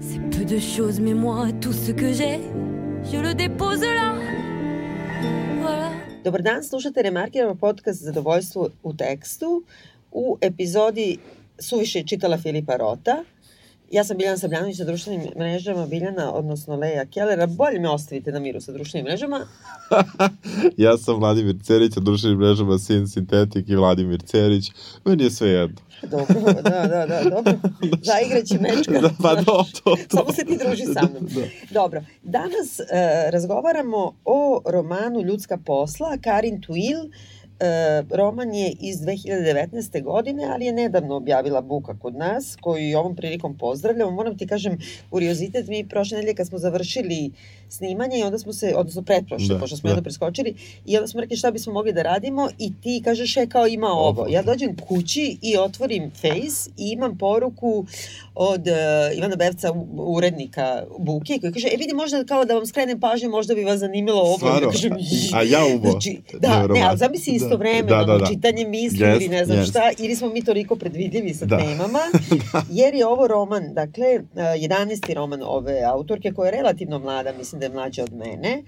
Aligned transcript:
C'est 0.00 0.20
peu 0.30 0.44
de 0.44 0.58
choses, 0.58 1.00
mais 1.00 1.14
moi, 1.14 1.48
tout 1.60 1.72
ce 1.72 1.90
que 1.92 2.12
j'ai, 2.12 2.40
je 3.12 3.18
le 3.18 3.34
dépose 3.34 3.80
là. 3.80 4.14
Voilà. 5.60 5.90
Dobar 6.24 6.42
dan, 6.42 6.62
slušate 6.62 7.02
Remarkiramo 7.02 7.54
podcast 7.54 8.02
Zadovoljstvo 8.02 8.70
u 8.82 8.92
tekstu. 8.92 9.62
U 10.12 10.38
epizodi 10.40 11.18
suviše 11.58 12.02
čitala 12.02 12.38
Filipa 12.38 12.76
Rota. 12.76 13.24
Ja 13.90 14.04
sam 14.04 14.16
Biljana 14.16 14.38
Sabljanović 14.38 14.76
sa 14.76 14.84
društvenim 14.84 15.30
mrežama, 15.36 15.86
Biljana, 15.86 16.32
odnosno 16.32 16.76
Leja 16.76 17.04
Kellera. 17.06 17.46
Bolje 17.46 17.80
me 17.80 17.88
ostavite 17.88 18.32
na 18.32 18.38
miru 18.38 18.60
sa 18.60 18.72
društvenim 18.72 19.04
mrežama. 19.04 19.46
ja 20.76 20.98
sam 20.98 21.16
Vladimir 21.16 21.56
Cerić, 21.62 21.94
sa 21.94 22.00
društvenim 22.00 22.38
mrežama 22.38 22.78
Sin 22.78 23.08
Sintetik 23.08 23.68
i 23.68 23.76
Vladimir 23.76 24.22
Cerić. 24.22 24.70
Meni 25.04 25.24
je 25.24 25.30
sve 25.30 25.48
jedno. 25.48 25.76
Dobro, 26.02 26.52
da, 26.62 26.86
da, 26.86 27.06
da, 27.06 27.30
dobro. 27.30 27.52
Zaigraće 28.08 28.58
mečka. 28.60 29.00
Da, 29.00 29.10
pa 29.22 29.34
do, 29.34 29.42
to, 29.44 29.96
to. 30.08 30.16
Samo 30.16 30.32
se 30.32 30.44
ti 30.44 30.58
druži 30.64 30.84
sa 30.84 31.08
mnom. 31.10 31.26
Da. 31.34 31.40
Dobro. 31.70 32.02
Danas 32.22 32.80
uh, 32.80 32.86
razgovaramo 33.30 34.14
o 34.24 34.62
romanu 34.64 35.20
Ljudska 35.20 35.56
posla, 35.56 36.18
Karin 36.22 36.60
Tuil, 36.60 36.98
E, 37.60 38.02
roman 38.10 38.54
je 38.54 38.72
iz 38.80 38.96
2019. 39.00 40.02
godine, 40.02 40.44
ali 40.50 40.64
je 40.64 40.72
nedavno 40.72 41.16
objavila 41.16 41.60
Buka 41.60 41.94
kod 41.98 42.16
nas, 42.16 42.56
koju 42.60 42.88
i 42.88 42.94
ovom 42.94 43.16
prilikom 43.16 43.58
pozdravljamo. 43.58 44.10
Moram 44.10 44.38
ti 44.38 44.46
kažem, 44.46 44.78
kuriozitet, 45.10 45.68
mi 45.68 45.88
prošle 45.88 46.16
nedelje 46.16 46.34
kad 46.34 46.46
smo 46.46 46.58
završili 46.58 47.30
snimanje 47.68 48.18
i 48.18 48.22
onda 48.22 48.38
smo 48.38 48.52
se, 48.52 48.72
odnosno 48.76 49.02
pretprošle, 49.02 49.54
da, 49.54 49.60
pošto 49.60 49.76
smo 49.76 49.88
da. 49.88 49.90
jedno 49.90 50.02
preskočili, 50.02 50.54
i 50.86 50.96
onda 50.96 51.08
smo 51.08 51.20
rekli 51.20 51.36
šta 51.36 51.50
bismo 51.50 51.72
mogli 51.72 51.92
da 51.92 52.02
radimo 52.02 52.48
i 52.58 52.72
ti 52.82 53.02
kažeš, 53.04 53.36
e, 53.36 53.46
kao 53.46 53.66
ima 53.66 53.88
ovo. 53.88 54.26
Ja 54.28 54.42
dođem 54.42 54.76
kući 54.76 55.38
i 55.42 55.56
otvorim 55.56 56.10
Face 56.10 56.70
i 56.76 56.90
imam 56.90 57.18
poruku 57.18 57.86
od 58.34 58.60
uh, 58.60 59.18
Ivana 59.18 59.36
Bevca, 59.36 59.72
urednika 59.96 60.82
Buke, 60.98 61.38
koji 61.40 61.52
kaže, 61.52 61.68
e 61.74 61.76
vidi, 61.76 61.94
možda 61.94 62.24
kao 62.24 62.44
da 62.44 62.54
vam 62.54 62.66
skrenem 62.66 63.00
pažnju, 63.00 63.30
možda 63.30 63.54
bi 63.54 63.64
vas 63.64 63.80
zanimalo 63.80 64.20
ovo. 64.20 64.36
Stvarno? 64.36 64.66
Ja 64.66 64.70
kažem, 64.72 64.92
A 65.34 65.42
ja 65.42 65.74
ubo. 65.74 65.90
Znači, 65.90 66.20
da, 66.40 66.66
ne, 66.66 66.82
ali 66.82 66.98
zamisli 66.98 67.45
isto 67.46 67.56
da. 67.56 67.62
vreme, 67.62 67.88
da, 67.88 68.04
da, 68.04 68.18
da. 68.18 68.26
čitanje 68.26 68.66
misli 68.66 68.98
yes, 68.98 69.16
ili 69.16 69.28
ne 69.28 69.44
znam 69.44 69.58
yes. 69.58 69.70
šta, 69.70 69.90
ili 69.98 70.16
smo 70.16 70.28
mi 70.28 70.44
toliko 70.44 70.76
predvidljivi 70.76 71.34
sa 71.34 71.46
da. 71.46 71.58
temama, 71.58 72.00
da. 72.52 72.62
jer 72.70 72.94
je 72.94 73.06
ovo 73.06 73.26
roman, 73.26 73.74
dakle, 73.74 74.06
11. 74.34 75.14
roman 75.14 75.42
ove 75.42 75.82
autorke, 75.82 76.32
koja 76.32 76.46
je 76.46 76.56
relativno 76.56 76.98
mlada, 76.98 77.32
mislim 77.38 77.60
da 77.60 77.66
je 77.66 77.72
mlađa 77.72 78.02
od 78.02 78.12
mene, 78.12 78.62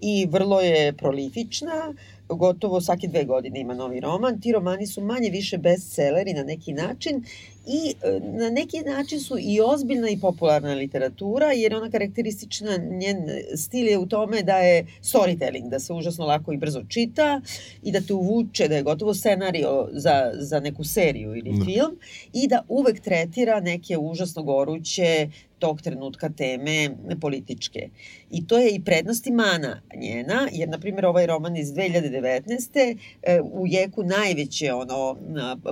i 0.00 0.26
vrlo 0.30 0.60
je 0.60 0.92
prolifična, 0.92 1.94
gotovo 2.28 2.80
svake 2.80 3.06
dve 3.06 3.24
godine 3.24 3.60
ima 3.60 3.74
novi 3.74 4.00
roman. 4.00 4.40
Ti 4.40 4.52
romani 4.52 4.86
su 4.86 5.00
manje 5.00 5.30
više 5.30 5.58
bestselleri 5.58 6.32
na 6.32 6.42
neki 6.42 6.72
način 6.72 7.24
i 7.66 7.94
e, 8.02 8.20
na 8.20 8.50
neki 8.50 8.80
način 8.80 9.20
su 9.20 9.36
i 9.40 9.60
ozbiljna 9.60 10.10
i 10.10 10.20
popularna 10.20 10.74
literatura, 10.74 11.52
jer 11.52 11.74
ona 11.74 11.90
karakteristična, 11.90 12.76
njen 12.76 13.18
stil 13.56 13.88
je 13.88 13.98
u 13.98 14.06
tome 14.06 14.42
da 14.42 14.58
je 14.58 14.86
storytelling, 15.02 15.68
da 15.68 15.78
se 15.78 15.92
užasno 15.92 16.26
lako 16.26 16.52
i 16.52 16.56
brzo 16.56 16.82
čita 16.88 17.40
i 17.82 17.92
da 17.92 18.00
te 18.00 18.14
uvuče, 18.14 18.68
da 18.68 18.76
je 18.76 18.82
gotovo 18.82 19.14
scenario 19.14 19.88
za, 19.92 20.32
za 20.34 20.60
neku 20.60 20.84
seriju 20.84 21.36
ili 21.36 21.52
da. 21.58 21.64
film 21.64 21.98
i 22.32 22.48
da 22.48 22.62
uvek 22.68 23.00
tretira 23.00 23.60
neke 23.60 23.98
užasno 23.98 24.42
goruće 24.42 25.28
tog 25.64 25.82
trenutka 25.82 26.28
teme 26.28 26.90
političke. 27.20 27.88
I 28.30 28.46
to 28.46 28.58
je 28.58 28.74
i 28.74 28.84
prednost 28.84 29.26
i 29.26 29.32
mana 29.32 29.80
njena, 29.96 30.48
jer, 30.52 30.68
na 30.68 30.78
primjer, 30.78 31.06
ovaj 31.06 31.26
roman 31.26 31.56
iz 31.56 31.68
2019. 31.72 32.96
E, 33.22 33.40
u 33.40 33.66
jeku 33.66 34.02
najveće 34.02 34.72
ono, 34.72 35.16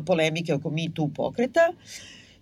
polemike 0.06 0.54
oko 0.54 0.70
Me 0.70 0.88
Too 0.94 1.10
pokreta, 1.14 1.72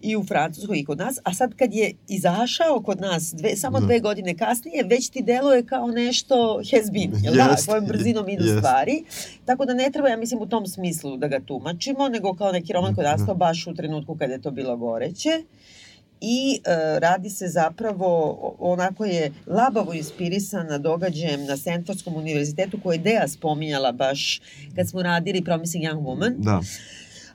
i 0.00 0.16
u 0.16 0.24
Francuskoj 0.24 0.78
i 0.78 0.84
kod 0.84 0.98
nas, 0.98 1.18
a 1.24 1.34
sad 1.34 1.54
kad 1.54 1.74
je 1.74 1.92
izašao 2.08 2.82
kod 2.84 3.00
nas 3.00 3.34
dve, 3.36 3.56
samo 3.56 3.80
da. 3.80 3.86
dve 3.86 4.00
godine 4.00 4.36
kasnije, 4.36 4.84
već 4.84 5.10
ti 5.10 5.22
deluje 5.22 5.66
kao 5.66 5.86
nešto 5.86 6.60
has 6.70 6.90
been, 6.92 7.12
jel 7.22 7.34
da? 7.34 7.56
Svojom 7.56 7.86
brzinom 7.86 8.28
idu 8.28 8.44
yes. 8.44 8.58
stvari. 8.58 9.04
Tako 9.44 9.64
da 9.64 9.74
ne 9.74 9.90
treba, 9.92 10.08
ja 10.08 10.16
mislim, 10.16 10.42
u 10.42 10.46
tom 10.46 10.66
smislu 10.66 11.16
da 11.16 11.28
ga 11.28 11.40
tumačimo, 11.40 12.08
nego 12.08 12.34
kao 12.34 12.52
neki 12.52 12.72
roman 12.72 12.94
koji 12.94 13.04
je 13.04 13.10
nastao 13.10 13.34
baš 13.34 13.66
u 13.66 13.74
trenutku 13.74 14.16
kada 14.16 14.32
je 14.32 14.42
to 14.42 14.50
bilo 14.50 14.76
goreće 14.76 15.30
i 16.20 16.60
e, 16.64 17.00
radi 17.00 17.30
se 17.30 17.48
zapravo, 17.48 18.38
onako 18.58 19.04
je 19.04 19.32
labavo 19.46 19.94
inspirisana 19.94 20.78
događajem 20.78 21.44
na 21.44 21.56
Stanfordskom 21.56 22.14
univerzitetu 22.14 22.80
koje 22.82 22.94
je 22.94 23.02
Dea 23.02 23.28
spominjala 23.28 23.92
baš 23.92 24.40
kad 24.76 24.88
smo 24.88 25.02
radili 25.02 25.44
Promising 25.44 25.84
Young 25.84 26.02
Woman. 26.02 26.34
Da. 26.38 26.60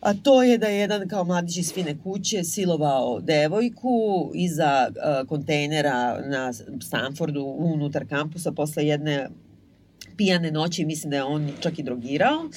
A 0.02 0.14
to 0.14 0.44
je 0.44 0.58
da 0.58 0.68
je 0.68 0.80
jedan 0.80 1.08
kao 1.08 1.24
mladić 1.24 1.58
iz 1.58 1.74
fine 1.74 1.96
kuće 2.04 2.44
silovao 2.44 3.20
devojku 3.20 4.32
iza 4.34 4.88
uh, 4.90 5.28
kontejnera 5.28 6.22
na 6.28 6.54
Stanfordu 6.82 7.44
unutar 7.58 8.08
kampusa 8.08 8.52
posle 8.52 8.88
jedne 8.88 9.30
pijane 10.18 10.52
noći, 10.52 10.86
mislim 10.86 11.10
da 11.12 11.18
je 11.18 11.24
on 11.24 11.52
čak 11.60 11.80
i 11.80 11.84
drogirao 11.84 12.50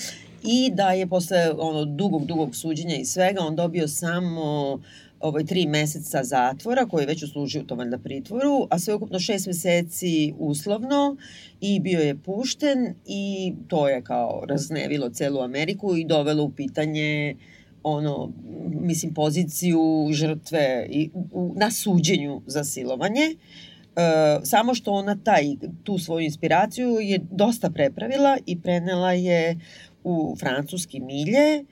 i 0.42 0.70
da 0.74 0.90
je 0.92 1.06
posle 1.06 1.50
ono 1.58 1.84
dugog, 1.84 2.26
dugog 2.26 2.56
suđenja 2.56 2.96
i 2.96 3.04
svega 3.04 3.40
on 3.40 3.56
dobio 3.56 3.88
samo 3.88 4.72
uh, 4.72 4.80
ovaj, 5.20 5.44
tri 5.44 5.66
meseca 5.66 6.24
zatvora, 6.24 6.86
koji 6.86 7.06
već 7.06 7.22
uslužio 7.22 7.62
to 7.62 7.74
valjda 7.74 7.98
pritvoru, 7.98 8.66
a 8.70 8.78
sve 8.78 8.94
ukupno 8.94 9.18
šest 9.18 9.46
meseci 9.46 10.34
uslovno 10.38 11.16
i 11.60 11.80
bio 11.80 12.00
je 12.00 12.18
pušten 12.18 12.94
i 13.06 13.52
to 13.68 13.88
je 13.88 14.02
kao 14.02 14.42
raznevilo 14.48 15.10
celu 15.10 15.40
Ameriku 15.40 15.96
i 15.96 16.04
dovelo 16.04 16.44
u 16.44 16.50
pitanje 16.50 17.36
ono, 17.82 18.32
mislim, 18.80 19.14
poziciju 19.14 20.08
žrtve 20.12 20.86
i, 20.90 21.10
u, 21.32 21.54
na 21.56 21.70
suđenju 21.70 22.42
za 22.46 22.64
silovanje. 22.64 23.22
E, 23.22 24.40
samo 24.44 24.74
što 24.74 24.92
ona 24.92 25.18
taj, 25.24 25.44
tu 25.84 25.98
svoju 25.98 26.24
inspiraciju 26.24 26.88
je 27.00 27.20
dosta 27.30 27.70
prepravila 27.70 28.38
i 28.46 28.60
prenela 28.60 29.12
je 29.12 29.58
u 30.04 30.36
francuski 30.40 31.00
milje 31.00 31.64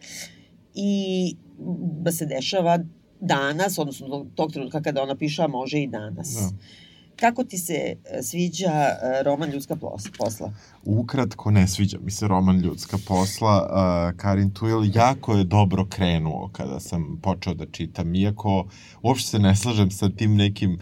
i 0.75 1.35
da 2.01 2.13
se 2.13 2.27
dešava 2.27 2.79
danas, 3.21 3.79
odnosno 3.79 4.27
tog 4.35 4.53
trenutka 4.53 4.83
kada 4.83 5.03
ona 5.03 5.15
piše, 5.15 5.43
a 5.43 5.47
može 5.47 5.83
i 5.83 5.87
danas. 5.87 6.35
Da. 6.35 6.51
Kako 7.21 7.45
ti 7.45 7.59
se 7.59 7.73
e, 7.73 8.23
sviđa 8.23 8.73
e, 8.73 9.23
roman 9.23 9.51
Ljudska 9.51 9.77
posla? 10.19 10.53
Ukratko 10.85 11.51
ne 11.51 11.69
sviđa 11.69 11.99
mi 12.03 12.11
se 12.11 12.29
roman 12.29 12.61
Ljudska 12.61 12.99
posla. 13.09 13.63
Uh, 13.63 14.17
Karin 14.17 14.51
Tuil 14.51 14.97
jako 14.97 15.35
je 15.35 15.45
dobro 15.45 15.85
krenuo 15.85 16.51
kada 16.53 16.81
sam 16.81 17.21
počeo 17.23 17.55
da 17.55 17.67
čitam, 17.67 18.15
iako 18.15 18.67
uopšte 19.03 19.31
se 19.31 19.39
ne 19.39 19.57
slažem 19.57 19.91
sa 19.91 20.09
tim 20.09 20.37
nekim 20.37 20.73
uh, 20.73 20.79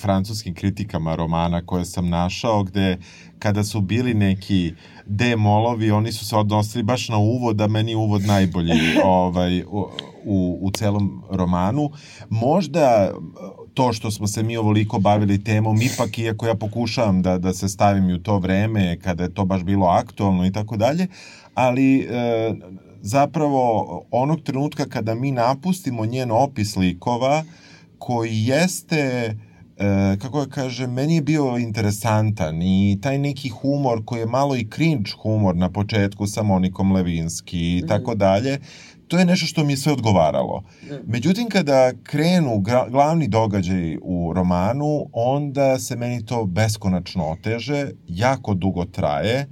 francuskim 0.00 0.54
kritikama 0.54 1.16
romana 1.16 1.66
koje 1.66 1.84
sam 1.84 2.08
našao, 2.08 2.62
gde 2.62 2.98
kada 3.38 3.64
su 3.64 3.80
bili 3.80 4.14
neki 4.14 4.74
demolovi, 5.10 5.90
oni 5.90 6.12
su 6.12 6.26
se 6.26 6.36
odnosili 6.36 6.82
baš 6.82 7.08
na 7.08 7.18
uvod, 7.18 7.56
da 7.56 7.66
meni 7.66 7.94
uvod 7.94 8.22
najbolji 8.22 8.80
ovaj, 9.04 9.62
u, 9.62 9.86
u, 10.24 10.58
u 10.62 10.70
celom 10.70 11.22
romanu. 11.30 11.90
Možda 12.28 13.12
to 13.74 13.92
što 13.92 14.10
smo 14.10 14.26
se 14.26 14.42
mi 14.42 14.56
ovoliko 14.56 14.98
bavili 14.98 15.44
temom, 15.44 15.82
ipak 15.82 16.18
iako 16.18 16.46
ja 16.46 16.54
pokušavam 16.54 17.22
da, 17.22 17.38
da 17.38 17.52
se 17.52 17.68
stavim 17.68 18.14
u 18.14 18.18
to 18.18 18.38
vreme 18.38 18.98
kada 19.00 19.22
je 19.22 19.34
to 19.34 19.44
baš 19.44 19.62
bilo 19.62 19.86
aktualno 19.86 20.46
i 20.46 20.52
tako 20.52 20.76
dalje, 20.76 21.06
ali 21.54 21.98
e, 22.00 22.06
zapravo 23.02 23.86
onog 24.10 24.40
trenutka 24.40 24.86
kada 24.86 25.14
mi 25.14 25.32
napustimo 25.32 26.06
njen 26.06 26.30
opis 26.30 26.76
likova 26.76 27.44
koji 27.98 28.30
jeste 28.32 28.96
e, 28.96 29.49
kako 30.18 30.40
ga 30.40 30.46
kaže, 30.46 30.86
meni 30.86 31.14
je 31.14 31.22
bio 31.22 31.56
interesantan 31.58 32.62
i 32.62 32.98
taj 33.02 33.18
neki 33.18 33.48
humor 33.48 34.02
koji 34.04 34.20
je 34.20 34.26
malo 34.26 34.56
i 34.56 34.68
cringe 34.74 35.10
humor 35.22 35.56
na 35.56 35.70
početku 35.70 36.26
sa 36.26 36.42
Monikom 36.42 36.92
Levinski 36.92 37.78
i 37.78 37.82
mm. 37.84 37.88
tako 37.88 38.14
dalje, 38.14 38.58
to 39.08 39.18
je 39.18 39.24
nešto 39.24 39.46
što 39.46 39.64
mi 39.64 39.72
je 39.72 39.76
sve 39.76 39.92
odgovaralo. 39.92 40.62
Da. 40.88 40.98
Međutim, 41.06 41.48
kada 41.48 41.92
krenu 42.02 42.62
glavni 42.90 43.28
događaj 43.28 43.96
u 44.02 44.32
romanu, 44.34 45.06
onda 45.12 45.78
se 45.78 45.96
meni 45.96 46.26
to 46.26 46.44
beskonačno 46.44 47.30
oteže, 47.30 47.90
jako 48.08 48.54
dugo 48.54 48.84
traje. 48.84 49.38
E, 49.38 49.46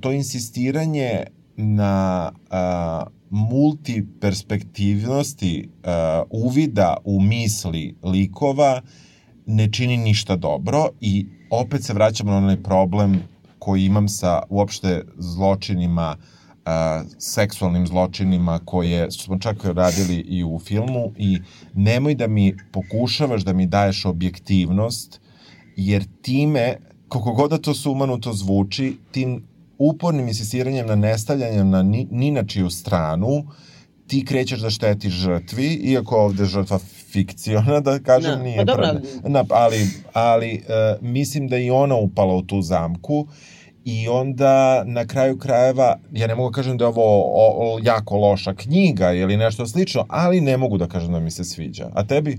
to 0.00 0.12
insistiranje 0.12 1.22
na 1.56 2.32
a, 2.50 3.04
multiperspektivnosti 3.30 5.68
a, 5.84 6.22
uvida 6.30 6.96
u 7.04 7.20
misli 7.20 7.94
likova 8.02 8.80
ne 9.46 9.72
čini 9.72 9.96
ništa 9.96 10.36
dobro 10.36 10.88
i 11.00 11.26
opet 11.50 11.84
se 11.84 11.94
vraćamo 11.94 12.30
na 12.30 12.36
onaj 12.36 12.62
problem 12.62 13.22
koji 13.58 13.84
imam 13.84 14.08
sa 14.08 14.42
uopšte 14.48 15.04
zločinima 15.18 16.16
a, 16.64 17.02
seksualnim 17.18 17.86
zločinima 17.86 18.60
koje 18.64 19.10
smo 19.10 19.38
čak 19.38 19.64
radili 19.64 20.14
i 20.14 20.44
u 20.44 20.58
filmu 20.58 21.12
i 21.16 21.38
nemoj 21.74 22.14
da 22.14 22.26
mi 22.26 22.56
pokušavaš 22.72 23.42
da 23.42 23.52
mi 23.52 23.66
daješ 23.66 24.04
objektivnost 24.04 25.20
jer 25.76 26.04
time, 26.22 26.76
koliko 27.08 27.32
god 27.32 27.50
da 27.50 27.58
to 27.58 27.74
sumanuto 27.74 28.32
zvuči, 28.32 28.96
tim 29.12 29.42
upornim 29.78 30.28
insistiranjem 30.28 30.86
na 30.86 30.94
nestavljanjem 30.94 31.70
na 31.70 31.82
ni, 31.82 32.06
ni 32.10 32.30
na 32.30 32.44
čiju 32.44 32.70
stranu, 32.70 33.44
ti 34.06 34.24
krećeš 34.24 34.60
da 34.60 34.70
štetiš 34.70 35.12
žrtvi, 35.12 35.66
iako 35.74 36.16
ovde 36.16 36.44
žrtva 36.44 36.78
fikciona, 37.12 37.80
da 37.80 37.98
kažem, 37.98 38.38
no, 38.38 38.44
nije 38.44 38.56
pa 38.56 38.64
dobro, 38.64 38.88
na, 39.22 39.44
ali, 39.50 39.86
ali 40.12 40.62
uh, 40.62 41.02
mislim 41.02 41.48
da 41.48 41.58
i 41.58 41.70
ona 41.70 41.96
upala 41.96 42.34
u 42.34 42.42
tu 42.42 42.62
zamku 42.62 43.26
i 43.84 44.08
onda 44.08 44.84
na 44.84 45.06
kraju 45.06 45.38
krajeva, 45.38 45.98
ja 46.12 46.26
ne 46.26 46.34
mogu 46.34 46.50
da 46.50 46.54
kažem 46.54 46.78
da 46.78 46.84
je 46.84 46.88
ovo 46.88 47.22
o, 47.22 47.74
o, 47.74 47.80
jako 47.82 48.16
loša 48.16 48.54
knjiga 48.54 49.12
ili 49.12 49.36
nešto 49.36 49.66
slično, 49.66 50.06
ali 50.08 50.40
ne 50.40 50.56
mogu 50.56 50.78
da 50.78 50.88
kažem 50.88 51.12
da 51.12 51.20
mi 51.20 51.30
se 51.30 51.44
sviđa. 51.44 51.90
A 51.94 52.06
tebi? 52.06 52.38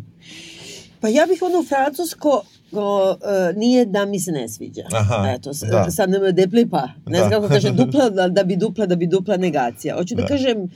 Pa 0.99 1.07
ja 1.07 1.25
bih 1.25 1.41
ono 1.41 1.63
francusko 1.63 2.43
o, 2.71 3.11
uh, 3.11 3.57
nije 3.57 3.85
da 3.85 4.05
mi 4.05 4.19
se 4.19 4.31
ne 4.31 4.49
sviđa. 4.49 4.83
Aha, 4.93 5.33
Eto, 5.35 5.51
da. 5.71 5.91
sad 5.91 6.09
ne 6.09 6.19
me 6.19 6.31
deplipa. 6.31 6.87
Ne 7.05 7.17
znam 7.17 7.29
da. 7.29 7.35
kako 7.35 7.47
kaže, 7.47 7.71
dupla 7.85 8.09
da, 8.09 8.27
da 8.27 8.43
bi 8.43 8.55
dupla, 8.55 8.85
da 8.85 8.95
bi 8.95 9.07
dupla 9.07 9.37
negacija. 9.37 9.95
Hoću 9.95 10.15
da, 10.15 10.21
da 10.21 10.27
kažem, 10.27 10.69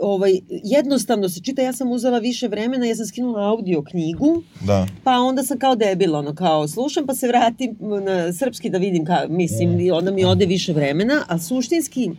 ovaj, 0.00 0.40
jednostavno 0.48 1.28
se 1.28 1.40
čita, 1.40 1.62
ja 1.62 1.72
sam 1.72 1.92
uzela 1.92 2.18
više 2.18 2.48
vremena, 2.48 2.86
ja 2.86 2.94
sam 2.94 3.06
skinula 3.06 3.48
audio 3.48 3.82
knjigu, 3.82 4.42
da. 4.60 4.86
pa 5.04 5.18
onda 5.18 5.42
sam 5.42 5.58
kao 5.58 5.76
debil, 5.76 6.16
ono, 6.16 6.34
kao 6.34 6.68
slušam, 6.68 7.06
pa 7.06 7.14
se 7.14 7.28
vratim 7.28 7.76
na 7.80 8.32
srpski 8.32 8.70
da 8.70 8.78
vidim, 8.78 9.04
ka, 9.06 9.26
mislim, 9.28 9.70
mm. 9.70 9.92
onda 9.92 10.10
mi 10.10 10.24
ode 10.24 10.46
više 10.46 10.72
vremena, 10.72 11.24
a 11.28 11.38
suštinski, 11.38 12.10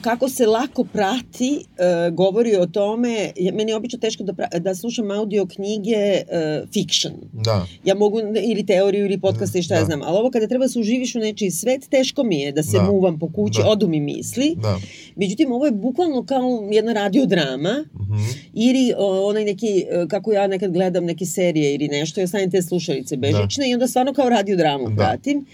kako 0.00 0.28
se 0.28 0.46
lako 0.46 0.84
prati, 0.84 1.64
e, 1.78 2.10
govori 2.10 2.56
o 2.56 2.66
tome, 2.66 3.32
meni 3.52 3.72
je 3.72 3.76
obično 3.76 3.98
teško 3.98 4.22
da, 4.22 4.58
da 4.58 4.74
slušam 4.74 5.10
audio 5.10 5.46
knjige 5.46 6.22
uh, 6.22 6.68
fiction. 6.72 7.12
Da. 7.32 7.66
Ja 7.84 7.94
mogu, 7.94 8.20
ili 8.42 8.66
teoriju, 8.66 9.04
ili 9.04 9.20
podcaste, 9.20 9.62
šta 9.62 9.74
da. 9.74 9.80
ja 9.80 9.84
znam, 9.84 10.02
ali 10.02 10.18
ovo 10.18 10.30
kada 10.30 10.46
treba 10.46 10.68
se 10.68 10.78
uživiš 10.78 11.14
u 11.14 11.18
nečiji 11.18 11.50
svet, 11.50 11.88
teško 11.90 12.22
mi 12.22 12.40
je 12.40 12.52
da 12.52 12.62
se 12.62 12.76
da. 12.76 12.82
muvam 12.82 13.18
po 13.18 13.32
kući, 13.32 13.60
da. 13.62 13.68
odu 13.68 13.88
mi 13.88 14.00
misli. 14.00 14.54
Da. 14.62 14.80
Međutim, 15.16 15.52
ovo 15.52 15.66
je 15.66 15.72
bukvalno 15.72 16.26
kao 16.26 16.68
jedna 16.72 16.92
radiodrama, 16.92 17.84
uh 17.94 18.00
mhm. 18.00 18.14
-huh. 18.14 18.36
ili 18.54 18.94
onaj 18.98 19.44
neki, 19.44 19.84
kako 20.08 20.32
ja 20.32 20.46
nekad 20.46 20.72
gledam 20.72 21.04
neke 21.04 21.26
serije 21.26 21.74
ili 21.74 21.88
nešto, 21.88 22.20
ja 22.20 22.26
stavim 22.26 22.50
te 22.50 22.62
slušalice 22.62 23.16
bežične 23.16 23.64
da. 23.64 23.70
i 23.70 23.74
onda 23.74 23.88
stvarno 23.88 24.12
kao 24.12 24.28
radiodramu 24.28 24.88
da. 24.88 24.94
pratim 24.96 25.46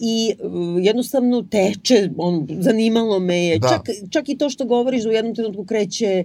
i 0.00 0.34
uh, 0.38 0.84
jednostavno 0.84 1.42
teče, 1.42 2.10
on, 2.16 2.46
zanimalo 2.60 3.18
me 3.18 3.46
je, 3.46 3.58
da. 3.58 3.68
čak, 3.68 3.88
čak 4.10 4.28
i 4.28 4.38
to 4.38 4.50
što 4.50 4.64
govoriš 4.64 5.04
u 5.04 5.10
jednom 5.10 5.34
trenutku 5.34 5.64
kreće 5.64 6.24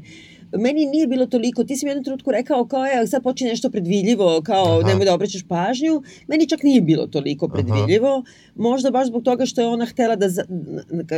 meni 0.57 0.85
nije 0.85 1.07
bilo 1.07 1.25
toliko, 1.25 1.63
ti 1.63 1.75
si 1.75 1.85
mi 1.85 1.89
u 1.89 1.91
jednom 1.91 2.03
trenutku 2.03 2.31
rekao 2.31 2.65
kao 2.65 2.85
je, 2.85 3.07
sad 3.07 3.23
počne 3.23 3.47
nešto 3.47 3.69
predvidljivo, 3.69 4.41
kao 4.45 4.79
Aha. 4.79 4.87
nemoj 4.87 5.05
da 5.05 5.13
obraćaš 5.13 5.43
pažnju, 5.47 6.03
meni 6.27 6.49
čak 6.49 6.63
nije 6.63 6.81
bilo 6.81 7.07
toliko 7.07 7.47
predvidljivo, 7.47 8.09
Aha. 8.09 8.23
možda 8.55 8.91
baš 8.91 9.07
zbog 9.07 9.23
toga 9.23 9.45
što 9.45 9.61
je 9.61 9.67
ona 9.67 9.85
htela 9.85 10.15
da, 10.15 10.27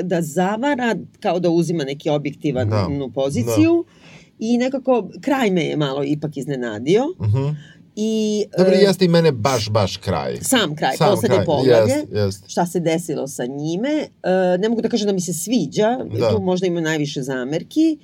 da 0.04 0.22
zavara, 0.22 0.96
kao 1.20 1.40
da 1.40 1.50
uzima 1.50 1.84
neki 1.84 2.10
objektivan 2.10 2.70
da. 2.70 2.88
poziciju 3.14 3.86
da. 3.88 3.94
i 4.40 4.58
nekako 4.58 5.10
kraj 5.22 5.52
me 5.52 5.64
je 5.64 5.78
malo 5.78 6.04
ipak 6.04 6.38
iznenadio. 6.38 7.04
Uh. 7.20 7.28
-huh. 7.28 7.56
I, 8.00 8.46
Dobro, 8.58 8.74
uh, 8.74 8.82
jeste 8.82 9.06
i 9.06 9.08
mene 9.08 9.32
baš, 9.32 9.70
baš 9.70 9.98
kraj. 9.98 10.38
Sam 10.42 10.76
kraj, 10.76 10.98
sam 10.98 11.10
poslednje 11.10 11.46
poglavlje. 11.46 11.94
Jest, 11.94 12.14
jest. 12.14 12.44
Šta 12.48 12.66
se 12.66 12.80
desilo 12.80 13.28
sa 13.28 13.46
njime. 13.46 13.90
Uh, 14.00 14.62
ne 14.62 14.70
mogu 14.70 14.82
da 14.82 14.90
kažem 14.90 15.08
da 15.08 15.14
mi 15.14 15.22
se 15.22 15.34
sviđa, 15.34 15.98
da. 16.20 16.30
tu 16.30 16.42
možda 16.42 16.68
ima 16.68 16.82
najviše 16.82 17.22
zamerki. 17.22 17.98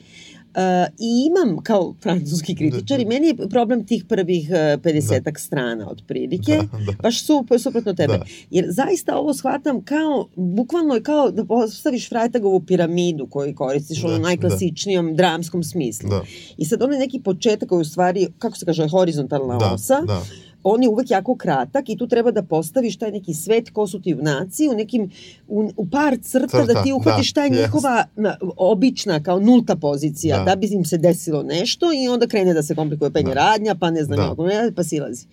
Uh, 0.56 0.94
I 1.00 1.28
imam 1.28 1.64
kao 1.64 1.96
francuski 2.02 2.56
kritičar 2.56 3.00
i 3.00 3.04
da, 3.04 3.10
da. 3.10 3.14
meni 3.14 3.28
je 3.28 3.50
problem 3.50 3.86
tih 3.86 4.06
prvih 4.06 4.50
uh, 4.50 4.56
50 4.56 5.20
da. 5.20 5.32
strana 5.40 5.90
otprilike, 5.90 6.58
da, 6.58 6.78
da. 6.78 6.92
baš 7.02 7.26
su, 7.26 7.46
suprotno 7.60 7.94
tebe. 7.94 8.18
Da. 8.18 8.26
Jer 8.50 8.66
zaista 8.70 9.18
ovo 9.18 9.34
shvatam 9.34 9.82
kao, 9.82 10.28
bukvalno 10.36 10.94
je 10.96 11.04
kao 11.04 11.32
da 11.32 11.46
postaviš 11.46 12.10
Frajtagovu 12.10 12.60
piramidu 12.60 13.28
koju 13.28 13.56
koristiš 13.56 14.02
da, 14.02 14.08
u 14.08 14.20
najklasičnijom 14.20 15.08
da. 15.08 15.14
dramskom 15.14 15.64
smislu. 15.64 16.10
Da. 16.10 16.22
I 16.58 16.66
sad 16.66 16.82
onaj 16.82 17.00
neki 17.00 17.20
početak 17.20 17.70
koji 17.70 17.82
u 17.82 17.86
stvari, 17.86 18.28
kako 18.40 18.58
se 18.58 18.66
kaže, 18.66 18.88
horizontalna 18.88 19.58
da, 19.58 19.74
osa, 19.74 20.02
da 20.02 20.22
on 20.64 20.84
je 20.84 20.90
uvek 20.90 21.12
jako 21.12 21.36
kratak 21.36 21.90
i 21.90 21.98
tu 21.98 22.08
treba 22.08 22.32
da 22.32 22.44
postaviš 22.44 22.98
taj 22.98 23.12
neki 23.12 23.34
svet, 23.34 23.70
ko 23.70 23.88
su 23.88 24.02
ti 24.02 24.10
junaci, 24.10 24.70
u 24.70 24.74
nekim, 24.74 25.12
u, 25.48 25.70
u 25.78 25.90
par 25.90 26.18
crta, 26.22 26.48
crta 26.48 26.74
da 26.74 26.84
ti 26.84 26.94
uhvatiš 26.94 27.34
da, 27.34 27.42
taj 27.42 27.50
njihova 27.50 28.06
na, 28.16 28.38
obična, 28.58 29.24
kao 29.24 29.40
nulta 29.40 29.76
pozicija, 29.76 30.38
da. 30.38 30.44
da 30.44 30.56
bi 30.56 30.68
im 30.68 30.86
se 30.86 30.98
desilo 30.98 31.44
nešto 31.44 31.86
i 31.94 32.08
onda 32.08 32.28
krene 32.28 32.54
da 32.54 32.64
se 32.64 32.76
komplikuje 32.76 33.12
penje 33.12 33.34
da. 33.34 33.34
radnja, 33.34 33.76
pa 33.76 33.92
ne 33.92 34.04
znam, 34.04 34.36
da. 34.38 34.44
ne, 34.44 34.72
pa 34.76 34.84
silazi. 34.84 35.26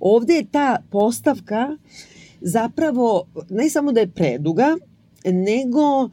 Ovde 0.00 0.34
je 0.34 0.46
ta 0.50 0.76
postavka 0.90 1.76
zapravo, 2.40 3.26
ne 3.50 3.70
samo 3.70 3.92
da 3.92 4.00
je 4.00 4.08
preduga, 4.08 4.76
nego 5.24 6.10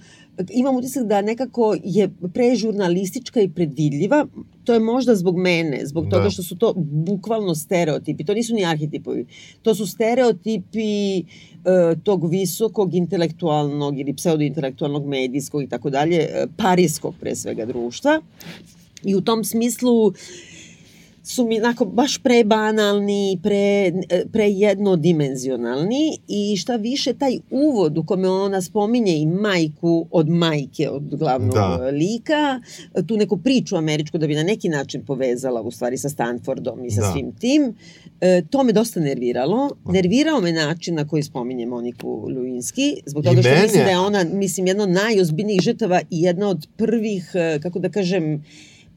imam 0.50 0.76
utisak 0.76 1.04
da 1.04 1.22
nekako 1.22 1.76
je 1.84 2.10
prežurnalistička 2.34 3.42
i 3.42 3.50
predvidljiva. 3.50 4.26
To 4.64 4.74
je 4.74 4.80
možda 4.80 5.16
zbog 5.16 5.38
mene, 5.38 5.86
zbog 5.86 6.06
da. 6.06 6.18
toga 6.18 6.30
što 6.30 6.44
su 6.44 6.56
to 6.58 6.74
bukvalno 6.78 7.56
stereotipi. 7.56 8.24
To 8.24 8.34
nisu 8.34 8.54
ni 8.56 8.66
arhetipovi. 8.66 9.26
To 9.62 9.76
su 9.76 9.88
stereotipi 9.88 11.20
e, 11.20 11.24
tog 12.04 12.30
visokog 12.30 12.94
intelektualnog 12.94 14.00
ili 14.00 14.14
pseudointelektualnog 14.14 15.08
medijskog 15.08 15.64
i 15.64 15.70
tako 15.70 15.90
dalje, 15.90 16.18
e, 16.18 16.48
parijskog 16.58 17.16
pre 17.20 17.36
svega 17.36 17.66
društva. 17.66 18.22
I 19.04 19.16
u 19.16 19.22
tom 19.22 19.44
smislu 19.44 20.08
uh, 20.08 20.14
su 21.32 21.46
mi 21.48 21.60
onako 21.60 21.86
baš 21.86 22.18
prebanalni, 22.18 23.40
pre, 23.44 23.92
prejednodimenzionalni 24.32 26.18
i 26.28 26.58
šta 26.58 26.76
više 26.76 27.14
taj 27.14 27.40
uvod 27.52 27.98
u 27.98 28.04
kome 28.04 28.30
ona 28.30 28.62
spominje 28.62 29.18
i 29.18 29.26
majku 29.26 30.08
od 30.12 30.30
majke, 30.30 30.90
od 30.90 31.16
glavnog 31.16 31.54
da. 31.54 31.90
lika, 31.92 32.62
tu 33.08 33.18
neku 33.18 33.38
priču 33.38 33.78
američku 33.78 34.18
da 34.18 34.28
bi 34.28 34.36
na 34.36 34.44
neki 34.44 34.70
način 34.70 35.06
povezala 35.06 35.62
u 35.62 35.72
stvari 35.72 35.98
sa 35.98 36.10
Stanfordom 36.10 36.86
i 36.86 36.92
sa 36.92 37.02
da. 37.02 37.12
svim 37.12 37.32
tim, 37.32 37.76
e, 38.22 38.42
to 38.50 38.64
me 38.64 38.74
dosta 38.74 39.00
nerviralo. 39.00 39.70
Nervirao 39.86 40.42
me 40.42 40.52
način 40.52 40.96
na 40.96 41.08
koji 41.08 41.24
spominje 41.24 41.66
Moniku 41.66 42.28
Luinski, 42.36 42.96
zbog 43.06 43.24
toga 43.24 43.42
što 43.42 43.52
mislim 43.62 43.84
da 43.84 43.90
je 43.90 44.00
ona, 44.00 44.24
mislim, 44.24 44.68
jedna 44.68 44.84
od 44.84 44.90
najozbiljnijih 44.90 45.62
žrtava 45.62 46.02
i 46.10 46.22
jedna 46.22 46.50
od 46.50 46.68
prvih, 46.78 47.32
e, 47.34 47.60
kako 47.60 47.80
da 47.80 47.90
kažem, 47.90 48.44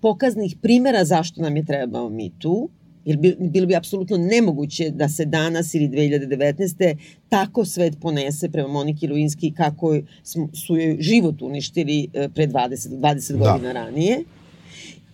pokaznih 0.05 0.57
primera 0.63 1.05
zašto 1.05 1.43
nam 1.43 1.57
je 1.57 1.65
trebao 1.65 2.09
mi 2.09 2.31
tu, 2.39 2.69
jer 3.05 3.17
bi, 3.17 3.37
bilo 3.41 3.67
bi 3.67 3.77
apsolutno 3.77 4.17
nemoguće 4.17 4.91
da 4.91 5.09
se 5.09 5.25
danas 5.25 5.75
ili 5.75 5.89
2019. 5.89 6.97
tako 7.29 7.65
svet 7.65 7.95
ponese 8.01 8.49
prema 8.49 8.69
Moniki 8.69 9.09
Luinski 9.09 9.53
kako 9.55 9.97
su 10.53 10.77
joj 10.77 10.97
život 11.01 11.43
uništili 11.43 12.09
e, 12.13 12.29
pre 12.29 12.47
20, 12.47 12.89
20 12.89 13.33
da. 13.33 13.53
godina 13.53 13.73
ranije. 13.73 14.25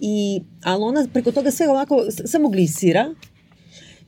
I, 0.01 0.41
ali 0.63 0.85
ona 0.85 1.07
preko 1.13 1.33
toga 1.33 1.51
sve 1.51 1.69
ovako 1.69 2.05
samo 2.25 2.49
glisira 2.49 3.15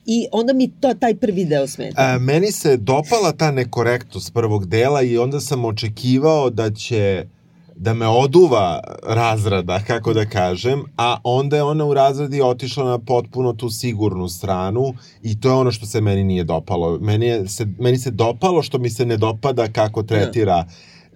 i 0.05 0.27
onda 0.31 0.53
mi 0.53 0.71
to 0.79 0.93
taj 0.93 1.15
prvi 1.15 1.45
deo 1.45 1.67
smeta. 1.67 2.01
A, 2.01 2.15
e, 2.15 2.19
meni 2.19 2.51
se 2.51 2.77
dopala 2.77 3.31
ta 3.31 3.51
nekorektnost 3.51 4.33
prvog 4.33 4.65
dela 4.65 5.01
i 5.01 5.17
onda 5.17 5.39
sam 5.39 5.65
očekivao 5.65 6.49
da 6.49 6.71
će 6.71 7.25
da 7.75 7.93
me 7.93 8.07
oduva 8.07 8.79
razrada, 9.03 9.79
kako 9.87 10.13
da 10.13 10.25
kažem, 10.25 10.83
a 10.97 11.17
onda 11.23 11.55
je 11.55 11.63
ona 11.63 11.85
u 11.85 11.93
razradi 11.93 12.41
otišla 12.41 12.85
na 12.85 12.99
potpuno 12.99 13.53
tu 13.53 13.69
sigurnu 13.69 14.27
stranu 14.27 14.93
i 15.23 15.39
to 15.39 15.47
je 15.49 15.53
ono 15.53 15.71
što 15.71 15.85
se 15.85 16.01
meni 16.01 16.23
nije 16.23 16.43
dopalo. 16.43 16.99
Meni, 17.01 17.25
je, 17.25 17.47
se, 17.47 17.67
meni 17.79 17.97
se 17.97 18.11
dopalo 18.11 18.61
što 18.61 18.77
mi 18.77 18.89
se 18.89 19.05
ne 19.05 19.17
dopada 19.17 19.67
kako 19.67 20.03
tretira 20.03 20.65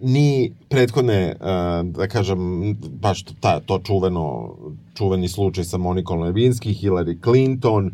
ni 0.02 0.54
prethodne, 0.70 1.36
uh, 1.40 1.48
da 1.92 2.08
kažem, 2.08 2.74
baš 3.02 3.24
ta, 3.40 3.60
to 3.60 3.80
čuveno, 3.80 4.56
čuveni 4.98 5.28
slučaj 5.28 5.64
sa 5.64 5.78
Monikom 5.78 6.22
Levinski, 6.22 6.74
Hillary 6.74 7.24
Clinton, 7.24 7.92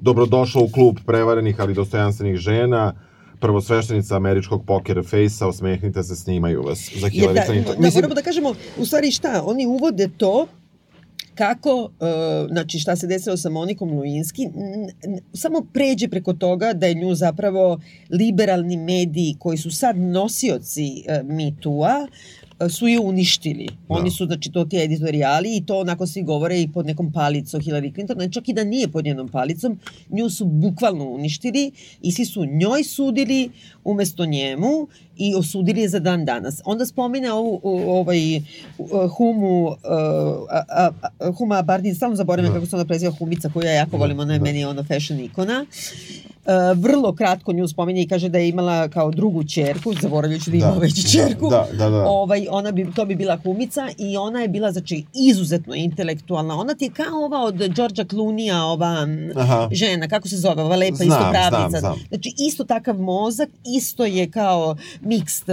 dobrodošla 0.00 0.62
u 0.62 0.68
klub 0.68 0.96
prevarenih 1.06 1.60
ali 1.60 1.74
dostojanstvenih 1.74 2.36
žena, 2.36 2.92
prvosveštenica 3.40 4.16
američkog 4.16 4.64
poker 4.66 5.02
face-a, 5.04 5.48
osmehnite 5.48 6.02
se, 6.02 6.16
snimaju 6.16 6.62
vas 6.62 6.90
za 7.00 7.06
Hillary 7.06 7.34
da, 7.34 7.42
Clinton. 7.46 7.74
Da, 7.74 7.80
Mislim, 7.80 8.00
moramo 8.00 8.14
da 8.14 8.22
kažemo, 8.22 8.54
u 8.78 8.86
stvari 8.86 9.10
šta, 9.10 9.42
oni 9.44 9.66
uvode 9.66 10.08
to 10.16 10.46
kako, 11.34 11.74
uh, 11.82 11.90
znači 12.50 12.78
šta 12.78 12.96
se 12.96 13.06
desilo 13.06 13.36
sa 13.36 13.50
Monikom 13.50 13.90
Luinski, 13.90 14.48
samo 15.34 15.66
pređe 15.72 16.08
preko 16.08 16.32
toga 16.32 16.72
da 16.72 16.86
je 16.86 16.94
nju 16.94 17.14
zapravo 17.14 17.80
liberalni 18.10 18.76
mediji 18.76 19.36
koji 19.38 19.58
su 19.58 19.70
sad 19.70 19.96
nosioci 19.96 21.04
uh, 21.08 21.30
MeToo-a 21.30 22.06
su 22.68 22.88
je 22.88 23.00
uništili. 23.00 23.66
Da. 23.66 23.94
Oni 23.94 24.10
su, 24.10 24.26
znači, 24.26 24.50
to 24.52 24.64
ti 24.64 24.76
editorijali 24.76 25.56
i 25.56 25.66
to 25.66 25.78
onako 25.78 26.06
svi 26.06 26.22
govore 26.22 26.60
i 26.60 26.68
pod 26.68 26.86
nekom 26.86 27.12
palicom 27.12 27.60
Hillary 27.60 27.94
Clinton, 27.94 28.30
čak 28.30 28.48
i 28.48 28.52
da 28.52 28.64
nije 28.64 28.88
pod 28.88 29.04
njenom 29.04 29.28
palicom, 29.28 29.78
nju 30.10 30.30
su 30.30 30.44
bukvalno 30.44 31.04
uništili 31.04 31.72
i 32.02 32.12
svi 32.12 32.24
su 32.24 32.44
njoj 32.44 32.84
sudili 32.84 33.50
umesto 33.84 34.26
njemu 34.26 34.88
i 35.16 35.34
osudili 35.34 35.80
je 35.80 35.88
za 35.88 35.98
dan 35.98 36.24
danas. 36.24 36.60
Onda 36.64 36.86
spomene 36.86 37.32
ovu, 37.32 37.60
ovaj, 37.62 38.18
Humu, 39.16 39.66
uh, 39.66 39.76
a, 40.50 40.90
a, 41.20 41.32
Huma 41.32 41.62
Bardin, 41.62 41.94
samo 41.94 42.14
zaboravim 42.14 42.50
da. 42.50 42.54
kako 42.54 42.66
se 42.66 42.76
ona 42.76 42.84
preziva 42.84 43.12
Humica, 43.12 43.50
koju 43.54 43.64
ja 43.64 43.72
jako 43.72 43.90
da, 43.90 43.96
volim, 43.96 44.20
ona 44.20 44.32
je 44.32 44.38
da. 44.38 44.44
meni 44.44 44.64
ono 44.64 44.84
fashion 44.84 45.20
ikona. 45.20 45.66
Vrlo 46.74 47.12
kratko 47.12 47.52
nju 47.52 47.68
spominje 47.68 48.02
i 48.02 48.08
kaže 48.08 48.28
da 48.28 48.38
je 48.38 48.48
imala 48.48 48.88
kao 48.88 49.10
drugu 49.10 49.44
čerku, 49.44 49.94
zaboravljajući 50.02 50.50
da 50.50 50.56
ima 50.56 50.70
da, 50.70 50.78
već 50.78 51.12
čerku. 51.12 51.50
Da, 51.50 51.66
da, 51.72 51.90
da. 51.90 52.04
Ovaj, 52.06 52.46
ona 52.50 52.72
bi, 52.72 52.92
to 52.96 53.04
bi 53.04 53.14
bila 53.14 53.38
kumica 53.38 53.88
i 53.98 54.16
ona 54.16 54.40
je 54.40 54.48
bila 54.48 54.72
znači, 54.72 55.04
izuzetno 55.14 55.74
intelektualna. 55.74 56.60
Ona 56.60 56.74
ti 56.74 56.84
je 56.84 56.90
kao 56.90 57.24
ova 57.24 57.42
od 57.44 57.54
Đorđa 57.54 58.04
Klunija, 58.04 58.64
ova 58.64 59.06
Aha. 59.36 59.68
žena, 59.72 60.08
kako 60.08 60.28
se 60.28 60.36
zove, 60.36 60.62
ova 60.62 60.76
lepa 60.76 60.96
znam, 60.96 61.08
isto 61.08 61.30
pravnica. 61.30 61.68
Znam, 61.68 61.80
znam. 61.80 62.06
Znači 62.08 62.34
isto 62.38 62.64
takav 62.64 63.00
mozak, 63.00 63.48
isto 63.76 64.04
je 64.04 64.30
kao 64.30 64.76
mikst 65.00 65.44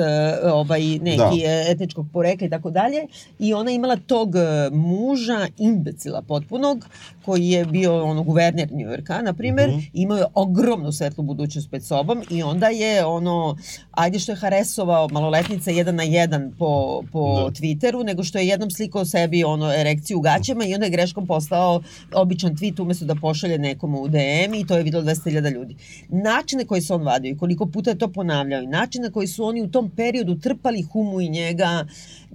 ovaj, 0.44 0.82
neki 0.82 1.42
da. 1.44 1.72
etničkog 1.72 2.06
porekla 2.14 2.48
i 2.48 2.50
tako 2.50 2.70
dalje. 2.70 3.08
I 3.40 3.54
ona 3.54 3.72
imala 3.72 3.98
tog 4.08 4.30
muža, 4.72 5.48
imbecila 5.58 6.22
potpunog, 6.22 6.86
koji 7.26 7.50
je 7.50 7.66
bio 7.66 8.04
ono, 8.04 8.24
guverner 8.24 8.72
Njujorka, 8.72 9.22
na 9.22 9.34
primer, 9.34 9.70
uh 9.70 9.76
mhm. 9.76 9.82
-huh. 9.82 9.90
imao 9.94 10.18
je 10.18 10.26
ogromnu 10.34 10.92
svetlu 10.92 11.24
budućnost 11.24 11.70
pred 11.70 11.84
sobom 11.84 12.24
i 12.30 12.44
onda 12.44 12.68
je 12.68 13.06
ono, 13.06 13.58
ajde 13.92 14.20
što 14.20 14.32
je 14.32 14.36
haresovao 14.36 15.08
maloletnica 15.08 15.72
jedan 15.72 15.96
na 15.96 16.04
jedan 16.04 16.52
po, 16.60 17.02
po 17.12 17.40
da. 17.40 17.52
Twitteru, 17.52 18.06
nego 18.06 18.24
što 18.24 18.38
je 18.38 18.48
jednom 18.48 18.72
slikao 18.72 19.06
sebi 19.06 19.44
ono, 19.44 19.74
erekciju 19.74 20.18
u 20.18 20.22
gaćama 20.22 20.66
i 20.66 20.74
onda 20.74 20.86
je 20.86 20.92
greškom 20.92 21.28
postao 21.28 21.82
običan 22.14 22.56
tweet 22.56 22.82
umesto 22.82 23.06
da 23.06 23.16
pošalje 23.16 23.58
nekomu 23.58 24.02
u 24.02 24.08
DM 24.08 24.54
i 24.56 24.68
to 24.68 24.78
je 24.78 24.84
videlo 24.84 25.04
200.000 25.04 25.54
ljudi. 25.54 25.76
Načine 26.10 26.66
koji 26.66 26.82
se 26.82 26.94
on 26.94 27.04
vadio 27.04 27.32
i 27.32 27.38
koliko 27.38 27.66
puta 27.66 27.90
je 27.90 27.98
to 27.98 28.08
ponavljao 28.08 28.62
i 28.62 28.68
načine 28.68 29.12
koji 29.12 29.28
su 29.28 29.44
oni 29.44 29.62
u 29.62 29.72
tom 29.72 29.90
periodu 29.90 30.36
trpali 30.40 30.82
humu 30.82 31.22
i 31.22 31.30
njega 31.30 31.86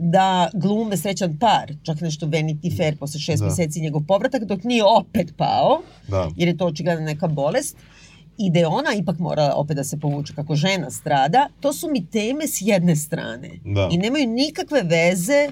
da 0.03 0.51
glume 0.55 0.97
srećan 0.97 1.39
par, 1.39 1.73
čak 1.83 2.01
nešto 2.01 2.27
Vanity 2.27 2.77
Fair 2.77 2.97
posle 2.97 3.21
šest 3.21 3.43
da. 3.43 3.49
meseci 3.49 3.81
njegov 3.81 4.03
povratak, 4.09 4.45
dok 4.45 4.65
nije 4.65 4.85
opet 4.85 5.35
pao, 5.37 5.83
da. 6.09 6.29
jer 6.37 6.49
je 6.49 6.57
to 6.57 6.67
očigledno 6.67 7.05
neka 7.05 7.27
bolest 7.27 7.77
i 8.39 8.51
da 8.51 8.69
ona 8.69 8.95
ipak 8.95 9.19
mora 9.19 9.53
opet 9.57 9.77
da 9.77 9.85
se 9.85 10.01
povuče 10.01 10.35
kako 10.35 10.55
žena 10.55 10.91
strada, 10.91 11.49
to 11.61 11.73
su 11.73 11.91
mi 11.91 12.07
teme 12.07 12.47
s 12.47 12.57
jedne 12.61 12.97
strane. 12.97 13.51
Da. 13.65 13.89
I 13.93 13.99
nemaju 13.99 14.27
nikakve 14.27 14.83
veze 14.83 15.49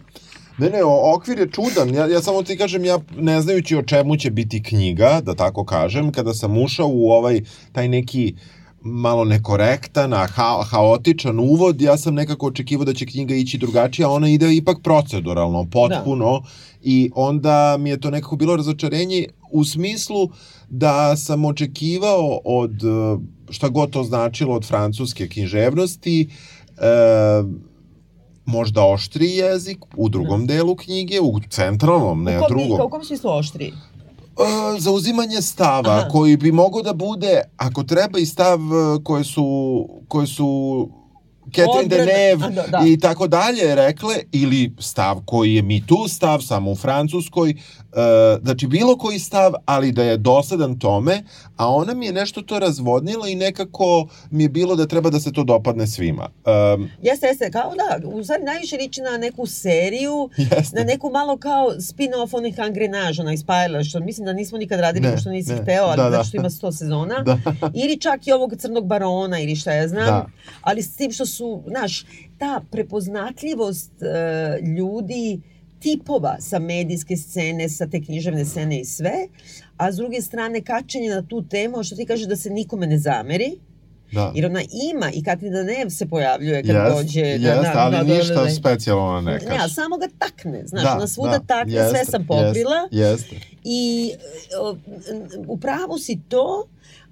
Ne, 0.58 0.70
ne, 0.70 0.84
okvir 0.84 1.38
je 1.38 1.50
čudan. 1.50 1.94
Ja, 1.94 2.06
ja 2.06 2.22
samo 2.22 2.42
ti 2.42 2.56
kažem, 2.56 2.84
ja 2.84 2.98
ne 3.16 3.40
znajući 3.40 3.76
o 3.76 3.82
čemu 3.82 4.16
će 4.16 4.30
biti 4.30 4.62
knjiga, 4.62 5.20
da 5.22 5.34
tako 5.34 5.64
kažem, 5.64 6.12
kada 6.12 6.34
sam 6.34 6.58
ušao 6.58 6.88
u 6.88 7.10
ovaj, 7.10 7.40
taj 7.72 7.88
neki 7.88 8.34
malo 8.80 9.24
nekorektan, 9.24 10.12
a 10.12 10.26
ha, 10.26 10.62
haotičan 10.70 11.38
uvod, 11.38 11.80
ja 11.80 11.96
sam 11.96 12.14
nekako 12.14 12.46
očekivao 12.46 12.84
da 12.84 12.94
će 12.94 13.06
knjiga 13.06 13.34
ići 13.34 13.58
drugačije, 13.58 14.06
a 14.06 14.10
ona 14.10 14.28
ide 14.28 14.54
ipak 14.54 14.78
proceduralno, 14.82 15.66
potpuno, 15.72 16.40
da. 16.40 16.48
i 16.82 17.10
onda 17.14 17.76
mi 17.78 17.90
je 17.90 18.00
to 18.00 18.10
nekako 18.10 18.36
bilo 18.36 18.56
razočarenje 18.56 19.26
u 19.50 19.64
smislu 19.64 20.28
da 20.68 21.16
sam 21.16 21.44
očekivao 21.44 22.40
od, 22.44 22.72
šta 23.50 23.68
god 23.68 23.90
to 23.90 24.04
značilo, 24.04 24.54
od 24.54 24.66
francuske 24.66 25.28
književnosti, 25.28 26.28
e, 26.76 26.82
možda 28.44 28.84
oštri 28.84 29.30
jezik 29.30 29.78
u 29.96 30.08
drugom 30.08 30.46
da. 30.46 30.54
delu 30.54 30.76
knjige, 30.76 31.20
u 31.20 31.40
centralnom, 31.50 32.22
ne 32.22 32.38
u 32.38 32.40
kom, 32.40 32.48
drugom. 32.48 32.86
U 32.86 32.90
kom 32.90 33.04
smislu 33.04 33.30
oštri? 33.30 33.72
Uh, 34.38 34.80
zauzimanje 34.80 35.42
stava 35.42 35.90
Aha. 35.90 36.08
koji 36.08 36.36
bi 36.36 36.52
mogao 36.52 36.82
da 36.82 36.92
bude 36.92 37.42
ako 37.56 37.82
treba 37.82 38.18
i 38.18 38.26
stav 38.26 38.58
e, 38.58 39.04
koje 39.04 39.24
su 39.24 39.88
koje 40.08 40.26
su 40.26 40.88
Catherine 41.54 41.88
Deneuve 41.88 42.50
da, 42.50 42.66
da. 42.66 42.86
i 42.86 42.98
tako 42.98 43.26
dalje 43.26 43.74
rekle, 43.74 44.16
ili 44.32 44.74
stav 44.78 45.20
koji 45.24 45.54
je 45.54 45.62
mi 45.62 45.86
tu 45.86 46.08
stav, 46.08 46.40
samo 46.40 46.70
u 46.70 46.76
Francuskoj, 46.76 47.50
uh, 47.50 47.87
znači 48.42 48.66
bilo 48.66 48.98
koji 48.98 49.18
stav, 49.18 49.52
ali 49.64 49.92
da 49.92 50.02
je 50.02 50.16
dosadan 50.16 50.78
tome, 50.78 51.22
a 51.56 51.68
ona 51.68 51.94
mi 51.94 52.06
je 52.06 52.12
nešto 52.12 52.42
to 52.42 52.58
razvodnila 52.58 53.28
i 53.28 53.34
nekako 53.34 54.08
mi 54.30 54.42
je 54.42 54.48
bilo 54.48 54.76
da 54.76 54.86
treba 54.86 55.10
da 55.10 55.20
se 55.20 55.32
to 55.32 55.44
dopadne 55.44 55.86
svima. 55.86 56.28
Um, 56.74 56.90
jeste, 57.02 57.26
jeste, 57.26 57.50
kao 57.50 57.72
da, 57.74 58.08
u 58.08 58.24
stvari 58.24 58.42
najviše 58.44 58.76
liči 58.76 59.00
na 59.00 59.18
neku 59.18 59.46
seriju, 59.46 60.30
jeste. 60.36 60.78
na 60.78 60.84
neku 60.84 61.10
malo 61.10 61.36
kao 61.36 61.70
spin-off 61.78 62.36
onih 62.36 62.60
angrenaža, 62.60 63.22
onaj 63.22 63.36
Spajler, 63.36 63.84
što 63.84 64.00
mislim 64.00 64.24
da 64.24 64.32
nismo 64.32 64.58
nikad 64.58 64.80
radili, 64.80 65.06
ne, 65.06 65.12
pošto 65.12 65.30
nisi 65.30 65.52
ne. 65.52 65.62
hteo, 65.62 65.84
ali 65.84 65.96
da, 65.96 66.10
da. 66.10 66.24
što 66.24 66.36
ima 66.36 66.48
100 66.48 66.72
sezona, 66.72 67.22
da. 67.22 67.38
ili 67.84 68.00
čak 68.00 68.26
i 68.26 68.32
ovog 68.32 68.56
crnog 68.58 68.86
barona, 68.86 69.40
ili 69.40 69.56
šta 69.56 69.72
ja 69.72 69.88
znam, 69.88 70.06
da. 70.06 70.26
ali 70.60 70.82
s 70.82 70.96
tim 70.96 71.12
što 71.12 71.26
su, 71.26 71.62
znaš, 71.66 72.06
ta 72.38 72.60
prepoznatljivost 72.70 73.92
uh, 73.92 74.68
ljudi, 74.68 75.40
tipova 75.80 76.36
sa 76.40 76.58
medijske 76.58 77.16
scene, 77.16 77.68
sa 77.68 77.86
te 77.86 78.00
književne 78.02 78.44
scene 78.44 78.80
i 78.80 78.84
sve, 78.84 79.28
a 79.76 79.92
s 79.92 79.96
druge 79.96 80.20
strane 80.22 80.62
kačenje 80.62 81.10
na 81.10 81.22
tu 81.22 81.42
temu, 81.48 81.84
što 81.84 81.96
ti 81.96 82.06
kaže 82.06 82.26
da 82.26 82.36
se 82.36 82.50
nikome 82.50 82.86
ne 82.86 82.98
zameri, 82.98 83.58
Da. 84.12 84.32
Jer 84.34 84.46
ona 84.46 84.60
ima 84.90 85.10
i 85.12 85.22
Katrina 85.22 85.62
Nev 85.62 85.88
se 85.90 86.06
pojavljuje 86.06 86.62
kad 86.62 86.76
yes, 86.76 86.96
dođe. 86.96 87.20
Yes, 87.20 87.56
na, 87.56 87.62
na, 87.62 87.72
ali 87.74 87.96
na, 87.96 88.02
ništa 88.02 88.44
na, 88.44 88.50
specijalno 88.50 89.04
ona 89.04 89.20
ne 89.20 89.38
kaže. 89.38 89.54
Ja, 89.54 89.68
samo 89.68 89.96
ga 89.96 90.06
takne, 90.18 90.66
znaš, 90.66 90.82
da, 90.82 90.94
ona 90.96 91.06
svuda 91.06 91.30
da, 91.30 91.38
takne, 91.38 91.74
jeste, 91.74 91.90
sve 91.90 92.04
sam 92.04 92.26
pokrila. 92.26 92.88
Jeste, 92.90 93.34
jeste. 93.34 93.46
I 93.64 94.12
u 95.46 95.58
pravu 95.58 95.98
si 95.98 96.20
to, 96.28 96.66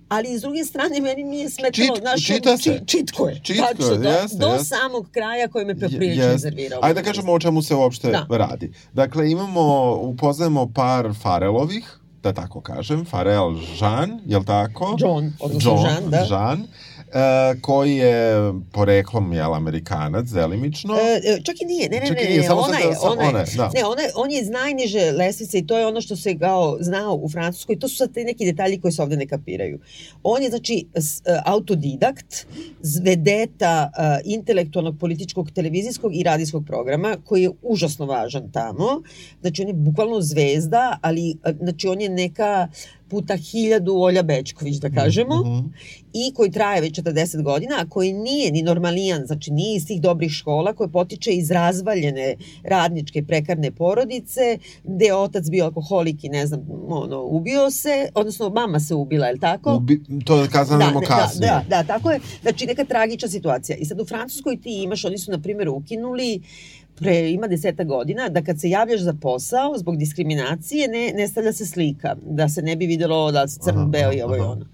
ali 0.08 0.38
s 0.38 0.42
druge 0.42 0.64
strane 0.64 1.00
meni 1.00 1.24
nije 1.24 1.50
smetalo 1.50 1.94
Čit, 1.94 2.04
naš 2.04 2.26
čita 2.26 2.56
se. 2.56 2.80
Či, 2.86 2.98
čitko 2.98 3.28
je. 3.28 3.40
Čitko 3.42 3.66
tačno, 3.66 3.86
je, 3.86 4.10
jeste, 4.10 4.36
do, 4.36 4.46
do 4.46 4.52
jeste. 4.52 4.64
samog 4.64 5.10
kraja 5.10 5.48
koji 5.48 5.64
me 5.64 5.80
poprilično 5.80 6.26
rezervirao. 6.26 6.80
Ajde 6.82 7.00
da 7.00 7.06
kažemo 7.06 7.32
o 7.32 7.38
čemu 7.38 7.62
se 7.62 7.74
uopšte 7.74 8.10
da. 8.10 8.26
radi. 8.30 8.72
Dakle, 8.92 9.30
imamo, 9.30 9.94
upoznajemo 9.94 10.72
par 10.74 11.14
Farelovih, 11.22 11.98
da 12.22 12.32
tako 12.32 12.60
kažem, 12.60 13.04
Farel 13.04 13.54
Jean, 13.80 14.20
jel 14.26 14.44
tako? 14.44 14.96
John, 14.98 15.32
odnosno 15.40 15.70
John, 15.70 15.84
Jean, 15.84 16.10
da. 16.10 16.18
Jean 16.18 16.66
e, 17.12 17.60
koji 17.60 17.96
je 17.96 18.52
poreklom 18.72 19.32
jel 19.32 19.54
Amerikanac 19.54 20.26
delimično. 20.26 20.94
E, 20.94 21.20
e, 21.24 21.40
čak 21.42 21.56
i 21.62 21.64
nije, 21.64 21.88
ne 21.88 22.00
ne 22.00 22.06
čak 22.06 22.16
ne, 22.16 22.28
nije, 22.28 22.42
samo 22.42 22.60
ona, 22.60 22.78
je, 22.78 22.86
ona, 23.02 23.28
ona, 23.28 23.44
da. 23.56 23.70
ne, 23.74 23.84
ona, 23.84 24.02
on 24.14 24.30
je 24.30 24.40
iz 24.40 24.48
najniže 24.48 25.10
lestvice 25.10 25.58
i 25.58 25.66
to 25.66 25.78
je 25.78 25.86
ono 25.86 26.00
što 26.00 26.16
se 26.16 26.38
kao 26.38 26.76
znao 26.80 27.14
u 27.14 27.28
Francuskoj, 27.28 27.78
to 27.78 27.88
su 27.88 27.96
sad 27.96 28.12
te 28.12 28.24
neki 28.24 28.44
detalji 28.44 28.80
koji 28.80 28.92
se 28.92 29.02
ovde 29.02 29.16
ne 29.16 29.26
kapiraju. 29.26 29.78
On 30.22 30.42
je 30.42 30.50
znači 30.50 30.86
e, 30.94 31.00
autodidakt, 31.44 32.46
zvedeta 32.80 33.90
uh, 33.98 34.32
intelektualnog, 34.32 34.98
političkog, 35.00 35.50
televizijskog 35.50 36.16
i 36.16 36.22
radijskog 36.22 36.66
programa 36.66 37.16
koji 37.24 37.42
je 37.42 37.50
užasno 37.62 38.06
važan 38.06 38.50
tamo. 38.52 39.02
Znači 39.40 39.62
on 39.62 39.68
je 39.68 39.74
bukvalno 39.74 40.20
zvezda, 40.20 40.98
ali 41.02 41.36
znači 41.60 41.88
on 41.88 42.00
je 42.00 42.08
neka 42.08 42.68
puta 43.08 43.36
hiljadu 43.36 43.96
Olja 43.96 44.22
Bečković, 44.22 44.76
da 44.76 44.90
kažemo, 44.90 45.36
mm 45.36 45.48
-hmm. 45.48 45.68
i 46.12 46.34
koji 46.34 46.50
traje 46.50 46.80
već 46.80 47.00
40 47.00 47.42
godina, 47.42 47.74
a 47.78 47.88
koji 47.88 48.12
nije 48.12 48.52
ni 48.52 48.62
normalijan, 48.62 49.26
znači 49.26 49.50
nije 49.50 49.76
iz 49.76 49.86
tih 49.86 50.00
dobrih 50.00 50.32
škola, 50.32 50.72
koje 50.72 50.88
potiče 50.88 51.30
iz 51.30 51.50
razvaljene 51.50 52.36
radničke 52.64 53.22
prekarne 53.22 53.70
porodice, 53.70 54.58
gde 54.84 55.04
je 55.04 55.14
otac 55.14 55.50
bio 55.50 55.64
alkoholik 55.64 56.24
i 56.24 56.28
ne 56.28 56.46
znam, 56.46 56.66
ono, 56.88 57.22
ubio 57.22 57.70
se, 57.70 58.08
odnosno 58.14 58.48
mama 58.48 58.80
se 58.80 58.94
ubila, 58.94 59.26
je 59.26 59.32
li 59.32 59.40
tako? 59.40 59.76
Ubi, 59.76 60.02
to 60.24 60.42
je 60.42 60.48
kazano 60.48 61.00
da, 61.00 61.06
kasnije. 61.06 61.50
Da, 61.50 61.64
da, 61.68 61.82
da, 61.82 61.82
tako 61.82 62.10
je. 62.10 62.20
Znači, 62.42 62.66
neka 62.66 62.84
tragična 62.84 63.28
situacija. 63.28 63.76
I 63.76 63.84
sad 63.84 64.00
u 64.00 64.04
Francuskoj 64.04 64.60
ti 64.60 64.82
imaš, 64.82 65.04
oni 65.04 65.18
su, 65.18 65.30
na 65.30 65.38
primjer, 65.38 65.68
ukinuli 65.68 66.40
pre 66.96 67.30
ima 67.30 67.46
deseta 67.46 67.84
godina, 67.84 68.28
da 68.28 68.42
kad 68.42 68.60
se 68.60 68.70
javljaš 68.70 69.00
za 69.00 69.14
posao 69.14 69.78
zbog 69.78 69.96
diskriminacije 69.96 70.88
ne, 70.88 71.12
ne 71.14 71.28
stavlja 71.28 71.52
se 71.52 71.66
slika, 71.66 72.16
da 72.22 72.48
se 72.48 72.62
ne 72.62 72.76
bi 72.76 72.86
videlo 72.86 73.32
da 73.32 73.48
si 73.48 73.60
crn, 73.60 73.90
beo 73.90 74.12
i 74.12 74.22
ovo 74.22 74.36
i 74.36 74.40
ono 74.40 74.66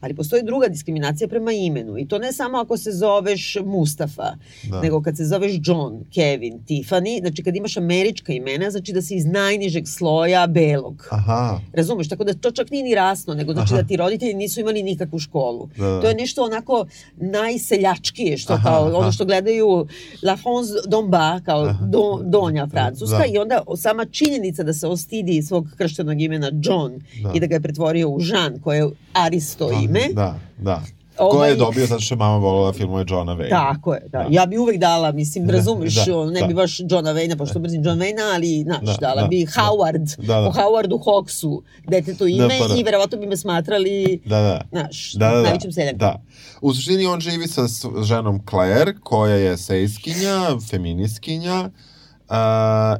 ali 0.00 0.14
postoji 0.14 0.42
druga 0.42 0.68
diskriminacija 0.68 1.28
prema 1.28 1.52
imenu 1.52 1.98
i 1.98 2.08
to 2.08 2.18
ne 2.18 2.32
samo 2.32 2.58
ako 2.58 2.76
se 2.76 2.92
zoveš 2.92 3.56
Mustafa, 3.64 4.32
da. 4.70 4.80
nego 4.80 5.02
kad 5.02 5.16
se 5.16 5.24
zoveš 5.24 5.52
John, 5.64 6.04
Kevin, 6.14 6.58
Tiffany, 6.68 7.20
znači 7.20 7.42
kad 7.42 7.56
imaš 7.56 7.76
američka 7.76 8.32
imena, 8.32 8.70
znači 8.70 8.92
da 8.92 9.02
si 9.02 9.16
iz 9.16 9.26
najnižeg 9.26 9.88
sloja 9.88 10.46
belog. 10.46 11.08
Aha. 11.10 11.60
Razumeš, 11.72 12.08
tako 12.08 12.24
da 12.24 12.34
to 12.34 12.50
čak 12.50 12.70
nije 12.70 12.84
ni 12.84 12.94
rasno, 12.94 13.34
nego 13.34 13.52
znači 13.52 13.74
Aha. 13.74 13.82
da 13.82 13.88
ti 13.88 13.96
roditelji 13.96 14.34
nisu 14.34 14.60
imali 14.60 14.82
nikakvu 14.82 15.18
školu. 15.18 15.68
Da, 15.76 15.84
da. 15.84 16.00
To 16.00 16.08
je 16.08 16.14
nešto 16.14 16.44
onako 16.44 16.86
najseljačkije, 17.16 18.38
što 18.38 18.52
Aha. 18.52 18.68
kao 18.68 18.98
ono 18.98 19.12
što 19.12 19.24
gledaju 19.24 19.86
La 20.22 20.36
France 20.36 20.72
d'Omba, 20.88 21.44
kao 21.44 21.74
do, 21.80 22.20
donja 22.24 22.66
francuska 22.66 23.18
da. 23.18 23.26
i 23.26 23.38
onda 23.38 23.62
sama 23.76 24.04
činjenica 24.04 24.62
da 24.62 24.72
se 24.72 24.86
ostidi 24.86 25.42
svog 25.42 25.66
krštenog 25.76 26.20
imena 26.20 26.50
John 26.62 27.00
da. 27.22 27.32
i 27.34 27.40
da 27.40 27.46
ga 27.46 27.54
je 27.54 27.60
pretvorio 27.60 28.08
u 28.08 28.20
Jean, 28.20 28.60
koje 28.60 28.78
je 28.78 28.90
Aristo 29.12 29.68
da. 29.68 29.74
ime, 29.74 29.89
Da, 30.14 30.38
da. 30.58 30.82
Ovaj, 31.20 31.38
Ko 31.38 31.44
je 31.44 31.56
dobio 31.56 31.86
zato 31.86 32.00
što 32.00 32.14
je 32.14 32.18
mama 32.18 32.36
volila 32.36 32.72
filmove 32.72 33.04
Johna 33.08 33.32
Wayne. 33.32 33.50
Tako 33.50 33.94
je, 33.94 34.00
da. 34.00 34.18
da. 34.18 34.26
Ja 34.30 34.46
bi 34.46 34.58
uvek 34.58 34.78
dala, 34.78 35.12
mislim, 35.12 35.46
da, 35.46 35.52
razumeš, 35.52 35.94
da, 35.94 36.26
ne 36.26 36.40
da. 36.40 36.46
bi 36.46 36.54
baš 36.54 36.80
Johna 36.90 37.14
Wayne, 37.14 37.38
pošto 37.38 37.58
mrzim 37.58 37.84
John 37.84 37.98
Wayne, 37.98 38.34
ali, 38.34 38.62
znaš, 38.62 38.80
da, 38.80 38.96
dala 39.00 39.22
da, 39.22 39.28
bi 39.28 39.44
da. 39.44 39.62
Howard, 39.62 40.16
da, 40.16 40.40
da. 40.40 40.48
o 40.48 40.52
Howardu 40.52 41.04
Hawksu, 41.04 41.62
detetu 41.88 42.26
ime, 42.26 42.48
da, 42.48 42.54
pa 42.60 42.68
da. 42.68 42.80
i 42.80 42.82
verovatno 42.82 43.18
bi 43.18 43.26
me 43.26 43.36
smatrali, 43.36 44.20
da, 44.24 44.40
da. 44.40 44.60
znaš, 44.70 45.12
da, 45.12 45.30
da, 45.30 45.42
najvećim 45.42 45.72
seljakom. 45.72 45.98
Da. 45.98 46.22
U 46.60 46.74
suštini 46.74 47.06
on 47.06 47.20
živi 47.20 47.48
sa 47.48 47.62
ženom 48.02 48.40
Claire, 48.50 48.94
koja 49.02 49.36
je 49.36 49.56
sejskinja, 49.56 50.60
feminiskinja, 50.70 51.70
Uh, 52.30 52.36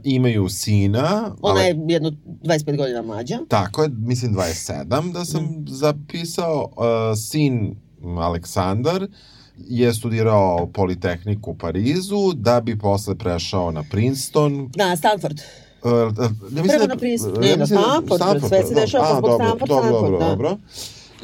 imaju 0.04 0.48
sina. 0.48 1.34
Ona 1.42 1.60
je 1.60 1.76
jedno 1.88 2.12
25 2.26 2.76
godina 2.76 3.02
mlađa. 3.02 3.38
Tako 3.48 3.82
je, 3.82 3.88
mislim 3.88 4.34
27 4.34 5.12
da 5.12 5.24
sam 5.24 5.44
mm. 5.44 5.64
zapisao. 5.66 6.70
Uh, 6.76 7.18
sin 7.18 7.76
Aleksandar 8.18 9.06
je 9.56 9.94
studirao 9.94 10.68
Politehniku 10.74 11.50
u 11.50 11.54
Parizu, 11.54 12.32
da 12.34 12.60
bi 12.60 12.78
posle 12.78 13.14
prešao 13.14 13.70
na 13.70 13.84
Princeton. 13.90 14.70
Na 14.76 14.96
Stanford. 14.96 15.40
Uh, 15.82 15.90
ne 16.50 16.62
mislim 16.62 16.78
Prvo 16.78 16.86
na 16.86 16.96
Princeton, 16.96 17.44
ne, 17.44 17.56
na 17.56 17.66
Stanford, 17.66 18.16
Stanford, 18.16 18.48
sve 18.48 18.62
se 18.62 18.74
dešava 18.74 19.18
zbog 19.18 19.30
Stanford, 19.34 19.68
dobro, 19.68 19.88
Stanford, 19.88 20.12
dobro, 20.12 20.18
da. 20.18 20.26
dobro. 20.26 20.56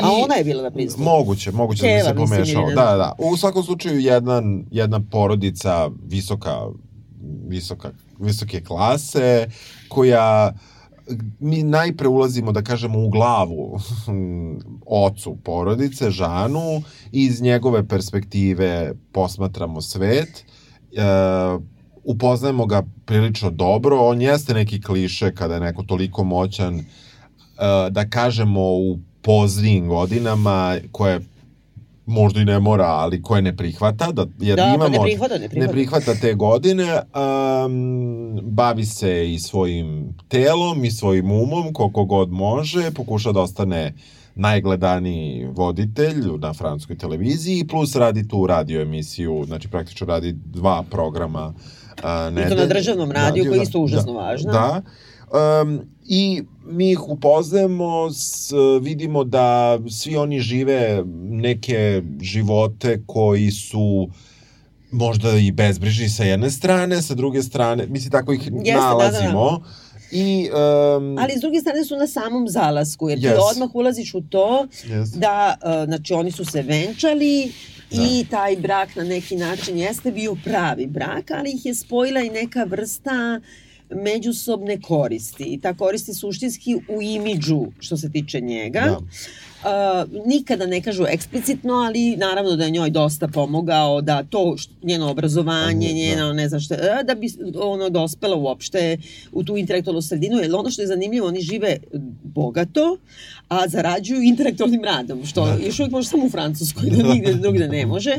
A 0.00 0.10
ona 0.24 0.34
je 0.34 0.44
bila 0.44 0.62
na 0.62 0.70
Princeton. 0.70 1.04
Moguće, 1.04 1.52
moguće 1.52 1.82
Keva, 1.82 2.12
da 2.12 2.12
bi 2.12 2.26
se 2.26 2.34
pomešao. 2.34 2.66
Da, 2.68 2.74
da, 2.74 2.96
da. 2.96 3.14
U 3.18 3.36
svakom 3.36 3.62
slučaju 3.62 4.00
jedan, 4.00 4.64
jedna 4.70 5.00
porodica 5.10 5.90
visoka, 6.06 6.66
visoka, 7.46 7.90
visoke 8.18 8.60
klase, 8.64 9.48
koja 9.88 10.52
mi 11.40 11.62
najpre 11.62 12.08
ulazimo, 12.08 12.52
da 12.52 12.62
kažemo, 12.62 12.98
u 12.98 13.08
glavu 13.08 13.78
ocu 15.06 15.36
porodice, 15.44 16.10
Žanu, 16.10 16.82
i 17.12 17.24
iz 17.24 17.42
njegove 17.42 17.88
perspektive 17.88 18.92
posmatramo 19.12 19.80
svet, 19.80 20.44
e, 20.92 21.02
upoznajemo 22.04 22.66
ga 22.66 22.82
prilično 23.04 23.50
dobro, 23.50 23.98
on 24.00 24.22
jeste 24.22 24.54
neki 24.54 24.82
kliše 24.82 25.34
kada 25.34 25.54
je 25.54 25.60
neko 25.60 25.82
toliko 25.82 26.24
moćan, 26.24 26.78
e, 26.78 26.84
da 27.90 28.08
kažemo 28.10 28.60
u 28.60 28.98
poznim 29.22 29.88
godinama, 29.88 30.76
koje 30.92 31.20
možda 32.06 32.40
i 32.40 32.44
ne 32.44 32.58
mora, 32.58 32.86
ali 32.86 33.22
koje 33.22 33.42
ne 33.42 33.56
prihvata, 33.56 34.12
da, 34.12 34.26
jer 34.38 34.56
da, 34.56 34.64
imamo, 34.64 34.84
pa 34.84 34.88
ne 34.88 34.98
prihvata, 35.02 35.38
ne 35.38 35.48
prihvata. 35.48 35.66
ne 35.66 35.72
prihvata 35.72 36.14
te 36.14 36.34
godine, 36.34 37.00
um, 37.64 38.40
bavi 38.42 38.84
se 38.84 39.32
i 39.32 39.38
svojim 39.38 40.14
telom 40.28 40.84
i 40.84 40.90
svojim 40.90 41.30
umom, 41.30 41.72
koliko 41.72 42.04
god 42.04 42.30
može, 42.30 42.90
pokuša 42.90 43.32
da 43.32 43.40
ostane 43.40 43.94
najgledaniji 44.34 45.48
voditelj 45.52 46.24
na 46.38 46.52
francuskoj 46.52 46.98
televiziji, 46.98 47.66
plus 47.66 47.96
radi 47.96 48.28
tu 48.28 48.46
radio 48.46 48.80
emisiju, 48.80 49.44
znači 49.46 49.68
praktično 49.68 50.06
radi 50.06 50.32
dva 50.32 50.84
programa 50.90 51.46
uh. 51.46 51.76
I 52.46 52.48
to 52.48 52.54
na 52.54 52.66
državnom 52.66 53.12
radiju, 53.12 53.44
koji 53.44 53.58
je 53.58 53.62
isto 53.62 53.80
užasno 53.80 54.12
da, 54.12 54.18
važno. 54.18 54.52
Da, 54.52 54.82
um, 55.32 55.80
i 56.04 56.42
mi 56.66 56.90
ih 56.90 57.08
upoznajemo, 57.08 58.10
s, 58.12 58.52
vidimo 58.82 59.24
da 59.24 59.78
svi 59.90 60.16
oni 60.16 60.40
žive 60.40 61.04
neke 61.30 62.02
živote 62.20 63.02
koji 63.06 63.50
su 63.50 64.08
možda 64.90 65.32
i 65.32 65.52
bezbrižni 65.52 66.08
sa 66.08 66.24
jedne 66.24 66.50
strane, 66.50 67.02
sa 67.02 67.14
druge 67.14 67.42
strane, 67.42 67.86
mislim 67.86 68.10
tako 68.10 68.32
ih 68.32 68.50
Jeste, 68.52 68.80
nalazimo. 68.80 69.50
Da, 69.50 69.56
da, 69.56 69.58
da. 69.58 69.86
I, 70.10 70.48
um, 70.50 71.18
Ali 71.18 71.32
s 71.36 71.40
druge 71.40 71.60
strane 71.60 71.84
su 71.84 71.96
na 71.96 72.06
samom 72.06 72.48
zalasku, 72.48 73.08
jer 73.08 73.18
yes. 73.18 73.22
ti 73.22 73.38
odmah 73.52 73.74
ulaziš 73.74 74.14
u 74.14 74.20
to 74.20 74.66
yes. 74.84 75.18
da, 75.18 75.56
uh, 75.62 75.84
znači 75.84 76.14
oni 76.14 76.30
su 76.30 76.44
se 76.44 76.62
venčali 76.62 77.52
da. 77.90 78.02
i 78.02 78.26
taj 78.30 78.56
brak 78.56 78.96
na 78.96 79.04
neki 79.04 79.36
način 79.36 79.78
jeste 79.78 80.12
bio 80.12 80.36
pravi 80.44 80.86
brak, 80.86 81.30
ali 81.30 81.52
ih 81.52 81.66
je 81.66 81.74
spojila 81.74 82.20
i 82.20 82.30
neka 82.30 82.64
vrsta 82.64 83.40
uh, 83.40 83.65
međusobne 83.90 84.80
koristi 84.80 85.44
i 85.44 85.60
ta 85.60 85.74
koristi 85.74 86.14
suštinski 86.14 86.74
u 86.74 87.02
imidžu 87.02 87.66
što 87.78 87.96
se 87.96 88.10
tiče 88.12 88.40
njega. 88.40 88.80
Da. 88.80 88.98
Uh, 89.66 90.26
nikada 90.26 90.66
ne 90.66 90.82
kažu 90.82 91.04
eksplicitno, 91.08 91.74
ali 91.74 92.16
naravno 92.16 92.56
da 92.56 92.64
je 92.64 92.70
njoj 92.70 92.90
dosta 92.90 93.28
pomogao 93.28 94.00
da 94.00 94.22
to 94.22 94.56
što, 94.56 94.72
njeno 94.82 95.10
obrazovanje, 95.10 95.88
da. 95.88 95.94
njeno 95.94 96.32
ne 96.32 96.48
znam 96.48 96.60
šta, 96.60 97.02
da 97.02 97.14
bi 97.14 97.28
ono 97.60 97.90
dospela 97.90 98.36
uopšte 98.36 98.98
u 99.32 99.44
tu 99.44 99.56
intelektualnu 99.56 100.02
sredinu, 100.02 100.38
jer 100.38 100.54
ono 100.54 100.70
što 100.70 100.82
je 100.82 100.88
zanimljivo, 100.88 101.26
oni 101.26 101.40
žive 101.40 101.76
bogato, 102.22 102.98
a 103.48 103.68
zarađuju 103.68 104.22
intelektualnim 104.22 104.84
radom, 104.84 105.26
što 105.26 105.46
da. 105.46 105.66
još 105.66 105.80
uvijek 105.80 105.92
može 105.92 106.08
samo 106.08 106.26
u 106.26 106.30
Francuskoj, 106.30 106.90
da 106.90 107.12
nigde 107.12 107.34
drugde 107.34 107.68
ne 107.68 107.86
može. 107.86 108.16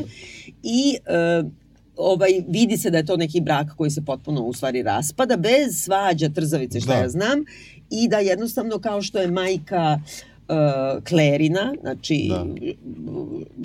I 0.62 0.96
uh, 1.42 1.50
ovaj, 1.98 2.30
vidi 2.48 2.76
se 2.76 2.90
da 2.90 2.98
je 2.98 3.06
to 3.06 3.16
neki 3.16 3.40
brak 3.40 3.66
koji 3.76 3.90
se 3.90 4.04
potpuno 4.04 4.42
u 4.42 4.52
stvari 4.52 4.82
raspada, 4.82 5.36
bez 5.36 5.82
svađa, 5.84 6.28
trzavice, 6.28 6.80
šta 6.80 6.94
da. 6.94 7.00
ja 7.00 7.08
znam, 7.08 7.44
i 7.90 8.08
da 8.08 8.18
jednostavno 8.18 8.78
kao 8.78 9.02
što 9.02 9.18
je 9.18 9.30
majka 9.30 10.00
uh, 10.48 11.04
Klerina, 11.04 11.74
znači 11.80 12.30
da. 12.30 12.46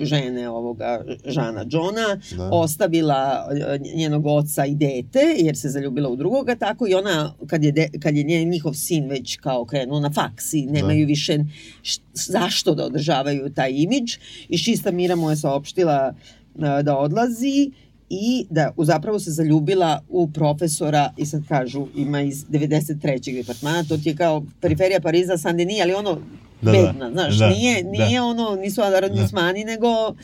žene 0.04 0.48
ovoga 0.48 1.04
Žana 1.26 1.64
Johna, 1.70 2.20
da. 2.36 2.50
ostavila 2.52 3.48
uh, 3.50 3.96
njenog 3.96 4.26
oca 4.26 4.66
i 4.66 4.74
dete, 4.74 5.34
jer 5.38 5.56
se 5.56 5.68
zaljubila 5.68 6.08
u 6.08 6.16
drugoga, 6.16 6.56
tako 6.56 6.86
i 6.88 6.94
ona, 6.94 7.34
kad 7.46 7.64
je, 7.64 7.72
de, 7.72 7.88
kad 8.02 8.16
je 8.16 8.22
njen, 8.22 8.48
njihov 8.48 8.74
sin 8.74 9.08
već 9.08 9.36
kao 9.36 9.64
krenuo 9.64 10.00
na 10.00 10.10
faks 10.10 10.52
i 10.52 10.66
nemaju 10.66 11.06
da. 11.06 11.08
više 11.08 11.38
š, 11.82 11.98
zašto 12.14 12.74
da 12.74 12.84
održavaju 12.84 13.54
taj 13.54 13.72
imidž, 13.72 14.16
i 14.48 14.58
Šista 14.58 14.90
Mira 14.90 15.16
mu 15.16 15.30
je 15.30 15.36
saopštila 15.36 16.14
uh, 16.54 16.62
da 16.82 16.98
odlazi, 16.98 17.70
i 18.10 18.46
da 18.50 18.72
zapravo 18.78 19.18
se 19.18 19.30
zaljubila 19.30 20.00
u 20.08 20.30
profesora 20.30 21.12
i 21.16 21.26
sad 21.26 21.42
kažu 21.48 21.86
ima 21.96 22.20
iz 22.20 22.44
93. 22.44 23.34
departmana, 23.34 23.84
to 23.84 23.96
ti 23.96 24.08
je 24.08 24.16
kao 24.16 24.44
periferija 24.60 25.00
Pariza, 25.00 25.32
Saint-Denis, 25.32 25.82
ali 25.82 25.94
ono 25.94 26.14
da, 26.62 26.72
da. 26.72 26.72
bedna, 26.72 27.08
da, 27.08 27.12
znaš, 27.12 27.38
da, 27.38 27.48
nije, 27.48 27.84
nije 27.84 28.18
da. 28.18 28.24
ono, 28.24 28.56
nisu 28.56 28.82
aranjismani, 28.82 29.64
da. 29.64 29.70
nego 29.70 30.14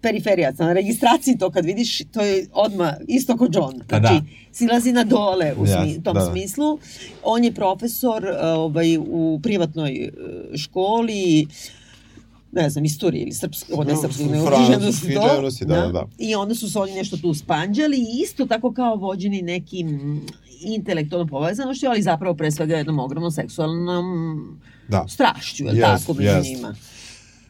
periferija, 0.00 0.52
na 0.58 0.72
registraciji 0.72 1.38
to 1.38 1.50
kad 1.50 1.64
vidiš, 1.64 1.98
to 2.12 2.20
je 2.20 2.46
odma 2.52 2.94
isto 3.08 3.36
kao 3.36 3.48
John. 3.52 3.82
Pa 3.88 3.98
znači, 3.98 4.14
da. 4.14 4.22
silazi 4.52 4.92
na 4.92 5.04
dole 5.04 5.54
u 5.58 5.66
smi, 5.66 6.02
tom 6.02 6.14
da. 6.14 6.30
smislu. 6.30 6.78
On 7.22 7.44
je 7.44 7.52
profesor 7.52 8.26
ovaj, 8.42 8.96
u 8.98 9.40
privatnoj 9.42 10.08
uh, 10.08 10.56
školi, 10.56 11.46
uh, 11.48 11.83
ne 12.54 12.70
znam, 12.70 12.84
istorije 12.84 13.22
ili 13.22 13.32
srpsko, 13.32 13.84
ne 13.84 13.96
srpsko, 13.96 14.22
nego 14.22 14.50
književnosti, 14.50 15.06
književnosti, 15.06 15.64
da, 15.64 15.80
da, 15.80 15.88
da. 15.92 16.06
I 16.18 16.34
onda 16.34 16.54
su 16.54 16.70
se 16.70 16.78
oni 16.78 16.94
nešto 16.94 17.16
tu 17.16 17.34
spanđali 17.34 17.96
i 17.96 18.22
isto 18.22 18.46
tako 18.46 18.72
kao 18.72 18.96
vođeni 18.96 19.42
nekim 19.42 20.20
intelektualnom 20.60 21.28
povezanošću, 21.28 21.86
ali 21.86 22.02
zapravo 22.02 22.34
pre 22.34 22.50
svega 22.50 22.76
jednom 22.76 22.98
ogromnom 22.98 23.30
seksualnom 23.30 24.04
da. 24.88 25.04
strašću, 25.08 25.64
je 25.64 25.72
yes, 25.72 25.80
tako, 25.80 26.14
među 26.14 26.30
yes. 26.30 26.44
njima. 26.44 26.74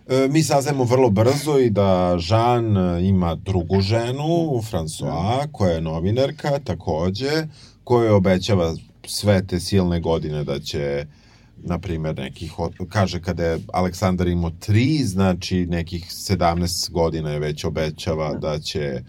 E, 0.09 0.29
mi 0.31 0.43
saznajemo 0.43 0.85
vrlo 0.85 1.11
brzo 1.11 1.59
i 1.59 1.71
da 1.71 2.19
Jean 2.29 2.77
ima 3.05 3.35
drugu 3.35 3.81
ženu, 3.81 4.63
François, 4.71 5.47
koja 5.53 5.73
je 5.73 5.81
novinarka 5.81 6.59
takođe, 6.65 7.47
koja 7.85 8.15
obećava 8.15 8.75
sve 9.07 9.47
te 9.47 9.61
silne 9.61 10.01
godine 10.01 10.45
da 10.45 10.61
će 10.61 11.07
uh, 11.07 11.24
na 11.67 11.79
primjer, 11.79 12.17
nekih, 12.17 12.53
kaže 12.89 13.21
kada 13.23 13.45
je 13.45 13.59
Aleksandar 13.73 14.29
imao 14.29 14.51
tri, 14.51 15.05
znači 15.05 15.67
nekih 15.67 16.05
17 16.05 16.91
godina 16.91 17.31
je 17.31 17.39
već 17.39 17.65
obećava 17.65 18.35
da 18.35 18.59
će 18.59 19.03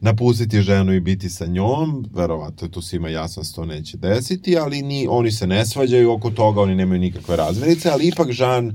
napustiti 0.00 0.60
ženu 0.60 0.92
i 0.92 1.00
biti 1.00 1.30
sa 1.30 1.46
njom, 1.46 2.06
verovatno 2.14 2.68
tu 2.68 2.82
svima 2.82 3.08
jasno 3.08 3.44
se 3.44 3.54
to 3.54 3.64
neće 3.64 3.96
desiti, 3.96 4.58
ali 4.58 4.82
ni, 4.82 5.06
oni 5.10 5.32
se 5.32 5.46
ne 5.46 5.66
svađaju 5.66 6.12
oko 6.12 6.30
toga, 6.30 6.60
oni 6.60 6.74
nemaju 6.74 7.00
nikakve 7.00 7.36
razmirice, 7.36 7.90
ali 7.90 8.08
ipak 8.08 8.30
Žan 8.30 8.66
uh, 8.66 8.74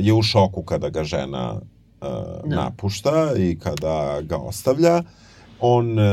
je 0.00 0.12
u 0.12 0.22
šoku 0.22 0.62
kada 0.62 0.88
ga 0.88 1.04
žena 1.04 1.52
uh, 1.52 2.08
no. 2.44 2.56
napušta 2.56 3.32
i 3.38 3.58
kada 3.58 4.20
ga 4.22 4.36
ostavlja. 4.36 5.02
On 5.60 5.98
uh, 5.98 6.04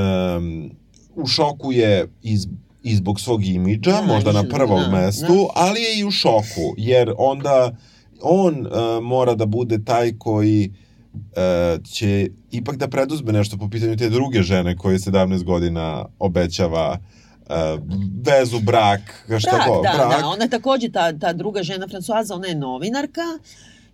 u 1.16 1.28
šoku 1.28 1.72
je 1.72 2.08
iz 2.22 2.48
i 2.86 2.96
zbog 2.96 3.20
svog 3.20 3.46
imidža, 3.46 3.92
da, 3.92 4.02
možda 4.02 4.32
na 4.32 4.44
prvom 4.44 4.82
da, 4.82 4.90
mestu, 4.90 5.34
da. 5.34 5.52
ali 5.56 5.82
je 5.82 6.00
i 6.00 6.06
u 6.06 6.12
šoku, 6.12 6.76
jer 6.78 7.14
onda 7.18 7.76
on 8.22 8.68
uh, 8.68 9.04
mora 9.04 9.36
da 9.36 9.46
bude 9.46 9.84
taj 9.86 10.18
koji 10.18 10.74
uh, 11.14 11.84
će 11.84 12.30
ipak 12.52 12.78
da 12.78 12.88
preduzme 12.88 13.34
nešto 13.34 13.58
po 13.58 13.70
pitanju 13.70 13.98
te 13.98 14.10
druge 14.10 14.42
žene 14.42 14.78
koje 14.78 14.98
17 14.98 15.44
godina 15.44 16.06
obećava 16.20 16.98
uh, 17.50 17.56
vezu, 18.26 18.60
brak, 18.60 19.26
šta 19.40 19.52
brak, 19.52 19.68
ko, 19.68 19.82
da, 19.84 19.94
brak. 19.98 20.22
Da, 20.22 20.28
ona 20.28 20.44
je 20.44 20.50
takođe 20.50 20.92
ta, 20.92 21.20
ta 21.20 21.34
druga 21.34 21.64
žena 21.64 21.88
Francoaza, 21.88 22.36
ona 22.36 22.48
je 22.48 22.56
novinarka, 22.56 23.40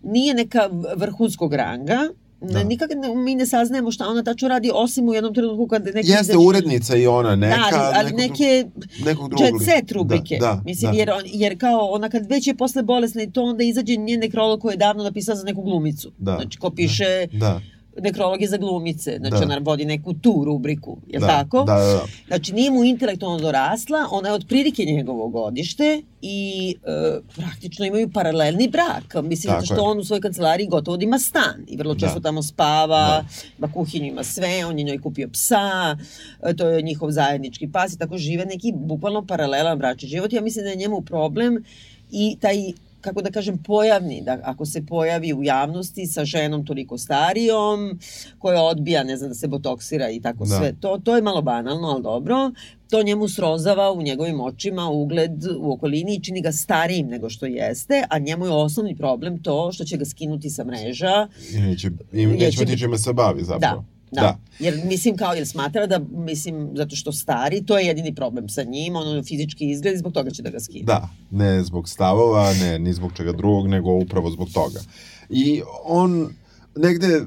nije 0.02 0.34
neka 0.34 0.68
vrhunskog 0.96 1.54
ranga, 1.54 2.08
Da. 2.42 2.62
Nikak 2.62 2.90
ne, 2.96 3.14
mi 3.14 3.34
ne 3.34 3.46
saznajemo 3.46 3.90
šta 3.90 4.06
ona 4.08 4.22
tačno 4.22 4.48
radi, 4.48 4.70
osim 4.74 5.08
u 5.08 5.14
jednom 5.14 5.34
trenutku 5.34 5.66
kad 5.66 5.84
neki... 5.84 6.08
Jeste 6.08 6.20
izađe... 6.20 6.38
urednica 6.38 6.96
i 6.96 7.06
ona, 7.06 7.36
neka... 7.36 7.70
Da, 7.70 7.92
ali, 7.94 8.12
neke 8.12 8.66
nekog 9.04 9.28
drugog, 9.28 9.46
jet 9.46 9.54
set 9.64 9.84
da, 9.88 9.94
rubrike. 9.94 10.36
Da, 10.40 10.46
da, 10.46 10.62
Mislim, 10.64 10.92
da. 10.92 10.98
Jer, 10.98 11.10
on, 11.10 11.22
jer 11.24 11.58
kao 11.58 11.80
ona 11.90 12.08
kad 12.08 12.26
već 12.26 12.46
je 12.46 12.54
posle 12.54 12.82
bolesna 12.82 13.22
i 13.22 13.30
to 13.30 13.42
onda 13.42 13.64
izađe 13.64 13.96
njen 13.96 14.20
nekrolog 14.20 14.60
koji 14.60 14.72
je 14.72 14.76
davno 14.76 15.04
napisao 15.04 15.34
za 15.34 15.44
neku 15.44 15.62
glumicu. 15.62 16.12
Da. 16.18 16.36
Znači, 16.40 16.58
ko 16.58 16.70
piše... 16.70 17.26
Da. 17.32 17.38
da 17.38 17.60
nekrolog 18.00 18.42
je 18.42 18.48
za 18.48 18.56
glumice, 18.56 19.16
znači 19.18 19.36
da. 19.36 19.42
ona 19.42 19.58
vodi 19.60 19.84
neku 19.84 20.14
tu 20.14 20.42
rubriku, 20.44 20.96
je 21.08 21.18
da, 21.18 21.26
tako? 21.26 21.64
Da, 21.64 21.74
da, 21.74 21.84
da. 21.84 22.06
Znači 22.26 22.52
nije 22.52 22.70
mu 22.70 22.84
intelektualno 22.84 23.38
dorasla, 23.38 23.98
ona 24.10 24.28
je 24.28 24.34
otprilike 24.34 24.84
njegovo 24.84 25.28
godište 25.28 26.02
i 26.22 26.74
e, 26.84 27.20
praktično 27.36 27.86
imaju 27.86 28.10
paralelni 28.12 28.68
brak. 28.68 29.24
Mislim, 29.24 29.50
tako 29.50 29.60
zato 29.60 29.74
što 29.74 29.84
je. 29.84 29.90
on 29.90 29.98
u 29.98 30.04
svojoj 30.04 30.20
kancelariji 30.20 30.66
gotovo 30.66 30.96
da 30.96 31.04
ima 31.04 31.18
stan 31.18 31.64
i 31.68 31.76
vrlo 31.76 31.94
često 31.94 32.18
da. 32.18 32.28
tamo 32.28 32.42
spava, 32.42 33.06
da. 33.06 33.24
ima 33.58 33.72
kuhinju, 33.72 34.06
ima 34.06 34.24
sve, 34.24 34.66
on 34.66 34.78
je 34.78 34.84
njoj 34.84 35.00
kupio 35.00 35.28
psa, 35.28 35.96
e, 36.42 36.56
to 36.56 36.68
je 36.68 36.82
njihov 36.82 37.10
zajednički 37.10 37.72
pas 37.72 37.92
i 37.92 37.98
tako 37.98 38.18
žive 38.18 38.44
neki 38.44 38.72
bukvalno 38.76 39.26
paralelan 39.26 39.78
bračni 39.78 40.08
život. 40.08 40.32
Ja 40.32 40.40
mislim 40.40 40.64
da 40.64 40.70
je 40.70 40.76
njemu 40.76 41.00
problem 41.00 41.64
i 42.10 42.36
taj 42.40 42.72
kako 43.02 43.22
da 43.22 43.30
kažem, 43.30 43.58
pojavni, 43.58 44.22
da 44.22 44.38
ako 44.44 44.66
se 44.66 44.86
pojavi 44.86 45.32
u 45.34 45.42
javnosti 45.42 46.06
sa 46.06 46.24
ženom 46.24 46.66
toliko 46.66 46.98
starijom, 46.98 47.98
koja 48.38 48.62
odbija, 48.62 49.04
ne 49.04 49.16
znam, 49.16 49.30
da 49.30 49.34
se 49.34 49.48
botoksira 49.48 50.10
i 50.10 50.20
tako 50.20 50.44
da. 50.44 50.56
sve, 50.56 50.74
to, 50.80 50.98
to 51.04 51.16
je 51.16 51.22
malo 51.22 51.42
banalno, 51.42 51.88
ali 51.88 52.02
dobro, 52.02 52.50
to 52.90 53.02
njemu 53.02 53.28
srozava 53.28 53.92
u 53.92 54.02
njegovim 54.02 54.40
očima 54.40 54.88
ugled 54.88 55.44
u 55.58 55.72
okolini 55.72 56.14
i 56.14 56.20
čini 56.20 56.40
ga 56.40 56.52
starijim 56.52 57.08
nego 57.08 57.30
što 57.30 57.46
jeste, 57.46 58.04
a 58.08 58.18
njemu 58.18 58.46
je 58.46 58.52
osnovni 58.52 58.96
problem 58.96 59.42
to 59.42 59.72
što 59.72 59.84
će 59.84 59.96
ga 59.96 60.04
skinuti 60.04 60.50
sa 60.50 60.64
mreža. 60.64 61.28
I 61.54 61.60
neće, 61.60 61.90
i 62.12 62.26
neće 62.26 62.64
biti 62.64 62.78
čime 62.78 62.98
se 62.98 63.12
bavi 63.12 63.44
zapravo. 63.44 63.76
Da, 63.76 63.91
Da. 64.12 64.20
da. 64.20 64.38
Jer 64.58 64.80
mislim 64.84 65.16
kao, 65.16 65.34
jer 65.34 65.46
smatra 65.48 65.86
da, 65.86 66.00
mislim, 66.10 66.70
zato 66.74 66.96
što 66.96 67.12
stari, 67.12 67.64
to 67.66 67.78
je 67.78 67.86
jedini 67.86 68.14
problem 68.14 68.48
sa 68.48 68.62
njim, 68.62 68.96
ono 68.96 69.22
fizički 69.22 69.70
izgled, 69.70 69.98
zbog 69.98 70.12
toga 70.12 70.30
će 70.30 70.42
da 70.42 70.50
ga 70.50 70.60
skine. 70.60 70.84
Da, 70.84 71.08
ne 71.30 71.62
zbog 71.62 71.88
stavova, 71.88 72.52
ne, 72.54 72.78
ni 72.78 72.92
zbog 72.92 73.12
čega 73.16 73.32
drugog, 73.32 73.68
nego 73.68 73.92
upravo 73.92 74.30
zbog 74.30 74.48
toga. 74.50 74.80
I 75.28 75.62
on, 75.84 76.34
negde, 76.76 77.20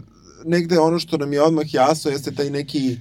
negde 0.45 0.80
ono 0.80 1.00
što 1.00 1.17
nam 1.17 1.34
je 1.34 1.41
odmah 1.41 1.74
jasno 1.74 2.12
jeste 2.12 2.32
taj 2.32 2.50
neki 2.50 2.98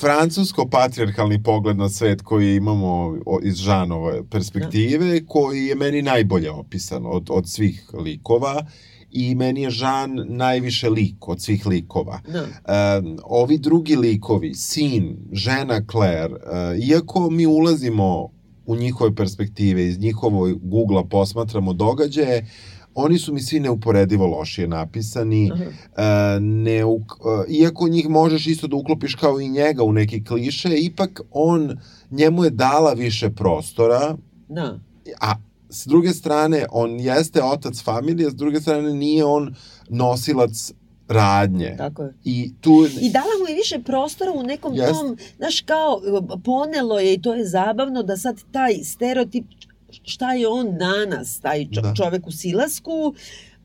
francusko-patriarkalni 0.00 1.42
pogled 1.42 1.76
na 1.76 1.88
svet 1.88 2.22
koji 2.22 2.56
imamo 2.56 3.18
iz 3.42 3.56
Žanove 3.56 4.22
perspektive, 4.30 5.20
da. 5.20 5.26
koji 5.26 5.66
je 5.66 5.74
meni 5.74 6.02
najbolje 6.02 6.50
opisan 6.50 7.02
od, 7.06 7.26
od 7.30 7.48
svih 7.48 7.84
likova 7.94 8.66
i 9.12 9.34
meni 9.34 9.62
je 9.62 9.70
Žan 9.70 10.24
najviše 10.28 10.90
lik 10.90 11.28
od 11.28 11.42
svih 11.42 11.66
likova. 11.66 12.20
No. 12.26 12.32
Da. 12.32 12.42
Uh, 12.42 13.18
ovi 13.24 13.58
drugi 13.58 13.96
likovi, 13.96 14.54
sin, 14.54 15.16
žena 15.32 15.80
Claire, 15.90 16.34
uh, 16.34 16.88
iako 16.88 17.30
mi 17.30 17.46
ulazimo 17.46 18.30
u 18.66 18.76
njihove 18.76 19.14
perspektive, 19.14 19.86
iz 19.86 19.98
njihovoj 19.98 20.54
Google-a 20.62 21.04
posmatramo 21.04 21.72
događaje, 21.72 22.46
oni 22.94 23.18
su 23.18 23.34
mi 23.34 23.40
svi 23.40 23.60
neuporedivo 23.60 24.26
lošije 24.26 24.68
napisani. 24.68 25.52
Uh 25.52 25.58
-huh. 25.58 25.66
uh, 25.66 26.42
ne, 26.42 26.84
uh, 26.84 27.00
iako 27.48 27.88
njih 27.88 28.08
možeš 28.08 28.46
isto 28.46 28.66
da 28.66 28.76
uklopiš 28.76 29.14
kao 29.14 29.40
i 29.40 29.48
njega 29.48 29.82
u 29.82 29.92
neki 29.92 30.24
kliše, 30.24 30.76
ipak 30.76 31.20
on, 31.30 31.78
njemu 32.10 32.44
je 32.44 32.50
dala 32.50 32.92
više 32.92 33.30
prostora. 33.30 34.16
Da. 34.48 34.78
A 35.20 35.34
s 35.72 35.86
druge 35.86 36.10
strane, 36.10 36.66
on 36.70 37.00
jeste 37.00 37.42
otac 37.44 37.82
familije, 37.82 38.30
s 38.30 38.34
druge 38.34 38.60
strane 38.60 38.94
nije 38.94 39.24
on 39.24 39.54
nosilac 39.88 40.72
radnje. 41.08 41.74
Tako 41.78 42.02
je. 42.02 42.14
I, 42.24 42.52
tu... 42.60 42.86
I 43.00 43.10
dala 43.10 43.32
mu 43.40 43.48
je 43.48 43.54
više 43.54 43.78
prostora 43.78 44.32
u 44.32 44.42
nekom 44.42 44.74
jest. 44.74 44.92
tom, 44.92 45.16
znaš, 45.36 45.60
kao, 45.60 46.00
ponelo 46.44 46.98
je 46.98 47.14
i 47.14 47.22
to 47.22 47.34
je 47.34 47.46
zabavno 47.46 48.02
da 48.02 48.16
sad 48.16 48.36
taj 48.52 48.74
stereotip 48.84 49.44
šta 50.02 50.32
je 50.32 50.48
on 50.48 50.78
danas, 50.78 51.40
taj 51.40 51.66
čo, 51.72 51.80
da. 51.80 51.94
čovek 51.94 52.26
u 52.26 52.32
silasku, 52.32 53.14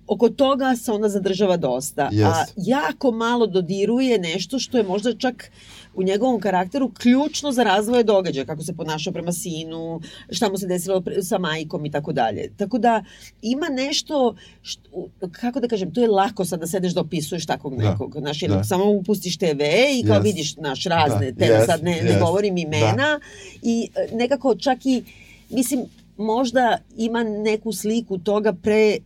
oko 0.07 0.29
toga 0.29 0.75
se 0.75 0.91
ona 0.91 1.09
zadržava 1.09 1.57
dosta. 1.57 2.09
Yes. 2.11 2.25
A 2.25 2.45
jako 2.55 3.11
malo 3.11 3.47
dodiruje 3.47 4.19
nešto 4.19 4.59
što 4.59 4.77
je 4.77 4.83
možda 4.83 5.13
čak 5.17 5.51
u 5.97 6.03
njegovom 6.03 6.39
karakteru 6.39 6.91
ključno 6.97 7.51
za 7.51 7.63
razvoj 7.63 8.03
događaja, 8.03 8.45
kako 8.45 8.63
se 8.63 8.75
ponašao 8.75 9.13
prema 9.13 9.31
sinu, 9.31 10.01
šta 10.29 10.49
mu 10.49 10.57
se 10.57 10.67
desilo 10.67 11.03
sa 11.21 11.37
majkom 11.37 11.85
i 11.85 11.91
tako 11.91 12.13
dalje. 12.13 12.51
Tako 12.57 12.77
da 12.77 13.03
ima 13.41 13.67
nešto, 13.69 14.35
što, 14.61 15.07
kako 15.31 15.59
da 15.59 15.67
kažem, 15.67 15.93
to 15.93 16.01
je 16.01 16.07
lako 16.07 16.45
sad 16.45 16.59
da 16.59 16.67
sedeš 16.67 16.93
da 16.93 17.01
opisuješ 17.01 17.45
takvog 17.45 17.75
da. 17.77 17.89
nekog. 17.89 18.15
Znaš, 18.19 18.39
da. 18.39 18.63
samo 18.63 18.85
upustiš 18.91 19.37
TV 19.37 19.61
i 19.99 20.03
kao 20.07 20.19
yes. 20.19 20.23
vidiš 20.23 20.55
naš 20.55 20.83
razne, 20.83 21.31
da. 21.31 21.45
te 21.45 21.51
yes. 21.51 21.65
sad 21.65 21.83
ne, 21.83 21.91
yes. 21.91 22.13
ne 22.13 22.19
govorim 22.19 22.57
imena 22.57 22.95
da. 22.95 23.19
i 23.61 23.89
e, 23.95 24.15
nekako 24.15 24.55
čak 24.55 24.85
i, 24.85 25.03
mislim, 25.49 25.85
možda 26.17 26.77
ima 26.97 27.23
neku 27.23 27.73
sliku 27.73 28.17
toga 28.17 28.53
pre 28.53 28.97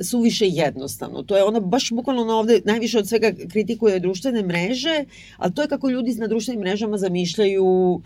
suviše 0.00 0.46
jednostavno. 0.46 1.22
To 1.22 1.36
je 1.36 1.44
ono 1.44 1.60
baš 1.60 1.90
bukvalno 1.90 2.22
ono 2.22 2.34
ovde 2.34 2.60
najviše 2.64 2.98
od 2.98 3.08
svega 3.08 3.32
kritikuje 3.48 4.00
društvene 4.00 4.42
mreže, 4.42 5.04
ali 5.36 5.54
to 5.54 5.62
je 5.62 5.68
kako 5.68 5.90
ljudi 5.90 6.14
na 6.14 6.26
društvenim 6.26 6.60
mrežama 6.60 6.98
zamišljaju 6.98 8.00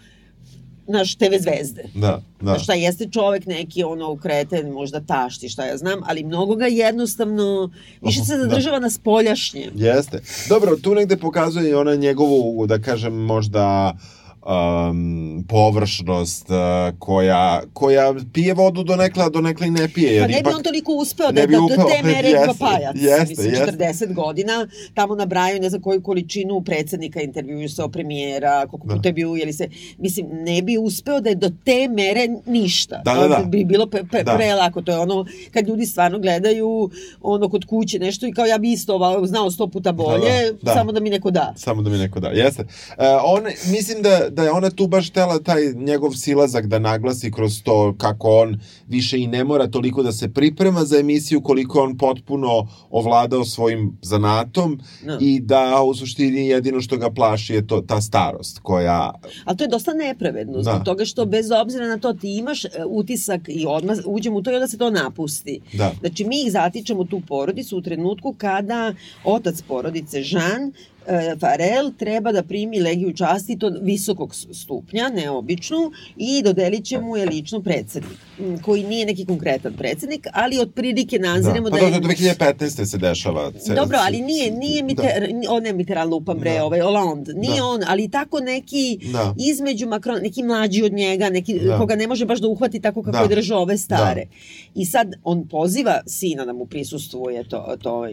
naš 0.86 1.14
TV 1.14 1.34
zvezde. 1.40 1.84
Da, 1.94 2.22
da. 2.40 2.58
Šta 2.58 2.74
jeste 2.74 3.08
čovek 3.10 3.46
neki 3.46 3.84
ono 3.84 4.10
ukreten, 4.12 4.70
možda 4.70 5.00
tašti, 5.00 5.48
šta 5.48 5.64
ja 5.64 5.76
znam, 5.76 6.00
ali 6.06 6.24
mnogo 6.24 6.54
ga 6.56 6.66
jednostavno 6.66 7.70
više 8.02 8.24
se 8.24 8.36
da. 8.36 8.42
zadržava 8.42 8.78
da. 8.78 8.82
na 8.82 8.90
spoljašnje. 8.90 9.70
Jeste. 9.74 10.22
Dobro, 10.48 10.76
tu 10.76 10.94
negde 10.94 11.16
pokazuje 11.16 11.70
i 11.70 11.74
ona 11.74 11.94
njegovu, 11.94 12.66
da 12.66 12.78
kažem, 12.78 13.14
možda 13.14 13.92
uh, 13.94 14.21
um, 14.46 15.44
površnost 15.48 16.50
uh, 16.50 16.98
koja, 16.98 17.62
koja 17.72 18.14
pije 18.32 18.54
vodu 18.54 18.82
do 18.82 18.96
nekla, 18.96 19.28
do 19.28 19.40
nekla 19.40 19.66
i 19.66 19.70
ne 19.70 19.88
pije. 19.88 20.14
Jer 20.14 20.22
pa 20.22 20.28
ne 20.28 20.40
ipak, 20.40 20.52
bi 20.52 20.56
on 20.56 20.62
toliko 20.62 20.92
uspeo 20.92 21.32
da, 21.32 21.46
da 21.46 21.46
do 21.46 21.68
te 21.68 22.02
mere 22.02 22.28
jeste, 22.28 22.46
papajac. 22.46 22.96
Jeste, 22.96 23.26
Mislim, 23.28 23.50
jeste. 23.50 24.06
40 24.06 24.14
godina, 24.14 24.68
tamo 24.94 25.14
nabraju 25.14 25.60
ne 25.60 25.70
znam 25.70 25.82
koju 25.82 26.02
količinu 26.02 26.60
predsednika 26.60 27.22
intervjuju 27.22 27.68
se 27.68 27.82
o 27.82 27.88
premijera, 27.88 28.66
koliko 28.66 28.86
da. 28.86 28.94
puta 28.94 29.08
je 29.08 29.12
bio, 29.12 29.28
jeli 29.28 29.52
se, 29.52 29.68
mislim, 29.98 30.26
ne 30.32 30.62
bi 30.62 30.78
uspeo 30.78 31.20
da 31.20 31.28
je 31.28 31.34
do 31.34 31.50
te 31.64 31.88
mere 31.88 32.28
ništa. 32.46 33.02
Da, 33.04 33.14
da, 33.14 33.28
da. 33.28 33.44
Bi 33.44 33.64
bilo 33.64 33.86
pre, 33.86 34.04
pre, 34.04 34.22
da. 34.22 34.34
prelako, 34.36 34.82
to 34.82 34.92
je 34.92 34.98
ono, 34.98 35.26
kad 35.52 35.68
ljudi 35.68 35.86
stvarno 35.86 36.18
gledaju 36.18 36.90
ono 37.22 37.48
kod 37.48 37.64
kuće 37.64 37.98
nešto 37.98 38.26
i 38.26 38.32
kao 38.32 38.46
ja 38.46 38.58
bi 38.58 38.72
isto 38.72 38.94
ovo, 38.94 39.26
znao 39.26 39.50
sto 39.50 39.66
puta 39.66 39.92
bolje, 39.92 40.42
da, 40.46 40.52
da, 40.52 40.58
da. 40.62 40.74
samo 40.74 40.92
da 40.92 41.00
mi 41.00 41.10
neko 41.10 41.30
da. 41.30 41.54
Samo 41.56 41.82
da 41.82 41.90
mi 41.90 41.98
neko 41.98 42.20
da, 42.20 42.28
jeste. 42.28 42.62
Uh, 42.62 43.04
on, 43.24 43.42
mislim 43.66 44.02
da, 44.02 44.31
da 44.34 44.42
je 44.42 44.50
ona 44.50 44.70
tu 44.70 44.86
baš 44.86 45.10
tela 45.10 45.38
taj 45.38 45.72
njegov 45.74 46.12
silazak 46.12 46.66
da 46.66 46.78
naglasi 46.78 47.30
kroz 47.30 47.62
to 47.62 47.94
kako 47.98 48.28
on 48.30 48.60
više 48.88 49.20
i 49.20 49.26
ne 49.26 49.44
mora 49.44 49.66
toliko 49.66 50.02
da 50.02 50.12
se 50.12 50.32
priprema 50.32 50.84
za 50.84 50.98
emisiju 50.98 51.40
koliko 51.40 51.80
on 51.80 51.98
potpuno 51.98 52.68
ovladao 52.90 53.44
svojim 53.44 53.98
zanatom 54.02 54.80
no. 55.04 55.12
Da. 55.12 55.18
i 55.20 55.40
da 55.40 55.82
u 55.82 55.94
suštini 55.94 56.48
jedino 56.48 56.80
što 56.80 56.96
ga 56.96 57.10
plaši 57.10 57.54
je 57.54 57.66
to 57.66 57.80
ta 57.80 58.00
starost 58.00 58.58
koja... 58.58 59.12
Ali 59.44 59.56
to 59.56 59.64
je 59.64 59.68
dosta 59.68 59.94
nepravedno 59.94 60.62
zbog 60.62 60.78
da. 60.78 60.84
toga 60.84 61.04
što 61.04 61.26
bez 61.26 61.50
obzira 61.50 61.86
na 61.86 61.98
to 61.98 62.12
ti 62.12 62.38
imaš 62.38 62.64
e, 62.64 62.68
utisak 62.86 63.40
i 63.48 63.66
odmah 63.68 63.96
uđemo 64.06 64.36
u 64.36 64.42
to 64.42 64.50
i 64.50 64.54
onda 64.54 64.68
se 64.68 64.78
to 64.78 64.90
napusti. 64.90 65.60
Da. 65.72 65.92
Znači 66.00 66.24
mi 66.24 66.42
ih 66.42 66.52
zatičemo 66.52 67.04
tu 67.04 67.20
porodicu 67.28 67.78
u 67.78 67.82
trenutku 67.82 68.34
kada 68.38 68.94
otac 69.24 69.62
porodice 69.62 70.22
Jean 70.24 70.72
E, 71.06 71.36
Farel 71.40 71.90
treba 71.98 72.32
da 72.32 72.42
primi 72.42 72.80
legiju 72.80 73.12
časti 73.12 73.58
to 73.58 73.72
visokog 73.82 74.34
stupnja, 74.34 75.08
neobičnu, 75.08 75.92
i 76.16 76.42
dodelit 76.42 76.84
će 76.84 77.00
mu 77.00 77.16
je 77.16 77.26
lično 77.26 77.62
predsednik, 77.62 78.18
koji 78.62 78.84
nije 78.84 79.06
neki 79.06 79.26
konkretan 79.26 79.72
predsednik, 79.72 80.26
ali 80.32 80.58
od 80.58 80.72
prilike 80.74 81.18
naziremo 81.18 81.70
da, 81.70 81.76
pa 81.76 81.80
da 81.80 81.86
je... 81.86 81.92
Pa 81.92 81.98
do 81.98 82.08
2015. 82.08 82.84
se 82.84 82.98
dešava. 82.98 83.52
Ce, 83.52 83.74
Dobro, 83.74 83.98
ali 84.00 84.20
nije, 84.20 84.50
nije 84.50 84.82
Miter, 84.82 85.28
da. 85.42 85.52
on 85.52 85.66
je 85.66 85.72
Mitterrand 85.72 86.10
lupam 86.10 86.38
bre, 86.38 86.54
da. 86.54 86.64
ovaj 86.64 86.80
Hollande, 86.80 87.32
nije 87.34 87.56
da. 87.56 87.66
on, 87.66 87.80
ali 87.86 88.08
tako 88.10 88.40
neki 88.40 88.98
da. 89.12 89.34
između 89.38 89.86
Macron, 89.86 90.20
neki 90.22 90.42
mlađi 90.42 90.82
od 90.82 90.92
njega, 90.92 91.30
neki 91.30 91.60
da. 91.60 91.78
koga 91.78 91.96
ne 91.96 92.06
može 92.06 92.24
baš 92.24 92.40
da 92.40 92.48
uhvati 92.48 92.80
tako 92.80 93.02
kako 93.02 93.16
da. 93.16 93.22
je 93.22 93.28
držao 93.28 93.62
ove 93.62 93.78
stare. 93.78 94.24
Da. 94.24 94.80
I 94.80 94.84
sad 94.84 95.12
on 95.24 95.48
poziva 95.48 96.00
sina 96.06 96.44
da 96.44 96.52
mu 96.52 96.66
prisustvuje 96.66 97.48
to, 97.48 97.76
to 97.82 98.06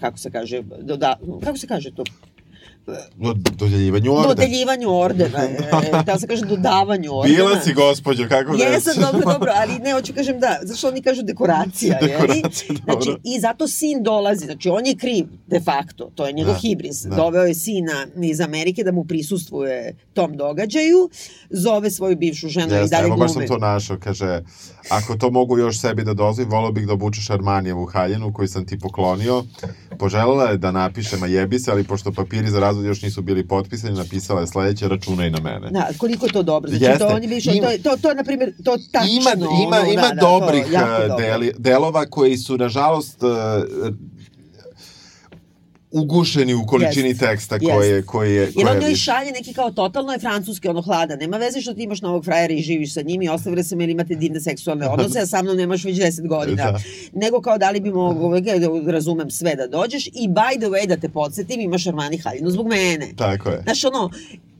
kako 0.00 0.18
se 0.18 0.30
kaže, 0.30 0.62
da, 0.96 1.18
kako 1.44 1.58
se 1.58 1.66
kaže 1.66 1.90
to? 1.90 1.99
Do, 3.16 3.34
dodeljivanju 3.34 4.12
ordena. 4.12 4.34
Dodeljivanju 4.34 4.90
ordena, 4.90 5.38
da. 5.92 6.02
da 6.02 6.18
se 6.18 6.26
kaže 6.26 6.44
dodavanju 6.44 7.10
ordena. 7.12 7.36
Bila 7.36 7.60
si 7.60 7.74
gospođo, 7.74 8.28
kako 8.28 8.52
ne 8.52 8.64
Jesam, 8.64 8.94
dobro, 9.12 9.32
dobro, 9.32 9.52
ali 9.54 9.78
ne, 9.78 9.92
hoću 9.92 10.14
kažem 10.14 10.40
da, 10.40 10.58
zašto 10.62 10.88
oni 10.88 11.02
kažu 11.02 11.22
dekoracija, 11.22 11.98
dekoracija 12.00 12.68
jeli? 12.68 12.82
Znači, 12.84 13.10
i 13.24 13.40
zato 13.40 13.68
sin 13.68 14.02
dolazi, 14.02 14.44
znači 14.44 14.68
on 14.68 14.86
je 14.86 14.96
kriv, 14.96 15.26
de 15.46 15.60
facto, 15.60 16.10
to 16.14 16.26
je 16.26 16.32
njegov 16.32 16.54
da, 16.54 16.58
hibris. 16.60 17.02
Da. 17.02 17.16
Doveo 17.16 17.42
je 17.44 17.54
sina 17.54 18.06
iz 18.22 18.40
Amerike 18.40 18.84
da 18.84 18.92
mu 18.92 19.04
prisustvuje 19.04 19.96
tom 20.14 20.36
događaju, 20.36 21.10
zove 21.50 21.90
svoju 21.90 22.16
bivšu 22.16 22.48
ženu 22.48 22.74
Jeste, 22.74 22.86
i 22.86 22.88
dalje 22.88 23.08
glume. 23.08 23.20
baš 23.20 23.32
sam 23.32 23.46
to 23.46 23.58
našao, 23.58 23.98
kaže, 23.98 24.42
ako 24.88 25.16
to 25.16 25.30
mogu 25.30 25.58
još 25.58 25.80
sebi 25.80 26.04
da 26.04 26.14
dozvim, 26.14 26.50
volio 26.50 26.72
bih 26.72 26.86
da 26.86 26.92
obučeš 26.92 27.30
Armanijevu 27.30 27.86
haljenu 27.86 28.32
koju 28.32 28.48
sam 28.48 28.66
ti 28.66 28.78
poklonio. 28.78 29.44
Poželela 30.00 30.44
je 30.44 30.56
da 30.56 30.70
napiše 30.70 31.16
ma 31.16 31.26
jebi 31.26 31.58
se, 31.58 31.70
ali 31.70 31.84
pošto 31.84 32.12
papiri 32.12 32.50
za 32.50 32.60
razvod 32.60 32.84
još 32.84 33.02
nisu 33.02 33.22
bili 33.22 33.48
potpisani, 33.48 33.98
napisala 33.98 34.40
je 34.40 34.46
sledeće, 34.46 34.88
računaj 34.88 35.30
na 35.30 35.40
mene. 35.40 35.70
Da, 35.70 35.88
koliko 35.98 36.26
je 36.26 36.32
to 36.32 36.42
dobro. 36.42 36.70
Znači, 36.70 36.84
Jeste. 36.84 36.98
to, 36.98 37.08
on 37.08 37.22
je 37.22 37.28
više, 37.28 37.50
ima, 37.54 37.66
to, 37.66 37.90
to, 37.90 37.96
to, 37.96 38.14
na 38.14 38.24
primjer, 38.24 38.52
to 38.64 38.76
tačno. 38.92 39.10
Ima, 39.10 39.30
ima, 39.62 39.76
ono, 39.80 39.92
ima 39.92 40.08
da, 40.08 40.20
dobrih 40.20 40.64
da, 40.70 41.16
deli, 41.18 41.52
delova 41.58 42.06
koji 42.06 42.36
su, 42.36 42.56
nažalost, 42.56 43.18
ugušeni 45.92 46.54
u 46.54 46.66
količini 46.66 47.14
yes. 47.14 47.18
teksta 47.18 47.58
koje, 47.58 48.02
yes. 48.02 48.06
koje 48.06 48.34
je... 48.34 48.52
Jer 48.56 48.68
on 48.68 48.82
joj 48.82 48.94
šalje 48.94 49.32
neki 49.32 49.52
kao 49.52 49.70
totalno 49.70 50.12
je 50.12 50.18
francuski, 50.18 50.68
ono 50.68 50.82
hlada. 50.82 51.16
Nema 51.16 51.36
veze 51.36 51.60
što 51.60 51.74
ti 51.74 51.82
imaš 51.82 52.00
novog 52.00 52.24
frajera 52.24 52.54
i 52.54 52.62
živiš 52.62 52.94
sa 52.94 53.02
njim 53.02 53.22
i 53.22 53.28
ostavili 53.28 53.64
se 53.64 53.74
ili 53.74 53.92
imate 53.92 54.14
divne 54.14 54.40
seksualne 54.40 54.88
odnose, 54.88 55.20
a 55.20 55.26
sa 55.26 55.42
mnom 55.42 55.56
nemaš 55.56 55.84
već 55.84 55.96
10 55.96 56.28
godina. 56.28 56.72
Da. 56.72 56.80
Nego 57.12 57.40
kao 57.40 57.58
da 57.58 57.70
li 57.70 57.80
bi 57.80 57.90
mogo, 57.90 58.40
da 58.84 58.92
razumem 58.92 59.30
sve 59.30 59.54
da 59.54 59.66
dođeš 59.66 60.06
i 60.06 60.28
by 60.28 60.58
the 60.58 60.66
way 60.66 60.86
da 60.86 60.96
te 60.96 61.08
podsjetim, 61.08 61.60
imaš 61.60 61.86
Armani 61.86 62.18
haljinu 62.18 62.50
zbog 62.50 62.66
mene. 62.68 63.08
Tako 63.16 63.48
je. 63.48 63.62
Znaš, 63.62 63.84
ono, 63.84 64.10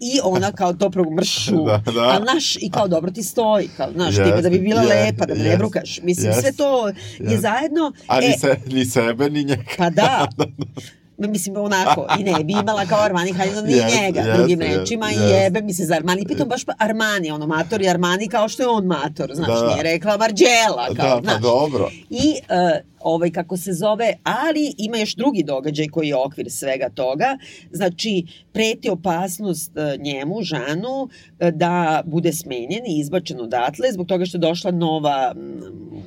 i 0.00 0.20
ona 0.24 0.52
kao 0.52 0.72
to 0.72 0.90
promršu. 0.90 1.64
da, 1.66 1.82
da. 1.94 2.00
A 2.00 2.18
naš, 2.34 2.56
i 2.56 2.70
kao 2.70 2.88
dobro 2.88 3.10
ti 3.10 3.22
stoji, 3.22 3.68
kao, 3.76 3.92
znaš, 3.92 4.14
yes, 4.14 4.24
tipa 4.24 4.40
da 4.40 4.50
bi 4.50 4.58
bila 4.58 4.82
yes, 4.82 4.88
lepa, 4.88 5.26
da 5.26 5.34
me 5.34 5.40
yes, 5.40 5.48
ne 5.48 5.56
brukaš. 5.56 6.00
Mislim, 6.02 6.32
yes, 6.32 6.40
sve 6.40 6.52
to 6.52 6.92
yes. 7.18 7.30
je 7.30 7.40
zajedno. 7.40 7.92
A 8.06 8.18
e, 8.18 8.28
ni, 8.28 8.38
se, 8.38 8.56
ni 8.66 8.84
sebe, 8.84 9.30
ni 9.30 9.44
njega. 9.44 9.62
Pa 9.78 9.90
da. 9.90 10.28
mislim, 11.28 11.56
onako, 11.56 12.06
i 12.18 12.22
ne 12.22 12.44
bi 12.44 12.52
imala 12.52 12.86
kao 12.86 13.00
Armani 13.00 13.32
Haljina 13.32 13.60
ni 13.60 13.72
yes, 13.72 14.02
njega, 14.02 14.20
yes, 14.20 14.36
drugim 14.36 14.58
yes, 14.58 14.78
rečima, 14.78 15.06
yes. 15.06 15.28
i 15.28 15.30
jebe 15.30 15.62
mi 15.62 15.74
se 15.74 15.84
za 15.84 15.94
Armani, 15.94 16.26
pitam 16.26 16.48
baš 16.48 16.64
pa 16.64 16.72
Armani, 16.78 17.30
ono, 17.30 17.46
mator 17.46 17.82
i 17.82 17.88
Armani 17.88 18.28
kao 18.28 18.48
što 18.48 18.62
je 18.62 18.68
on 18.68 18.86
mator, 18.86 19.30
znaš, 19.34 19.60
da. 19.60 19.66
nije 19.66 19.82
rekla 19.82 20.16
Marđela, 20.16 20.86
kao, 20.86 20.94
da, 20.94 21.14
pa 21.14 21.20
znaš. 21.22 21.42
dobro. 21.42 21.90
I, 22.10 22.34
uh, 22.50 22.90
ovaj, 23.00 23.30
kako 23.30 23.56
se 23.56 23.72
zove, 23.72 24.14
ali 24.22 24.74
ima 24.78 24.98
još 24.98 25.14
drugi 25.14 25.42
događaj 25.42 25.88
koji 25.88 26.08
je 26.08 26.16
okvir 26.16 26.50
svega 26.50 26.88
toga, 26.88 27.38
znači, 27.70 28.24
preti 28.52 28.90
opasnost 28.90 29.76
e, 29.76 29.96
njemu, 29.98 30.42
Žanu, 30.42 31.08
e, 31.38 31.50
da 31.50 32.02
bude 32.06 32.32
smenjen 32.32 32.86
i 32.86 33.00
izbačen 33.00 33.40
odatle, 33.40 33.92
zbog 33.92 34.06
toga 34.06 34.24
što 34.24 34.36
je 34.36 34.40
došla 34.40 34.70
nova 34.70 35.34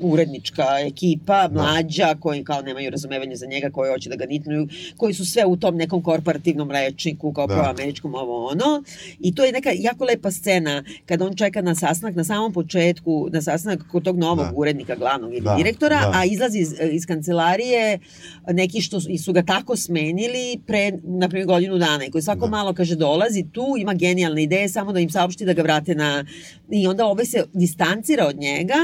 urednička 0.01 0.65
ekipa, 0.87 1.47
da. 1.47 1.61
mlađa, 1.61 2.15
koji 2.19 2.43
kao 2.43 2.61
nemaju 2.61 2.89
razumevanje 2.89 3.35
za 3.35 3.45
njega, 3.45 3.69
koji 3.69 3.91
hoće 3.91 4.09
da 4.09 4.15
ga 4.15 4.25
nitnuju, 4.25 4.67
koji 4.97 5.13
su 5.13 5.25
sve 5.25 5.45
u 5.45 5.57
tom 5.57 5.75
nekom 5.75 6.03
korporativnom 6.03 6.71
rečniku, 6.71 7.33
kao 7.33 7.47
da. 7.47 7.53
pro-američkom 7.53 8.15
ovo 8.15 8.47
ono. 8.47 8.83
I 9.19 9.35
to 9.35 9.43
je 9.43 9.51
neka 9.51 9.69
jako 9.75 10.05
lepa 10.05 10.31
scena 10.31 10.83
kada 11.05 11.25
on 11.25 11.35
čeka 11.35 11.61
na 11.61 11.75
sastanak 11.75 12.15
na 12.15 12.23
samom 12.23 12.53
početku, 12.53 13.27
na 13.31 13.41
sastanak 13.41 13.79
kod 13.91 14.03
tog 14.03 14.17
novog 14.17 14.45
da. 14.45 14.51
urednika, 14.55 14.95
glavnog 14.95 15.31
ili 15.31 15.41
da. 15.41 15.55
direktora, 15.57 15.99
da. 15.99 16.11
a 16.15 16.25
izlazi 16.25 16.59
iz, 16.59 16.73
iz 16.91 17.05
kancelarije 17.05 17.99
neki 18.47 18.81
što 18.81 18.99
su 18.99 19.33
ga 19.33 19.43
tako 19.43 19.75
smenili 19.75 20.59
pre, 20.67 20.91
na 21.03 21.29
primjer, 21.29 21.47
godinu 21.47 21.77
dana 21.77 22.05
i 22.05 22.11
koji 22.11 22.21
svako 22.21 22.45
da. 22.45 22.51
malo 22.51 22.73
kaže 22.73 22.95
dolazi 22.95 23.45
tu, 23.51 23.65
ima 23.79 23.93
genijalne 23.93 24.43
ideje, 24.43 24.69
samo 24.69 24.91
da 24.91 24.99
im 24.99 25.09
saopšti 25.09 25.45
da 25.45 25.53
ga 25.53 25.61
vrate 25.61 25.95
na... 25.95 26.25
I 26.71 26.87
onda 26.87 27.05
ovaj 27.05 27.25
se 27.25 27.43
distancira 27.53 28.27
od 28.27 28.39
njega, 28.39 28.75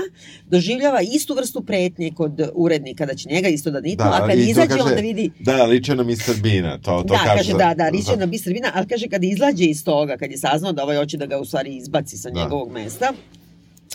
doživljava 0.47 1.01
istu 1.01 1.33
vrstu 1.33 1.61
pretnje 1.61 2.11
kod 2.15 2.49
urednika, 2.53 3.05
da 3.05 3.15
će 3.15 3.29
njega 3.29 3.47
isto 3.47 3.71
da 3.71 3.79
nitnu, 3.79 4.05
da, 4.05 4.19
a 4.23 4.27
kad 4.27 4.39
izađe 4.39 4.67
kaže, 4.67 4.83
onda 4.83 5.01
vidi... 5.01 5.31
Da, 5.39 5.65
liče 5.65 5.95
na 5.95 6.03
Mr. 6.03 6.41
Bina, 6.41 6.77
to, 6.77 7.03
to 7.07 7.13
da, 7.13 7.19
kaže. 7.25 7.37
kaže 7.37 7.53
da, 7.53 7.73
da, 7.73 7.89
liče 7.89 8.17
na 8.17 8.25
Mr. 8.25 8.53
Bina, 8.53 8.71
ali 8.73 8.87
kaže 8.87 9.07
kad 9.07 9.23
izađe 9.23 9.65
iz 9.65 9.83
toga, 9.83 10.17
kad 10.17 10.31
je 10.31 10.37
saznao 10.37 10.71
da 10.71 10.83
ovaj 10.83 10.97
hoće 10.97 11.17
da 11.17 11.25
ga 11.25 11.37
u 11.37 11.45
stvari 11.45 11.75
izbaci 11.75 12.17
sa 12.17 12.29
da. 12.29 12.43
njegovog 12.43 12.71
mesta, 12.71 13.13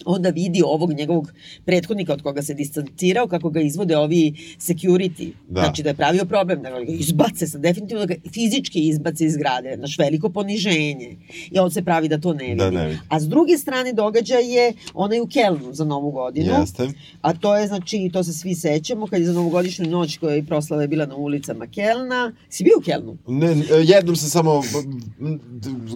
onda 0.06 0.28
vidi 0.28 0.62
ovog 0.64 0.92
njegovog 0.92 1.32
prethodnika 1.64 2.12
od 2.12 2.22
koga 2.22 2.42
se 2.42 2.54
distancirao, 2.54 3.26
kako 3.26 3.50
ga 3.50 3.60
izvode 3.60 3.96
ovi 3.96 4.34
security. 4.58 5.32
Da. 5.48 5.60
Znači 5.60 5.82
da 5.82 5.88
je 5.88 5.94
pravio 5.94 6.24
problem, 6.24 6.62
da 6.62 6.70
ga 6.70 6.78
izbace, 6.88 7.46
sa 7.46 7.58
definitivno 7.58 8.06
da 8.06 8.14
ga 8.14 8.20
fizički 8.32 8.88
izbace 8.88 9.24
iz 9.24 9.36
grade, 9.36 9.76
naš 9.76 9.98
veliko 9.98 10.28
poniženje. 10.28 11.16
I 11.50 11.58
on 11.58 11.70
se 11.70 11.82
pravi 11.82 12.08
da 12.08 12.18
to 12.18 12.32
ne 12.34 12.44
vidi. 12.44 12.56
Da, 12.56 12.70
ne 12.70 12.86
vidi. 12.86 12.98
A 13.08 13.20
s 13.20 13.28
druge 13.28 13.58
strane 13.58 13.92
događaj 13.92 14.54
je 14.54 14.72
onaj 14.94 15.20
u 15.20 15.26
Kelnu 15.26 15.72
za 15.72 15.84
Novu 15.84 16.10
godinu. 16.10 16.52
Jeste. 16.60 16.88
A 17.20 17.32
to 17.32 17.56
je, 17.56 17.66
znači, 17.66 18.10
to 18.12 18.24
se 18.24 18.32
svi 18.32 18.54
sećamo, 18.54 19.06
kad 19.06 19.20
je 19.20 19.26
za 19.26 19.32
novogodišnju 19.32 19.86
noć 19.90 20.16
koja 20.16 20.34
je 20.34 20.46
proslava 20.46 20.82
je 20.82 20.88
bila 20.88 21.06
na 21.06 21.16
ulicama 21.16 21.66
Kelna. 21.66 22.32
Si 22.48 22.64
bio 22.64 22.72
u 22.78 22.82
Kelnu? 22.82 23.16
Ne, 23.28 23.56
jednom 23.84 24.16
sam 24.16 24.28
samo 24.28 24.62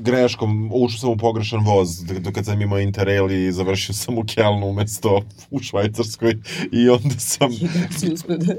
greškom, 0.00 0.70
ušao 0.74 0.98
sam 0.98 1.10
u 1.10 1.16
pogrešan 1.16 1.64
voz, 1.64 1.88
kad 2.34 2.44
sam 2.44 2.62
imao 2.62 2.78
interrail 2.80 3.30
i 3.30 3.52
završio 3.52 3.94
sam 3.98 4.18
u 4.18 4.24
Kelnu 4.34 4.66
umesto 4.66 5.22
u 5.50 5.60
Švajcarskoj 5.60 6.34
i 6.72 6.88
onda 6.88 7.14
sam... 7.18 7.50
uspio 8.12 8.36
da... 8.36 8.54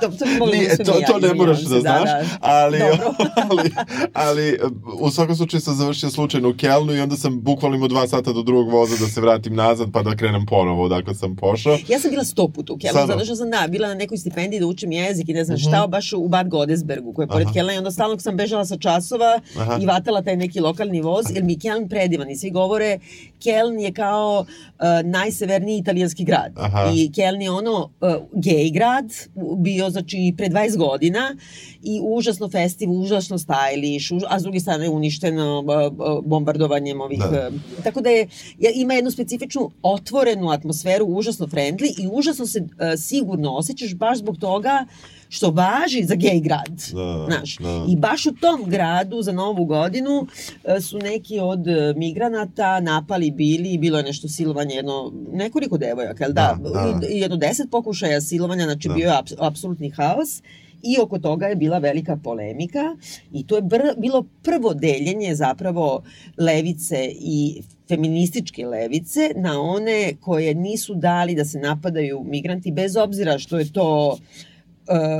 to, 0.00 0.46
Nije, 0.52 0.76
to, 0.76 0.92
to 1.06 1.18
ne 1.18 1.34
moraš 1.34 1.60
da, 1.60 1.74
da 1.74 1.80
znaš, 1.80 2.04
da, 2.04 2.18
da. 2.18 2.24
Ali, 2.40 2.78
ali, 3.50 3.70
ali 4.12 4.58
u 5.00 5.10
svakom 5.10 5.36
slučaju 5.36 5.60
sam 5.60 5.74
završio 5.74 6.10
slučajno 6.10 6.48
u 6.48 6.54
Kelnu 6.54 6.94
i 6.94 7.00
onda 7.00 7.16
sam 7.16 7.40
bukvalno 7.40 7.76
imao 7.76 7.88
dva 7.88 8.08
sata 8.08 8.32
do 8.32 8.42
drugog 8.42 8.70
voza 8.70 8.96
da 9.00 9.06
se 9.06 9.20
vratim 9.20 9.54
nazad 9.54 9.88
pa 9.92 10.02
da 10.02 10.16
krenem 10.16 10.46
ponovo 10.46 10.84
odakle 10.84 11.14
sam 11.14 11.36
pošao. 11.36 11.78
Ja 11.88 11.98
sam 11.98 12.10
bila 12.10 12.24
sto 12.24 12.48
puta 12.48 12.72
u 12.72 12.78
Kelnu, 12.78 13.06
zato 13.06 13.24
što 13.24 13.36
sam 13.36 13.50
da, 13.50 13.66
bila 13.68 13.88
na 13.88 13.94
nekoj 13.94 14.18
stipendiji 14.18 14.60
da 14.60 14.66
učim 14.66 14.92
jezik 14.92 15.28
i 15.28 15.32
ne 15.32 15.44
znam 15.44 15.58
šta, 15.58 15.68
mm 15.68 15.72
-hmm. 15.72 15.90
baš 15.90 16.12
u 16.12 16.28
Bad 16.28 16.48
Godesbergu, 16.48 17.12
koja 17.12 17.24
je 17.24 17.28
pored 17.28 17.48
Kelna 17.52 17.74
i 17.74 17.78
onda 17.78 17.90
stalno 17.90 18.18
sam 18.18 18.36
bežala 18.36 18.64
sa 18.64 18.76
časova 18.76 19.40
Aha. 19.58 19.78
i 19.80 19.86
vatala 19.86 20.22
taj 20.22 20.36
neki 20.36 20.60
lokalni 20.60 21.00
voz, 21.00 21.26
jer 21.34 21.44
mi 21.44 21.58
Keln 21.58 21.88
predivan 21.88 22.30
i 22.30 22.36
svi 22.36 22.50
govore 22.50 22.98
Keln 23.42 23.80
je 23.80 23.92
kao 23.92 24.44
uh, 24.80 25.10
najseverniji 25.10 25.78
italijanski 25.78 26.24
grad. 26.24 26.52
Aha. 26.56 26.92
I 26.94 27.12
Keln 27.12 27.42
je 27.42 27.50
ono 27.50 27.90
uh, 28.00 28.14
gej 28.32 28.70
grad, 28.70 29.12
bio 29.56 29.90
znači 29.90 30.34
pre 30.36 30.48
20 30.48 30.76
godina 30.76 31.36
i 31.82 32.00
užasno 32.02 32.48
festiv, 32.48 32.90
užasno 32.90 33.38
stylish, 33.38 34.24
a 34.28 34.40
s 34.40 34.42
druge 34.42 34.60
strane 34.60 34.88
uništeno 34.88 35.58
uh, 35.60 36.24
bombardovanjem 36.24 37.00
ovih... 37.00 37.18
Da. 37.18 37.48
Uh, 37.48 37.84
tako 37.84 38.00
da 38.00 38.10
je, 38.10 38.28
ima 38.74 38.94
jednu 38.94 39.10
specifičnu 39.10 39.70
otvorenu 39.82 40.50
atmosferu, 40.50 41.06
užasno 41.06 41.46
friendly 41.46 42.02
i 42.02 42.08
užasno 42.12 42.46
se 42.46 42.60
uh, 42.60 42.68
sigurno 42.96 43.56
osjećaš 43.56 43.94
baš 43.94 44.18
zbog 44.18 44.38
toga 44.38 44.86
uh, 44.86 45.19
što 45.30 45.50
važi 45.50 46.04
za 46.04 46.14
gej 46.14 46.40
grad. 46.40 46.82
Da, 46.92 47.26
znaš. 47.28 47.56
Da. 47.56 47.86
I 47.88 47.96
baš 47.96 48.26
u 48.26 48.32
tom 48.32 48.64
gradu 48.66 49.22
za 49.22 49.32
novu 49.32 49.64
godinu 49.64 50.26
e, 50.64 50.80
su 50.80 50.98
neki 50.98 51.38
od 51.38 51.68
e, 51.68 51.94
migranata 51.96 52.80
napali 52.80 53.30
bili, 53.30 53.78
bilo 53.78 53.98
je 53.98 54.04
nešto 54.04 54.28
silovanje, 54.28 54.74
jedno, 54.74 55.12
nekoliko 55.32 55.78
devojaka, 55.78 56.24
jel 56.24 56.32
da? 56.32 56.58
da, 56.62 56.70
da. 56.70 57.06
Jedno 57.06 57.36
deset 57.36 57.70
pokušaja 57.70 58.20
silovanja, 58.20 58.64
znači 58.64 58.88
da. 58.88 58.94
bio 58.94 59.06
je 59.06 59.18
ap, 59.18 59.26
apsolutni 59.38 59.90
haos 59.90 60.42
i 60.82 60.96
oko 61.02 61.18
toga 61.18 61.46
je 61.46 61.56
bila 61.56 61.78
velika 61.78 62.16
polemika 62.16 62.96
i 63.32 63.46
to 63.46 63.56
je 63.56 63.62
br, 63.62 63.80
bilo 63.96 64.24
prvo 64.42 64.74
deljenje 64.74 65.34
zapravo 65.34 66.02
levice 66.38 67.12
i 67.20 67.62
feminističke 67.88 68.66
levice 68.66 69.32
na 69.36 69.60
one 69.60 70.14
koje 70.20 70.54
nisu 70.54 70.94
dali 70.94 71.34
da 71.34 71.44
se 71.44 71.58
napadaju 71.58 72.24
migranti 72.24 72.72
bez 72.72 72.96
obzira 72.96 73.38
što 73.38 73.58
je 73.58 73.72
to 73.72 74.18
Uh, 74.20 74.49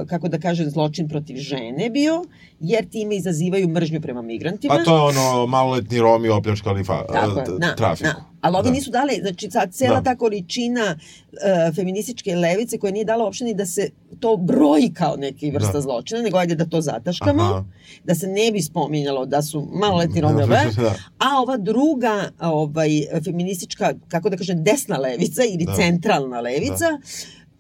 kako 0.09 0.29
da 0.29 0.39
kažem, 0.39 0.71
zločin 0.71 1.09
protiv 1.09 1.37
žene 1.37 1.91
bio, 1.91 2.25
jer 2.61 2.89
time 2.89 3.17
izazivaju 3.17 3.69
mržnju 3.69 4.01
prema 4.01 4.23
migrantima. 4.23 4.75
Pa 4.75 4.85
to 4.85 4.97
je 4.97 5.03
ono 5.03 5.47
maloletni 5.47 6.01
Romi 6.01 6.29
opljačkali 6.29 6.85
fa, 6.85 7.05
Tako, 7.13 7.59
na, 7.59 7.75
trafiku. 7.77 8.09
Na. 8.09 8.25
Ali 8.41 8.57
ovi 8.57 8.69
da. 8.69 8.71
nisu 8.71 8.91
dali, 8.91 9.19
znači 9.21 9.51
sad 9.51 9.73
cela 9.73 10.01
da. 10.01 10.03
ta 10.03 10.17
količina 10.17 10.97
uh, 10.97 11.75
feminističke 11.75 12.37
levice 12.37 12.79
koja 12.79 12.93
nije 12.93 13.05
dala 13.05 13.25
uopšte 13.25 13.45
ni 13.45 13.55
da 13.55 13.67
se 13.67 13.91
to 14.21 14.37
broji 14.37 14.93
kao 14.95 15.17
neki 15.17 15.51
vrsta 15.51 15.73
da. 15.73 15.81
zločina, 15.81 16.23
nego 16.23 16.39
ajde 16.39 16.55
da 16.55 16.65
to 16.65 16.81
zataškamo, 16.81 17.43
Aha. 17.43 17.65
da 18.05 18.15
se 18.15 18.27
ne 18.27 18.53
bi 18.53 18.63
spominjalo 18.63 19.27
da 19.27 19.43
su 19.43 19.69
maloletni 19.73 20.21
Romi, 20.21 20.47
da, 20.47 20.47
da. 20.83 20.95
a 21.19 21.41
ova 21.43 21.57
druga 21.57 22.31
ovaj, 22.41 22.91
feministička, 23.25 23.95
kako 24.09 24.31
da 24.31 24.37
kažem, 24.37 24.65
desna 24.65 24.97
levica 24.97 25.43
ili 25.45 25.65
da. 25.65 25.75
centralna 25.75 26.41
levica, 26.41 26.91
da 26.91 26.99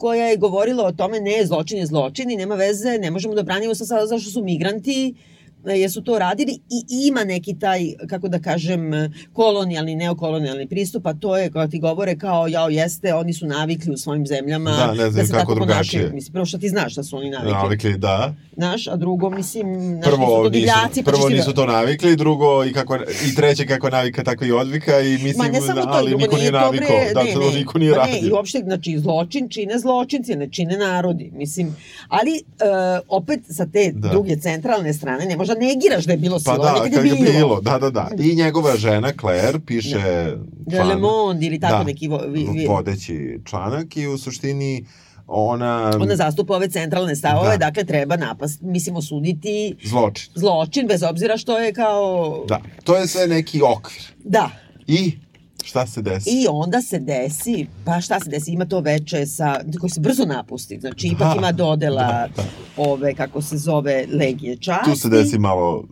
koja 0.00 0.26
je 0.26 0.36
govorila 0.36 0.86
o 0.86 0.92
tome 0.92 1.20
ne, 1.20 1.42
zločin 1.46 1.78
je 1.78 1.86
zločin 1.86 2.30
i 2.30 2.36
nema 2.36 2.54
veze, 2.54 2.98
ne 2.98 3.10
možemo 3.10 3.34
da 3.34 3.42
branimo 3.42 3.74
sa 3.74 3.84
sada 3.84 4.06
zašto 4.06 4.30
su 4.30 4.42
migranti, 4.42 5.14
jesu 5.64 6.02
to 6.02 6.18
radili 6.18 6.52
i 6.52 7.08
ima 7.08 7.24
neki 7.24 7.58
taj, 7.58 7.80
kako 8.06 8.28
da 8.28 8.38
kažem, 8.38 8.90
kolonijalni, 9.32 9.96
neokolonijalni 9.96 10.66
pristup, 10.68 11.06
a 11.06 11.14
to 11.14 11.36
je, 11.36 11.50
kao 11.50 11.66
ti 11.66 11.78
govore, 11.78 12.18
kao, 12.18 12.46
jao, 12.46 12.68
jeste, 12.68 13.14
oni 13.14 13.32
su 13.32 13.46
navikli 13.46 13.94
u 13.94 13.96
svojim 13.96 14.26
zemljama 14.26 14.70
da, 14.70 14.86
ne 14.86 15.10
znam 15.10 15.14
da 15.14 15.26
se 15.26 15.32
kako 15.32 15.40
tako 15.40 15.54
drugačije. 15.54 16.00
Ponašaju. 16.00 16.14
Mislim, 16.14 16.32
prvo 16.32 16.46
što 16.46 16.58
ti 16.58 16.68
znaš 16.68 16.92
šta 16.92 17.02
su 17.02 17.16
oni 17.16 17.30
navikli. 17.30 17.52
Navikli, 17.52 17.98
da. 17.98 18.34
Znaš, 18.56 18.86
a 18.86 18.96
drugo, 18.96 19.30
mislim, 19.30 19.74
znaš, 19.74 20.04
prvo, 20.04 20.26
su 20.26 20.42
to 20.42 20.48
divljaci. 20.48 20.88
Nisu, 20.88 21.04
pa 21.04 21.10
prvo 21.10 21.22
pa 21.22 21.28
nisu 21.28 21.52
to 21.52 21.66
navikli, 21.66 22.16
drugo, 22.16 22.64
i, 22.64 22.72
kako, 22.72 22.96
i 22.96 23.34
treće 23.34 23.66
kako 23.66 23.90
navika, 23.90 24.24
tako 24.24 24.44
i 24.44 24.52
odvika 24.52 25.00
i 25.00 25.12
mislim, 25.12 25.36
Ma, 25.36 25.48
ne 25.48 25.60
samo 25.60 25.82
to, 25.82 25.88
ali 25.90 26.16
niko 26.16 26.36
nije 26.36 26.52
navikao, 26.52 26.96
da 27.14 27.22
ne, 27.22 27.34
ne, 27.34 27.58
niko 27.58 27.78
nije 27.78 27.94
radio. 27.94 28.14
Ne, 28.14 28.28
i 28.28 28.32
uopšte, 28.32 28.58
znači, 28.58 28.98
zločin 28.98 29.48
čine 29.48 29.78
zločinci, 29.78 30.36
ne 30.36 30.48
čine 30.50 30.76
narodi, 30.78 31.30
mislim, 31.34 31.76
ali 32.08 32.30
uh, 32.30 33.00
opet 33.08 33.40
sa 33.50 33.66
te 33.66 33.92
da. 33.94 34.08
druge 34.08 34.36
centralne 34.36 34.94
strane 34.94 35.26
ne 35.26 35.36
može 35.36 35.49
možda 35.50 35.66
negiraš 35.66 36.04
da 36.04 36.12
je 36.12 36.18
bilo 36.18 36.40
pa 36.44 36.52
silovanje, 36.52 36.90
da, 36.90 36.96
kad 36.96 37.06
je 37.06 37.14
bilo. 37.14 37.32
bilo. 37.32 37.60
Da, 37.60 37.78
da, 37.78 37.90
da. 37.90 38.08
I 38.18 38.34
njegova 38.34 38.76
žena, 38.76 39.12
Claire, 39.20 39.58
piše 39.66 39.98
da. 39.98 40.76
član, 40.76 40.88
Le 40.88 40.96
Monde 40.96 41.46
ili 41.46 41.60
tako 41.60 41.78
da, 41.78 41.84
neki 41.84 42.08
vo, 42.08 42.18
vi, 42.28 42.48
vi. 42.54 42.66
vodeći 42.66 43.40
članak 43.44 43.96
i 43.96 44.06
u 44.06 44.18
suštini 44.18 44.86
ona... 45.26 45.90
Ona 46.00 46.16
zastupa 46.16 46.54
ove 46.54 46.68
centralne 46.68 47.16
stavove, 47.16 47.50
da. 47.50 47.56
dakle 47.56 47.84
treba 47.84 48.16
napast, 48.16 48.60
mislim, 48.62 48.96
osuditi... 48.96 49.76
Zločin. 49.84 50.32
Zločin, 50.34 50.86
bez 50.86 51.02
obzira 51.02 51.36
što 51.36 51.58
je 51.58 51.72
kao... 51.72 52.44
Da, 52.48 52.60
to 52.84 52.96
je 52.96 53.06
sve 53.06 53.26
neki 53.26 53.62
okvir. 53.62 54.02
Da. 54.24 54.50
I 54.86 55.18
Šta 55.64 55.86
se 55.86 56.02
desi? 56.02 56.30
I 56.30 56.46
onda 56.50 56.82
se 56.82 56.98
desi, 56.98 57.66
pa 57.84 58.00
šta 58.00 58.20
se 58.20 58.30
desi, 58.30 58.52
ima 58.52 58.64
to 58.64 58.80
veče 58.80 59.26
sa, 59.26 59.60
koji 59.80 59.90
se 59.90 60.00
brzo 60.00 60.24
napusti, 60.24 60.80
znači 60.80 61.06
ipak 61.06 61.28
da, 61.28 61.34
ima 61.38 61.52
dodela 61.52 62.06
da, 62.06 62.28
da. 62.36 62.42
ove, 62.76 63.14
kako 63.14 63.42
se 63.42 63.56
zove, 63.56 64.06
legije 64.12 64.56
časti. 64.56 64.90
Tu 64.90 64.96
se 64.96 65.08
desi 65.08 65.38
malo 65.38 65.84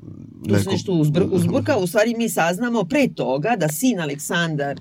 neko... 0.46 0.59
Tu 0.59 0.64
se 0.64 0.70
nešto 0.70 0.92
uzbr, 0.92 1.22
uzburka, 1.31 1.76
u 1.76 1.87
stvari 1.87 2.14
mi 2.18 2.28
saznamo 2.28 2.85
pre 2.85 3.09
toga 3.09 3.57
da 3.57 3.68
sin 3.68 4.00
Aleksandar 4.00 4.81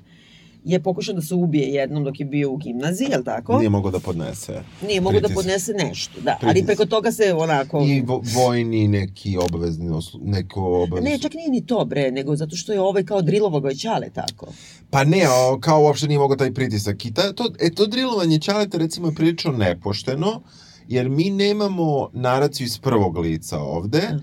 je 0.68 0.80
pokušao 0.80 1.16
da 1.16 1.22
se 1.22 1.36
ubije 1.36 1.74
jednom 1.74 2.04
dok 2.04 2.20
je 2.20 2.26
bio 2.26 2.52
u 2.52 2.58
gimnaziji, 2.58 3.08
je 3.12 3.18
li 3.18 3.24
tako? 3.24 3.58
Nije 3.58 3.70
mogao 3.70 3.92
da 3.92 4.00
podnese. 4.00 4.62
Nije 4.88 5.02
mogao 5.02 5.22
da 5.22 5.30
podnese 5.30 5.74
nešto, 5.74 6.22
da. 6.22 6.38
Pritis. 6.40 6.50
Ali 6.50 6.66
preko 6.66 6.86
toga 6.86 7.12
se 7.12 7.34
onako... 7.34 7.84
I 7.86 8.02
vo, 8.02 8.22
vojni 8.36 8.88
neki 8.88 9.38
obavezni, 9.38 9.90
neko 10.22 10.84
obavezni... 10.84 11.10
Ne, 11.10 11.20
čak 11.20 11.34
nije 11.34 11.50
ni 11.50 11.66
to, 11.66 11.86
bre, 11.86 12.12
nego 12.12 12.36
zato 12.36 12.56
što 12.56 12.74
je 12.74 12.82
ovaj 12.82 13.04
kao 13.04 13.22
drilovo 13.22 13.74
čale, 13.74 14.10
tako. 14.10 14.48
Pa 14.90 15.04
ne, 15.04 15.30
o, 15.30 15.60
kao 15.60 15.82
uopšte 15.82 16.08
nije 16.08 16.20
mogao 16.20 16.38
taj 16.38 16.54
pritisak. 16.54 17.06
I 17.06 17.14
ta, 17.14 17.34
to, 17.34 17.52
e, 17.60 17.70
to 17.70 17.86
drilovanje 17.86 18.40
čaleta 18.40 18.78
recimo 18.78 19.08
je 19.08 19.16
prilično 19.16 19.52
nepošteno, 19.52 20.42
jer 20.88 21.10
mi 21.10 21.30
nemamo 21.30 22.10
naraciju 22.14 22.66
iz 22.66 22.80
prvog 22.80 23.18
lica 23.18 23.60
ovde, 23.60 24.02
da. 24.02 24.20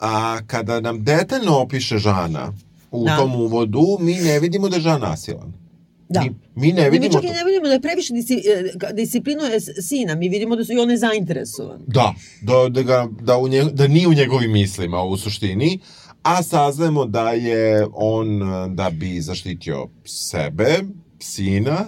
a 0.00 0.38
kada 0.46 0.80
nam 0.80 1.04
detaljno 1.04 1.58
opiše 1.58 1.98
Žana 1.98 2.52
u 2.90 3.04
da. 3.04 3.16
tom 3.16 3.36
uvodu, 3.36 3.98
mi 4.00 4.14
ne 4.14 4.40
vidimo 4.40 4.68
da 4.68 4.76
je 4.76 4.82
Žan 4.82 5.00
nasilan. 5.00 5.65
Da. 6.08 6.20
Mi, 6.20 6.34
mi 6.54 6.72
ne 6.72 6.90
vidimo... 6.90 7.08
Mi 7.08 7.12
čak 7.12 7.24
i 7.24 7.34
ne 7.34 7.44
vidimo 7.44 7.66
da 7.66 7.72
je 7.72 7.80
previše 7.80 8.14
e, 8.14 8.92
disciplinuje 8.92 9.60
sina, 9.60 10.14
mi 10.14 10.28
vidimo 10.28 10.56
da 10.56 10.64
su 10.64 10.72
i 10.72 10.78
one 10.78 10.96
zainteresovan. 10.96 11.80
Da, 11.86 12.14
da, 12.42 12.68
da, 12.68 12.82
ga, 12.82 13.08
da, 13.20 13.38
u 13.38 13.48
nje, 13.48 13.64
da 13.64 13.86
nije 13.86 14.08
u 14.08 14.14
njegovim 14.14 14.52
mislima 14.52 15.02
u 15.02 15.16
suštini, 15.16 15.78
a 16.22 16.42
saznajemo 16.42 17.04
da 17.04 17.30
je 17.30 17.86
on, 17.92 18.40
da 18.74 18.90
bi 18.90 19.20
zaštitio 19.20 19.88
sebe, 20.04 20.78
sina, 21.18 21.86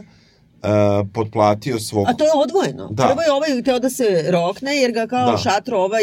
uh, 0.63 1.09
potplatio 1.13 1.79
svog... 1.79 2.07
A 2.09 2.15
to 2.15 2.25
je 2.25 2.31
odvojeno. 2.35 2.89
Da. 2.91 3.07
Prvo 3.07 3.23
je 3.23 3.33
ovaj 3.33 3.63
teo 3.63 3.79
da 3.79 3.91
se 3.91 4.25
rokne, 4.31 4.77
jer 4.77 4.93
ga 4.93 5.07
kao 5.07 5.31
da. 5.31 5.39
šatro 5.39 5.79
ovaj 5.79 6.03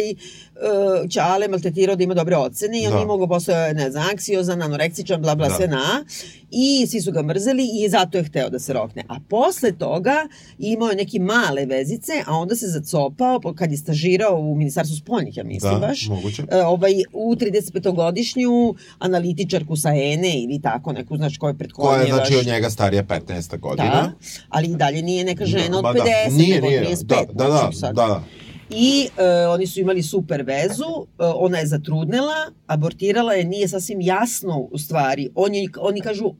uh, 0.55 1.09
Ćale 1.09 1.47
maltetirao 1.47 1.95
da 1.95 2.03
ima 2.03 2.13
dobre 2.13 2.37
ocene 2.37 2.81
i 2.81 2.85
on 2.85 2.91
da. 2.91 2.95
nije 2.95 3.07
mogao 3.07 3.27
postao, 3.27 3.73
ne 3.73 3.91
znam, 3.91 4.09
anksiozan, 4.09 4.61
anoreksičan, 4.61 5.21
bla, 5.21 5.35
bla, 5.35 5.47
da. 5.47 5.55
sve 5.55 5.67
na. 5.67 6.05
I 6.51 6.87
svi 6.87 7.01
su 7.01 7.11
ga 7.11 7.21
mrzeli 7.21 7.63
i 7.73 7.89
zato 7.89 8.17
je 8.17 8.23
hteo 8.23 8.49
da 8.49 8.59
se 8.59 8.73
rokne. 8.73 9.03
A 9.07 9.15
posle 9.29 9.71
toga 9.71 10.15
imao 10.59 10.89
je 10.89 10.95
neke 10.95 11.19
male 11.19 11.65
vezice, 11.65 12.11
a 12.25 12.37
onda 12.37 12.55
se 12.55 12.67
zacopao 12.67 13.53
kad 13.55 13.71
je 13.71 13.77
stažirao 13.77 14.37
u 14.37 14.55
Ministarstvu 14.55 14.97
spoljnih, 14.97 15.37
ja 15.37 15.43
mislim 15.43 15.73
da, 15.73 15.87
baš. 15.87 16.07
Moguće. 16.07 16.41
Uh, 16.41 16.47
ovaj, 16.65 16.93
u 17.13 17.35
35-godišnju 17.35 18.75
analitičarku 18.99 19.75
sa 19.75 19.89
ENE 19.89 20.43
ili 20.43 20.61
tako, 20.61 20.93
neku, 20.93 21.17
znači, 21.17 21.39
koja 21.39 21.49
je 21.49 21.57
pred 21.57 21.71
Koja 21.71 22.01
je, 22.01 22.13
znači, 22.13 22.35
od 22.35 22.45
njega 22.45 22.69
starija 22.69 23.03
15 23.03 23.59
godina. 23.59 23.89
Da, 23.89 24.11
ali 24.49 24.67
i 24.67 24.75
dalje 24.75 25.01
nije 25.01 25.23
neka 25.23 25.45
žena 25.45 25.81
da, 25.81 25.89
od 25.89 25.95
50, 25.95 25.97
da. 26.29 26.35
nije, 26.37 26.55
nego 26.55 26.67
nije. 26.67 26.85
35. 26.85 27.05
Da, 27.07 27.25
da, 27.33 27.69
da, 27.81 27.91
da 27.91 28.23
i 28.69 29.07
uh, 29.17 29.53
oni 29.53 29.67
su 29.67 29.79
imali 29.79 30.03
super 30.03 30.43
vezu, 30.43 30.85
uh, 30.85 31.05
ona 31.17 31.57
je 31.57 31.67
zatrudnela, 31.67 32.51
abortirala 32.67 33.33
je, 33.33 33.43
nije 33.43 33.67
sasvim 33.67 34.01
jasno 34.01 34.67
u 34.71 34.77
stvari. 34.77 35.29
Oni, 35.35 35.69
oni 35.79 36.01
kažu, 36.01 36.25
uh, 36.25 36.33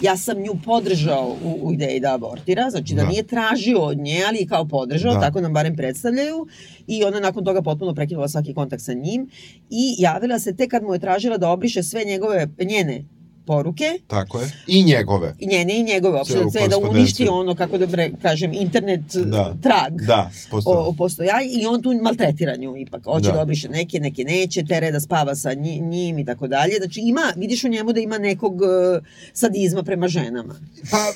ja 0.00 0.16
sam 0.16 0.38
nju 0.38 0.52
podržao 0.64 1.36
u, 1.44 1.58
u 1.62 1.72
ideji 1.72 2.00
da 2.00 2.14
abortira, 2.14 2.70
znači 2.70 2.94
da, 2.94 3.02
da 3.02 3.08
nije 3.08 3.22
tražio 3.22 3.80
od 3.80 3.98
nje, 3.98 4.22
ali 4.28 4.46
kao 4.46 4.68
podržao, 4.68 5.14
da. 5.14 5.20
tako 5.20 5.40
nam 5.40 5.52
barem 5.52 5.76
predstavljaju. 5.76 6.46
I 6.86 7.04
ona 7.04 7.20
nakon 7.20 7.44
toga 7.44 7.62
potpuno 7.62 7.94
prekinula 7.94 8.28
svaki 8.28 8.54
kontakt 8.54 8.82
sa 8.82 8.92
njim 8.92 9.30
i 9.70 9.94
javila 9.98 10.38
se 10.38 10.56
te 10.56 10.68
kad 10.68 10.82
mu 10.82 10.94
je 10.94 10.98
tražila 10.98 11.38
da 11.38 11.50
obriše 11.50 11.82
sve 11.82 12.04
njegove, 12.04 12.48
njene 12.64 13.04
poruke. 13.50 13.98
Tako 14.06 14.40
je. 14.40 14.50
I 14.66 14.84
njegove. 14.84 15.34
I 15.38 15.46
njene 15.46 15.78
i 15.78 15.82
njegove, 15.82 16.18
uopšte 16.18 16.38
sve 16.52 16.68
da 16.68 16.78
uništi 16.78 17.28
ono, 17.28 17.54
kako 17.54 17.78
da 17.78 17.86
bre, 17.86 18.10
kažem, 18.22 18.52
internet 18.52 19.00
da. 19.14 19.54
trag 19.62 20.00
da, 20.06 20.30
o, 20.52 20.88
o 20.88 20.92
postojanju 20.92 21.50
i 21.50 21.66
on 21.66 21.82
tu 21.82 21.94
maltretira 22.02 22.56
nju 22.56 22.76
ipak. 22.76 23.04
Hoće 23.04 23.26
da. 23.26 23.32
da 23.32 23.42
obriše 23.42 23.68
neke, 23.68 24.00
neke 24.00 24.24
neće, 24.24 24.64
tere 24.64 24.90
da 24.90 25.00
spava 25.00 25.34
sa 25.34 25.54
njim 25.54 26.18
i 26.18 26.24
tako 26.24 26.46
dalje. 26.46 26.74
Znači 26.78 27.00
ima, 27.00 27.32
vidiš 27.36 27.64
u 27.64 27.68
njemu 27.68 27.92
da 27.92 28.00
ima 28.00 28.18
nekog 28.18 28.54
uh, 28.54 29.02
sadizma 29.32 29.82
prema 29.82 30.08
ženama. 30.08 30.54
Pa, 30.90 31.12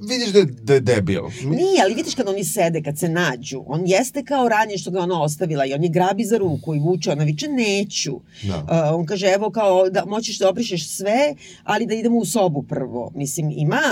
vidiš 0.00 0.32
da 0.32 0.38
je, 0.38 0.44
da 0.44 0.74
je 0.74 0.80
debil. 0.80 1.22
Nije, 1.44 1.82
ali 1.84 1.94
vidiš 1.94 2.14
kad 2.14 2.28
oni 2.28 2.44
sede, 2.44 2.82
kad 2.82 2.98
se 2.98 3.08
nađu, 3.08 3.64
on 3.66 3.82
jeste 3.86 4.24
kao 4.24 4.48
ranije 4.48 4.78
što 4.78 4.90
ga 4.90 5.00
ona 5.00 5.22
ostavila 5.22 5.66
i 5.66 5.72
on 5.74 5.82
je 5.82 5.88
grabi 5.88 6.24
za 6.24 6.38
ruku 6.38 6.74
i 6.74 6.78
vuče, 6.78 7.10
ona 7.12 7.24
viče 7.24 7.48
neću. 7.48 8.20
Da. 8.42 8.56
Uh, 8.56 8.98
on 9.00 9.06
kaže, 9.06 9.26
evo 9.26 9.50
kao, 9.50 9.90
da 9.90 10.04
moćeš 10.04 10.38
da 10.38 10.48
obrišeš 10.48 10.88
sve, 10.88 11.34
ali 11.64 11.86
da 11.86 11.94
idemo 11.94 12.18
u 12.18 12.24
sobu 12.24 12.62
prvo. 12.62 13.12
Mislim, 13.14 13.50
ima 13.50 13.82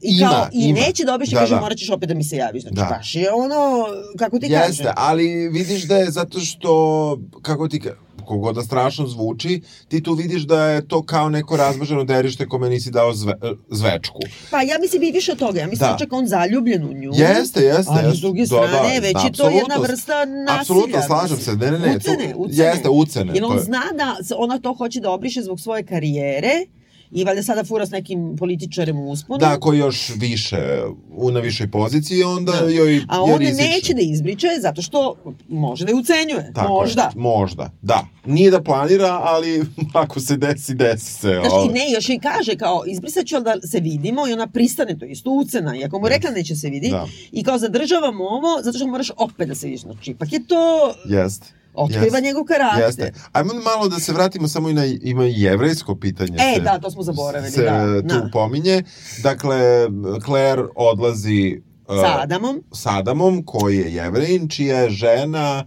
I 0.00 0.18
kao, 0.18 0.28
ima, 0.28 0.50
i 0.52 0.68
ima. 0.68 0.80
neće 0.80 1.04
da 1.04 1.14
obiše, 1.14 1.34
da, 1.34 1.40
kaže, 1.40 1.54
da. 1.54 1.60
morat 1.60 1.78
ćeš 1.78 1.90
opet 1.90 2.08
da 2.08 2.14
mi 2.14 2.24
se 2.24 2.36
javiš. 2.36 2.62
Znači, 2.62 2.74
da. 2.76 2.96
baš 2.96 3.14
je 3.14 3.32
ono, 3.32 3.86
kako 4.18 4.38
ti 4.38 4.46
Jeste, 4.46 4.82
kažem. 4.82 4.92
ali 4.96 5.48
vidiš 5.48 5.82
da 5.82 5.96
je 5.96 6.10
zato 6.10 6.40
što, 6.40 7.18
kako 7.42 7.68
ti 7.68 7.80
kažem, 7.80 8.03
kogoda 8.24 8.62
strašno 8.62 9.06
zvuči, 9.06 9.60
ti 9.88 10.02
tu 10.02 10.14
vidiš 10.14 10.42
da 10.42 10.66
je 10.66 10.88
to 10.88 11.02
kao 11.02 11.28
neko 11.28 11.56
razmaženo 11.56 12.04
derište 12.04 12.48
kome 12.48 12.68
nisi 12.68 12.90
dao 12.90 13.14
zve, 13.14 13.34
zvečku. 13.70 14.20
Pa 14.50 14.62
ja 14.62 14.78
mislim 14.80 15.02
i 15.02 15.10
više 15.10 15.34
toga, 15.34 15.60
ja 15.60 15.66
mislim 15.66 15.90
da. 15.90 15.96
čak 15.98 16.12
on 16.12 16.26
zaljubljen 16.26 16.84
u 16.84 16.92
nju. 16.92 17.10
Jeste, 17.14 17.60
jeste. 17.60 17.92
Ali 18.04 18.16
s 18.16 18.20
druge 18.20 18.40
da, 18.40 18.46
strane, 18.46 19.00
da, 19.00 19.06
već 19.06 19.12
da, 19.12 19.20
je 19.20 19.32
to 19.32 19.48
jedna 19.48 19.76
vrsta 19.76 20.24
nasilja. 20.24 20.60
Apsolutno, 20.60 21.02
slažem 21.06 21.36
se, 21.36 21.56
ne, 21.56 21.70
ne, 21.70 21.78
ne. 21.78 21.96
Ucene, 21.96 22.32
tu, 22.32 22.38
ucene. 22.38 22.64
Jeste, 22.64 22.88
ucene. 22.88 23.32
Jer 23.34 23.44
on 23.44 23.58
zna 23.58 23.82
da 23.94 24.16
ona 24.36 24.58
to 24.58 24.74
hoće 24.74 25.00
da 25.00 25.10
obriše 25.10 25.42
zbog 25.42 25.60
svoje 25.60 25.82
karijere, 25.82 26.66
I 27.14 27.24
valjda 27.24 27.42
sada 27.42 27.64
fura 27.64 27.86
s 27.86 27.90
nekim 27.90 28.36
političarem 28.36 28.98
u 28.98 29.10
usponu. 29.10 29.38
Da, 29.38 29.60
koji 29.60 29.78
još 29.78 30.12
više, 30.16 30.82
u 31.16 31.30
na 31.30 31.40
višoj 31.40 31.70
poziciji, 31.70 32.22
onda 32.22 32.52
da. 32.52 32.70
joj 32.70 33.04
A 33.08 33.22
on 33.22 33.42
neće 33.42 33.94
da 33.94 34.00
izbriče 34.00 34.48
zato 34.60 34.82
što 34.82 35.16
može 35.48 35.84
da 35.84 35.90
je 35.90 35.96
ucenjuje. 35.96 36.52
Tako 36.54 36.72
možda. 36.72 37.02
Je, 37.02 37.20
možda, 37.20 37.70
da. 37.82 38.06
Nije 38.26 38.50
da 38.50 38.62
planira, 38.62 39.20
ali 39.22 39.64
ako 40.02 40.20
se 40.20 40.36
desi, 40.36 40.74
desi 40.74 41.12
se. 41.12 41.40
Znaš, 41.40 41.52
i 41.70 41.72
ne, 41.72 41.90
još 41.90 42.08
i 42.08 42.18
kaže 42.18 42.56
kao, 42.56 42.82
izbrisat 42.86 43.26
ću 43.26 43.40
da 43.40 43.60
se 43.60 43.80
vidimo 43.80 44.28
i 44.28 44.32
ona 44.32 44.46
pristane, 44.46 44.98
to 44.98 45.04
isto 45.04 45.30
ucena. 45.30 45.76
I 45.76 45.84
ako 45.84 45.98
mu 45.98 46.08
rekla 46.08 46.30
neće 46.30 46.56
se 46.56 46.68
vidi, 46.68 46.90
da. 46.90 47.06
i 47.32 47.42
kao 47.42 47.58
zadržavamo 47.58 48.24
ovo, 48.24 48.62
zato 48.62 48.78
što 48.78 48.86
moraš 48.86 49.10
opet 49.16 49.48
da 49.48 49.54
se 49.54 49.66
vidiš. 49.66 49.82
Znači, 49.82 50.10
ipak 50.10 50.32
je 50.32 50.46
to... 50.46 50.94
Jeste 51.08 51.63
otkriva 51.74 52.04
jeste, 52.04 52.20
njegov 52.20 52.44
karakter. 52.44 52.84
Jeste. 52.84 53.12
Ajmo 53.32 53.54
malo 53.54 53.88
da 53.88 54.00
se 54.00 54.12
vratimo 54.12 54.48
samo 54.48 54.70
i 54.70 54.74
na 54.74 54.84
ima 54.84 55.24
jevrejsko 55.24 55.96
pitanje. 55.96 56.36
E, 56.38 56.54
se, 56.54 56.60
da, 56.60 56.78
to 56.78 56.90
smo 56.90 57.02
zaboravili. 57.02 57.52
Se 57.52 57.62
da, 57.62 58.02
tu 58.02 58.24
da. 58.24 58.28
pominje. 58.32 58.82
Dakle, 59.22 59.88
Claire 60.24 60.62
odlazi 60.76 61.60
uh, 61.88 61.96
sa 62.00 62.22
Adamom. 62.22 62.62
Sa 62.72 62.98
Adamom, 62.98 63.42
koji 63.44 63.78
je 63.78 63.94
jevrejin, 63.94 64.48
čija 64.48 64.78
je 64.78 64.90
žena 64.90 65.64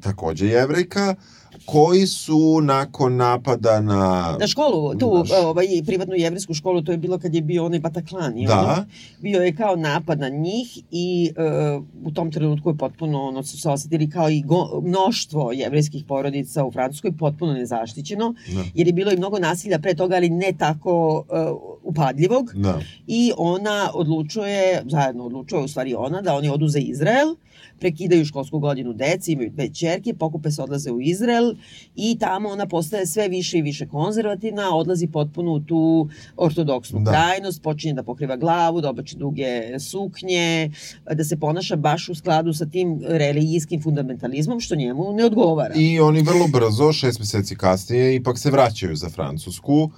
takođe 0.00 0.46
jevrejka, 0.46 1.14
koji 1.72 2.06
su 2.06 2.60
nakon 2.62 3.16
napada 3.16 3.80
na... 3.80 4.36
Na 4.40 4.46
školu, 4.46 4.94
tu 4.94 5.18
na 5.18 5.24
š... 5.24 5.32
ovaj, 5.44 5.66
privatnu 5.86 6.14
jevrijsku 6.14 6.54
školu, 6.54 6.82
to 6.82 6.92
je 6.92 6.98
bilo 6.98 7.18
kad 7.18 7.34
je 7.34 7.42
bio 7.42 7.64
onaj 7.64 7.80
Bataklan. 7.80 8.34
Da. 8.46 8.60
Ono, 8.60 8.86
bio 9.20 9.42
je 9.42 9.56
kao 9.56 9.76
napad 9.76 10.18
na 10.18 10.28
njih 10.28 10.78
i 10.90 11.30
uh, 11.76 12.06
u 12.06 12.10
tom 12.10 12.32
trenutku 12.32 12.70
je 12.70 12.76
potpuno, 12.76 13.22
ono, 13.22 13.42
su 13.42 13.60
se 13.60 13.68
osetili 13.68 14.10
kao 14.10 14.30
i 14.30 14.42
go, 14.42 14.80
mnoštvo 14.84 15.52
jevrijskih 15.52 16.04
porodica 16.04 16.64
u 16.64 16.72
Francuskoj 16.72 17.12
potpuno 17.12 17.52
nezaštićeno, 17.52 18.34
da. 18.54 18.64
jer 18.74 18.86
je 18.86 18.92
bilo 18.92 19.12
i 19.12 19.16
mnogo 19.16 19.38
nasilja 19.38 19.78
pre 19.78 19.94
toga, 19.94 20.16
ali 20.16 20.30
ne 20.30 20.52
tako 20.58 21.24
uh, 21.28 21.78
upadljivog. 21.82 22.52
Da. 22.54 22.80
I 23.06 23.32
ona 23.36 23.90
odlučuje, 23.94 24.82
zajedno 24.86 25.24
odlučuje 25.24 25.62
u 25.62 25.68
stvari 25.68 25.94
ona, 25.94 26.20
da 26.22 26.34
oni 26.34 26.48
odu 26.48 26.68
za 26.68 26.78
Izrael, 26.78 27.34
prekidaju 27.80 28.24
školsku 28.24 28.58
godinu 28.58 28.92
deci, 28.92 29.32
imaju 29.32 29.50
dve 29.50 29.68
čerke, 29.68 30.14
pokupe 30.14 30.50
se 30.50 30.62
odlaze 30.62 30.90
u 30.90 31.00
Izrael 31.00 31.54
i 31.96 32.18
tamo 32.18 32.48
ona 32.48 32.66
postaje 32.66 33.06
sve 33.06 33.28
više 33.28 33.58
i 33.58 33.62
više 33.62 33.86
konzervativna, 33.86 34.76
odlazi 34.76 35.06
potpuno 35.06 35.52
u 35.52 35.60
tu 35.60 36.08
ortodoksnu 36.36 37.00
da. 37.00 37.10
krajnost, 37.10 37.62
počinje 37.62 37.94
da 37.94 38.02
pokriva 38.02 38.36
glavu, 38.36 38.80
da 38.80 38.90
obači 38.90 39.16
duge 39.16 39.78
suknje, 39.78 40.70
da 41.12 41.24
se 41.24 41.36
ponaša 41.36 41.76
baš 41.76 42.08
u 42.08 42.14
skladu 42.14 42.52
sa 42.52 42.66
tim 42.66 43.00
religijskim 43.08 43.82
fundamentalizmom, 43.82 44.60
što 44.60 44.76
njemu 44.76 45.12
ne 45.12 45.24
odgovara. 45.24 45.74
I 45.76 46.00
oni 46.00 46.22
vrlo 46.22 46.48
brzo, 46.48 46.92
šest 46.92 47.18
meseci 47.18 47.56
kasnije, 47.56 48.14
ipak 48.14 48.38
se 48.38 48.50
vraćaju 48.50 48.96
za 48.96 49.08
Francusku, 49.08 49.90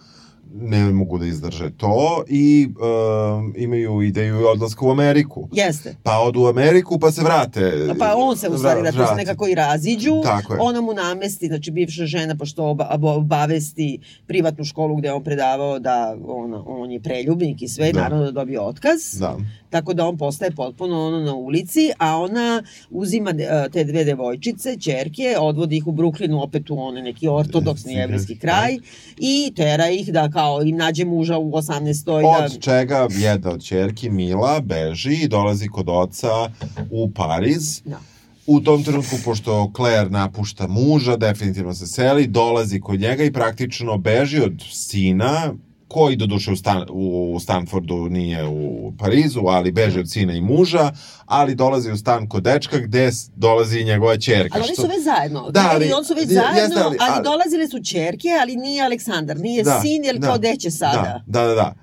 ne 0.55 0.93
mogu 0.93 1.19
da 1.19 1.27
izdrže 1.27 1.71
to 1.77 2.25
i 2.29 2.69
uh, 2.71 3.55
imaju 3.57 4.03
ideju 4.03 4.49
odlaska 4.49 4.87
u 4.87 4.91
Ameriku. 4.91 5.49
Jeste. 5.53 5.97
Pa 6.03 6.19
odu 6.19 6.41
u 6.41 6.47
Ameriku 6.47 6.99
pa 6.99 7.11
se 7.11 7.23
vrate. 7.23 7.95
Pa 7.99 8.15
on 8.17 8.37
se 8.37 8.49
u 8.49 8.59
stvari 8.59 8.83
da 8.83 9.07
se 9.07 9.15
nekako 9.15 9.49
i 9.49 9.55
raziđu. 9.55 10.21
Tako 10.23 10.55
je. 10.55 10.61
Ona 10.63 10.81
mu 10.81 10.95
namesti, 10.95 11.47
znači 11.47 11.71
bivša 11.71 12.07
žena, 12.07 12.37
pošto 12.37 12.65
oba, 12.65 12.89
obavesti 13.03 13.99
privatnu 14.27 14.65
školu 14.65 14.97
gde 14.97 15.13
on 15.13 15.25
predavao 15.25 15.79
da 15.79 16.17
on, 16.27 16.63
on 16.67 16.91
je 16.91 17.03
preljubnik 17.03 17.63
i 17.63 17.69
sve, 17.69 17.93
da. 17.93 18.01
naravno 18.01 18.25
da 18.25 18.31
dobije 18.31 18.61
otkaz. 18.61 19.19
Da 19.19 19.37
tako 19.73 19.95
da 19.95 20.07
on 20.07 20.19
postaje 20.19 20.51
potpuno 20.51 21.07
ono 21.07 21.21
na 21.21 21.35
ulici, 21.35 21.91
a 21.99 22.19
ona 22.19 22.63
uzima 22.91 23.31
e, 23.31 23.69
te 23.73 23.85
dve 23.85 24.05
devojčice, 24.05 24.77
čerke, 24.81 25.37
odvodi 25.39 25.77
ih 25.77 25.87
u 25.87 25.93
Bruklinu 25.93 26.43
opet 26.43 26.71
u 26.71 26.79
onaj 26.79 27.03
neki 27.03 27.29
ortodoksni 27.29 27.95
jevrijski 27.95 28.39
kraj 28.39 28.79
i 29.19 29.53
tera 29.57 29.89
ih 29.91 30.13
da 30.13 30.31
kao 30.31 30.63
im 30.63 30.77
nađe 30.77 31.05
muža 31.05 31.39
u 31.39 31.51
18. 31.51 32.11
Od 32.11 32.53
da... 32.53 32.59
čega 32.61 33.09
jedna 33.11 33.51
od 33.51 33.65
čerki, 33.65 34.11
Mila, 34.11 34.61
beži 34.61 35.15
i 35.23 35.29
dolazi 35.29 35.69
kod 35.69 35.89
oca 35.89 36.51
u 36.91 37.11
Pariz. 37.11 37.83
Da 37.85 38.13
u 38.47 38.61
tom 38.61 38.85
trenutku, 38.85 39.17
pošto 39.25 39.73
Claire 39.77 40.11
napušta 40.11 40.67
muža, 40.67 41.17
definitivno 41.17 41.75
se 41.75 41.87
seli, 41.87 42.27
dolazi 42.27 42.81
kod 42.81 43.01
njega 43.01 43.25
i 43.25 43.33
praktično 43.33 43.99
beži 43.99 44.41
od 44.41 44.63
sina, 44.71 45.55
koji 45.93 46.17
do 46.17 46.27
duše 46.27 46.53
u, 46.53 46.57
Stan, 46.57 46.87
u 46.91 47.39
Stanfordu 47.41 48.09
nije 48.09 48.47
u 48.47 48.93
Parizu, 48.99 49.41
ali 49.47 49.73
beže 49.73 50.01
od 50.01 50.11
sina 50.11 50.33
i 50.33 50.41
muža, 50.41 50.93
ali 51.27 51.55
dolazi 51.55 51.93
u 51.93 51.97
stan 51.97 52.29
kod 52.29 52.43
dečka 52.43 52.79
gde 52.79 53.11
dolazi 53.37 53.79
i 53.79 53.85
njegova 53.85 54.17
čerka. 54.17 54.59
Ali 54.59 54.65
oni 54.65 54.77
su 54.77 54.83
već 54.83 55.05
zajedno. 55.05 55.51
Da, 55.51 55.71
ali, 55.73 55.93
on 55.93 56.05
su 56.05 56.15
već 56.15 56.29
zajedno, 56.29 56.61
jeste, 56.61 56.81
ali, 56.81 56.97
ali, 57.01 57.13
ali, 57.15 57.25
dolazile 57.25 57.69
su 57.69 57.85
čerke, 57.85 58.29
ali 58.43 58.57
nije 58.57 58.85
Aleksandar, 58.85 59.41
nije 59.41 59.63
da, 59.63 59.81
sin, 59.83 60.05
jer 60.05 60.19
da, 60.19 60.27
kao 60.27 60.39
deće 60.39 60.71
sada. 60.71 61.23
Da, 61.27 61.41
da, 61.41 61.49
da. 61.49 61.55
da. 61.55 61.75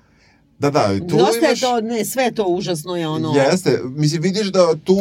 Da, 0.58 0.70
da, 0.70 0.98
tu 1.08 1.16
Dosta 1.16 1.38
imaš... 1.38 1.62
je 1.62 1.68
to, 1.68 1.80
ne, 1.80 2.04
sve 2.04 2.30
to 2.30 2.44
užasno 2.44 2.96
je 2.96 3.08
ono... 3.08 3.32
Jeste, 3.34 3.80
mislim, 3.84 4.22
vidiš 4.22 4.52
da 4.52 4.74
tu, 4.84 4.96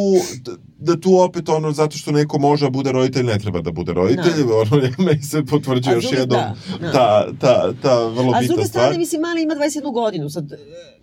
da 0.80 1.00
tu 1.00 1.20
opet 1.20 1.50
ono, 1.50 1.72
zato 1.72 1.98
što 1.98 2.12
neko 2.12 2.40
može 2.40 2.70
bude 2.70 2.92
roditelj, 2.92 3.26
ne 3.26 3.40
treba 3.40 3.62
da 3.62 3.72
bude 3.72 3.94
roditelj, 3.94 4.44
da. 4.48 4.56
ono, 4.62 4.88
me 4.98 5.22
se 5.22 5.46
potvrđuje 5.46 5.96
još 5.96 6.12
jednom 6.12 6.40
da, 6.40 6.56
da. 6.82 6.92
ta, 6.92 7.28
ta, 7.40 7.74
ta 7.82 7.96
vrlo 7.96 8.24
bitna 8.24 8.24
stvar. 8.24 8.40
A 8.40 8.44
s 8.44 8.48
druge 8.48 8.66
strane, 8.66 8.98
mislim, 8.98 9.22
mali 9.22 9.44
ima 9.44 9.54
21 9.56 9.94
godinu, 9.94 10.30
sad 10.30 10.52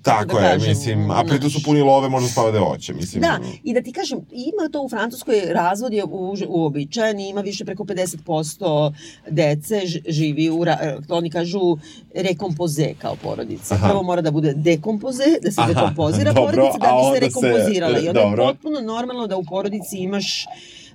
Tako 0.06 0.38
da 0.38 0.46
je, 0.46 0.52
kažem, 0.52 0.68
mislim, 0.68 1.10
a 1.10 1.24
pritom 1.28 1.50
su 1.50 1.62
puni 1.64 1.80
love, 1.80 2.08
možda 2.08 2.28
spava 2.28 2.50
da 2.50 2.58
hoće, 2.58 2.94
mislim. 2.94 3.20
Da, 3.20 3.38
i 3.64 3.74
da 3.74 3.82
ti 3.82 3.92
kažem, 3.92 4.18
ima 4.30 4.68
to 4.72 4.82
u 4.82 4.88
Francuskoj, 4.88 5.42
razvod 5.46 5.92
je 5.92 6.04
uobičajen, 6.48 7.20
ima 7.20 7.40
više 7.40 7.64
preko 7.64 7.84
50% 7.84 8.92
dece 9.30 9.80
živi 10.08 10.50
u, 10.50 10.64
oni 11.08 11.30
kažu 11.30 11.76
rekompoze 12.14 12.94
kao 12.98 13.16
porodica. 13.22 13.74
Aha. 13.74 13.88
Prvo 13.88 14.02
mora 14.02 14.22
da 14.22 14.30
bude 14.30 14.52
dekompoze, 14.56 15.24
da 15.42 15.50
se 15.52 15.60
Aha, 15.60 15.72
dekompozira 15.72 16.32
dobro, 16.32 16.52
porodica, 16.52 16.78
da 16.78 16.86
bi 16.86 17.14
se 17.14 17.20
rekompozirala. 17.26 17.98
Se, 17.98 18.04
I 18.04 18.08
onda 18.08 18.20
dobro. 18.20 18.42
je 18.42 18.48
potpuno 18.48 18.80
normalno 18.80 19.26
da 19.26 19.36
u 19.36 19.44
porodici 19.44 19.65
imaš 19.92 20.46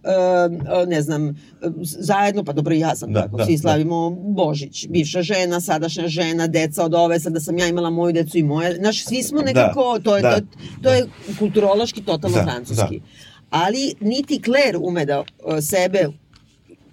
uh, 0.04 0.88
ne 0.88 1.02
znam, 1.02 1.36
zajedno, 1.82 2.44
pa 2.44 2.54
dobro 2.54 2.76
ja 2.76 2.96
sam 2.96 3.14
da, 3.14 3.22
tako, 3.22 3.38
da, 3.38 3.46
svi 3.46 3.56
da. 3.56 3.62
slavimo 3.62 4.10
da. 4.10 4.16
Božić, 4.16 4.88
bivša 4.88 5.22
žena, 5.22 5.62
sadašnja 5.62 6.08
žena, 6.08 6.48
deca 6.48 6.86
od 6.86 6.94
ove, 6.94 7.20
sad 7.20 7.34
da 7.34 7.40
sam 7.40 7.58
ja 7.58 7.68
imala 7.68 7.90
moju 7.90 8.14
decu 8.14 8.38
i 8.38 8.44
moje, 8.44 8.76
znaš, 8.76 9.06
svi 9.06 9.24
smo 9.24 9.40
da, 9.40 9.46
nekako, 9.46 9.98
da, 9.98 10.04
to, 10.04 10.18
je, 10.18 10.22
da, 10.22 10.36
to, 10.36 10.46
to 10.84 10.94
je 10.94 11.08
kulturološki 11.40 12.02
totalno 12.02 12.38
da, 12.38 12.44
francuski. 12.44 13.00
Da. 13.00 13.06
Ali 13.50 13.96
niti 14.00 14.42
Claire 14.46 14.78
ume 14.78 15.06
da 15.06 15.24
sebe 15.62 16.10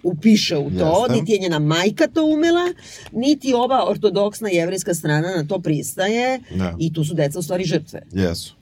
upiše 0.03 0.57
u 0.57 0.69
to, 0.79 1.01
Jeste. 1.01 1.13
niti 1.13 1.31
je 1.31 1.39
njena 1.39 1.59
majka 1.59 2.07
to 2.07 2.25
umela, 2.25 2.73
niti 3.11 3.53
ova 3.53 3.89
ortodoksna 3.89 4.49
jevrijska 4.49 4.93
strana 4.93 5.27
na 5.35 5.47
to 5.47 5.59
pristaje 5.59 6.39
da. 6.55 6.75
i 6.79 6.93
tu 6.93 7.03
su 7.03 7.13
deca 7.13 7.39
u 7.39 7.41
stvari 7.41 7.63
žrtve. 7.63 8.01
Jesu. 8.11 8.53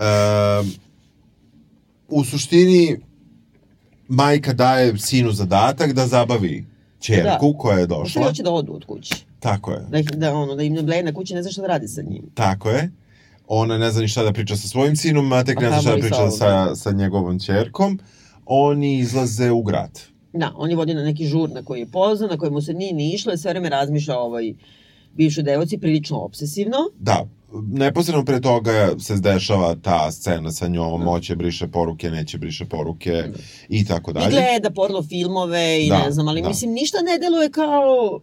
E, 0.00 0.80
u 2.10 2.24
suštini 2.24 2.96
majka 4.08 4.52
daje 4.52 4.98
sinu 4.98 5.32
zadatak 5.32 5.92
da 5.92 6.06
zabavi 6.06 6.64
čerku 7.00 7.52
da. 7.52 7.58
koja 7.58 7.78
je 7.78 7.86
došla. 7.86 8.22
Da 8.22 8.28
hoće 8.28 8.42
da 8.42 8.50
odu 8.50 8.74
od 8.74 8.84
kuće. 8.84 9.14
Tako 9.40 9.72
je. 9.72 9.80
Da, 9.90 10.02
da, 10.02 10.34
ono, 10.34 10.54
da 10.54 10.62
im 10.62 10.72
ne 10.72 10.82
bleje 10.82 11.02
na 11.02 11.12
kući, 11.12 11.34
ne 11.34 11.42
zna 11.42 11.50
šta 11.50 11.60
da 11.60 11.68
radi 11.68 11.88
sa 11.88 12.02
njim. 12.02 12.22
Tako 12.34 12.70
je. 12.70 12.90
Ona 13.48 13.78
ne 13.78 13.90
zna 13.90 14.00
ni 14.00 14.08
šta 14.08 14.22
da 14.22 14.32
priča 14.32 14.56
sa 14.56 14.68
svojim 14.68 14.96
sinom, 14.96 15.32
a 15.32 15.44
tek 15.44 15.60
ne 15.60 15.68
zna 15.68 15.80
šta 15.80 15.94
da 15.96 16.00
priča 16.00 16.30
sa, 16.30 16.74
sa 16.74 16.92
njegovom 16.92 17.40
čerkom. 17.40 17.98
Oni 18.46 18.98
izlaze 18.98 19.50
u 19.50 19.62
grad. 19.62 20.00
Da, 20.32 20.52
on 20.56 20.70
je 20.70 20.76
vodi 20.76 20.94
na 20.94 21.02
neki 21.02 21.26
žur 21.26 21.50
na 21.50 21.62
koji 21.62 21.80
je 21.80 21.86
poznan, 21.86 22.30
na 22.30 22.36
kojemu 22.36 22.60
se 22.60 22.74
nije 22.74 22.92
ni 22.92 23.12
išlo, 23.12 23.36
sve 23.36 23.50
vreme 23.50 23.68
razmišlja 23.68 24.18
o 24.18 24.24
ovoj 24.24 24.54
bivšoj 25.14 25.42
devojci, 25.42 25.78
prilično 25.78 26.18
obsesivno. 26.18 26.76
Da, 26.98 27.28
neposredno 27.52 28.24
pre 28.24 28.40
toga 28.40 28.90
se 28.98 29.16
dešava 29.16 29.76
ta 29.82 30.10
scena 30.10 30.52
sa 30.52 30.68
njom, 30.68 31.02
moće 31.02 31.36
briše 31.36 31.68
poruke, 31.68 32.10
neće 32.10 32.38
briše 32.38 32.64
poruke 32.64 33.24
i 33.68 33.84
tako 33.84 34.12
dalje. 34.12 34.26
I 34.26 34.30
gleda 34.30 34.70
porno 34.70 35.02
filmove 35.02 35.84
i 35.84 35.88
da, 35.88 36.04
ne 36.04 36.10
znam, 36.10 36.28
ali 36.28 36.42
da. 36.42 36.48
mislim 36.48 36.72
ništa 36.72 36.98
ne 37.02 37.18
deluje 37.18 37.50
kao 37.50 38.20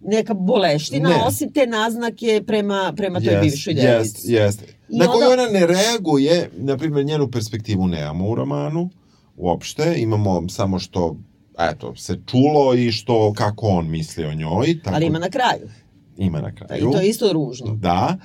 neka 0.00 0.34
boleština, 0.34 1.08
ne. 1.08 1.24
osim 1.24 1.52
te 1.52 1.66
naznake 1.66 2.42
prema, 2.46 2.92
prema 2.96 3.20
toj 3.20 3.34
yes, 3.34 3.40
bivšoj 3.40 3.74
devici. 3.74 3.92
Jest, 3.92 4.28
jest. 4.28 4.62
Na 4.88 5.06
koju 5.06 5.30
onda... 5.30 5.42
ona 5.42 5.52
ne 5.52 5.66
reaguje, 5.66 6.50
na 6.56 6.76
primjer, 6.76 7.06
njenu 7.06 7.30
perspektivu 7.30 7.86
nemamo 7.86 8.28
u 8.28 8.34
romanu, 8.34 8.90
uopšte, 9.36 9.94
imamo 9.98 10.48
samo 10.48 10.78
što 10.78 11.16
eto, 11.58 11.96
se 11.96 12.18
čulo 12.26 12.74
i 12.74 12.92
što, 12.92 13.32
kako 13.32 13.66
on 13.66 13.90
misli 13.90 14.24
o 14.24 14.34
njoj. 14.34 14.80
Tako, 14.84 14.96
ali 14.96 15.06
ima 15.06 15.18
na 15.18 15.28
kraju. 15.28 15.68
Ima 16.16 16.40
na 16.40 16.54
kraju. 16.54 16.88
I 16.88 16.92
to 16.92 17.00
je 17.00 17.08
isto 17.08 17.32
ružno. 17.32 17.74
Da. 17.74 18.16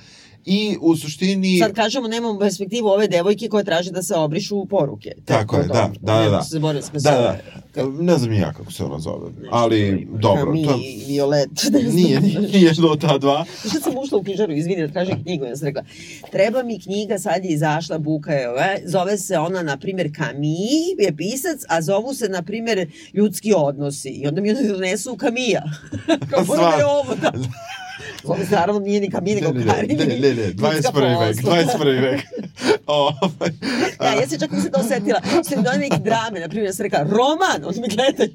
I 0.44 0.76
u 0.80 0.96
suštini... 0.96 1.58
Sad 1.58 1.72
kažemo, 1.72 2.08
nemamo 2.08 2.38
perspektivu 2.38 2.88
ove 2.88 3.08
devojke 3.08 3.48
koje 3.48 3.64
traže 3.64 3.90
da 3.90 4.02
se 4.02 4.14
obrišu 4.14 4.64
poruke. 4.64 5.12
Tako 5.24 5.56
je, 5.56 5.62
da, 5.62 5.90
da, 6.00 6.14
da. 6.14 6.30
da. 6.30 6.42
S 6.42 6.52
da, 6.92 7.10
da. 7.10 7.38
Ne 8.00 8.18
znam 8.18 8.32
ja 8.32 8.52
kako 8.52 8.72
se 8.72 8.84
ona 8.84 8.98
zove, 8.98 9.30
ali 9.50 10.08
dobro. 10.20 10.52
Mi, 10.52 10.66
to... 10.66 10.78
Violet, 11.06 11.50
ne 11.72 11.80
znam. 11.80 11.94
Nije, 11.94 12.20
nije 12.20 12.72
do 12.72 12.96
ta 13.00 13.18
dva. 13.18 13.44
Što 13.70 13.80
sam 13.80 13.98
ušla 13.98 14.18
u 14.18 14.22
knjižaru, 14.22 14.52
izvini, 14.52 14.86
da 14.86 14.92
tražim 14.92 15.22
knjigu, 15.22 15.44
ja 15.44 15.56
sam 15.56 15.66
rekla, 15.66 15.82
treba 16.30 16.62
mi 16.62 16.80
knjiga, 16.80 17.18
sad 17.18 17.44
je 17.44 17.50
izašla, 17.50 17.98
buka 17.98 18.32
je 18.32 18.50
ove, 18.50 18.80
zove 18.84 19.18
se 19.18 19.38
ona, 19.38 19.62
na 19.62 19.76
primjer, 19.76 20.10
Kami 20.16 20.56
je 20.98 21.16
pisac, 21.16 21.60
a 21.68 21.82
zovu 21.82 22.14
se, 22.14 22.28
na 22.28 22.42
primjer, 22.42 22.90
ljudski 23.14 23.52
odnosi. 23.56 24.08
I 24.08 24.26
onda 24.26 24.40
mi 24.40 24.54
donesu 24.68 25.16
Kamija. 25.16 25.62
Kao, 26.30 26.44
Stvar. 26.44 26.82
ovo, 26.84 27.14
da. 27.14 27.32
Ovo 28.24 28.36
naravno 28.50 28.80
nije 28.80 29.00
ni 29.00 29.10
Kamini 29.10 29.40
nego 29.40 29.72
Karini. 29.72 29.94
Ne, 29.94 30.06
ne, 30.06 30.34
ne, 30.34 30.52
21. 30.52 31.26
vek, 31.26 31.36
21. 31.36 32.02
vek. 32.02 32.20
Ovaj, 32.86 33.50
ja, 34.00 34.20
ja 34.20 34.28
se 34.28 34.38
čak 34.38 34.50
nisam 34.50 34.70
to 34.72 34.80
osetila. 34.80 35.20
Što 35.46 35.56
mi 35.56 35.62
doneli 35.62 35.88
neki 35.88 36.02
drame, 36.02 36.40
na 36.40 36.48
primjer, 36.48 36.68
ja 36.68 36.72
sam 36.72 36.84
rekla, 36.84 37.02
roman, 37.02 37.59
oni 37.64 37.80
mi 37.80 37.88
gledaju. 37.88 38.30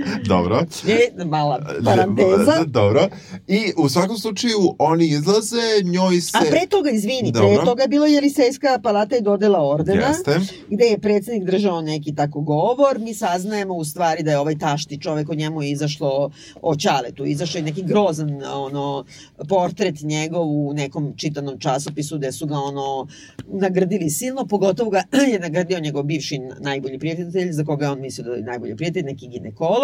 Dobro. 0.32 0.62
Je, 0.86 1.24
mala 1.24 1.60
paranteza. 1.84 2.64
Dobro. 2.66 3.08
I 3.46 3.72
u 3.76 3.88
svakom 3.88 4.18
slučaju 4.18 4.58
oni 4.78 5.06
izlaze, 5.06 5.82
njoj 5.84 6.20
se... 6.20 6.38
A 6.38 6.40
pre 6.50 6.66
toga, 6.68 6.90
izvini, 6.90 7.32
Dobro. 7.32 7.48
pre 7.48 7.64
toga 7.64 7.82
je 7.82 7.88
bilo 7.88 8.06
Jelisejska 8.06 8.80
palata 8.82 9.16
i 9.16 9.20
dodela 9.20 9.60
ordena, 9.60 10.06
Jeste. 10.06 10.40
gde 10.68 10.84
je 10.84 10.98
predsednik 10.98 11.44
držao 11.44 11.82
neki 11.82 12.14
tako 12.14 12.40
govor. 12.40 12.98
Mi 12.98 13.14
saznajemo 13.14 13.74
u 13.74 13.84
stvari 13.84 14.22
da 14.22 14.30
je 14.30 14.38
ovaj 14.38 14.58
tašti 14.58 15.00
čovek, 15.00 15.28
o 15.28 15.34
njemu 15.34 15.62
je 15.62 15.70
izašlo 15.70 16.30
o 16.62 16.76
Čaletu, 16.76 17.24
izašao 17.24 17.58
je 17.58 17.62
neki 17.62 17.82
grozan 17.82 18.42
ono, 18.54 19.04
portret 19.48 20.00
njegov 20.02 20.42
u 20.42 20.72
nekom 20.74 21.12
čitanom 21.16 21.58
časopisu 21.58 22.18
gde 22.18 22.32
su 22.32 22.46
ga 22.46 22.54
ono 22.54 23.06
nagradili 23.46 24.10
silno, 24.10 24.46
pogotovo 24.46 24.90
ga 24.90 25.02
je 25.32 25.38
nagradio 25.38 25.80
njegov 25.80 26.02
bivši 26.02 26.40
najbolji 26.60 26.98
prijatelj, 26.98 27.52
za 27.52 27.64
koga 27.64 27.92
on 27.92 28.00
mislio 28.00 28.30
da 28.30 28.34
je 28.34 28.42
najbolji 28.42 28.76
prijatelj, 28.76 29.02
neki 29.02 29.28
ginekolog, 29.28 29.81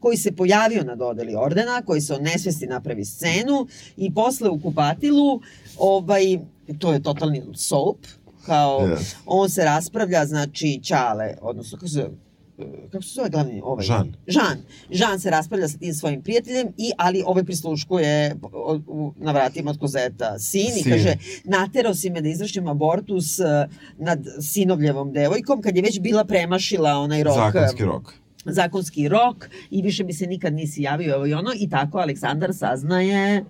koji 0.00 0.16
se 0.16 0.32
pojavio 0.32 0.84
na 0.84 0.94
dodeli 0.94 1.34
ordena, 1.34 1.82
koji 1.82 2.00
se 2.00 2.14
o 2.14 2.18
nesvesti 2.18 2.66
napravi 2.66 3.04
scenu 3.04 3.66
i 3.96 4.14
posle 4.14 4.48
u 4.48 4.60
kupatilu, 4.60 5.40
ovaj, 5.78 6.38
to 6.78 6.92
je 6.92 7.02
totalni 7.02 7.42
soap, 7.54 7.98
kao 8.46 8.80
yes. 8.80 9.14
on 9.26 9.50
se 9.50 9.64
raspravlja, 9.64 10.26
znači 10.26 10.80
Ćale, 10.82 11.34
odnosno 11.40 11.78
kako 11.78 11.88
se 11.88 12.10
kako 12.90 13.02
se 13.02 13.14
zove 13.14 13.28
glavni 13.28 13.60
ovaj? 13.64 13.84
Žan. 13.84 14.16
Žan. 14.26 14.58
Žan 14.90 15.20
se 15.20 15.30
raspravlja 15.30 15.68
sa 15.68 15.78
tim 15.78 15.94
svojim 15.94 16.22
prijateljem 16.22 16.68
i 16.76 16.92
ali 16.96 17.22
ovaj 17.26 17.44
prisluškuje 17.44 18.36
na 19.16 19.32
vratima 19.32 19.70
od 19.70 19.78
kozeta 19.78 20.38
sin, 20.38 20.70
sin. 20.70 20.78
i 20.86 20.90
kaže 20.90 21.16
naterao 21.44 21.94
si 21.94 22.10
me 22.10 22.20
da 22.20 22.28
izvršim 22.28 22.68
abortus 22.68 23.38
eh, 23.38 23.68
nad 23.98 24.18
sinovljevom 24.40 25.12
devojkom 25.12 25.62
kad 25.62 25.76
je 25.76 25.82
već 25.82 26.00
bila 26.00 26.24
premašila 26.24 26.90
onaj 26.90 27.22
rok. 27.22 27.34
Zakonski 27.34 27.84
rok 27.84 28.25
zakonski 28.46 29.08
rok 29.08 29.48
i 29.70 29.82
više 29.82 30.04
mi 30.04 30.12
se 30.12 30.26
nikad 30.26 30.54
nisi 30.54 30.82
javio 30.82 31.16
ovo 31.16 31.26
i 31.26 31.34
ono 31.34 31.50
i 31.60 31.70
tako 31.70 31.98
Aleksandar 31.98 32.54
saznaje 32.54 33.44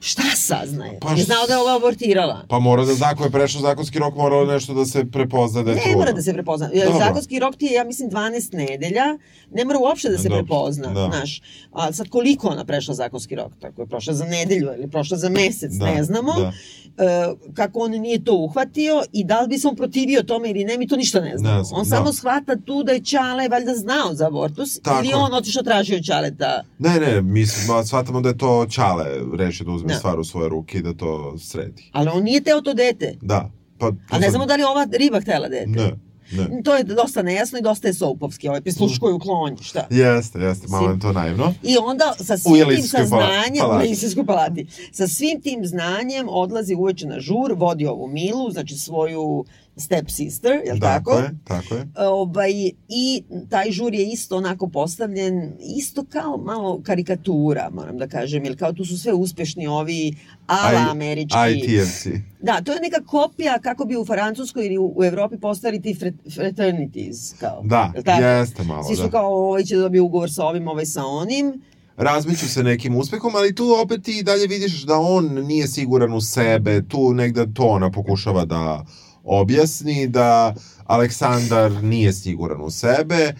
Šta 0.00 0.22
saznaje? 0.36 0.98
Pa, 1.00 1.12
je 1.12 1.24
znao 1.24 1.46
da 1.46 1.52
je 1.52 1.58
ova 1.60 1.76
abortirala. 1.76 2.44
Pa 2.48 2.58
mora 2.58 2.84
da 2.84 2.94
zna 2.94 3.14
ko 3.14 3.24
je 3.24 3.30
prešao 3.30 3.62
zakonski 3.62 3.98
rok, 3.98 4.14
mora 4.14 4.44
nešto 4.44 4.74
da 4.74 4.84
se 4.86 5.04
prepozna 5.04 5.62
da 5.62 5.70
je 5.70 5.76
Ne 5.86 5.96
mora 5.96 6.12
da 6.12 6.22
se 6.22 6.32
prepozna. 6.32 6.70
Dobro. 6.84 6.98
Zakonski 6.98 7.38
rok 7.38 7.56
ti 7.56 7.64
je, 7.64 7.72
ja 7.72 7.84
mislim, 7.84 8.10
12 8.10 8.54
nedelja. 8.54 9.18
Ne 9.50 9.64
mora 9.64 9.78
uopšte 9.78 10.08
da 10.08 10.18
se 10.18 10.28
Dobro. 10.28 10.42
prepozna. 10.42 10.88
Da. 10.88 11.10
Znaš. 11.12 11.42
A 11.72 11.92
sad 11.92 12.08
koliko 12.08 12.48
ona 12.48 12.64
prešla 12.64 12.94
zakonski 12.94 13.34
rok? 13.34 13.52
Tako 13.60 13.82
je 13.82 13.86
prošla 13.86 14.14
za 14.14 14.24
nedelju 14.24 14.68
ili 14.78 14.90
prošla 14.90 15.16
za 15.16 15.28
mesec, 15.28 15.72
da. 15.72 15.86
ne 15.86 16.04
znamo. 16.04 16.32
Da. 16.40 16.52
E, 16.98 17.34
kako 17.54 17.80
on 17.80 17.90
nije 17.90 18.24
to 18.24 18.34
uhvatio 18.34 19.02
i 19.12 19.24
da 19.24 19.40
li 19.40 19.48
bi 19.48 19.58
se 19.58 19.68
on 19.68 19.76
protivio 19.76 20.22
tome 20.22 20.50
ili 20.50 20.64
ne, 20.64 20.78
mi 20.78 20.88
to 20.88 20.96
ništa 20.96 21.20
ne 21.20 21.38
znamo. 21.38 21.58
Ne 21.58 21.64
znam, 21.64 21.80
on 21.80 21.88
da. 21.88 21.96
samo 21.96 22.12
shvata 22.12 22.56
tu 22.56 22.82
da 22.82 22.92
je 22.92 23.04
Čale 23.04 23.48
valjda 23.48 23.74
znao 23.74 24.14
za 24.14 24.26
abortus 24.26 24.80
Tako. 24.80 25.04
ili 25.04 25.14
on 25.14 25.34
otišao 25.34 25.62
tražio 25.62 26.02
Čaleta. 26.02 26.62
Ne, 26.78 27.00
ne, 27.00 27.22
mi 27.22 27.46
shvatamo 27.86 28.20
da 28.20 28.28
je 28.28 28.38
to 28.38 28.66
Čale 28.70 29.06
rešio 29.38 29.66
da 29.66 29.72
uzme 29.72 29.87
uzme 29.88 29.94
da. 29.94 29.98
stvar 29.98 30.20
u 30.20 30.24
svoje 30.24 30.48
ruke 30.48 30.78
i 30.78 30.82
da 30.82 30.94
to 30.94 31.38
sredi. 31.38 31.90
Ali 31.92 32.10
on 32.14 32.22
nije 32.22 32.40
teo 32.40 32.60
to 32.60 32.74
dete. 32.74 33.16
Da. 33.22 33.50
Pa, 33.78 33.92
A 34.10 34.18
ne 34.18 34.30
znamo 34.30 34.46
da 34.46 34.56
li 34.56 34.62
ova 34.62 34.86
riba 34.92 35.20
htela 35.20 35.48
dete. 35.48 35.66
Ne. 35.66 36.08
Ne. 36.30 36.62
To 36.64 36.76
je 36.76 36.84
dosta 36.84 37.22
nejasno 37.22 37.58
i 37.58 37.62
dosta 37.62 37.88
je 37.88 37.94
soupovski, 37.94 38.48
ovaj 38.48 38.60
prisluškuju 38.60 39.16
u 39.16 39.18
klonju, 39.18 39.56
šta? 39.60 39.86
Jeste, 39.90 40.38
jeste, 40.38 40.66
malo 40.68 40.90
je 40.90 40.98
to 40.98 41.12
naivno. 41.12 41.54
I 41.62 41.76
onda 41.78 42.14
sa 42.18 42.36
svim 42.38 42.68
tim 42.68 42.82
saznanjem, 42.82 43.66
u 43.70 43.80
Elisijskoj 43.80 44.26
palati, 44.26 44.66
sa 44.92 45.08
svim 45.08 45.40
tim 45.40 45.66
znanjem 45.66 46.28
odlazi 46.28 46.74
uveče 46.74 47.06
na 47.06 47.20
žur, 47.20 47.52
vodi 47.56 47.86
ovu 47.86 48.08
Milu, 48.08 48.50
znači 48.50 48.74
svoju 48.74 49.44
step 49.78 50.10
sister, 50.10 50.52
je 50.66 50.72
li 50.72 50.80
tako? 50.80 51.10
Tako 51.10 51.22
je, 51.22 51.34
tako 51.44 51.74
je. 51.74 51.88
Ovaj, 51.96 52.52
I 52.88 53.22
taj 53.50 53.70
žur 53.70 53.94
je 53.94 54.12
isto 54.12 54.36
onako 54.36 54.68
postavljen, 54.68 55.52
isto 55.78 56.04
kao 56.08 56.36
malo 56.36 56.80
karikatura, 56.82 57.70
moram 57.72 57.98
da 57.98 58.06
kažem, 58.06 58.44
jer 58.44 58.58
kao 58.58 58.72
tu 58.72 58.84
su 58.84 58.98
sve 58.98 59.12
uspešni 59.12 59.66
ovi 59.66 60.14
ala 60.46 60.90
američki. 60.90 61.38
ITFC. 61.56 62.06
Da, 62.42 62.60
to 62.64 62.72
je 62.72 62.80
neka 62.80 63.04
kopija 63.06 63.58
kako 63.58 63.84
bi 63.84 63.96
u 63.96 64.04
Francuskoj 64.04 64.66
ili 64.66 64.78
u, 64.78 64.92
u 64.96 65.04
Evropi 65.04 65.38
postali 65.40 65.82
ti 65.82 65.96
fraternities. 66.34 67.32
Kao, 67.40 67.62
da, 67.64 67.92
tako? 68.04 68.22
jeste 68.22 68.62
malo, 68.62 68.84
Svi 68.84 68.96
su 68.96 69.02
da. 69.02 69.10
kao, 69.10 69.34
ovaj 69.34 69.64
će 69.64 69.76
da 69.76 69.82
dobije 69.82 70.00
ugovor 70.00 70.32
sa 70.32 70.44
ovim, 70.44 70.68
ovaj 70.68 70.86
sa 70.86 71.04
onim 71.04 71.62
razmeću 71.98 72.48
se 72.48 72.62
nekim 72.62 72.96
uspehom, 72.96 73.34
ali 73.36 73.54
tu 73.54 73.76
opet 73.84 74.02
ti 74.02 74.22
dalje 74.22 74.46
vidiš 74.46 74.82
da 74.82 74.98
on 74.98 75.24
nije 75.26 75.68
siguran 75.68 76.12
u 76.12 76.20
sebe, 76.20 76.82
tu 76.88 77.14
negde 77.14 77.46
to 77.54 77.62
ona 77.62 77.90
pokušava 77.90 78.44
da 78.44 78.84
objasni 79.28 80.06
da 80.06 80.54
Aleksandar 80.86 81.72
nije 81.82 82.12
siguran 82.12 82.60
u 82.60 82.70
sebe, 82.70 83.14
e, 83.14 83.34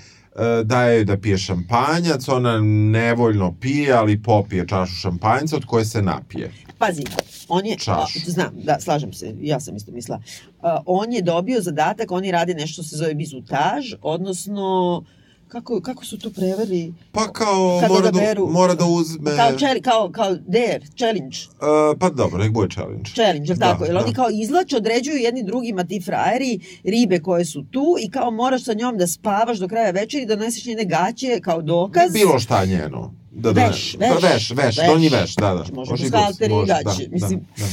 daje 0.65 0.97
joj 0.97 1.05
da 1.05 1.17
pije 1.17 1.39
šampanjac, 1.39 2.29
ona 2.29 2.61
nevoljno 2.91 3.55
pije, 3.61 3.93
ali 3.93 4.23
popije 4.23 4.69
čašu 4.69 4.95
šampanjca 4.95 5.57
od 5.57 5.65
koje 5.65 5.85
se 5.85 6.03
napije. 6.03 6.53
Pazi, 6.79 7.03
on 7.49 7.67
je, 7.67 7.77
Čašu. 7.77 8.19
a, 8.27 8.31
znam, 8.31 8.53
da, 8.55 8.81
slažem 8.81 9.13
se, 9.13 9.35
ja 9.41 9.61
sam 9.61 9.77
isto 9.77 9.93
mislila. 9.93 10.21
A, 10.63 10.81
on 10.87 11.13
je 11.13 11.23
dobio 11.23 11.61
zadatak, 11.61 12.11
oni 12.11 12.31
rade 12.31 12.55
nešto 12.55 12.83
se 12.83 12.97
zove 12.97 13.15
bizutaž, 13.15 13.95
odnosno 14.03 15.05
kako, 15.49 15.81
kako 15.81 16.05
su 16.05 16.19
to 16.19 16.31
preveli? 16.31 16.95
Pa 17.13 17.33
kao 17.33 17.81
mora 17.89 18.01
da 18.03 18.11
da, 18.11 18.21
beru? 18.21 18.49
mora 18.49 18.75
da 18.75 18.85
uzme... 18.85 19.37
Kao, 19.37 19.59
čeli, 19.59 19.83
kao, 19.83 20.11
kao 20.13 20.35
dare, 20.47 20.81
challenge. 20.97 21.37
Uh, 21.39 21.99
pa 22.01 22.11
dobro, 22.11 22.39
nek 22.39 22.53
bude 22.53 22.75
challenge. 22.75 23.11
Challenge, 23.15 23.55
Da, 23.55 23.67
tako? 23.67 23.85
Jer 23.85 23.95
da. 23.95 24.01
oni 24.05 24.15
kao 24.15 24.27
izlače, 24.33 24.77
određuju 24.77 25.17
jedni 25.17 25.43
drugima 25.43 25.85
ti 25.85 26.01
frajeri, 26.05 26.61
ribe 26.85 27.19
koje 27.21 27.45
su 27.45 27.65
tu 27.71 27.97
i 28.01 28.11
kao 28.11 28.31
moraš 28.31 28.65
sa 28.65 28.73
njom 28.75 28.99
da 28.99 29.07
spavaš 29.07 29.59
do 29.59 29.69
kraja 29.69 29.91
večeri, 29.91 30.27
da 30.27 30.37
doneseš 30.37 30.65
njene 30.65 30.85
gaće 30.85 31.41
kao 31.41 31.63
dokaz. 31.63 32.13
Bilo 32.13 32.39
šta 32.39 32.65
njeno. 32.65 33.15
Da, 33.31 33.53
da, 33.53 33.67
Veš, 33.67 33.97
da, 33.99 34.07
veš, 34.07 34.23
veš, 34.23 34.51
veš, 34.51 34.79
veš. 34.79 34.87
donji 34.87 35.09
veš, 35.09 35.35
da, 35.35 35.55
da. 35.55 35.65
Može 35.75 35.91
Može 35.91 36.07
i 36.07 36.11
buhalteri 36.11 36.55
i 36.65 36.67
gaće, 36.67 37.07
da, 37.07 37.13
mislim. 37.13 37.41
Da, 37.59 37.65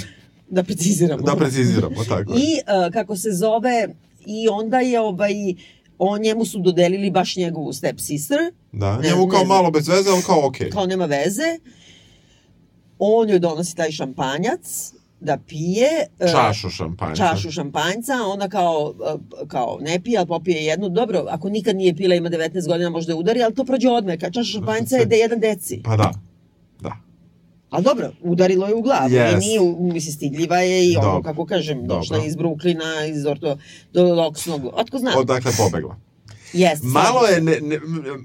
Da 0.50 0.64
preciziramo. 0.64 1.22
da. 1.22 1.32
da 1.32 1.38
preciziramo, 1.38 2.04
tako 2.10 2.34
je. 2.34 2.40
I 2.40 2.60
uh, 2.88 2.94
kako 2.94 3.16
se 3.16 3.30
zove, 3.32 3.88
i 4.26 4.48
onda 4.48 4.80
je 4.80 5.00
ovaj, 5.00 5.34
on 6.00 6.22
njemu 6.22 6.46
su 6.46 6.60
dodelili 6.60 7.12
baš 7.12 7.36
njegovu 7.36 7.74
step 7.74 8.00
sister, 8.00 8.40
Da, 8.72 8.98
Ne, 8.98 9.10
njemu 9.10 9.28
kao 9.28 9.40
ne 9.40 9.46
malo 9.46 9.72
bez 9.72 9.88
veze, 9.88 10.10
ali 10.10 10.22
kao 10.24 10.48
okej. 10.48 10.70
kao 10.70 10.86
nema 10.86 11.06
veze. 11.06 11.60
On 13.00 13.30
joj 13.30 13.40
donosi 13.40 13.76
taj 13.76 13.92
šampanjac 13.92 14.94
da 15.20 15.38
pije. 15.38 15.90
uh, 16.20 16.32
Čašu 16.32 16.70
šampanjca. 16.70 17.16
čašu 17.16 17.52
šampanjca, 17.52 18.14
ona 18.28 18.50
kao, 18.50 18.94
uh, 19.42 19.48
kao 19.48 19.78
ne 19.82 20.00
pije, 20.00 20.18
ali 20.18 20.28
popije 20.28 20.66
jednu. 20.66 20.90
Dobro, 20.90 21.26
ako 21.30 21.50
nikad 21.50 21.76
nije 21.76 21.96
pila, 21.96 22.16
ima 22.16 22.30
19 22.30 22.68
godina, 22.68 22.90
možda 22.90 23.12
je 23.14 23.18
udari, 23.18 23.44
ali 23.44 23.56
to 23.56 23.66
prođe 23.66 23.90
odmah. 23.90 24.16
Kad 24.20 24.34
čaša 24.34 24.52
šampanjca 24.52 24.98
je 24.98 25.06
da 25.10 25.16
je 25.16 25.20
jedan 25.20 25.40
deci. 25.40 25.82
Pa 25.84 25.98
da. 25.98 26.12
Ali 27.70 27.84
dobro, 27.84 28.12
udarilo 28.22 28.68
je 28.68 28.76
u 28.76 28.82
glavu. 28.82 29.10
Yes. 29.10 29.34
I 29.34 29.38
nije, 29.38 29.60
mislim, 29.80 30.14
stidljiva 30.14 30.58
je 30.58 30.92
i 30.92 30.98
ono, 30.98 31.08
Dobro. 31.08 31.22
kako 31.22 31.46
kažem, 31.46 31.88
došla 31.88 32.16
Dobro. 32.16 32.24
je 32.24 32.28
iz 32.28 32.36
Bruklina, 32.36 33.06
iz 33.06 33.26
orto, 33.26 33.58
do 33.94 34.14
Loksnog. 34.14 34.62
Otko 34.74 34.98
znam? 34.98 35.14
Odakle 35.18 35.52
pobegla. 35.58 35.96
Jeste. 36.54 36.88
Malo 36.88 37.26
je... 37.26 37.34
se. 37.36 37.42
Ne, 37.42 37.60
ne, 37.62 37.80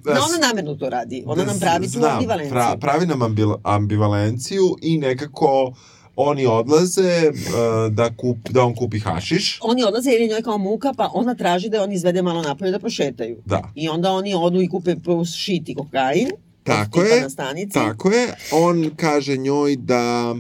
Da, 0.05 0.13
ona 0.13 0.47
namerno 0.47 0.75
to 0.75 0.91
radi. 0.91 1.23
Ona 1.27 1.45
nam 1.45 1.61
pravi 1.61 1.87
tu 1.87 1.91
Znam, 1.91 2.13
ambivalenciju. 2.13 2.51
Pra, 2.51 2.77
pravi 2.81 3.07
nam 3.07 3.23
ambil, 3.23 3.49
ambivalenciju 3.63 4.77
i 4.83 4.99
nekako 4.99 5.75
oni 6.17 6.47
odlaze 6.47 7.29
uh, 7.29 7.93
da, 7.93 8.17
kup, 8.17 8.39
da 8.51 8.65
on 8.65 8.75
kupi 8.75 8.99
hašiš. 8.99 9.59
Oni 9.63 9.85
odlaze 9.85 10.11
jer 10.11 10.21
je 10.21 10.29
njoj 10.29 10.43
kao 10.43 10.59
muka, 10.59 10.93
pa 10.97 11.11
ona 11.15 11.35
traži 11.35 11.69
da 11.69 11.83
on 11.83 11.93
izvede 11.93 12.23
malo 12.23 12.43
napolje 12.43 12.71
da 12.71 12.79
prošetaju. 12.79 13.43
Da. 13.47 13.63
I 13.75 13.89
onda 13.89 14.13
oni 14.13 14.35
odu 14.35 14.63
i 14.63 14.69
kupe 14.69 14.97
šiti 15.37 15.75
kokain. 15.75 16.29
Tako 16.65 17.03
je, 17.03 17.21
Na 17.21 17.31
stanici. 17.31 17.75
tako 17.75 18.11
je. 18.11 18.35
On 18.53 18.91
kaže 18.97 19.37
njoj 19.37 19.77
da... 19.77 20.35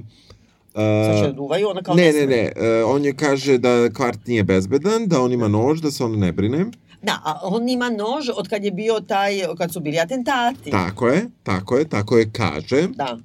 Sad 0.75 1.16
će 1.16 1.23
da 1.23 1.29
Uh, 1.31 1.37
duvaju, 1.37 1.68
ona 1.68 1.83
kao 1.83 1.95
ne, 1.95 2.12
sme. 2.12 2.21
ne, 2.21 2.27
ne. 2.27 2.53
Uh, 2.83 2.91
on 2.95 3.05
je 3.05 3.14
kaže 3.16 3.59
da 3.59 3.91
kvart 3.93 4.27
nije 4.27 4.45
bezbedan, 4.45 5.07
da 5.09 5.21
on 5.21 5.33
ima 5.33 5.49
nož, 5.49 5.81
da 5.81 5.91
se 5.91 6.05
on 6.05 6.18
ne 6.18 6.33
brine. 6.33 6.66
Da, 7.03 7.21
a 7.25 7.41
on 7.43 7.68
ima 7.68 7.91
nož 7.91 8.29
od 8.37 8.49
kad 8.49 8.64
je 8.64 8.71
bio 8.71 9.01
taj, 9.01 9.41
kad 9.59 9.73
su 9.73 9.81
bili 9.81 9.99
atentati. 9.99 10.71
Tako 10.71 11.09
je, 11.09 11.27
tako 11.43 11.77
je, 11.79 11.89
tako 11.89 12.18
je 12.18 12.31
kaže. 12.33 12.89
Da. 12.95 13.18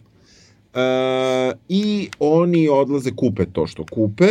E, 0.76 1.54
I 1.70 2.10
oni 2.20 2.70
odlaze, 2.70 3.12
kupe 3.16 3.46
to 3.54 3.68
što 3.68 3.86
kupe, 3.92 4.28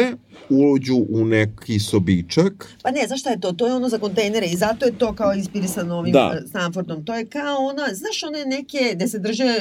uđu 0.48 1.06
u 1.08 1.24
neki 1.24 1.78
sobičak. 1.78 2.74
Pa 2.82 2.90
ne, 2.90 3.06
znaš 3.06 3.20
šta 3.20 3.30
je 3.30 3.40
to? 3.40 3.52
To 3.52 3.66
je 3.66 3.74
ono 3.74 3.88
za 3.88 3.98
kontejnere 3.98 4.46
i 4.46 4.56
zato 4.56 4.86
je 4.86 4.98
to 4.98 5.14
kao 5.14 5.34
inspirisano 5.34 5.98
ovim 5.98 6.12
Da. 6.12 6.38
da. 6.40 6.48
Stanfordom. 6.48 7.04
To 7.04 7.14
je 7.14 7.26
kao 7.26 7.56
ona, 7.58 7.82
znaš 7.92 8.22
one 8.22 8.44
neke 8.44 8.92
gde 8.94 9.08
se 9.08 9.18
drže 9.18 9.54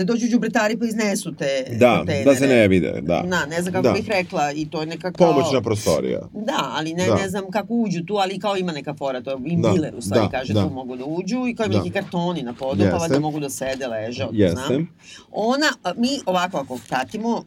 da 0.00 0.04
dođu 0.04 0.26
đubretari 0.28 0.78
pa 0.78 0.84
iznesu 0.84 1.34
te 1.34 1.64
kontejnere. 1.98 2.24
vide, 2.68 3.02
Na, 3.24 3.46
ne 3.46 3.62
znam 3.62 3.72
kako 3.72 3.82
Da. 3.82 3.92
bih 3.92 4.08
rekla 4.08 4.52
i 4.52 4.66
to 4.66 4.80
je 4.80 4.86
neka 4.86 5.12
kao... 5.12 5.32
Pomoćna 5.32 5.60
prostorija. 5.60 6.20
Da, 6.34 6.70
ali 6.72 6.94
ne, 6.94 7.06
Da. 7.06 7.14
ne 7.14 7.28
znam 7.28 7.50
kako 7.50 7.74
uđu 7.74 8.04
tu, 8.04 8.14
ali 8.14 8.38
kao 8.38 8.56
ima 8.56 8.72
neka 8.72 8.94
fora, 8.94 9.20
to 9.20 9.30
je 9.30 9.36
im 9.44 9.62
Da, 9.62 9.68
dealer 9.68 9.94
u 9.96 10.02
stvari 10.02 10.26
da, 10.26 10.30
kaže 10.30 10.52
da. 10.52 10.62
tu 10.62 10.70
mogu 10.70 10.96
da 10.96 11.04
uđu 11.04 11.46
i 11.46 11.54
kao 11.54 11.66
ima 11.66 11.72
Da. 11.72 11.78
neki 11.78 11.90
kartoni 11.90 12.42
na 12.42 12.52
podu, 12.52 12.84
pa 12.90 12.96
valjda 12.96 13.20
mogu 13.20 13.40
da 13.40 13.50
sede, 13.50 13.86
leže, 13.86 14.24
otko 14.24 14.36
Jeste. 14.36 14.60
znam. 14.66 14.88
Ona, 15.32 15.66
mi 15.96 16.20
ovako 16.26 16.56
ako 16.58 16.78
pratimo, 16.88 17.44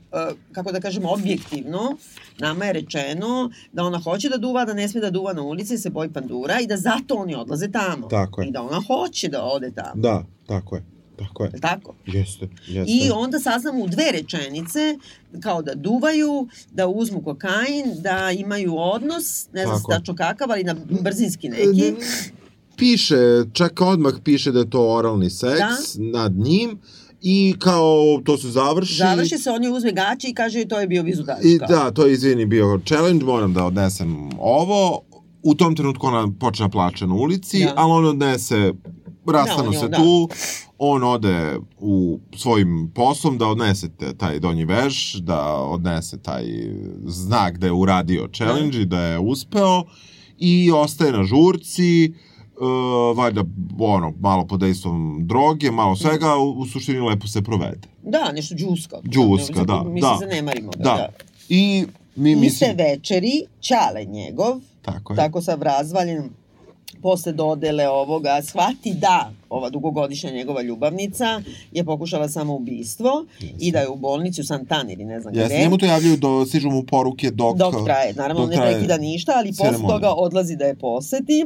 kako 0.52 0.72
da 0.72 0.80
kažemo, 0.80 1.12
objektivno, 1.12 1.98
nama 2.40 2.66
je 2.66 2.74
rečeno 2.74 3.50
da 3.74 3.84
ona 3.84 4.00
hoće 4.00 4.30
da 4.30 4.38
duva, 4.38 4.66
da 4.66 4.74
ne 4.74 4.88
sme 4.88 5.02
da 5.02 5.10
duva 5.10 5.34
na 5.34 5.42
ulici, 5.42 5.78
se 5.78 5.90
boji 5.90 6.10
pandura 6.10 6.60
i 6.60 6.68
da 6.68 6.78
zato 6.78 7.16
oni 7.16 7.36
odlaze 7.36 7.72
tamo. 7.72 8.08
Tako 8.08 8.42
je. 8.42 8.48
I 8.48 8.52
da 8.52 8.62
ona 8.62 8.82
hoće 8.82 9.28
da 9.28 9.44
ode 9.44 9.72
tamo. 9.72 9.92
Da, 9.96 10.24
tako 10.48 10.76
je, 10.76 10.84
tako 11.16 11.44
je. 11.44 11.52
Tako? 11.62 11.94
Jeste, 12.08 12.48
jeste. 12.68 12.92
I 12.94 13.12
onda 13.12 13.40
saznamo 13.40 13.80
u 13.80 13.88
dve 13.88 14.12
rečenice, 14.12 14.98
kao 15.40 15.62
da 15.62 15.76
duvaju, 15.76 16.48
da 16.72 16.88
uzmu 16.88 17.22
kokain, 17.22 17.84
da 17.96 18.32
imaju 18.32 18.74
odnos, 18.78 19.24
ne 19.54 19.66
znam 19.66 19.78
Tako. 19.78 19.92
tačno 19.92 20.16
kakav, 20.16 20.52
ali 20.52 20.64
na 20.64 20.76
brzinski 21.02 21.50
neki. 21.50 21.94
Piše, 22.78 23.16
čak 23.54 23.82
odmah 23.82 24.14
piše 24.24 24.52
da 24.52 24.60
je 24.60 24.70
to 24.70 24.90
oralni 24.90 25.30
seks 25.30 25.60
Da. 25.96 26.04
nad 26.12 26.34
njim 26.34 26.80
i 27.22 27.56
kao 27.60 27.94
to 28.26 28.38
se 28.38 28.50
završi. 28.50 28.96
Završi 28.96 29.38
se, 29.38 29.52
on 29.52 29.64
je 29.64 29.70
uzme 29.70 29.92
gaće 29.92 30.28
i 30.28 30.34
kaže 30.34 30.66
to 30.66 30.80
je 30.80 30.88
bio 30.88 31.04
vizutač. 31.04 31.38
I 31.44 31.58
da, 31.60 31.92
to 31.92 32.06
je 32.06 32.14
izvini 32.14 32.46
bio 32.46 32.80
challenge, 32.86 33.26
moram 33.26 33.54
da 33.54 33.66
odnesem 33.66 34.30
ovo. 34.34 35.02
U 35.44 35.56
tom 35.56 35.76
trenutku 35.76 36.08
ona 36.08 36.28
počne 36.40 36.66
da 36.66 36.70
plače 36.70 37.08
na 37.08 37.14
ulici, 37.16 37.60
Da. 37.60 37.74
ali 37.76 37.92
on 37.92 38.06
odnese, 38.06 38.74
rastanu 39.28 39.62
Da, 39.62 39.68
on 39.68 39.74
je- 39.74 39.80
se 39.80 39.88
da. 39.88 39.98
tu, 39.98 40.30
on 40.86 41.04
ode 41.04 41.58
u 41.80 42.20
svojim 42.36 42.92
poslom 42.96 43.38
da 43.38 43.48
odnese 43.48 43.90
taj 44.18 44.40
donji 44.40 44.66
veš, 44.66 45.14
da 45.14 45.54
odnese 45.54 46.18
taj 46.18 46.44
znak 47.06 47.58
da 47.58 47.68
je 47.68 47.72
uradio 47.74 48.30
challenge 48.34 48.78
i 48.78 48.86
da 48.86 49.00
je 49.00 49.20
uspeo 49.20 49.84
i 50.38 50.72
ostaje 50.72 51.12
na 51.12 51.24
žurci, 51.24 52.14
Uh, 52.56 53.18
valjda 53.18 53.44
ono, 53.80 54.14
malo 54.20 54.48
pod 54.48 54.60
dejstvom 54.60 55.28
droge, 55.28 55.72
malo 55.72 55.96
svega, 55.96 56.36
u, 56.38 56.52
u 56.52 56.66
suštini 56.66 57.00
lepo 57.00 57.28
se 57.28 57.42
provede. 57.42 57.88
Da, 58.04 58.32
nešto 58.32 58.56
džuska. 58.56 58.98
Džuska, 59.04 59.64
da, 59.64 59.84
Mi 59.84 60.02
da. 60.02 60.18
se 60.20 60.26
zanemarimo 60.26 60.72
ga, 60.72 60.84
Da. 60.84 60.96
da. 60.96 61.10
I 61.50 61.86
mi 62.16 62.32
Iste 62.32 62.42
mislim... 62.42 62.76
večeri, 62.78 63.32
Čale 63.60 64.06
njegov, 64.06 64.60
Tako 64.82 65.14
je. 65.14 65.18
tako 65.18 65.42
sam 65.42 65.62
razvaljen, 65.62 66.30
posle 67.02 67.32
dodele 67.32 67.90
ovoga, 67.90 68.42
shvati 68.42 68.94
da 68.94 69.32
ova 69.50 69.70
dugogodišnja 69.70 70.32
njegova 70.32 70.62
ljubavnica 70.62 71.42
je 71.72 71.84
pokušala 71.84 72.30
samoubistvo 72.30 73.26
i 73.60 73.72
da 73.72 73.80
je 73.80 73.90
u 73.90 73.96
bolnici 73.96 74.42
u 74.42 74.44
Santan 74.44 74.90
ili 74.90 75.06
ne 75.06 75.22
znam 75.22 75.36
Jeste, 75.36 75.54
gde. 75.56 75.64
njemu 75.64 75.78
to 75.78 75.86
javljaju, 75.86 76.18
do, 76.18 76.46
stižu 76.46 76.70
mu 76.70 76.84
poruke 76.84 77.32
dok... 77.32 77.58
dok 77.58 77.74
traje. 77.86 78.14
Naravno, 78.14 78.42
dok 78.42 78.50
ne 78.50 78.56
traje 78.56 78.74
prekida 78.74 78.98
ništa, 78.98 79.32
ali 79.36 79.54
posle 79.58 79.88
toga 79.88 80.10
odlazi 80.10 80.56
da 80.56 80.66
je 80.66 80.76
poseti 80.76 81.46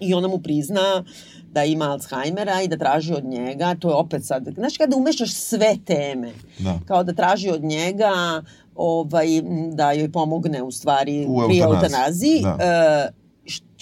i 0.00 0.14
ona 0.14 0.28
mu 0.28 0.38
prizna 0.38 1.04
da 1.52 1.64
ima 1.64 1.84
Alzheimera 1.84 2.62
i 2.62 2.68
da 2.68 2.76
traži 2.76 3.14
od 3.14 3.24
njega, 3.24 3.74
to 3.74 3.88
je 3.88 3.94
opet 3.94 4.24
sad, 4.24 4.48
znaš 4.54 4.76
kada 4.76 4.96
umešaš 4.96 5.32
sve 5.32 5.76
teme, 5.84 6.32
Da. 6.58 6.78
kao 6.86 7.04
da 7.04 7.12
traži 7.12 7.50
od 7.50 7.64
njega 7.64 8.42
ovaj, 8.76 9.26
da 9.72 9.92
joj 9.92 10.12
pomogne 10.12 10.62
u 10.62 10.70
stvari 10.70 11.26
U 11.28 11.42
pri 11.46 11.58
eutanaziji, 11.58 12.40
da. 12.42 12.56
e, 12.60 13.23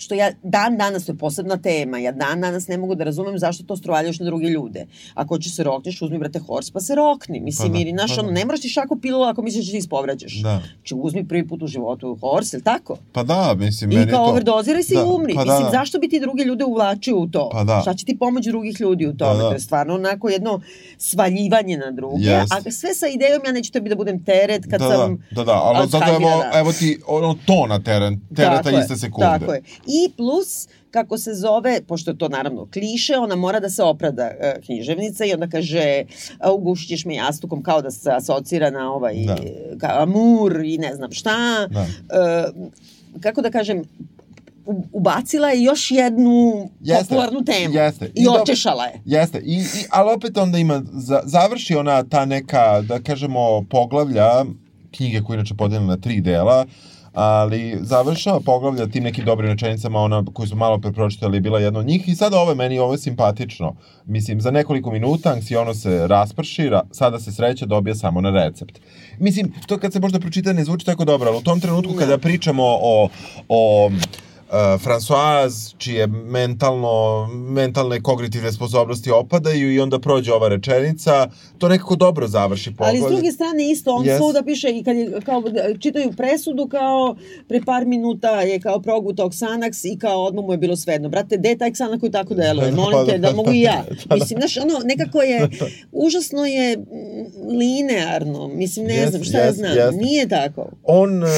što 0.02 0.14
ja 0.14 0.32
dan 0.42 0.76
danas, 0.76 1.04
to 1.04 1.12
je 1.12 1.18
posebna 1.18 1.56
tema, 1.56 1.98
ja 1.98 2.12
dan 2.12 2.40
danas 2.40 2.68
ne 2.68 2.78
mogu 2.78 2.94
da 2.94 3.04
razumem 3.04 3.38
zašto 3.38 3.64
to 3.64 3.76
strovaljaš 3.76 4.18
na 4.18 4.26
druge 4.26 4.46
ljude. 4.46 4.86
Ako 5.14 5.34
hoćeš 5.34 5.54
se 5.54 5.62
rokneš, 5.62 6.02
uzmi 6.02 6.18
brate 6.18 6.38
hors 6.38 6.70
pa 6.70 6.80
se 6.80 6.94
rokni. 6.94 7.40
Mislim, 7.40 7.72
pa 7.72 7.78
da, 7.78 7.82
ili, 7.82 7.90
znaš, 7.90 8.14
pa 8.16 8.20
ono, 8.20 8.28
da. 8.28 8.34
ne 8.34 8.44
moraš 8.44 8.60
ti 8.60 8.68
šaku 8.68 8.96
pilula 8.96 9.30
ako 9.30 9.42
misliš 9.42 9.66
da 9.66 9.70
ti 9.70 9.78
ispovrađaš. 9.78 10.42
Da. 10.42 10.62
Či 10.82 10.94
uzmi 10.94 11.28
prvi 11.28 11.48
put 11.48 11.62
u 11.62 11.66
životu 11.66 12.18
hors, 12.20 12.52
ili 12.52 12.62
tako? 12.62 12.96
Pa 13.12 13.22
da, 13.22 13.54
mislim, 13.58 13.92
I 13.92 13.96
meni 13.96 14.10
kao 14.10 14.24
to... 14.24 14.30
overdoziraj 14.30 14.82
se 14.82 14.94
da, 14.94 15.00
i 15.00 15.04
umri. 15.04 15.34
Pa 15.34 15.44
da, 15.44 15.52
mislim, 15.52 15.72
da. 15.72 15.78
zašto 15.78 15.98
bi 15.98 16.08
ti 16.08 16.20
druge 16.20 16.44
ljude 16.44 16.64
uvlačio 16.64 17.18
u 17.18 17.26
to? 17.26 17.48
Pa 17.52 17.64
da. 17.64 17.80
Šta 17.82 17.94
će 17.94 18.04
ti 18.04 18.18
pomoći 18.18 18.48
drugih 18.48 18.80
ljudi 18.80 19.06
u 19.06 19.16
tome? 19.16 19.36
Da, 19.36 19.42
da. 19.42 19.48
To 19.48 19.54
je 19.54 19.60
stvarno 19.60 19.94
onako 19.94 20.28
jedno 20.28 20.60
svaljivanje 20.98 21.76
na 21.76 21.90
druge. 21.90 22.24
Yes. 22.24 22.46
A 22.50 22.70
sve 22.70 22.94
sa 22.94 23.06
idejom 23.08 23.42
ja 23.46 23.52
neću 23.52 23.72
tebi 23.72 23.88
da 23.88 23.94
budem 23.94 24.24
teret 24.24 24.64
kad 24.70 24.80
da, 24.80 24.88
sam... 24.88 25.16
Da, 25.30 25.36
da, 25.36 25.44
da, 25.44 25.60
ali 25.64 25.88
zato 25.88 26.08
evo, 26.08 26.44
evo 26.54 26.72
ti 26.72 27.00
ono 27.06 27.36
to 27.46 27.66
na 27.66 27.78
teren, 27.82 28.20
tereta 28.36 28.70
iste 28.80 28.96
sekunde. 28.96 29.26
Tako 29.38 29.52
je. 29.52 29.62
I 29.92 30.12
plus, 30.16 30.68
kako 30.90 31.18
se 31.18 31.34
zove, 31.34 31.80
pošto 31.86 32.10
je 32.10 32.18
to 32.18 32.28
naravno 32.28 32.68
kliše, 32.72 33.16
ona 33.18 33.36
mora 33.36 33.60
da 33.60 33.70
se 33.70 33.82
oprada 33.82 34.30
uh, 34.30 34.64
književnica 34.64 35.24
i 35.24 35.32
onda 35.32 35.48
kaže 35.48 36.04
ugušit 36.54 36.88
ćeš 36.88 37.04
me 37.04 37.14
jastukom 37.14 37.62
kao 37.62 37.82
da 37.82 37.90
se 37.90 38.10
asocira 38.10 38.70
na 38.70 38.92
ovaj 38.92 39.14
da. 39.26 39.36
kao 39.80 40.02
amur 40.02 40.64
i 40.64 40.78
ne 40.78 40.94
znam 40.94 41.12
šta. 41.12 41.68
Da. 41.70 41.80
Uh, 41.80 42.70
kako 43.20 43.42
da 43.42 43.50
kažem, 43.50 43.84
ubacila 44.92 45.48
je 45.48 45.62
još 45.62 45.90
jednu 45.90 46.68
jeste, 46.80 47.04
popularnu 47.04 47.44
temu 47.44 47.74
jeste. 47.74 48.06
i, 48.14 48.22
I 48.22 48.26
očešala 48.42 48.84
je. 48.84 49.00
Jeste, 49.04 49.38
I, 49.44 49.54
i, 49.54 49.84
ali 49.90 50.12
opet 50.12 50.36
onda 50.36 50.58
ima, 50.58 50.82
za, 50.92 51.20
završi 51.24 51.74
ona 51.74 52.02
ta 52.02 52.24
neka, 52.24 52.80
da 52.80 53.02
kažemo, 53.02 53.64
poglavlja 53.70 54.44
knjige 54.96 55.22
koje 55.22 55.34
inače 55.34 55.54
podeljena 55.54 55.86
na 55.86 55.96
tri 55.96 56.20
dela, 56.20 56.66
ali 57.12 57.78
završava 57.80 58.40
poglavlja 58.40 58.86
tim 58.86 59.04
nekim 59.04 59.24
dobrim 59.24 59.50
rečenicama, 59.50 60.00
ona 60.00 60.24
koju 60.32 60.46
smo 60.46 60.56
malo 60.56 60.78
prepročitali 60.78 61.40
bila 61.40 61.60
jedna 61.60 61.80
od 61.80 61.86
njih 61.86 62.08
i 62.08 62.14
sada 62.14 62.40
ovo 62.40 62.54
meni 62.54 62.78
ovo 62.78 62.92
je 62.92 62.98
simpatično. 62.98 63.74
Mislim, 64.06 64.40
za 64.40 64.50
nekoliko 64.50 64.90
minuta 64.90 65.30
anksiono 65.30 65.74
se 65.74 66.06
rasprši, 66.06 66.68
ra, 66.68 66.82
sada 66.90 67.20
se 67.20 67.32
sreća 67.32 67.66
dobija 67.66 67.94
samo 67.94 68.20
na 68.20 68.30
recept. 68.30 68.78
Mislim, 69.18 69.52
to 69.66 69.78
kad 69.78 69.92
se 69.92 70.00
možda 70.00 70.20
pročita 70.20 70.52
ne 70.52 70.64
zvuči 70.64 70.86
tako 70.86 71.04
dobro, 71.04 71.28
ali 71.28 71.38
u 71.38 71.42
tom 71.42 71.60
trenutku 71.60 71.94
kada 71.98 72.18
pričamo 72.18 72.62
o, 72.64 73.08
o 73.48 73.90
Françoise, 74.54 75.74
čije 75.78 76.06
mentalno, 76.06 77.26
mentalne 77.32 78.02
kognitivne 78.02 78.52
sposobnosti 78.52 79.10
opadaju 79.10 79.72
i 79.72 79.80
onda 79.80 79.98
prođe 79.98 80.32
ova 80.32 80.48
rečenica, 80.48 81.28
to 81.58 81.68
nekako 81.68 81.96
dobro 81.96 82.28
završi 82.28 82.76
pogled. 82.76 83.02
Ali 83.02 83.10
s 83.10 83.14
druge 83.14 83.32
strane 83.32 83.70
isto, 83.70 83.94
on 83.94 84.04
yes. 84.04 84.18
svuda 84.18 84.42
piše 84.42 84.70
i 84.70 84.84
kad 84.84 84.96
je, 84.96 85.20
kao, 85.24 85.42
čitaju 85.80 86.12
presudu 86.16 86.68
kao 86.68 87.16
pre 87.48 87.60
par 87.66 87.86
minuta 87.86 88.40
je 88.40 88.60
kao 88.60 88.80
progutao 88.80 89.28
Xanax 89.28 89.94
i 89.94 89.98
kao 89.98 90.24
odmah 90.24 90.44
mu 90.44 90.52
je 90.52 90.58
bilo 90.58 90.76
svejedno. 90.76 91.08
Brate, 91.08 91.36
gde 91.36 91.48
je 91.48 91.58
taj 91.58 91.70
Xanax 91.70 92.00
koji 92.00 92.12
tako 92.12 92.34
deluje? 92.34 92.70
Pa 92.76 92.76
Molim 92.76 93.06
te, 93.06 93.18
da 93.18 93.32
mogu 93.32 93.52
i 93.52 93.60
ja. 93.60 93.84
Pa 94.08 94.16
da. 94.16 94.20
Mislim, 94.20 94.38
znaš, 94.40 94.56
ono, 94.56 94.78
nekako 94.84 95.22
je, 95.22 95.48
užasno 95.92 96.44
je 96.44 96.78
linearno. 97.48 98.48
Mislim, 98.48 98.86
ne 98.86 98.94
yes, 98.94 99.10
znam, 99.10 99.24
šta 99.24 99.38
yes, 99.38 99.44
ja 99.44 99.52
znam. 99.52 99.72
Yes. 99.72 100.02
Nije 100.02 100.28
tako. 100.28 100.68
On, 100.82 101.22
uh, 101.22 101.28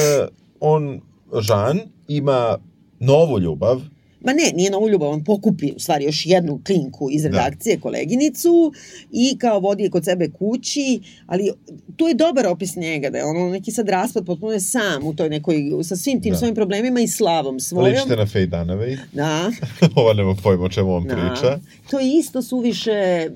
on, 0.59 1.01
Žan, 1.41 1.79
ima 2.07 2.57
novu 2.99 3.39
ljubav, 3.39 3.81
Ma 4.25 4.33
ne, 4.33 4.51
nije 4.55 4.71
novu 4.71 4.89
ljubav, 4.89 5.09
on 5.09 5.23
pokupi 5.23 5.71
u 5.75 5.79
stvari 5.79 6.05
još 6.05 6.25
jednu 6.25 6.61
klinku 6.65 7.07
iz 7.11 7.21
da. 7.21 7.27
redakcije, 7.27 7.75
da. 7.75 7.81
koleginicu 7.81 8.73
i 9.11 9.37
kao 9.37 9.59
vodi 9.59 9.83
je 9.83 9.89
kod 9.89 10.05
sebe 10.05 10.29
kući, 10.29 10.99
ali 11.25 11.51
tu 11.95 12.07
je 12.07 12.13
dobar 12.13 12.47
opis 12.47 12.75
njega, 12.75 13.09
da 13.09 13.17
je 13.17 13.25
ono 13.25 13.49
neki 13.49 13.71
sad 13.71 13.89
raspad 13.89 14.25
potpuno 14.25 14.51
je 14.51 14.59
sam 14.59 15.07
u 15.07 15.13
toj 15.13 15.29
nekoj, 15.29 15.55
sa 15.83 15.95
svim 15.95 16.21
tim 16.21 16.31
da. 16.31 16.37
svojim 16.37 16.55
problemima 16.55 16.99
i 16.99 17.07
slavom 17.07 17.59
svojom. 17.59 17.95
Ličite 17.95 18.15
na 18.15 18.25
Faye 18.25 18.49
Dunaway. 18.49 18.97
Da. 19.13 19.51
Ova 20.01 20.13
nema 20.13 20.35
pojma 20.43 20.63
o 20.65 20.69
čemu 20.69 20.95
on 20.95 21.03
da. 21.03 21.15
priča. 21.15 21.59
To 21.89 21.99
je 21.99 22.17
isto 22.17 22.41
suviše 22.41 23.29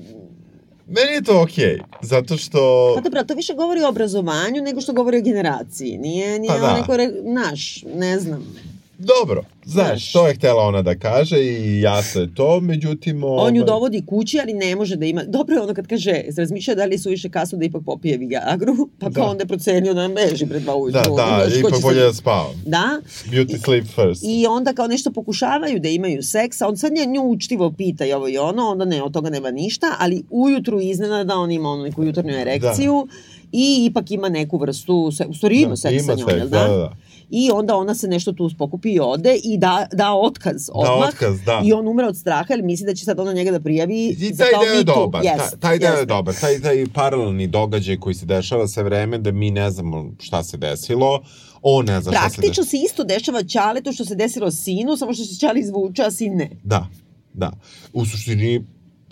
Meni 0.88 1.12
je 1.12 1.22
to 1.22 1.42
okej, 1.42 1.66
okay, 1.66 1.80
zato 2.02 2.38
što... 2.38 2.92
Pa 2.96 3.02
dobro, 3.02 3.24
to 3.24 3.34
više 3.34 3.54
govori 3.54 3.82
o 3.82 3.90
obrazovanju 3.90 4.62
nego 4.62 4.82
što 4.82 4.94
govori 4.94 5.18
o 5.18 5.22
generaciji. 5.22 5.98
Nije, 5.98 6.40
nije 6.40 6.54
pa 6.54 6.60
da. 6.60 6.78
neko, 6.78 6.94
naš, 7.24 7.84
ne 7.96 8.20
znam. 8.20 8.56
Dobro, 9.00 9.44
znaš, 9.66 10.12
to 10.12 10.28
je 10.28 10.34
htela 10.34 10.64
ona 10.64 10.82
da 10.82 10.96
kaže 10.96 11.40
i 11.40 11.82
ja 11.82 12.04
se 12.04 12.28
to, 12.36 12.60
međutim... 12.60 13.24
Ovaj... 13.24 13.48
On 13.48 13.56
ju 13.56 13.64
dovodi 13.64 14.06
kući, 14.06 14.40
ali 14.40 14.54
ne 14.54 14.76
može 14.76 14.96
da 14.96 15.06
ima... 15.06 15.24
Dobro 15.24 15.56
je 15.56 15.62
ono 15.62 15.74
kad 15.74 15.88
kaže, 15.88 16.24
razmišlja 16.38 16.76
da 16.76 16.86
li 16.86 16.98
su 16.98 17.10
više 17.10 17.30
kasno 17.30 17.58
da 17.58 17.66
ipak 17.66 17.82
popije 17.86 18.18
Viagru, 18.18 18.76
pa 19.00 19.12
kao 19.12 19.24
da. 19.24 19.32
onda 19.32 19.44
je 19.44 19.48
procenio 19.48 19.94
da 19.94 20.08
beži 20.08 20.46
pred 20.46 20.62
dva 20.62 20.76
ujutru. 20.76 21.02
Da, 21.02 21.10
da, 21.10 21.50
Znaš, 21.50 21.60
ipak 21.60 21.82
bolje 21.82 22.02
da 22.02 22.14
spava. 22.14 22.50
Da. 22.66 23.02
Beauty 23.32 23.64
sleep 23.64 23.86
first. 23.86 24.24
I 24.24 24.48
onda 24.48 24.74
kao 24.74 24.88
nešto 24.88 25.12
pokušavaju 25.12 25.80
da 25.80 25.90
imaju 25.90 26.24
seks, 26.24 26.62
a 26.62 26.68
on 26.68 26.78
sad 26.78 26.92
nju 26.94 27.22
učtivo 27.22 27.72
pita 27.72 28.06
i 28.06 28.14
ovo 28.14 28.28
i 28.28 28.38
ono, 28.38 28.68
onda 28.68 28.86
ne, 28.86 29.04
od 29.04 29.14
toga 29.14 29.30
nema 29.30 29.52
ništa, 29.52 29.96
ali 30.00 30.24
ujutru 30.30 30.80
iznenada 30.82 31.36
on 31.36 31.52
ima 31.52 31.70
onu 31.70 31.84
neku 31.84 32.04
jutarnju 32.04 32.34
erekciju 32.34 33.08
da. 33.10 33.16
i 33.52 33.86
ipak 33.90 34.12
ima 34.12 34.30
neku 34.30 34.58
vrstu, 34.58 35.12
u 35.30 35.34
stvari 35.34 35.62
ima 35.62 35.70
da, 35.70 35.76
seks 35.76 36.06
sa 36.06 36.16
njom, 36.16 36.30
seks, 36.30 36.50
da? 36.50 36.68
da, 36.68 36.68
da. 36.68 36.96
Da 37.30 37.38
i 37.38 37.52
onda 37.52 37.76
ona 37.76 37.96
se 37.96 38.08
nešto 38.08 38.34
tu 38.34 38.50
spokupi 38.50 38.90
i 38.92 39.00
ode 39.00 39.40
i 39.44 39.58
da, 39.58 39.88
da 39.94 40.14
otkaz 40.14 40.70
odmah. 40.74 41.00
Da 41.00 41.08
otkaz, 41.08 41.42
da. 41.46 41.62
I 41.66 41.74
on 41.74 41.88
umre 41.88 42.06
od 42.06 42.18
straha 42.18 42.54
jer 42.54 42.64
misli 42.64 42.86
da 42.86 42.94
će 42.94 43.06
sad 43.06 43.20
ona 43.20 43.34
njega 43.34 43.52
da 43.52 43.60
prijavi 43.60 44.08
I 44.08 44.38
taj 44.38 44.48
deo 44.64 44.74
je 44.74 44.84
dobar, 44.84 45.24
yes, 45.24 45.38
taj, 45.38 45.60
taj 45.60 45.80
deo 45.80 45.94
je 45.94 46.06
dobar, 46.06 46.36
taj, 46.36 46.62
taj 46.62 46.86
paralelni 46.94 47.48
događaj 47.48 47.98
koji 47.98 48.16
se 48.16 48.26
dešava 48.26 48.68
sve 48.68 48.84
vreme 48.84 49.18
da 49.18 49.32
mi 49.32 49.52
ne 49.52 49.72
znamo 49.72 50.12
šta 50.20 50.44
se 50.44 50.58
desilo, 50.58 51.22
on 51.62 51.86
ne 51.86 52.02
zna 52.02 52.12
šta 52.12 52.30
se 52.30 52.36
Praktično 52.36 52.64
se 52.64 52.78
isto 52.86 53.04
dešava 53.04 53.44
Ćaletu 53.44 53.92
što 53.92 54.06
se 54.06 54.16
desilo 54.16 54.52
sinu, 54.52 54.98
samo 54.98 55.14
što 55.14 55.26
se 55.26 55.40
Ćale 55.40 55.60
izvuče, 55.60 56.04
a 56.04 56.12
sin 56.12 56.36
ne. 56.36 56.50
Da, 56.64 56.88
da. 57.34 57.52
U 57.94 58.06
suštini 58.06 58.66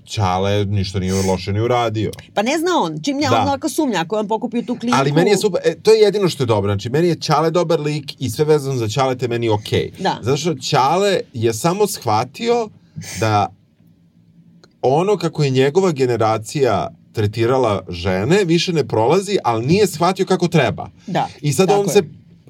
Ćale 0.07 0.65
ništa 0.65 0.99
nije 0.99 1.13
loše 1.13 1.53
ni 1.53 1.61
uradio. 1.61 2.11
Pa 2.33 2.41
ne 2.41 2.57
zna 2.57 2.71
on, 2.81 2.99
čim 3.03 3.19
ja 3.19 3.29
da. 3.29 3.41
on 3.41 3.47
lako 3.47 3.69
sumnja, 3.69 4.01
ako 4.01 4.15
je 4.15 4.19
on 4.19 4.27
pokupio 4.27 4.61
tu 4.61 4.77
klinku. 4.79 4.97
Ali 4.99 5.11
meni 5.11 5.29
je 5.29 5.37
super, 5.37 5.61
e, 5.65 5.75
to 5.75 5.91
je 5.91 5.99
jedino 5.99 6.29
što 6.29 6.43
je 6.43 6.47
dobro, 6.47 6.73
znači 6.73 6.89
meni 6.89 7.07
je 7.07 7.15
Ćale 7.15 7.51
dobar 7.51 7.79
lik 7.79 8.15
i 8.19 8.29
sve 8.29 8.45
vezano 8.45 8.75
za 8.75 8.87
Ćale 8.87 9.17
te 9.17 9.27
meni 9.27 9.49
okej. 9.49 9.91
Okay. 9.97 10.03
Da. 10.03 10.19
Zato 10.21 10.37
što 10.37 10.55
Ćale 10.55 11.19
je 11.33 11.53
samo 11.53 11.87
shvatio 11.87 12.69
da 13.19 13.47
ono 14.81 15.17
kako 15.17 15.43
je 15.43 15.49
njegova 15.49 15.91
generacija 15.91 16.89
tretirala 17.13 17.81
žene, 17.89 18.43
više 18.45 18.73
ne 18.73 18.87
prolazi, 18.87 19.37
ali 19.43 19.65
nije 19.65 19.87
shvatio 19.87 20.25
kako 20.25 20.47
treba. 20.47 20.89
Da. 21.07 21.27
I 21.41 21.53
sad 21.53 21.71
on 21.71 21.85
je. 21.85 21.93
se 21.93 22.03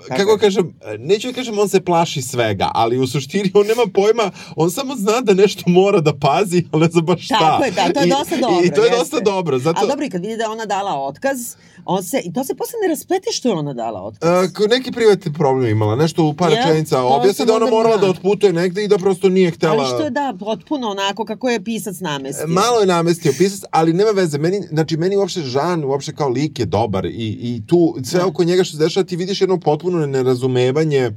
kako 0.08 0.38
kažem, 0.38 0.74
neću 1.00 1.28
da 1.28 1.34
kažem 1.34 1.60
on 1.60 1.70
se 1.70 1.82
plaši 1.82 2.22
svega, 2.22 2.72
ali 2.74 3.00
u 3.00 3.08
suštini 3.08 3.52
on 3.54 3.68
nema 3.68 3.84
pojma, 3.94 4.32
on 4.56 4.72
samo 4.72 4.96
zna 4.96 5.22
da 5.22 5.34
nešto 5.34 5.64
mora 5.70 6.00
da 6.00 6.14
pazi, 6.14 6.64
ali 6.72 6.84
ne 6.84 6.90
zna 6.92 7.02
baš 7.02 7.26
šta. 7.26 7.40
Tako 7.40 7.64
je, 7.64 7.72
da, 7.72 7.94
to 7.94 8.00
je 8.00 8.08
dosta 8.08 8.38
dobro. 8.38 8.64
I, 8.64 8.68
i 8.68 8.72
to 8.72 8.82
je 8.82 8.86
jeste. 8.86 8.98
dosta 9.00 9.20
dobro. 9.20 9.60
Zato... 9.60 9.84
A 9.84 9.88
dobro, 9.88 10.06
i 10.06 10.10
kad 10.10 10.22
vidi 10.22 10.38
da 10.38 10.52
ona 10.52 10.66
dala 10.66 10.94
otkaz, 10.94 11.56
on 11.86 12.04
se, 12.04 12.22
i 12.26 12.34
to 12.34 12.44
se 12.44 12.56
posle 12.56 12.74
ne 12.82 12.88
rasplete 12.88 13.32
što 13.32 13.50
je 13.50 13.54
ona 13.54 13.74
dala 13.74 14.04
otkaz. 14.04 14.30
Uh, 14.30 14.70
neki 14.70 14.92
privatni 14.92 15.34
problem 15.34 15.70
imala, 15.70 15.96
nešto 15.96 16.24
u 16.24 16.34
par 16.34 16.52
rečenica, 16.52 17.04
objasni 17.04 17.46
da 17.46 17.56
ona 17.56 17.66
morala 17.66 17.98
da 17.98 18.10
otputuje 18.10 18.54
negde 18.54 18.84
i 18.84 18.88
da 18.88 18.98
prosto 18.98 19.30
nije 19.30 19.52
htela... 19.52 19.74
Ali 19.74 19.86
što 19.86 20.04
je 20.04 20.10
da, 20.10 20.34
potpuno 20.40 20.90
onako 20.90 21.26
kako 21.26 21.50
je 21.50 21.64
pisac 21.64 22.00
namestio. 22.00 22.48
Malo 22.48 22.80
je 22.80 22.86
namestio 22.86 23.34
pisac, 23.38 23.62
ali 23.72 23.94
nema 23.94 24.12
veze, 24.12 24.38
meni, 24.38 24.62
znači 24.72 24.98
meni 24.98 25.18
uopšte 25.18 25.42
Žan, 25.42 25.84
uopšte 25.84 26.16
kao 26.16 26.30
lik 26.30 26.60
je 26.60 26.66
dobar 26.66 27.06
i, 27.06 27.38
i 27.42 27.62
tu 27.68 27.96
sve 28.04 28.20
da. 28.20 28.28
oko 28.28 28.44
njega 28.44 28.64
što 28.64 28.78
se 28.78 28.84
dešava 28.84 29.04
ti 29.04 29.16
vidiš 29.16 29.42
jedno 29.42 29.60
potpuno 29.60 29.97
nerazumevanje 30.06 31.12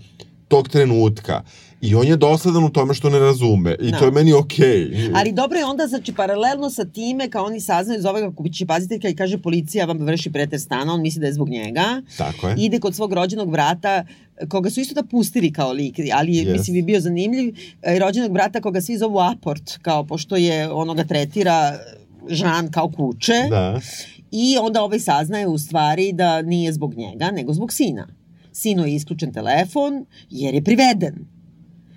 tog 0.48 0.68
trenutka. 0.68 1.42
I 1.80 1.94
on 1.94 2.06
je 2.06 2.16
dosledan 2.16 2.64
u 2.64 2.70
tome 2.70 2.94
što 2.94 3.10
ne 3.10 3.18
razume. 3.18 3.76
I 3.80 3.90
no. 3.90 3.98
to 3.98 4.04
je 4.04 4.10
da. 4.10 4.14
meni 4.14 4.32
okej. 4.32 4.66
Okay. 4.66 5.12
Ali 5.14 5.32
dobro 5.32 5.58
je 5.58 5.64
onda, 5.64 5.86
znači, 5.86 6.14
paralelno 6.14 6.70
sa 6.70 6.84
time, 6.84 7.30
kao 7.30 7.44
oni 7.44 7.60
saznaju, 7.60 8.02
zove 8.02 8.20
ga 8.20 8.34
kući 8.34 8.66
paziteljka 8.66 9.08
i 9.08 9.16
kaže 9.16 9.38
policija 9.38 9.86
vam 9.86 9.98
vrši 9.98 10.32
preter 10.32 10.60
stana, 10.60 10.94
on 10.94 11.02
misli 11.02 11.20
da 11.20 11.26
je 11.26 11.32
zbog 11.32 11.48
njega. 11.48 12.02
Tako 12.16 12.48
je. 12.48 12.54
Ide 12.58 12.78
kod 12.78 12.94
svog 12.94 13.12
rođenog 13.12 13.50
brata, 13.50 14.04
koga 14.48 14.70
su 14.70 14.80
isto 14.80 14.94
da 14.94 15.02
pustili 15.02 15.52
kao 15.52 15.72
lik, 15.72 15.96
ali 16.14 16.32
yes. 16.32 16.52
mislim, 16.52 16.74
bi 16.74 16.82
bio 16.82 17.00
zanimljiv, 17.00 17.54
e, 17.82 17.98
rođenog 17.98 18.32
brata 18.32 18.60
koga 18.60 18.80
svi 18.80 18.98
zovu 18.98 19.18
aport, 19.18 19.78
kao 19.82 20.06
pošto 20.06 20.36
je 20.36 20.70
onoga 20.70 21.04
tretira 21.04 21.78
Žan 22.28 22.70
kao 22.70 22.90
kuće. 22.90 23.32
Da. 23.50 23.80
I 24.30 24.56
onda 24.60 24.82
ovaj 24.82 24.98
saznaje 24.98 25.46
u 25.46 25.58
stvari 25.58 26.12
da 26.12 26.42
nije 26.42 26.72
zbog 26.72 26.94
njega, 26.94 27.30
nego 27.30 27.52
zbog 27.52 27.72
sina. 27.72 28.19
Sinu 28.52 28.86
je 28.86 28.94
isključen 28.94 29.32
telefon 29.32 30.06
jer 30.30 30.54
je 30.54 30.64
priveden. 30.64 31.26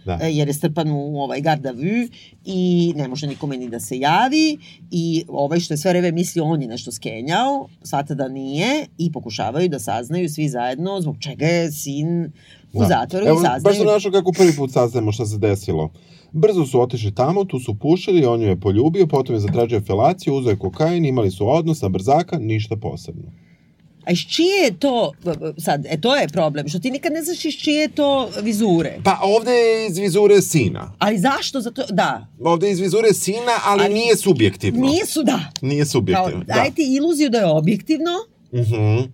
Da. 0.06 0.20
E, 0.22 0.32
jer 0.32 0.48
je 0.48 0.54
strpan 0.54 0.92
u 0.92 1.20
ovaj 1.20 1.42
garda 1.42 1.72
vu 1.72 2.08
i 2.46 2.94
ne 2.96 3.08
može 3.08 3.28
nikome 3.28 3.58
ni 3.58 3.70
da 3.70 3.80
se 3.80 4.00
javi 4.00 4.58
i 4.92 5.26
ovaj 5.28 5.60
što 5.60 5.74
je 5.74 5.78
sve 5.78 5.92
vreme 5.92 6.12
mislio 6.12 6.44
on 6.44 6.62
je 6.62 6.68
nešto 6.68 6.92
skenjao, 6.92 7.68
shvata 7.84 8.16
da 8.16 8.28
nije 8.28 8.86
i 8.98 9.12
pokušavaju 9.12 9.70
da 9.70 9.80
saznaju 9.80 10.30
svi 10.30 10.50
zajedno 10.50 11.02
zbog 11.02 11.16
čega 11.20 11.46
je 11.46 11.72
sin 11.72 12.32
u 12.74 12.80
da. 12.80 12.88
zatvoru 12.88 13.26
Evo, 13.28 13.40
i 13.40 13.42
saznaju. 13.42 13.64
Baš 13.64 13.78
sam 13.78 13.86
našao 13.86 14.12
kako 14.12 14.32
prvi 14.32 14.56
put 14.56 14.72
saznajemo 14.72 15.12
šta 15.12 15.26
se 15.26 15.38
desilo. 15.38 15.92
Brzo 16.32 16.66
su 16.66 16.82
otišli 16.82 17.16
tamo, 17.16 17.46
tu 17.46 17.60
su 17.60 17.80
pušili, 17.80 18.26
on 18.26 18.42
ju 18.42 18.48
je 18.48 18.60
poljubio, 18.60 19.08
potom 19.08 19.36
je 19.36 19.40
zatražio 19.40 19.82
felaciju, 19.82 20.36
uzeo 20.36 20.52
je 20.52 20.60
kokain, 20.60 21.06
imali 21.06 21.32
su 21.32 21.50
odnos 21.50 21.82
na 21.82 21.90
brzaka, 21.90 22.38
ništa 22.40 22.76
posebno. 22.76 23.32
A 24.06 24.12
iz 24.12 24.20
čije 24.20 24.64
je 24.64 24.80
to, 24.80 25.12
sad, 25.58 25.86
e 25.90 26.02
to 26.02 26.16
je 26.16 26.28
problem, 26.28 26.70
što 26.70 26.80
ti 26.80 26.92
nikad 26.92 27.14
ne 27.14 27.24
znaš 27.24 27.46
iz 27.46 27.54
čije 27.54 27.82
je 27.82 27.88
to 27.88 28.30
vizure. 28.42 29.00
Pa 29.04 29.20
ovde 29.24 29.52
je 29.52 29.88
iz 29.88 29.98
vizure 29.98 30.42
sina. 30.42 30.94
Ali 31.00 31.18
zašto? 31.18 31.62
Zato, 31.62 31.84
da. 31.90 32.28
Ovde 32.40 32.68
je 32.68 32.72
iz 32.72 32.80
vizure 32.80 33.14
sina, 33.14 33.54
ali, 33.66 33.84
ali 33.84 33.94
nije 33.94 34.18
subjektivno. 34.18 34.88
Nije 34.88 35.06
su, 35.06 35.24
da. 35.24 35.40
Nije 35.62 35.86
subjektivno, 35.86 36.32
Kao, 36.32 36.44
da. 36.44 36.54
Daj 36.54 36.72
ti 36.72 36.96
iluziju 36.96 37.30
da 37.30 37.38
je 37.38 37.46
objektivno, 37.46 38.12
uh 38.52 38.60
mhm. 38.60 38.74
-huh. 38.74 39.08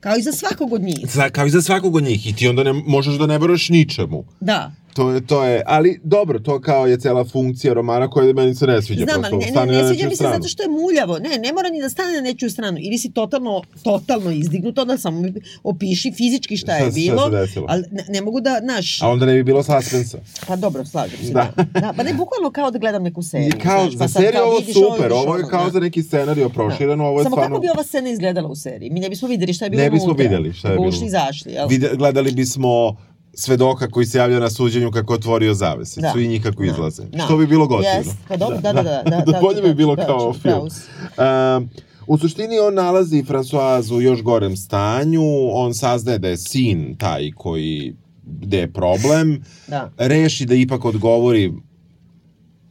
kao 0.00 0.16
i 0.16 0.22
za 0.22 0.32
svakog 0.32 0.72
od 0.72 0.82
njih. 0.82 0.98
Za, 1.12 1.30
kao 1.30 1.46
i 1.46 1.50
za 1.50 1.62
svakog 1.62 1.94
od 1.94 2.02
njih 2.02 2.26
i 2.26 2.36
ti 2.36 2.48
onda 2.48 2.62
ne, 2.62 2.72
možeš 2.72 3.14
da 3.14 3.26
ne 3.26 3.38
veruješ 3.38 3.68
ničemu. 3.68 4.24
Da. 4.40 4.72
To 4.94 5.10
je, 5.10 5.26
to 5.26 5.44
je, 5.44 5.62
ali 5.66 6.00
dobro, 6.04 6.38
to 6.38 6.60
kao 6.60 6.86
je 6.86 6.98
cela 6.98 7.24
funkcija 7.24 7.74
romana 7.74 8.10
koja 8.10 8.32
meni 8.32 8.54
se 8.54 8.66
ne 8.66 8.82
sviđa. 8.82 9.04
Znam, 9.04 9.24
ali 9.24 9.36
ne, 9.36 9.46
ne, 9.46 9.66
ne, 9.66 9.82
ne 9.82 9.88
sviđa 9.88 10.08
mi 10.08 10.16
se 10.16 10.24
zato 10.24 10.48
što 10.48 10.62
je 10.62 10.68
muljavo. 10.68 11.18
Ne, 11.18 11.38
ne 11.38 11.52
mora 11.52 11.68
ni 11.70 11.80
da 11.80 11.88
stane 11.88 12.12
na 12.12 12.20
nečiju 12.20 12.50
stranu. 12.50 12.78
Ili 12.80 12.98
si 12.98 13.12
totalno, 13.12 13.62
totalno 13.82 14.30
izdignuto, 14.30 14.84
da 14.84 14.98
samo 14.98 15.28
opiši 15.62 16.12
fizički 16.16 16.56
šta 16.56 16.72
je 16.72 16.80
šta, 16.80 16.90
bilo. 16.90 17.18
Šta 17.18 17.30
se 17.30 17.36
desilo? 17.36 17.66
Ali 17.68 17.84
ne, 17.90 18.04
ne 18.08 18.22
mogu 18.22 18.40
da, 18.40 18.60
naš... 18.60 19.02
A 19.02 19.08
onda 19.08 19.26
ne 19.26 19.34
bi 19.34 19.42
bilo 19.42 19.62
suspensa. 19.62 20.18
Pa 20.46 20.56
dobro, 20.56 20.84
slažem 20.84 21.18
se, 21.18 21.32
da. 21.32 21.52
da. 21.56 21.80
da. 21.80 21.92
Pa 21.96 22.02
ne, 22.02 22.14
bukvalno 22.14 22.50
kao 22.50 22.70
da 22.70 22.78
gledam 22.78 23.02
neku 23.02 23.22
seriju. 23.22 23.48
I 23.48 23.60
kao, 23.60 23.90
znaš, 23.90 23.98
pa 23.98 24.06
za 24.06 24.20
seriju 24.20 24.42
ovo 24.42 24.60
super, 24.60 25.12
ovo 25.12 25.36
je 25.36 25.44
kao 25.50 25.64
da. 25.64 25.70
za 25.70 25.80
neki 25.80 26.02
scenario 26.02 26.48
prošireno, 26.48 27.04
ovo 27.06 27.20
je 27.20 27.24
Samo 27.24 27.34
stvarno... 27.34 27.56
kako 27.56 27.62
bi 27.62 27.68
ova 27.68 27.82
scena 27.82 28.10
izgledala 28.10 28.48
u 28.48 28.54
seriji? 28.54 28.90
Mi 28.90 29.00
ne 29.00 29.08
bismo 29.08 29.28
videli 29.28 29.52
šta 29.52 29.64
je 29.64 29.70
bilo 29.70 29.82
Ne 29.82 29.90
bismo 29.90 30.12
videli 30.12 30.52
šta 30.52 30.68
je 30.68 30.76
bilo. 30.76 30.88
Ušli, 30.88 31.06
izašli, 31.06 31.52
jel? 31.52 31.68
Gledali 31.96 32.32
bismo 32.32 32.96
svedoka 33.38 33.90
koji 33.90 34.06
se 34.06 34.18
javlja 34.18 34.38
na 34.38 34.50
suđenju 34.50 34.90
kako 34.90 35.14
otvorio 35.14 35.54
zavese. 35.54 36.00
Da. 36.00 36.12
i 36.20 36.28
njih 36.28 36.42
kako 36.42 36.62
da. 36.62 36.70
izlaze. 36.70 37.02
Da. 37.04 37.24
Što 37.24 37.36
bi 37.36 37.46
bilo 37.46 37.66
gotivno. 37.66 38.02
Yes. 38.02 38.14
Pa 38.28 38.36
dobro, 38.36 38.58
da, 38.60 38.72
da, 38.72 38.82
da. 38.82 39.02
da, 39.02 39.10
da, 39.10 39.24
da 39.32 39.40
bolje 39.40 39.62
bi 39.62 39.74
bilo 39.74 39.96
da, 39.96 40.06
kao 40.06 40.32
da, 40.32 40.38
film. 40.38 40.66
Uh, 40.66 41.68
u 42.06 42.18
suštini 42.18 42.58
on 42.58 42.74
nalazi 42.74 43.22
Françoise 43.22 43.94
u 43.94 44.00
još 44.00 44.22
gorem 44.22 44.56
stanju, 44.56 45.22
on 45.52 45.74
saznaje 45.74 46.18
da 46.18 46.28
je 46.28 46.36
sin 46.36 46.96
taj 46.98 47.30
koji 47.36 47.94
gde 48.24 48.58
je 48.58 48.72
problem, 48.72 49.42
da. 49.68 49.90
reši 49.96 50.46
da 50.46 50.54
ipak 50.54 50.84
odgovori 50.84 51.52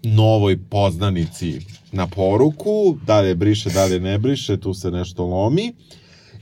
novoj 0.03 0.57
poznanici 0.70 1.59
na 1.91 2.07
poruku, 2.07 2.97
da 3.05 3.22
li 3.22 3.28
je 3.28 3.36
briše, 3.36 3.70
da 3.70 3.86
li 3.86 3.93
je 3.93 3.99
ne 3.99 4.20
briše, 4.20 4.57
tu 4.57 4.74
se 4.74 4.91
nešto 4.91 5.26
lomi. 5.26 5.74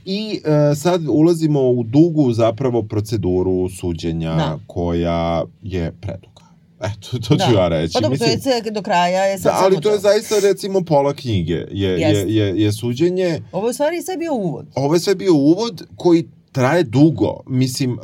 I 0.08 0.40
e, 0.44 0.74
sad 0.74 1.02
ulazimo 1.08 1.70
u 1.70 1.82
dugu 1.82 2.32
zapravo 2.32 2.82
proceduru 2.82 3.68
suđenja 3.68 4.34
da. 4.34 4.58
koja 4.66 5.44
je 5.62 5.92
preduga. 6.00 6.46
Eto, 6.80 7.18
to 7.28 7.36
ću 7.36 7.52
da. 7.52 7.60
ja 7.60 7.68
reći. 7.68 7.92
Pa 7.94 8.00
dobro, 8.00 8.18
Mislim, 8.20 8.40
to 8.40 8.50
je 8.50 8.70
do 8.70 8.82
kraja 8.82 9.24
je 9.24 9.38
sad 9.38 9.52
da, 9.52 9.60
ali 9.64 9.80
to 9.80 9.90
je 9.90 9.98
zaista 9.98 10.34
recimo 10.42 10.80
pola 10.80 11.14
knjige 11.14 11.66
je, 11.70 11.90
je, 12.00 12.34
je, 12.34 12.62
je 12.62 12.72
suđenje. 12.72 13.40
Ovo 13.52 13.68
je 13.68 13.74
stvari 13.74 14.02
sve 14.02 14.16
bio 14.16 14.34
uvod. 14.34 14.66
Ovo 14.74 14.94
je 14.94 15.00
sve 15.00 15.14
bio 15.14 15.34
uvod 15.34 15.86
koji 15.96 16.24
traje 16.56 16.84
dugo. 16.84 17.40
Mislim... 17.46 17.92
Uh, 17.92 17.98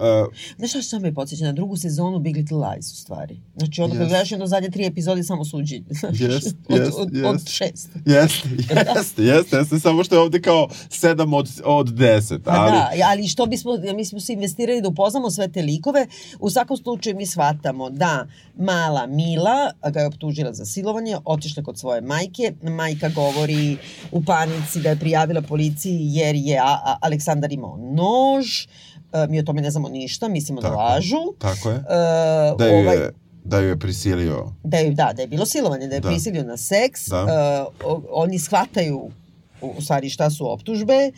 Znaš 0.58 0.70
šta 0.70 0.82
što 0.82 0.98
me 0.98 1.14
podsjeća? 1.14 1.44
Na 1.44 1.52
drugu 1.52 1.76
sezonu 1.76 2.18
Big 2.18 2.36
Little 2.36 2.58
Lies, 2.58 2.92
u 2.92 2.96
stvari. 2.96 3.40
Znači, 3.56 3.82
onda 3.82 3.94
yes. 3.94 3.98
kad 3.98 4.08
gledaš 4.08 4.30
jedno 4.30 4.46
zadnje 4.46 4.70
tri 4.70 4.86
epizode 4.86 5.22
samo 5.22 5.44
suđenje. 5.44 5.84
Yes, 5.88 6.54
od, 6.68 6.80
yes, 6.80 6.90
od, 6.96 7.10
yes. 7.10 7.26
od 7.26 7.48
šest. 7.48 7.88
Jeste, 8.06 8.48
jeste, 8.58 9.22
jeste, 9.22 9.56
jeste, 9.56 9.78
samo 9.80 10.04
što 10.04 10.14
je 10.14 10.20
ovde 10.20 10.40
kao 10.40 10.68
sedam 10.90 11.34
od, 11.34 11.48
od 11.64 11.88
deset. 11.88 12.42
Pa 12.44 12.50
ali... 12.50 12.72
Da, 12.72 12.90
ali 13.06 13.28
što 13.28 13.46
bismo, 13.46 13.72
mi 13.94 14.04
smo 14.04 14.20
se 14.20 14.32
investirali 14.32 14.82
da 14.82 14.88
upoznamo 14.88 15.30
sve 15.30 15.48
te 15.48 15.62
likove, 15.62 16.06
u 16.40 16.50
svakom 16.50 16.76
slučaju 16.76 17.16
mi 17.16 17.26
shvatamo 17.26 17.90
da 17.90 18.26
mala 18.58 19.06
Mila 19.06 19.72
ga 19.92 20.00
je 20.00 20.06
optužila 20.06 20.52
za 20.52 20.64
silovanje, 20.64 21.16
otišla 21.24 21.62
kod 21.62 21.78
svoje 21.78 22.00
majke, 22.00 22.52
majka 22.62 23.08
govori 23.08 23.76
u 24.10 24.24
panici 24.24 24.80
da 24.80 24.88
je 24.88 24.98
prijavila 24.98 25.42
policiji 25.42 25.98
jer 26.00 26.36
je 26.36 26.60
Aleksandar 27.00 27.52
imao 27.52 27.76
nož, 27.76 28.41
e, 29.12 29.26
mi 29.28 29.38
o 29.38 29.42
tome 29.42 29.62
ne 29.62 29.70
znamo 29.70 29.88
ništa, 29.88 30.28
mislimo 30.28 30.60
da 30.60 30.68
tako, 30.68 30.80
da 30.80 30.84
lažu. 30.84 31.34
Tako 31.38 31.70
je. 31.70 31.76
E, 31.76 31.82
da 32.58 32.66
je, 32.66 32.82
ovaj, 32.82 32.98
da 33.44 33.58
ju 33.58 33.68
je 33.68 33.78
prisilio. 33.78 34.52
Da 34.64 34.76
je, 34.76 34.90
da, 34.90 35.12
da 35.16 35.22
je 35.22 35.28
bilo 35.28 35.46
silovanje, 35.46 35.88
da 35.88 35.94
je 35.94 36.00
da. 36.00 36.08
prisilio 36.08 36.44
na 36.44 36.56
seks. 36.56 37.08
Da. 37.08 37.22
Uh, 37.86 38.02
oni 38.10 38.38
shvataju 38.38 39.10
u 39.62 39.82
stvari 39.82 40.10
šta 40.10 40.30
su 40.30 40.52
optužbe 40.52 41.12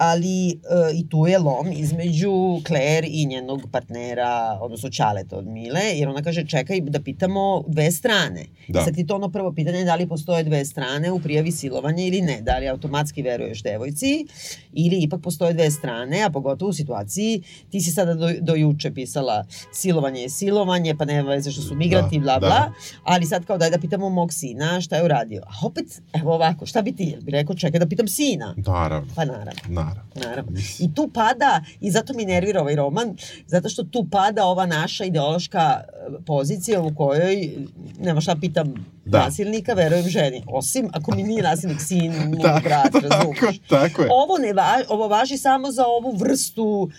ali 0.00 0.46
uh, 0.54 0.98
i 1.00 1.08
tu 1.08 1.26
je 1.26 1.38
lom 1.38 1.72
između 1.72 2.60
Claire 2.66 3.08
i 3.10 3.26
njenog 3.26 3.60
partnera, 3.72 4.58
odnosno 4.60 4.90
Čaleta 4.90 5.36
od 5.36 5.46
Mile, 5.46 5.80
jer 5.94 6.08
ona 6.08 6.22
kaže 6.22 6.46
čekaj 6.46 6.80
da 6.80 7.00
pitamo 7.00 7.64
dve 7.66 7.90
strane. 7.92 8.44
Da. 8.68 8.84
Sad 8.84 8.94
ti 8.94 9.06
to 9.06 9.14
ono 9.14 9.28
prvo 9.28 9.52
pitanje 9.52 9.84
da 9.84 9.94
li 9.94 10.08
postoje 10.08 10.44
dve 10.44 10.64
strane 10.64 11.12
u 11.12 11.20
prijavi 11.20 11.52
silovanja 11.52 12.04
ili 12.04 12.20
ne, 12.20 12.40
da 12.40 12.58
li 12.58 12.68
automatski 12.68 13.22
veruješ 13.22 13.62
devojci 13.62 14.26
ili 14.72 14.96
ipak 15.02 15.20
postoje 15.22 15.52
dve 15.52 15.70
strane, 15.70 16.22
a 16.22 16.30
pogotovo 16.30 16.68
u 16.68 16.72
situaciji 16.72 17.42
ti 17.70 17.80
si 17.80 17.90
sada 17.90 18.14
do, 18.14 18.28
do 18.40 18.54
juče 18.54 18.94
pisala 18.94 19.44
silovanje 19.72 20.20
je 20.20 20.28
silovanje, 20.28 20.96
pa 20.96 21.04
nema 21.04 21.30
veze 21.30 21.50
što 21.50 21.62
su 21.62 21.74
migranti, 21.74 22.18
da, 22.18 22.22
bla 22.22 22.38
bla, 22.38 22.48
da. 22.48 22.72
ali 23.04 23.26
sad 23.26 23.44
kao 23.44 23.58
daj 23.58 23.70
da 23.70 23.78
pitamo 23.78 24.08
mog 24.08 24.32
sina 24.32 24.80
šta 24.80 24.96
je 24.96 25.04
uradio. 25.04 25.42
A 25.46 25.66
opet, 25.66 26.02
evo 26.12 26.34
ovako, 26.34 26.66
šta 26.66 26.82
bi 26.82 26.96
ti, 26.96 27.16
bi 27.22 27.32
rekao 27.32 27.56
čekaj 27.56 27.80
da 27.80 27.86
pitam 27.86 28.08
sina? 28.08 28.54
Naravno. 28.56 29.08
Pa 29.16 29.24
naravno. 29.24 29.60
Naravno. 29.68 29.89
Naravno. 30.14 30.60
I 30.78 30.94
tu 30.94 31.10
pada, 31.14 31.60
i 31.80 31.90
zato 31.90 32.12
mi 32.14 32.24
nervira 32.24 32.60
ovaj 32.60 32.76
roman, 32.76 33.16
zato 33.46 33.68
što 33.68 33.82
tu 33.82 34.06
pada 34.10 34.44
ova 34.44 34.66
naša 34.66 35.04
ideološka 35.04 35.80
e, 35.80 36.24
pozicija 36.26 36.80
u 36.80 36.94
kojoj, 36.94 37.50
nema 38.00 38.20
šta 38.20 38.36
pitam 38.40 38.74
da. 39.04 39.18
nasilnika, 39.18 39.72
verujem 39.74 40.08
ženi. 40.08 40.42
Osim 40.46 40.88
ako 40.92 41.14
mi 41.14 41.22
nije 41.22 41.42
nasilnik 41.42 41.80
sin, 41.80 42.12
moj 42.38 42.60
brat, 42.64 42.94
razumiješ. 42.94 43.58
Tako 43.68 44.02
je. 44.02 44.08
Ovo, 44.10 44.38
ne 44.38 44.52
va, 44.52 44.78
ovo 44.88 45.08
važi 45.08 45.36
samo 45.36 45.72
za 45.72 45.86
ovu 45.86 46.16
vrstu 46.16 46.90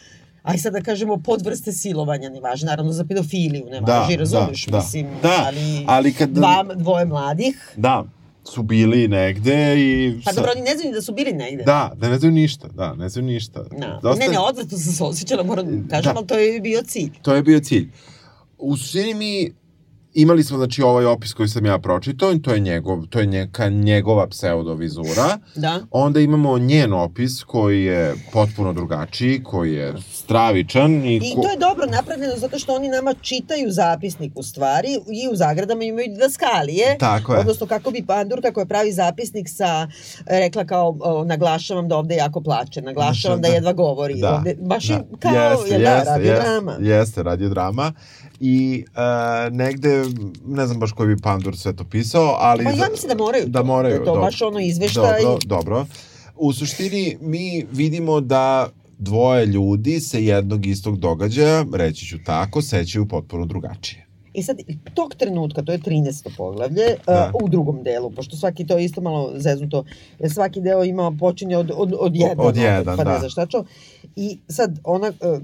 aj 0.43 0.57
sad 0.57 0.73
da 0.73 0.81
kažemo 0.81 1.17
podvrste 1.17 1.71
silovanja, 1.71 2.29
ne 2.29 2.39
važi 2.39 2.65
naravno 2.65 2.91
za 2.91 3.05
pedofiliju, 3.05 3.65
ne 3.71 3.81
da, 3.81 3.99
važi, 3.99 4.15
razumeš, 4.15 4.65
da, 4.65 4.77
mislim, 4.77 5.07
da, 5.21 5.43
ali, 5.45 5.85
ali 5.87 6.13
kad... 6.13 6.29
dva, 6.29 6.65
dvoje 6.75 7.05
mladih. 7.05 7.73
Da, 7.75 8.03
su 8.43 8.63
bili 8.63 9.07
negde 9.07 9.75
i... 9.77 10.21
Pa 10.25 10.31
dobro, 10.31 10.51
oni 10.55 10.61
ne 10.61 10.77
znaju 10.77 10.93
da 10.93 11.01
su 11.01 11.13
bili 11.13 11.33
negde. 11.33 11.63
Da, 11.63 11.91
da 11.95 12.09
ne 12.09 12.17
znaju 12.17 12.31
ništa, 12.31 12.67
da, 12.67 12.95
ne 12.95 13.09
znaju 13.09 13.25
ništa. 13.25 13.63
Da. 13.63 13.99
Dosta... 14.03 14.25
Ne, 14.25 14.31
ne, 14.31 14.39
odvrtno 14.39 14.77
sam 14.77 14.93
se 14.93 15.03
osjećala, 15.03 15.43
moram 15.43 15.81
da 15.81 15.87
kažem, 15.95 16.13
da. 16.13 16.19
ali 16.19 16.27
to 16.27 16.37
je 16.37 16.59
bio 16.59 16.81
cilj. 16.83 17.11
To 17.21 17.35
je 17.35 17.43
bio 17.43 17.59
cilj. 17.59 17.89
U 18.57 18.77
suštini 18.77 19.13
mi 19.13 19.53
imali 20.13 20.43
smo 20.43 20.57
znači 20.57 20.81
ovaj 20.81 21.05
opis 21.05 21.33
koji 21.33 21.49
sam 21.49 21.65
ja 21.65 21.79
pročitao 21.79 22.33
i 22.33 22.41
to 22.41 22.53
je 22.53 22.59
njegov 22.59 23.05
to 23.05 23.19
je 23.19 23.27
neka 23.27 23.69
njegova 23.69 24.27
pseudovizura. 24.27 25.37
Da. 25.55 25.79
Onda 25.91 26.19
imamo 26.19 26.57
njen 26.57 26.93
opis 26.93 27.43
koji 27.43 27.83
je 27.83 28.15
potpuno 28.33 28.73
drugačiji, 28.73 29.43
koji 29.43 29.73
je 29.73 29.93
stravičan 30.11 31.05
i, 31.05 31.15
I 31.15 31.35
ko... 31.35 31.41
to 31.41 31.49
je 31.49 31.57
dobro 31.57 31.85
napravljeno 31.85 32.33
zato 32.37 32.59
što 32.59 32.75
oni 32.75 32.89
nama 32.89 33.13
čitaju 33.21 33.71
zapisnik 33.71 34.31
u 34.35 34.43
stvari 34.43 34.89
i 34.93 35.33
u 35.33 35.35
zagradama 35.35 35.83
imaju 35.83 36.07
daskalije. 36.19 36.97
Tako 36.99 37.33
je. 37.33 37.39
Odnosno 37.39 37.67
kako 37.67 37.91
bi 37.91 38.05
Pandurka 38.05 38.53
koja 38.53 38.65
pravi 38.65 38.91
zapisnik 38.91 39.49
sa 39.49 39.87
rekla 40.25 40.65
kao 40.65 40.97
o, 40.99 41.23
naglašavam 41.23 41.87
da 41.87 41.97
ovde 41.97 42.15
jako 42.15 42.41
plače, 42.41 42.81
naglašavam 42.81 43.41
da, 43.41 43.47
da 43.47 43.53
jedva 43.53 43.73
govori. 43.73 44.19
Da. 44.19 44.35
Ovde, 44.35 44.57
baš 44.61 44.87
da. 44.87 45.03
kao 45.19 45.33
jeste, 45.35 45.75
je 45.75 45.79
da, 45.79 46.03
radi 46.03 46.27
jeste, 46.27 46.43
drama. 46.43 46.77
Jeste, 46.79 47.23
radi 47.23 47.49
drama 47.49 47.93
i 48.41 48.85
uh, 48.87 49.55
negde, 49.55 50.00
ne 50.47 50.67
znam 50.67 50.79
baš 50.79 50.91
koji 50.91 51.15
bi 51.15 51.21
Pandur 51.21 51.57
sve 51.57 51.75
to 51.75 51.83
pisao, 51.83 52.35
ali... 52.39 52.63
Pa 52.63 52.69
ja 52.69 52.87
mislim 52.91 53.09
da 53.09 53.23
moraju 53.23 53.45
da 53.47 53.63
moraju, 53.63 53.93
da 53.93 53.99
to 53.99 54.05
dobro, 54.05 54.21
baš 54.21 54.41
ono 54.41 54.59
izveštaj. 54.59 55.21
Dobro, 55.23 55.39
dobro. 55.45 55.85
U 56.35 56.53
suštini 56.53 57.17
mi 57.21 57.65
vidimo 57.71 58.21
da 58.21 58.69
dvoje 58.99 59.45
ljudi 59.45 59.99
se 59.99 60.25
jednog 60.25 60.65
istog 60.65 60.97
događaja, 60.97 61.65
reći 61.73 62.05
ću 62.05 62.17
tako, 62.25 62.61
sećaju 62.61 63.07
potpuno 63.07 63.45
drugačije. 63.45 64.10
I 64.33 64.43
sad, 64.43 64.57
tog 64.93 65.15
trenutka, 65.15 65.61
to 65.61 65.71
je 65.71 65.79
13. 65.79 66.29
poglavlje, 66.37 66.85
da. 67.05 67.31
uh, 67.33 67.41
u 67.43 67.49
drugom 67.49 67.83
delu, 67.83 68.11
pošto 68.11 68.35
svaki 68.35 68.67
to 68.67 68.77
je 68.77 68.85
isto 68.85 69.01
malo 69.01 69.31
zeznuto, 69.35 69.83
jer 70.19 70.31
svaki 70.31 70.61
deo 70.61 70.83
ima 70.83 71.15
počinje 71.19 71.57
od, 71.57 71.71
od, 71.75 71.93
od 71.99 72.15
jedan. 72.15 72.47
Od 72.47 72.57
jedan, 72.57 72.97
pa 72.97 73.03
da. 73.03 73.13
ne 73.13 73.19
znaš 73.19 73.31
šta 73.31 73.45
čo. 73.45 73.63
I 74.15 74.37
sad, 74.47 74.79
ona, 74.83 75.07
uh, 75.07 75.39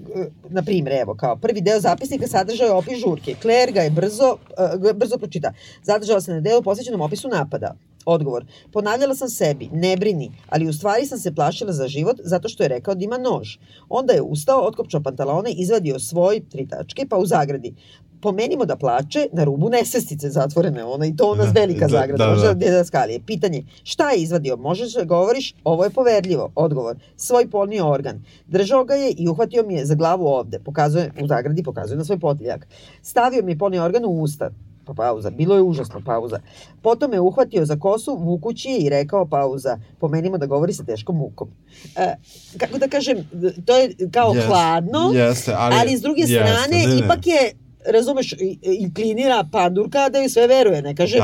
na 0.49 0.61
primjer, 0.61 1.01
evo, 1.01 1.15
kao 1.15 1.35
prvi 1.35 1.61
deo 1.61 1.79
zapisnika 1.79 2.27
sadržao 2.27 2.65
je 2.65 2.73
opis 2.73 2.99
žurke. 2.99 3.35
Claire 3.41 3.71
ga 3.71 3.81
je 3.81 3.89
brzo, 3.89 4.37
uh, 4.83 4.91
brzo 4.95 5.17
pročita. 5.17 5.53
Zadržala 5.83 6.21
se 6.21 6.31
na 6.31 6.41
delu 6.41 6.61
posvećenom 6.61 7.01
opisu 7.01 7.27
napada. 7.27 7.75
Odgovor. 8.05 8.45
Ponavljala 8.71 9.15
sam 9.15 9.29
sebi, 9.29 9.69
ne 9.73 9.97
brini, 9.97 10.31
ali 10.49 10.67
u 10.67 10.73
stvari 10.73 11.05
sam 11.05 11.19
se 11.19 11.35
plašila 11.35 11.73
za 11.73 11.87
život 11.87 12.17
zato 12.23 12.49
što 12.49 12.63
je 12.63 12.69
rekao 12.69 12.95
da 12.95 13.03
ima 13.03 13.17
nož. 13.17 13.57
Onda 13.89 14.13
je 14.13 14.21
ustao, 14.21 14.61
otkopčao 14.67 15.03
pantalone, 15.03 15.51
izvadio 15.51 15.99
svoj 15.99 16.41
tri 16.49 16.67
tačke, 16.67 17.05
pa 17.09 17.17
u 17.17 17.25
zagradi 17.25 17.73
pomenimo 18.21 18.65
da 18.65 18.75
plače 18.75 19.27
na 19.33 19.43
rubu 19.43 19.69
nesestice 19.69 20.29
zatvorene 20.29 20.83
ona 20.83 21.05
i 21.05 21.15
to 21.15 21.31
ona 21.31 21.45
da, 21.45 21.51
velika 21.51 21.87
da, 21.87 21.87
zagrada, 21.87 22.25
da, 22.25 22.31
možda 22.31 22.53
da. 22.53 22.83
skalije. 22.83 23.19
Pitanje, 23.25 23.63
šta 23.83 24.11
je 24.11 24.21
izvadio? 24.21 24.57
Možeš 24.57 24.93
da 24.93 25.03
govoriš, 25.03 25.55
ovo 25.63 25.83
je 25.83 25.89
poverljivo. 25.89 26.51
Odgovor, 26.55 26.97
svoj 27.15 27.49
polni 27.49 27.81
organ. 27.81 28.23
Držao 28.47 28.83
ga 28.83 28.93
je 28.93 29.11
i 29.11 29.27
uhvatio 29.27 29.63
mi 29.63 29.73
je 29.73 29.85
za 29.85 29.95
glavu 29.95 30.25
ovde. 30.27 30.59
Pokazuje, 30.59 31.11
u 31.23 31.27
zagradi 31.27 31.63
pokazuje 31.63 31.97
na 31.97 32.05
svoj 32.05 32.19
potiljak. 32.19 32.67
Stavio 33.01 33.43
mi 33.43 33.51
je 33.51 33.57
polni 33.57 33.79
organ 33.79 34.05
u 34.05 34.21
usta 34.21 34.49
Pa 34.87 34.93
pauza. 34.93 35.29
Bilo 35.29 35.55
je 35.55 35.61
užasno 35.61 36.01
pauza. 36.05 36.39
Potom 36.81 37.13
je 37.13 37.19
uhvatio 37.19 37.65
za 37.65 37.75
kosu, 37.75 38.15
vukući 38.15 38.69
je 38.69 38.77
i 38.77 38.89
rekao 38.89 39.25
pauza. 39.25 39.79
Pomenimo 39.99 40.37
da 40.37 40.45
govori 40.45 40.73
sa 40.73 40.83
teškom 40.83 41.17
mukom. 41.17 41.49
E, 41.95 42.15
kako 42.57 42.77
da 42.77 42.87
kažem, 42.87 43.17
to 43.65 43.77
je 43.77 43.95
kao 44.11 44.33
yes, 44.33 44.47
hladno, 44.47 45.11
jeste, 45.13 45.53
ali, 45.57 45.75
ali 45.79 45.97
s 45.97 46.01
druge 46.01 46.21
jeste, 46.21 46.35
strane 46.35 46.87
ne, 46.87 46.87
ne. 46.87 46.99
ipak 46.99 47.27
je 47.27 47.53
razumeš, 47.91 48.33
inklinira 48.61 49.43
pandurka 49.51 50.09
da 50.09 50.19
joj 50.19 50.29
sve 50.29 50.47
veruje, 50.47 50.81
ne 50.81 50.95
kaže, 50.95 51.17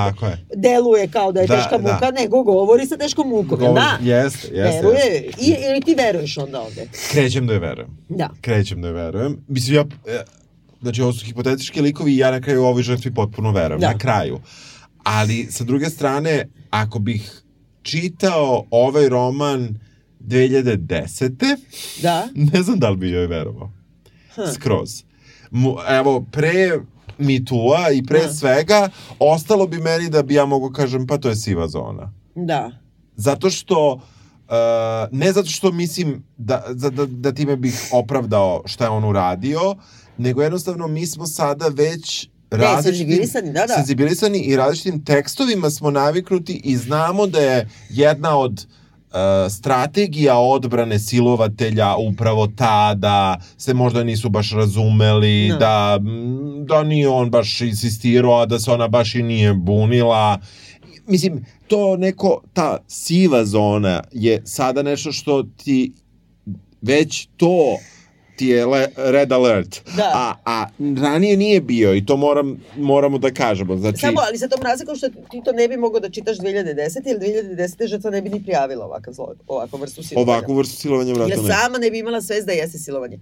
deluje 0.55 1.07
kao 1.07 1.31
da 1.31 1.41
je 1.41 1.47
da, 1.47 1.55
teška 1.55 1.77
muka, 1.77 2.11
da. 2.11 2.21
nego 2.21 2.43
govori 2.43 2.85
sa 2.85 2.97
teškom 2.97 3.29
mukom, 3.29 3.59
govori, 3.59 3.73
da? 3.73 3.97
Jeste, 4.01 4.47
jeste. 4.47 4.75
Veruje, 4.75 5.23
jest. 5.25 5.41
I, 5.41 5.55
ili 5.69 5.81
ti 5.81 5.95
veruješ 5.95 6.37
onda 6.37 6.61
ovde? 6.61 6.87
Krećem 7.11 7.47
da 7.47 7.53
je 7.53 7.59
verujem. 7.59 7.97
Da. 8.09 8.29
Krećem 8.41 8.81
da 8.81 8.87
je 8.87 8.93
verujem. 8.93 9.37
Mislim, 9.47 9.75
ja, 9.75 9.85
e, 10.07 10.23
znači, 10.81 11.01
ovo 11.01 11.13
su 11.13 11.25
hipotetički 11.25 11.81
likovi 11.81 12.13
i 12.13 12.17
ja 12.17 12.31
na 12.31 12.41
kraju 12.41 12.63
ovoj 12.63 12.83
žrtvi 12.83 13.13
potpuno 13.13 13.51
verujem, 13.51 13.79
da. 13.79 13.91
na 13.91 13.97
kraju. 13.97 14.39
Ali, 15.03 15.47
sa 15.51 15.63
druge 15.63 15.89
strane, 15.89 16.47
ako 16.69 16.99
bih 16.99 17.43
čitao 17.81 18.65
ovaj 18.71 19.09
roman 19.09 19.79
2010. 20.19 21.57
Da. 22.01 22.27
Ne 22.53 22.63
znam 22.63 22.79
da 22.79 22.89
li 22.89 22.97
bi 22.97 23.09
joj 23.09 23.27
verovao. 23.27 23.71
Huh. 24.35 24.53
Skroz 24.53 25.03
evo, 25.89 26.25
pre 26.31 26.79
mitua 27.17 27.91
i 27.91 28.03
pre 28.03 28.19
da. 28.19 28.33
svega, 28.33 28.89
ostalo 29.19 29.67
bi 29.67 29.77
meni 29.77 30.09
da 30.09 30.23
bi 30.23 30.33
ja 30.33 30.45
mogu 30.45 30.71
kažem, 30.71 31.07
pa 31.07 31.17
to 31.17 31.29
je 31.29 31.35
siva 31.35 31.67
zona. 31.67 32.13
Da. 32.35 32.71
Zato 33.15 33.49
što, 33.49 33.93
uh, 33.93 34.01
ne 35.11 35.31
zato 35.31 35.49
što 35.49 35.71
mislim 35.71 36.23
da, 36.37 36.63
da, 36.73 36.89
da, 36.89 37.05
da 37.05 37.31
time 37.31 37.55
bih 37.55 37.89
opravdao 37.91 38.61
šta 38.65 38.83
je 38.83 38.89
on 38.89 39.03
uradio, 39.03 39.75
nego 40.17 40.43
jednostavno 40.43 40.87
mi 40.87 41.05
smo 41.05 41.27
sada 41.27 41.67
već 41.67 42.29
različitim, 42.51 43.53
da, 43.53 43.65
da. 43.65 43.73
senzibilisani 43.73 44.39
i 44.39 44.55
različitim 44.55 45.05
tekstovima 45.05 45.69
smo 45.69 45.91
naviknuti 45.91 46.61
i 46.63 46.77
znamo 46.77 47.27
da 47.27 47.39
je 47.39 47.69
jedna 47.89 48.37
od 48.37 48.51
uh, 48.51 48.82
strategija 49.49 50.37
odbrane 50.37 50.99
silovatelja 50.99 51.95
upravo 51.95 52.47
ta 52.47 52.93
da 52.95 53.41
se 53.57 53.73
možda 53.73 54.03
nisu 54.03 54.29
baš 54.29 54.51
razumeli, 54.51 55.47
no. 55.49 55.57
da, 55.57 55.99
da 56.67 56.83
nije 56.83 57.09
on 57.09 57.29
baš 57.29 57.61
insistirao, 57.61 58.41
a 58.41 58.45
da 58.45 58.59
se 58.59 58.71
ona 58.71 58.87
baš 58.87 59.15
i 59.15 59.23
nije 59.23 59.53
bunila. 59.53 60.39
Mislim, 61.07 61.45
to 61.67 61.97
neko, 61.97 62.41
ta 62.53 62.77
siva 62.87 63.45
zona 63.45 64.01
je 64.11 64.41
sada 64.45 64.83
nešto 64.83 65.11
što 65.11 65.43
ti 65.43 65.93
već 66.81 67.27
to 67.37 67.77
ti 68.35 68.47
je 68.47 68.65
le, 68.65 68.87
red 68.95 69.31
alert. 69.31 69.81
Da. 69.95 70.11
A, 70.13 70.35
a 70.45 70.67
ranije 71.01 71.37
nije 71.37 71.61
bio 71.61 71.95
i 71.95 72.05
to 72.05 72.17
moram, 72.17 72.63
moramo 72.77 73.17
da 73.17 73.31
kažemo. 73.31 73.77
Znači... 73.77 73.99
Samo, 73.99 74.21
ali 74.27 74.37
sa 74.37 74.47
tom 74.47 74.61
razlikom 74.61 74.95
što 74.95 75.09
ti 75.09 75.41
to 75.45 75.51
ne 75.51 75.67
bi 75.67 75.77
mogao 75.77 75.99
da 75.99 76.09
čitaš 76.09 76.37
2010. 76.37 77.01
ili 77.05 77.19
2010. 77.19 77.87
žrtva 77.87 78.11
ne 78.11 78.21
bi 78.21 78.29
ni 78.29 78.43
prijavila 78.43 78.85
ovakav 78.85 79.13
zlo, 79.13 79.35
ovakvu 79.47 79.77
vrstu 79.77 80.03
silovanja. 80.03 80.37
Ovakvu 80.37 80.55
vrstu 80.55 80.75
silovanja 80.75 81.13
vrata 81.13 81.41
ne. 81.41 81.53
sama 81.53 81.77
ne 81.77 81.91
bi 81.91 81.99
imala 81.99 82.21
svest 82.21 82.47
da 82.47 82.51
jeste 82.51 82.77
silovanje. 82.77 83.19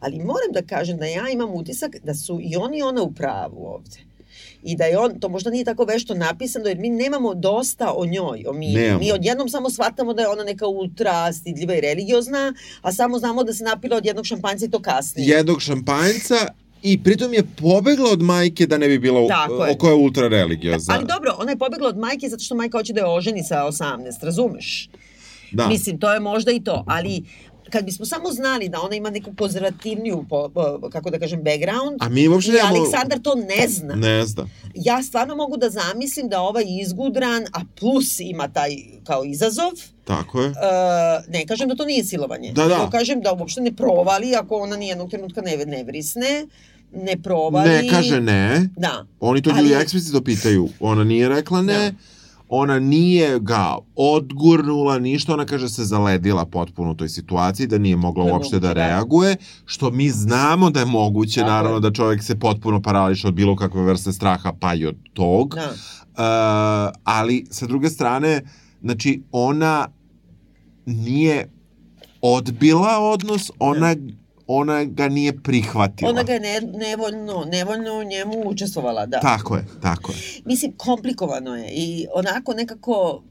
Ali 0.00 0.18
moram 0.18 0.52
da 0.52 0.62
kažem 0.62 0.98
da 0.98 1.06
ja 1.06 1.28
imam 1.32 1.54
utisak 1.54 1.96
da 2.02 2.14
su 2.14 2.40
i 2.42 2.56
oni 2.56 2.82
ona 2.82 3.02
u 3.02 3.12
pravu 3.12 3.66
ovde 3.66 4.13
i 4.62 4.76
da 4.76 4.84
je 4.84 4.98
on, 4.98 5.20
to 5.20 5.28
možda 5.28 5.50
nije 5.50 5.64
tako 5.64 5.84
vešto 5.84 6.14
napisano, 6.14 6.68
jer 6.68 6.78
mi 6.78 6.90
nemamo 6.90 7.34
dosta 7.34 7.92
o 7.96 8.06
njoj, 8.06 8.44
o 8.48 8.52
mi. 8.52 8.74
Nemamo. 8.74 8.98
Mi 8.98 9.12
odjednom 9.12 9.48
samo 9.48 9.70
shvatamo 9.70 10.14
da 10.14 10.22
je 10.22 10.28
ona 10.28 10.44
neka 10.44 10.66
ultra 10.66 11.32
stidljiva 11.32 11.74
i 11.74 11.80
religiozna, 11.80 12.54
a 12.82 12.92
samo 12.92 13.18
znamo 13.18 13.44
da 13.44 13.52
se 13.52 13.64
napila 13.64 13.96
od 13.96 14.06
jednog 14.06 14.26
šampanjca 14.26 14.64
i 14.64 14.70
to 14.70 14.82
kasnije. 14.82 15.28
Jednog 15.28 15.62
šampanjca 15.62 16.34
I 16.84 17.02
pritom 17.02 17.32
je 17.34 17.42
pobegla 17.56 18.10
od 18.12 18.22
majke 18.22 18.66
da 18.66 18.78
ne 18.78 18.88
bi 18.88 18.98
bila 18.98 19.28
Tako 19.28 19.64
je. 19.64 19.78
koja 19.78 19.90
je 19.90 19.96
ultra 19.96 20.28
religiozna. 20.28 20.94
Ali 20.94 21.06
dobro, 21.06 21.36
ona 21.38 21.50
je 21.50 21.58
pobegla 21.58 21.88
od 21.88 21.98
majke 21.98 22.28
zato 22.28 22.44
što 22.44 22.54
majka 22.54 22.78
hoće 22.78 22.92
da 22.92 23.00
je 23.00 23.06
oženi 23.06 23.42
sa 23.42 23.64
18, 23.64 24.22
razumeš? 24.22 24.88
Da. 25.52 25.68
Mislim, 25.68 25.98
to 25.98 26.12
je 26.12 26.20
možda 26.20 26.52
i 26.52 26.60
to, 26.60 26.84
ali 26.86 27.22
kad 27.70 27.84
bismo 27.84 28.06
samo 28.06 28.32
znali 28.32 28.68
da 28.68 28.80
ona 28.80 28.96
ima 28.96 29.10
neku 29.10 29.30
konzervativniju, 29.38 30.24
po, 30.28 30.48
po, 30.48 30.90
kako 30.90 31.10
da 31.10 31.18
kažem, 31.18 31.42
background, 31.42 31.96
a 32.00 32.08
mi 32.08 32.28
uopšte 32.28 32.52
i 32.52 32.60
Aleksandar 32.60 33.18
to 33.22 33.34
ne 33.34 33.68
zna. 33.68 33.94
Ne 33.94 34.26
zna. 34.26 34.48
Ja 34.74 35.02
stvarno 35.02 35.36
mogu 35.36 35.56
da 35.56 35.70
zamislim 35.70 36.28
da 36.28 36.40
ovaj 36.40 36.64
izgudran, 36.80 37.42
a 37.52 37.60
plus 37.80 38.20
ima 38.20 38.48
taj 38.48 38.76
kao 39.04 39.24
izazov, 39.24 39.72
Tako 40.04 40.40
je. 40.40 40.48
Uh, 40.48 40.54
ne 41.28 41.46
kažem 41.46 41.68
da 41.68 41.74
to 41.74 41.84
nije 41.84 42.04
silovanje. 42.04 42.52
Da, 42.52 42.66
da. 42.66 42.88
kažem 42.92 43.20
da 43.20 43.32
uopšte 43.32 43.60
ne 43.60 43.72
provali 43.72 44.34
ako 44.34 44.56
ona 44.56 44.76
nijednog 44.76 45.10
trenutka 45.10 45.40
ne, 45.40 45.56
ne 45.56 45.84
vrisne, 45.84 46.46
ne 46.92 47.16
provali. 47.22 47.68
Ne 47.68 47.88
kaže 47.90 48.20
ne. 48.20 48.68
Da. 48.76 49.06
Oni 49.20 49.42
to 49.42 49.50
ljudi 49.50 49.74
eksplicitno 49.74 50.20
pitaju. 50.20 50.68
Ona 50.80 51.04
nije 51.04 51.28
rekla 51.28 51.62
ne. 51.62 51.90
Da 51.90 52.13
ona 52.48 52.78
nije 52.78 53.38
ga 53.40 53.76
odgurnula 53.96 54.98
ništa, 54.98 55.34
ona 55.34 55.46
kaže 55.46 55.68
se 55.68 55.84
zaledila 55.84 56.44
potpuno 56.44 56.90
u 56.90 56.94
toj 56.94 57.08
situaciji, 57.08 57.66
da 57.66 57.78
nije 57.78 57.96
mogla 57.96 58.24
uopšte 58.24 58.60
da, 58.60 58.68
da 58.68 58.72
reaguje, 58.72 59.36
što 59.64 59.90
mi 59.90 60.10
znamo 60.10 60.70
da 60.70 60.80
je 60.80 60.86
moguće, 60.86 61.40
Tako 61.40 61.52
naravno 61.52 61.80
da 61.80 61.92
čovjek 61.92 62.22
se 62.22 62.38
potpuno 62.38 62.82
parališe 62.82 63.28
od 63.28 63.34
bilo 63.34 63.56
kakve 63.56 63.82
vrste 63.82 64.12
straha, 64.12 64.52
pa 64.60 64.74
i 64.74 64.86
od 64.86 64.96
tog. 65.12 65.54
Da. 65.54 65.70
Uh, 65.70 66.94
ali 67.04 67.46
sa 67.50 67.66
druge 67.66 67.90
strane, 67.90 68.42
znači 68.82 69.22
ona 69.32 69.88
nije 70.86 71.50
odbila 72.20 72.98
odnos, 73.00 73.50
ona 73.58 73.94
da 73.94 74.23
ona 74.46 74.84
ga 74.84 75.08
nije 75.08 75.42
prihvatila. 75.42 76.10
Ona 76.10 76.22
ga 76.22 76.32
je 76.32 76.40
ne, 76.40 76.60
nevoljno, 76.60 77.44
nevoljno 77.52 77.98
u 77.98 78.04
njemu 78.04 78.48
učestvovala, 78.48 79.06
da. 79.06 79.20
Tako 79.20 79.56
je, 79.56 79.64
tako 79.82 80.12
je. 80.12 80.18
Mislim, 80.44 80.72
komplikovano 80.76 81.56
je 81.56 81.70
i 81.70 82.06
onako 82.14 82.54
nekako 82.54 83.22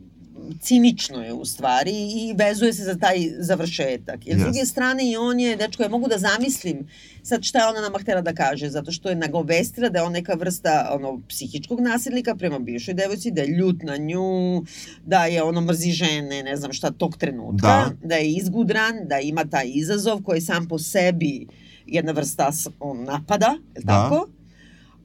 cinično 0.61 1.23
je 1.23 1.33
u 1.33 1.45
stvari 1.45 1.91
i 1.91 2.33
vezuje 2.37 2.73
se 2.73 2.83
za 2.83 2.95
taj 2.95 3.29
završetak. 3.39 4.27
Jer 4.27 4.37
yes. 4.37 4.41
s 4.41 4.43
druge 4.43 4.65
strane 4.65 5.11
i 5.11 5.17
on 5.17 5.39
je, 5.39 5.55
dečko, 5.55 5.83
ja 5.83 5.89
mogu 5.89 6.07
da 6.07 6.17
zamislim 6.17 6.87
sad 7.23 7.43
šta 7.43 7.59
je 7.59 7.67
ona 7.67 7.81
nama 7.81 7.99
htela 7.99 8.21
da 8.21 8.33
kaže, 8.33 8.69
zato 8.69 8.91
što 8.91 9.09
je 9.09 9.15
nagovestila 9.15 9.89
da 9.89 9.99
je 9.99 10.03
on 10.03 10.11
neka 10.11 10.33
vrsta 10.33 10.89
ono, 10.91 11.21
psihičkog 11.29 11.79
nasilnika 11.79 12.35
prema 12.35 12.59
bivšoj 12.59 12.93
devojci, 12.93 13.31
da 13.31 13.41
je 13.41 13.47
ljut 13.47 13.83
na 13.83 13.97
nju, 13.97 14.63
da 15.05 15.25
je 15.25 15.43
ono 15.43 15.61
mrzi 15.61 15.91
žene, 15.91 16.43
ne 16.43 16.55
znam 16.55 16.73
šta, 16.73 16.91
tog 16.91 17.17
trenutka, 17.17 17.67
da, 17.67 17.91
da 18.03 18.15
je 18.15 18.31
izgudran, 18.31 18.93
da 19.07 19.19
ima 19.19 19.45
taj 19.45 19.71
izazov 19.73 20.21
koji 20.23 20.41
sam 20.41 20.67
po 20.67 20.79
sebi 20.79 21.47
jedna 21.85 22.11
vrsta 22.11 22.51
on, 22.79 23.03
napada, 23.03 23.57
je 23.75 23.81
da. 23.81 23.93
tako? 23.93 24.27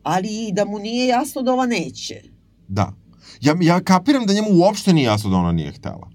Ali 0.02 0.50
da 0.52 0.64
mu 0.64 0.78
nije 0.78 1.06
jasno 1.06 1.42
da 1.42 1.52
ova 1.52 1.66
neće. 1.66 2.22
Da. 2.68 2.92
Ja, 3.40 3.56
ja 3.60 3.80
kapiram 3.80 4.26
da 4.26 4.32
njemu 4.32 4.48
uopšte 4.52 4.92
nije 4.92 5.04
jasno 5.04 5.30
da 5.30 5.36
ona 5.36 5.52
nije 5.52 5.72
htela. 5.72 6.10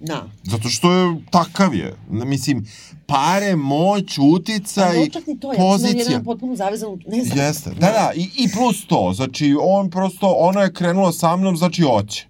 Da. 0.00 0.28
Zato 0.42 0.68
što 0.68 0.92
je 0.92 1.16
takav 1.30 1.74
je. 1.74 1.94
Mislim, 2.10 2.66
pare, 3.06 3.56
moć, 3.56 4.18
uticaj, 4.18 5.08
čak 5.10 5.26
ni 5.26 5.40
to, 5.40 5.52
pozicija. 5.56 6.04
Ja, 6.10 6.16
je 6.16 6.24
potpuno 6.24 6.56
zavezan, 6.56 6.98
ne 7.06 7.24
znam. 7.24 7.38
Jeste, 7.38 7.70
da, 7.70 7.86
da, 7.86 8.12
i, 8.16 8.28
i 8.36 8.48
plus 8.52 8.86
to, 8.86 9.12
znači, 9.14 9.56
on 9.60 9.90
prosto, 9.90 10.34
ona 10.38 10.62
je 10.62 10.72
krenula 10.72 11.12
sa 11.12 11.36
mnom, 11.36 11.56
znači, 11.56 11.84
oće. 11.90 12.26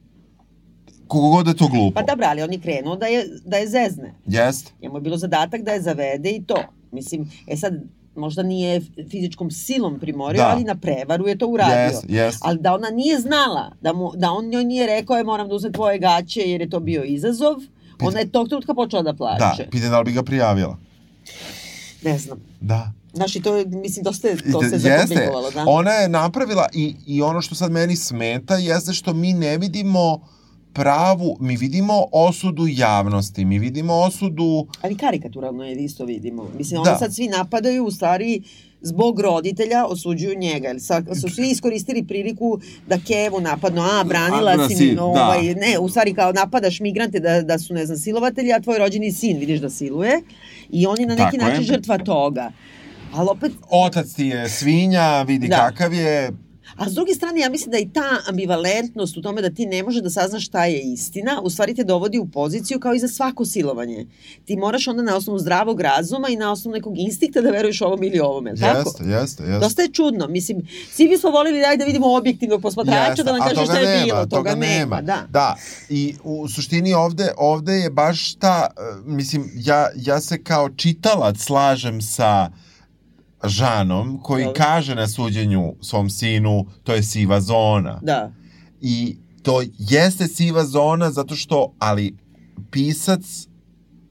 Kogo 1.06 1.28
god 1.28 1.46
je 1.46 1.56
to 1.56 1.68
glupo. 1.68 1.94
Pa 1.94 2.02
dobro, 2.02 2.26
ali 2.28 2.42
on 2.42 2.52
je 2.52 2.60
krenuo 2.60 2.96
da 2.96 3.06
je, 3.06 3.26
da 3.44 3.56
je 3.56 3.68
zezne. 3.68 4.14
Jeste. 4.26 4.72
Njemu 4.82 4.96
je 4.96 5.00
bilo 5.00 5.16
zadatak 5.16 5.62
da 5.62 5.72
je 5.72 5.82
zavede 5.82 6.30
i 6.30 6.44
to. 6.44 6.56
Mislim, 6.92 7.30
e 7.46 7.56
sad, 7.56 7.74
možda 8.16 8.42
nije 8.42 8.80
fizičkom 9.10 9.50
silom 9.50 10.00
primorio, 10.00 10.42
da. 10.42 10.48
ali 10.48 10.64
na 10.64 10.74
prevaru 10.74 11.28
je 11.28 11.38
to 11.38 11.46
uradio. 11.46 12.00
Yes, 12.00 12.08
yes. 12.08 12.38
Ali 12.40 12.58
da 12.58 12.74
ona 12.74 12.90
nije 12.90 13.20
znala, 13.20 13.72
da, 13.80 13.92
mu, 13.92 14.12
da 14.14 14.30
on 14.30 14.48
njoj 14.48 14.64
nije 14.64 14.86
rekao 14.86 15.16
je 15.16 15.24
moram 15.24 15.48
da 15.48 15.54
uzem 15.54 15.72
tvoje 15.72 15.98
gaće 15.98 16.40
jer 16.40 16.60
je 16.60 16.70
to 16.70 16.80
bio 16.80 17.04
izazov, 17.04 17.56
Pita, 17.98 18.08
ona 18.08 18.18
je 18.18 18.30
tog 18.30 18.48
trenutka 18.48 18.74
počela 18.74 19.02
da 19.02 19.14
plače. 19.14 19.64
Da, 19.64 19.70
pita 19.70 19.88
da 19.88 19.98
li 19.98 20.04
bi 20.04 20.12
ga 20.12 20.22
prijavila. 20.22 20.78
Ne 22.02 22.18
znam. 22.18 22.38
Da. 22.60 22.92
Znaš, 23.12 23.36
i 23.36 23.42
to 23.42 23.56
je, 23.56 23.66
mislim, 23.66 24.04
dosta 24.04 24.28
je, 24.28 24.36
to 24.52 24.62
se 24.62 24.78
zakomplikovalo, 24.78 25.50
da. 25.50 25.64
Ona 25.66 25.90
je 25.90 26.08
napravila 26.08 26.68
i, 26.72 26.94
i 27.06 27.22
ono 27.22 27.42
što 27.42 27.54
sad 27.54 27.72
meni 27.72 27.96
smeta 27.96 28.56
jeste 28.56 28.92
što 28.92 29.14
mi 29.14 29.32
ne 29.32 29.58
vidimo 29.58 30.28
pravu, 30.76 31.36
mi 31.40 31.56
vidimo 31.56 32.04
osudu 32.12 32.66
javnosti, 32.68 33.44
mi 33.44 33.58
vidimo 33.58 33.94
osudu... 33.94 34.66
Ali 34.82 34.96
karikaturalno 34.96 35.64
je 35.64 35.74
isto 35.74 36.04
vidimo. 36.04 36.48
Mislim, 36.58 36.82
da. 36.82 36.90
oni 36.90 36.98
sad 36.98 37.14
svi 37.14 37.28
napadaju, 37.28 37.84
u 37.84 37.90
stvari, 37.90 38.42
zbog 38.80 39.20
roditelja 39.20 39.86
osuđuju 39.86 40.38
njega. 40.38 40.70
Ili 40.70 40.80
sad, 40.80 41.06
su 41.20 41.28
svi 41.28 41.50
iskoristili 41.50 42.06
priliku 42.06 42.58
da 42.86 42.98
Kevu 43.06 43.40
napadnu, 43.40 43.82
a, 43.82 44.04
branila 44.04 44.56
a, 44.58 44.68
si, 44.68 44.94
da. 44.94 45.04
ovaj, 45.04 45.54
da. 45.54 45.60
ne, 45.60 45.78
u 45.78 45.88
stvari 45.88 46.14
kao 46.14 46.32
napadaš 46.32 46.80
migrante 46.80 47.20
da, 47.20 47.42
da 47.42 47.58
su, 47.58 47.74
ne 47.74 47.86
znam, 47.86 47.98
silovatelji, 47.98 48.52
a 48.52 48.60
tvoj 48.60 48.78
rođeni 48.78 49.12
sin 49.12 49.38
vidiš 49.38 49.60
da 49.60 49.70
siluje 49.70 50.22
i 50.70 50.86
oni 50.86 51.06
na 51.06 51.14
neki 51.14 51.38
Tako 51.38 51.44
način 51.44 51.62
je. 51.62 51.66
žrtva 51.66 51.98
toga. 51.98 52.52
Ali 53.12 53.28
opet... 53.30 53.52
Otac 53.70 54.12
ti 54.12 54.26
je 54.26 54.48
svinja, 54.48 55.22
vidi 55.22 55.48
da. 55.48 55.56
kakav 55.56 55.94
je, 55.94 56.30
A 56.76 56.90
s 56.90 56.94
druge 56.94 57.14
strane, 57.14 57.40
ja 57.40 57.50
mislim 57.50 57.70
da 57.70 57.78
i 57.78 57.88
ta 57.92 58.20
ambivalentnost 58.28 59.16
u 59.16 59.22
tome 59.22 59.42
da 59.42 59.50
ti 59.50 59.66
ne 59.66 59.82
može 59.82 60.00
da 60.00 60.10
saznaš 60.10 60.46
šta 60.46 60.64
je 60.64 60.80
istina, 60.80 61.40
u 61.42 61.50
stvari 61.50 61.74
te 61.74 61.84
dovodi 61.84 62.18
u 62.18 62.26
poziciju 62.26 62.80
kao 62.80 62.94
i 62.94 62.98
za 62.98 63.08
svako 63.08 63.44
silovanje. 63.44 64.06
Ti 64.44 64.56
moraš 64.56 64.88
onda 64.88 65.02
na 65.02 65.16
osnovu 65.16 65.38
zdravog 65.38 65.80
razuma 65.80 66.28
i 66.28 66.36
na 66.36 66.52
osnovu 66.52 66.74
nekog 66.74 66.98
instinkta 66.98 67.40
da 67.40 67.50
veruješ 67.50 67.82
ovom 67.82 68.02
ili 68.02 68.20
ovome. 68.20 68.50
Jeste, 68.50 68.66
tako? 68.66 69.04
jeste, 69.04 69.44
jeste. 69.44 69.58
Dosta 69.60 69.82
je 69.82 69.88
čudno. 69.88 70.28
Mislim, 70.28 70.68
svi 70.90 71.08
bismo 71.08 71.30
volili 71.30 71.60
daj 71.60 71.76
da 71.76 71.84
vidimo 71.84 72.16
objektivnog 72.16 72.62
posmatrača 72.62 73.08
jeste, 73.08 73.22
da 73.22 73.32
nam 73.32 73.48
kaže 73.48 73.64
šta 73.64 73.78
je 73.78 73.86
nema, 73.86 74.04
bilo. 74.04 74.26
Toga, 74.26 74.36
toga 74.36 74.54
nema. 74.54 74.96
nema. 74.96 75.02
Da. 75.02 75.26
da. 75.30 75.56
I 75.88 76.14
u 76.24 76.48
suštini 76.48 76.94
ovde, 76.94 77.32
ovde 77.36 77.72
je 77.72 77.90
baš 77.90 78.34
ta, 78.34 78.66
e, 78.76 78.80
mislim, 79.04 79.50
ja, 79.54 79.88
ja 79.96 80.20
se 80.20 80.42
kao 80.42 80.70
čitalac 80.70 81.38
slažem 81.38 82.02
sa 82.02 82.50
Žanom, 83.48 84.20
koji 84.22 84.44
da. 84.44 84.52
kaže 84.52 84.94
na 84.94 85.08
suđenju 85.08 85.74
svom 85.80 86.10
sinu, 86.10 86.66
to 86.84 86.94
je 86.94 87.02
siva 87.02 87.40
zona. 87.40 88.00
Da. 88.02 88.32
I 88.80 89.16
to 89.42 89.62
jeste 89.78 90.26
siva 90.26 90.64
zona 90.64 91.10
zato 91.10 91.36
što, 91.36 91.74
ali 91.78 92.16
pisac 92.70 93.22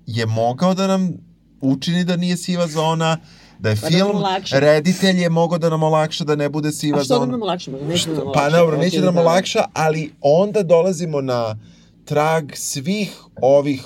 je 0.05 0.25
mogao 0.25 0.73
da 0.73 0.87
nam 0.87 1.13
učini 1.61 2.03
da 2.03 2.17
nije 2.17 2.37
siva 2.37 2.67
zona, 2.67 3.17
da 3.59 3.69
je 3.69 3.75
pa 3.75 3.89
da 3.89 3.97
film, 3.97 4.21
da 4.51 4.59
reditelj 4.59 5.21
je 5.21 5.29
mogao 5.29 5.57
da 5.57 5.69
nam 5.69 5.83
olakša 5.83 6.23
da 6.23 6.35
ne 6.35 6.49
bude 6.49 6.71
siva 6.71 6.97
zona. 6.97 7.01
A 7.01 7.03
što 7.03 7.13
zona. 7.15 7.25
da 7.25 7.31
nam 7.31 7.41
olakša? 7.41 7.71
Neće 7.71 8.09
da 8.09 8.15
nam 8.15 8.27
olakša. 8.27 8.41
Pa 8.41 8.49
dobro, 8.49 8.77
neće 8.77 8.99
da 8.99 9.05
nam 9.05 9.17
olakša, 9.17 9.63
ali 9.73 10.11
onda 10.21 10.63
dolazimo 10.63 11.21
na 11.21 11.57
trag 12.05 12.51
svih 12.55 13.21
ovih 13.41 13.85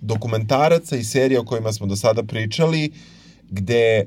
dokumentaraca 0.00 0.96
i 0.96 1.04
serija 1.04 1.40
o 1.40 1.44
kojima 1.44 1.72
smo 1.72 1.86
do 1.86 1.96
sada 1.96 2.22
pričali, 2.22 2.92
gde 3.50 4.06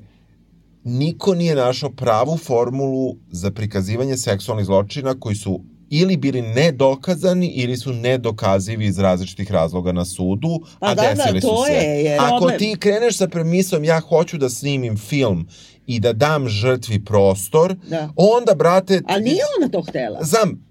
niko 0.86 1.36
nije 1.36 1.56
našao 1.56 1.90
pravu 1.90 2.38
formulu 2.38 3.16
za 3.32 3.52
prikazivanje 3.52 4.18
seksualnih 4.18 4.66
zločina 4.66 5.20
koji 5.20 5.36
su 5.36 5.62
ili 5.90 6.18
bili 6.18 6.42
nedokazani 6.42 7.48
ili 7.48 7.78
su 7.78 7.94
nedokazivi 7.94 8.86
iz 8.86 9.00
različitih 9.00 9.52
razloga 9.52 9.92
na 9.92 10.06
sudu, 10.06 10.60
pa 10.80 10.88
a 10.88 10.96
da, 10.96 11.02
da 11.02 11.14
desili 11.14 11.40
da, 11.40 11.48
to 11.48 11.58
su 11.58 11.64
se. 11.66 11.74
Je, 11.74 12.04
je 12.04 12.18
Ako 12.18 12.38
problem. 12.38 12.60
ti 12.60 12.76
kreneš 12.80 13.18
sa 13.18 13.28
premisom 13.28 13.84
ja 13.84 14.00
hoću 14.00 14.38
da 14.38 14.50
snimim 14.50 14.98
film 14.98 15.48
i 15.88 16.00
da 16.00 16.14
dam 16.14 16.50
žrtvi 16.50 17.06
prostor, 17.06 17.76
da. 17.90 18.10
onda, 18.16 18.56
brate... 18.56 19.02
Ali 19.08 19.24
nije 19.24 19.42
ona 19.60 19.70
to 19.70 19.82
htela. 19.82 20.24
Znam, 20.24 20.66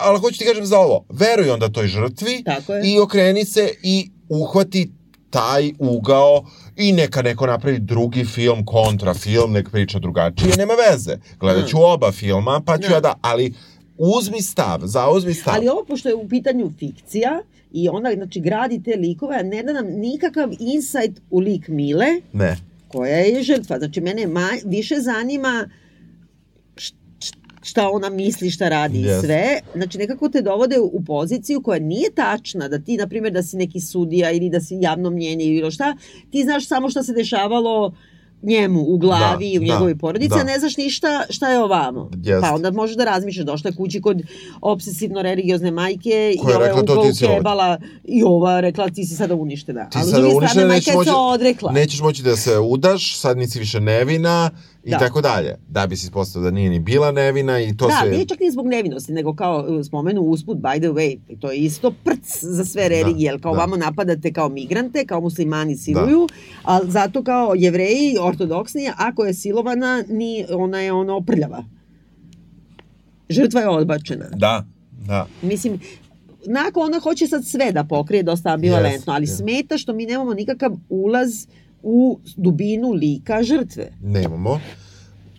ali 0.00 0.18
hoću 0.18 0.38
ti 0.38 0.44
kažem 0.44 0.66
za 0.66 0.78
ovo. 0.78 1.04
Veruj 1.08 1.50
onda 1.50 1.68
toj 1.68 1.86
žrtvi 1.86 2.44
i 2.84 2.98
okreni 2.98 3.44
se 3.44 3.70
i 3.82 4.10
uhvati 4.28 4.92
taj 5.30 5.72
ugao 5.78 6.44
i 6.78 6.92
neka 6.92 7.22
neko 7.22 7.46
napravi 7.46 7.78
drugi 7.78 8.24
film, 8.24 8.64
kontra 8.66 9.14
film, 9.14 9.52
nek 9.52 9.70
priča 9.70 9.98
drugačije, 9.98 10.56
nema 10.56 10.74
veze. 10.74 11.18
Gledat 11.40 11.68
ću 11.68 11.76
mm. 11.76 11.82
oba 11.82 12.12
filma, 12.12 12.60
pa 12.66 12.78
ću 12.78 12.92
ja 12.92 13.00
da, 13.00 13.14
ali 13.20 13.54
uzmi 13.98 14.42
stav, 14.42 14.80
zauzmi 14.82 15.34
stav. 15.34 15.54
Ali 15.54 15.68
ovo, 15.68 15.84
pošto 15.84 16.08
je 16.08 16.14
u 16.14 16.28
pitanju 16.28 16.72
fikcija, 16.78 17.40
i 17.72 17.88
ona, 17.88 18.12
znači, 18.14 18.40
gradi 18.40 18.82
te 18.82 18.96
likove, 18.96 19.36
a 19.36 19.42
ne 19.42 19.62
da 19.62 19.72
nam 19.72 19.86
nikakav 19.86 20.50
insight 20.58 21.20
u 21.30 21.40
lik 21.40 21.68
Mile, 21.68 22.06
ne. 22.32 22.56
koja 22.88 23.16
je 23.16 23.42
žrtva. 23.42 23.78
Znači, 23.78 24.00
mene 24.00 24.26
maj, 24.26 24.58
više 24.64 25.00
zanima 25.00 25.68
šta 27.68 27.90
ona 27.90 28.10
misli, 28.10 28.50
šta 28.50 28.68
radi 28.68 28.98
yes. 28.98 29.18
i 29.18 29.20
sve. 29.20 29.60
Znači, 29.74 29.98
nekako 29.98 30.28
te 30.28 30.42
dovode 30.42 30.78
u 30.78 31.04
poziciju 31.04 31.62
koja 31.62 31.78
nije 31.78 32.10
tačna, 32.14 32.68
da 32.68 32.78
ti, 32.78 32.96
na 32.96 33.06
primjer, 33.06 33.32
da 33.32 33.42
si 33.42 33.56
neki 33.56 33.80
sudija 33.80 34.30
ili 34.30 34.50
da 34.50 34.60
si 34.60 34.78
javno 34.80 35.10
mnjenje 35.10 35.44
ili 35.44 35.54
bilo 35.54 35.70
šta, 35.70 35.96
ti 36.30 36.42
znaš 36.42 36.66
samo 36.66 36.90
šta 36.90 37.02
se 37.02 37.12
dešavalo 37.12 37.92
njemu 38.42 38.80
u 38.80 38.98
glavi 38.98 39.48
da, 39.48 39.54
i 39.54 39.58
u 39.58 39.60
da, 39.60 39.66
njegovoj 39.66 39.98
porodici, 39.98 40.34
da. 40.34 40.40
a 40.40 40.44
ne 40.44 40.58
znaš 40.58 40.76
ništa 40.76 41.24
šta 41.30 41.50
je 41.50 41.58
ovamo. 41.58 42.10
Yes. 42.12 42.40
Pa 42.40 42.54
onda 42.54 42.70
možeš 42.70 42.96
da 42.96 43.04
razmišljaš, 43.04 43.46
došla 43.46 43.70
je 43.70 43.76
kući 43.76 44.00
kod 44.00 44.22
obsesivno-religiozne 44.60 45.70
majke 45.70 46.34
Koja 46.40 46.52
i 46.52 46.56
ova 46.56 46.66
je 46.66 46.72
rekla, 46.74 47.02
ukebala 47.10 47.78
i 48.04 48.22
ova 48.22 48.60
rekla 48.60 48.88
ti 48.88 49.04
si 49.04 49.14
sada 49.14 49.34
uništena. 49.34 49.90
Ti 49.90 49.98
ali 50.00 50.10
sada 50.10 50.28
uništena, 50.28 50.66
nećeš 50.66 50.94
moći, 50.94 51.10
odrekla. 51.14 51.72
nećeš 51.72 52.00
moći 52.00 52.22
da 52.22 52.36
se 52.36 52.58
udaš, 52.58 53.18
sad 53.18 53.38
nisi 53.38 53.58
više 53.58 53.80
nevina, 53.80 54.50
i 54.84 54.90
da. 54.90 54.98
tako 54.98 55.20
dalje. 55.20 55.56
Da 55.68 55.86
bi 55.86 55.96
se 55.96 56.04
ispostavio 56.06 56.50
da 56.50 56.54
nije 56.54 56.70
ni 56.70 56.78
bila 56.80 57.12
nevina 57.12 57.60
i 57.60 57.76
to 57.76 57.86
da, 57.86 57.92
se... 57.92 58.04
Da, 58.04 58.10
nije 58.10 58.26
čak 58.26 58.40
ni 58.40 58.50
zbog 58.50 58.66
nevinosti, 58.66 59.12
nego 59.12 59.34
kao 59.34 59.66
uh, 59.68 59.86
spomenu 59.86 60.20
usput, 60.20 60.58
by 60.58 60.78
the 60.78 60.88
way, 60.88 61.18
to 61.40 61.50
je 61.50 61.58
isto 61.58 61.90
prc 62.04 62.38
za 62.40 62.64
sve 62.64 62.82
da, 62.82 62.88
religije, 62.88 63.32
da, 63.32 63.38
kao 63.38 63.52
da. 63.52 63.58
vamo 63.58 63.76
napadate 63.76 64.32
kao 64.32 64.48
migrante, 64.48 65.06
kao 65.06 65.20
muslimani 65.20 65.76
siluju, 65.76 66.26
da. 66.28 66.72
a 66.72 66.80
zato 66.84 67.24
kao 67.24 67.54
jevreji, 67.56 68.16
ortodoksni, 68.20 68.90
ako 68.96 69.24
je 69.24 69.34
silovana, 69.34 70.04
ni, 70.08 70.46
ona 70.50 70.80
je 70.80 70.92
ono 70.92 71.20
prljava. 71.20 71.64
Žrtva 73.28 73.60
je 73.60 73.68
odbačena. 73.68 74.26
Da, 74.36 74.66
da. 75.06 75.26
Mislim, 75.42 75.80
nakon 76.46 76.82
ona 76.82 77.00
hoće 77.00 77.26
sad 77.26 77.46
sve 77.46 77.72
da 77.72 77.84
pokrije, 77.84 78.22
dosta 78.22 78.52
ambivalentno, 78.52 79.12
yes, 79.12 79.16
ali 79.16 79.26
yes. 79.26 79.36
smeta 79.36 79.78
što 79.78 79.92
mi 79.92 80.06
nemamo 80.06 80.34
nikakav 80.34 80.72
ulaz 80.88 81.46
u 81.82 82.18
dubinu 82.36 82.92
lika 82.92 83.42
žrtve. 83.42 83.92
Nemamo. 84.02 84.60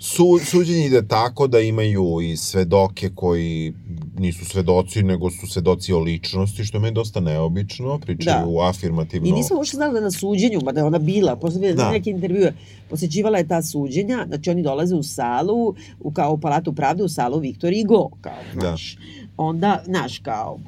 Su, 0.01 0.39
suđenje 0.45 0.85
ide 0.85 1.07
tako 1.07 1.47
da 1.47 1.59
imaju 1.59 2.21
i 2.21 2.37
svedoke 2.37 3.09
koji 3.15 3.73
nisu 4.17 4.45
svedoci, 4.45 5.03
nego 5.03 5.29
su 5.29 5.47
svedoci 5.47 5.93
o 5.93 5.99
ličnosti, 5.99 6.65
što 6.65 6.77
je 6.77 6.81
meni 6.81 6.93
dosta 6.93 7.19
neobično, 7.19 7.99
pričaju 7.99 8.53
da. 8.57 8.69
afirmativno. 8.69 9.27
I 9.27 9.31
nisam 9.31 9.57
uopšte 9.57 9.77
znala 9.77 9.93
da 9.93 9.99
na 9.99 10.11
suđenju, 10.11 10.59
ba 10.61 10.71
da 10.71 10.79
je 10.79 10.85
ona 10.85 10.99
bila, 10.99 11.35
posle 11.35 11.73
da. 11.73 11.91
neke 11.91 12.09
intervjue, 12.09 12.53
posjećivala 12.89 13.37
je 13.37 13.47
ta 13.47 13.61
suđenja, 13.63 14.25
znači 14.27 14.49
oni 14.49 14.63
dolaze 14.63 14.95
u 14.95 15.03
salu, 15.03 15.75
u, 15.99 16.11
kao 16.11 16.33
u 16.33 16.37
Palatu 16.37 16.73
pravde, 16.73 17.03
u 17.03 17.09
salu 17.09 17.39
Viktor 17.39 17.73
Igo, 17.73 18.09
kao, 18.21 18.41
znaš. 18.53 18.95
Da. 18.95 19.01
Onda, 19.37 19.83
znaš, 19.85 20.19
kao, 20.19 20.59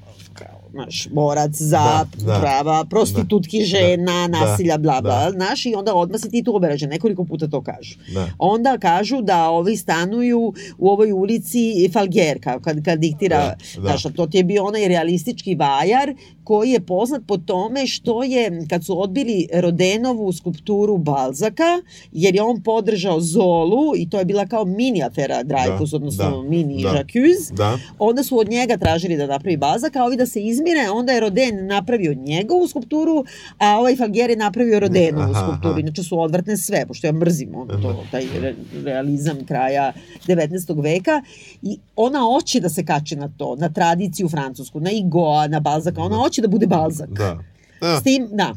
naš, 0.73 1.07
borac 1.11 1.51
za 1.51 2.05
da, 2.17 2.25
da, 2.25 2.39
prava 2.39 2.85
prostitutki 2.85 3.59
da, 3.59 3.65
žena, 3.65 4.27
da, 4.27 4.39
nasilja, 4.39 4.77
bla, 4.77 5.01
bla, 5.01 5.31
da. 5.31 5.37
naš, 5.37 5.65
i 5.65 5.75
onda 5.75 5.95
odmah 5.95 6.21
se 6.21 6.29
ti 6.29 6.43
tu 6.43 6.55
oberađa, 6.55 6.87
nekoliko 6.87 7.23
puta 7.23 7.47
to 7.47 7.61
kažu. 7.61 7.95
Da. 8.13 8.27
Onda 8.37 8.77
kažu 8.77 9.21
da 9.21 9.49
ovi 9.49 9.77
stanuju 9.77 10.53
u 10.77 10.89
ovoj 10.89 11.11
ulici 11.11 11.89
Falger, 11.93 12.43
kao 12.43 12.59
kad, 12.59 12.85
kad 12.85 12.99
diktira, 12.99 13.37
da, 13.37 13.55
da. 13.75 13.81
Znaš, 13.81 14.03
to 14.15 14.27
ti 14.27 14.37
je 14.37 14.43
bio 14.43 14.65
onaj 14.65 14.87
realistički 14.87 15.55
vajar 15.55 16.13
koji 16.51 16.69
je 16.69 16.79
poznat 16.85 17.21
po 17.27 17.37
tome 17.37 17.87
što 17.87 18.23
je, 18.23 18.65
kad 18.69 18.85
su 18.85 19.01
odbili 19.01 19.47
Rodenovu 19.53 20.33
skulpturu 20.33 20.97
Balzaka, 20.97 21.81
jer 22.11 22.35
je 22.35 22.43
on 22.43 22.63
podržao 22.63 23.21
Zolu, 23.21 23.95
i 23.97 24.09
to 24.09 24.19
je 24.19 24.25
bila 24.25 24.45
kao 24.45 24.65
mini 24.65 25.03
afera 25.03 25.43
Dreyfus, 25.43 25.91
da, 25.91 25.95
odnosno 25.95 26.41
da, 26.43 26.49
mini 26.49 26.83
da, 26.83 26.89
Jacques, 26.89 27.51
da. 27.51 27.77
onda 27.99 28.23
su 28.23 28.39
od 28.39 28.49
njega 28.49 28.77
tražili 28.77 29.17
da 29.17 29.27
napravi 29.27 29.57
Balzaka, 29.57 30.01
a 30.01 30.05
ovi 30.05 30.17
da 30.17 30.25
se 30.25 30.43
izmire, 30.43 30.89
onda 30.93 31.13
je 31.13 31.19
Roden 31.19 31.67
napravio 31.67 32.13
njegovu 32.13 32.67
skulpturu, 32.67 33.25
a 33.57 33.79
ovaj 33.79 33.95
Falger 33.95 34.29
je 34.29 34.35
napravio 34.35 34.79
Rodenovu 34.79 35.31
aha, 35.31 35.41
skulpturu. 35.43 35.79
Inače 35.79 36.03
su 36.03 36.19
odvrtne 36.19 36.57
sve, 36.57 36.85
pošto 36.85 37.07
ja 37.07 37.13
mrzim 37.13 37.55
ono, 37.55 37.81
to, 37.81 38.03
taj 38.11 38.25
re, 38.41 38.55
realizam 38.83 39.45
kraja 39.45 39.93
19. 40.27 40.83
veka. 40.83 41.21
I 41.61 41.77
ona 41.95 42.19
hoće 42.19 42.59
da 42.59 42.69
se 42.69 42.85
kače 42.85 43.15
na 43.15 43.29
to, 43.37 43.55
na 43.55 43.69
tradiciju 43.69 44.29
francusku, 44.29 44.79
na 44.79 44.91
Igoa, 44.91 45.47
na 45.47 45.59
Balzaka, 45.59 46.01
ona 46.01 46.15
hoće 46.15 46.40
da 46.41 46.47
bude 46.47 46.67
Balzak. 46.67 47.09
Da. 47.09 47.39
da. 47.81 47.99
S 47.99 48.03
tim, 48.03 48.27
da. 48.31 48.55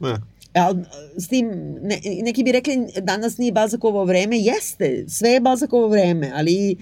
Ne. 0.00 0.16
Al, 0.54 0.74
s 1.16 1.28
tim, 1.28 1.48
ne, 1.82 2.00
neki 2.22 2.44
bi 2.44 2.52
rekli 2.52 2.88
danas 3.02 3.38
nije 3.38 3.52
Balzakovo 3.52 4.04
vreme, 4.04 4.38
jeste, 4.38 5.04
sve 5.08 5.30
je 5.30 5.40
Balzakovo 5.40 5.88
vreme, 5.88 6.32
ali 6.34 6.76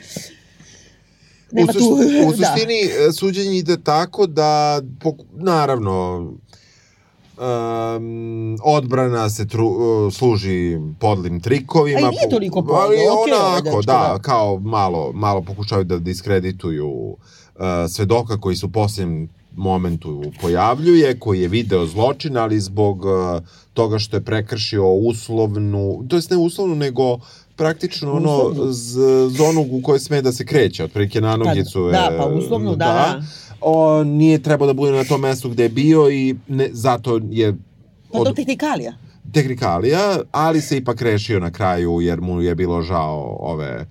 nema 1.53 1.73
u, 1.77 1.79
tu... 1.79 1.89
U 2.29 2.33
da. 2.39 2.47
suštini 2.47 2.91
da. 3.07 3.13
suđenje 3.13 3.59
ide 3.59 3.77
tako 3.83 4.27
da, 4.27 4.81
naravno, 5.33 6.19
um, 7.39 8.59
odbrana 8.63 9.31
se 9.31 9.49
tru, 9.49 9.69
uh, 9.69 10.13
služi 10.13 10.79
podlim 11.01 11.41
trikovima. 11.41 12.07
A 12.07 12.11
nije 12.11 12.29
toliko 12.31 12.63
podlo, 12.63 12.75
ali 12.75 12.97
okay, 12.97 13.61
onako, 13.61 13.83
da, 13.83 13.93
da, 13.93 14.19
kao 14.23 14.59
malo, 14.59 15.13
malo 15.13 15.43
pokušavaju 15.43 15.85
da 15.85 15.99
diskredituju 15.99 16.89
uh, 16.89 17.17
svedoka 17.89 18.41
koji 18.41 18.57
su 18.57 18.73
posljednjem 18.73 19.29
momentu 19.57 20.23
pojavljuje, 20.41 21.19
koji 21.19 21.41
je 21.41 21.49
video 21.49 21.87
zločin, 21.87 22.37
ali 22.37 22.61
zbog 22.61 23.05
uh, 23.05 23.13
toga 23.73 23.99
što 23.99 24.17
je 24.17 24.25
prekršio 24.25 24.93
uslovnu, 24.93 26.05
to 26.09 26.17
jest 26.17 26.31
ne 26.31 26.37
uslovnu, 26.37 26.75
nego 26.75 27.19
praktično 27.57 28.13
ono 28.13 28.73
z, 28.73 28.99
zonu 29.29 29.67
u 29.71 29.83
kojoj 29.83 29.99
sme 29.99 30.23
da 30.23 30.33
se 30.33 30.47
kreće, 30.47 30.85
otprilike 30.85 31.21
na 31.21 31.37
nogicu. 31.37 31.85
Da, 31.85 31.91
da, 31.91 32.17
pa 32.19 32.27
uslovno, 32.27 32.71
da. 32.71 32.85
da. 32.85 33.23
O, 33.61 34.05
nije 34.05 34.43
trebao 34.43 34.67
da 34.67 34.73
bude 34.73 34.93
na 34.93 35.05
tom 35.05 35.21
mestu 35.21 35.49
gde 35.49 35.63
je 35.63 35.69
bio 35.69 36.11
i 36.11 36.37
ne, 36.49 36.69
zato 36.73 37.21
je... 37.31 37.55
Pa 38.13 38.19
od, 38.19 38.27
to 38.27 38.33
tehnikalija. 38.33 38.93
Tehnikalija, 39.33 40.21
ali 40.33 40.61
se 40.61 40.77
ipak 40.77 41.03
rešio 41.03 41.41
na 41.41 41.51
kraju 41.51 42.01
jer 42.01 42.21
mu 42.21 42.41
je 42.43 42.55
bilo 42.55 42.83
žao 42.83 43.37
ove 43.41 43.87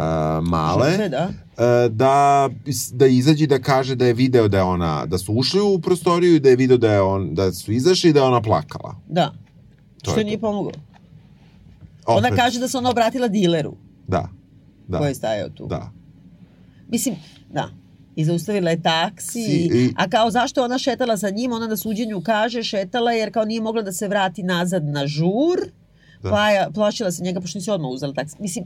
uh, 0.00 0.48
male. 0.48 0.90
Žene, 0.90 1.08
da. 1.08 1.28
Uh, 1.28 1.92
da, 1.92 2.48
da 2.92 3.06
izađe 3.06 3.46
da 3.46 3.58
kaže 3.58 3.94
da 3.94 4.06
je 4.06 4.14
video 4.14 4.48
da 4.48 4.56
je 4.56 4.62
ona, 4.62 5.06
da 5.06 5.18
su 5.18 5.32
ušli 5.32 5.60
u 5.60 5.80
prostoriju 5.80 6.34
i 6.34 6.40
da 6.40 6.48
je 6.48 6.56
video 6.56 6.76
da, 6.76 6.92
je 6.92 7.00
on, 7.00 7.34
da 7.34 7.52
su 7.52 7.72
izašli 7.72 8.10
i 8.10 8.12
da 8.12 8.20
je 8.20 8.26
ona 8.26 8.42
plakala. 8.42 8.94
Da. 9.08 9.32
To 10.02 10.10
Što 10.10 10.22
nije 10.22 10.38
pomoglo. 10.38 10.72
Opet. 12.06 12.24
Ona 12.24 12.36
kaže 12.36 12.60
da 12.60 12.68
se 12.68 12.78
ona 12.78 12.90
obratila 12.90 13.28
dileru. 13.28 13.76
Da. 14.06 14.28
da. 14.88 14.98
Ko 14.98 15.06
je 15.06 15.14
stajao 15.14 15.48
tu. 15.48 15.66
Da. 15.66 15.90
Mislim, 16.88 17.16
da, 17.52 17.68
i 18.16 18.24
zaustavila 18.24 18.70
je 18.70 18.82
taksi, 18.82 19.44
si, 19.44 19.68
i, 19.72 19.92
a 19.96 20.08
kao 20.08 20.30
zašto 20.30 20.64
ona 20.64 20.78
šetala 20.78 21.16
sa 21.16 21.30
njim, 21.30 21.52
ona 21.52 21.66
na 21.66 21.76
suđenju 21.76 22.20
kaže 22.20 22.62
šetala 22.62 23.12
jer 23.12 23.32
kao 23.32 23.44
nije 23.44 23.60
mogla 23.60 23.82
da 23.82 23.92
se 23.92 24.08
vrati 24.08 24.42
nazad 24.42 24.84
na 24.84 25.06
žur, 25.06 25.58
da. 26.22 26.30
pa 26.30 26.50
je 26.50 26.68
plašila 26.74 27.10
se 27.10 27.22
njega 27.22 27.40
pošto 27.40 27.58
nisi 27.58 27.70
odmah 27.70 27.90
uzela 27.90 28.12
taksi. 28.12 28.36
Mislim, 28.38 28.64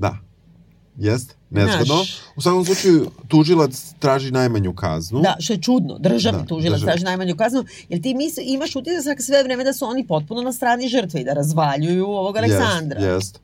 da, 0.00 0.16
Jest, 1.00 1.36
nezgodno. 1.50 1.94
Naš. 1.94 2.16
U 2.36 2.40
svakom 2.40 2.64
slučaju, 2.64 3.10
tužilac 3.28 3.94
traži 3.98 4.30
najmanju 4.30 4.72
kaznu. 4.72 5.20
Da, 5.20 5.36
što 5.38 5.52
je 5.52 5.62
čudno. 5.62 5.98
Državni 5.98 6.40
da, 6.40 6.46
tužilac 6.46 6.80
držav... 6.80 6.86
traži 6.86 7.04
najmanju 7.04 7.36
kaznu, 7.36 7.64
jer 7.88 8.02
ti 8.02 8.14
misli, 8.14 8.44
imaš 8.44 8.76
utisak 8.76 9.22
sve 9.22 9.42
vreme 9.42 9.64
da 9.64 9.72
su 9.72 9.84
oni 9.84 10.06
potpuno 10.06 10.42
na 10.42 10.52
strani 10.52 10.88
žrtve 10.88 11.20
i 11.20 11.24
da 11.24 11.32
razvaljuju 11.32 12.06
ovog 12.06 12.36
Aleksandra. 12.36 13.00
Jest, 13.00 13.14
jest. 13.14 13.40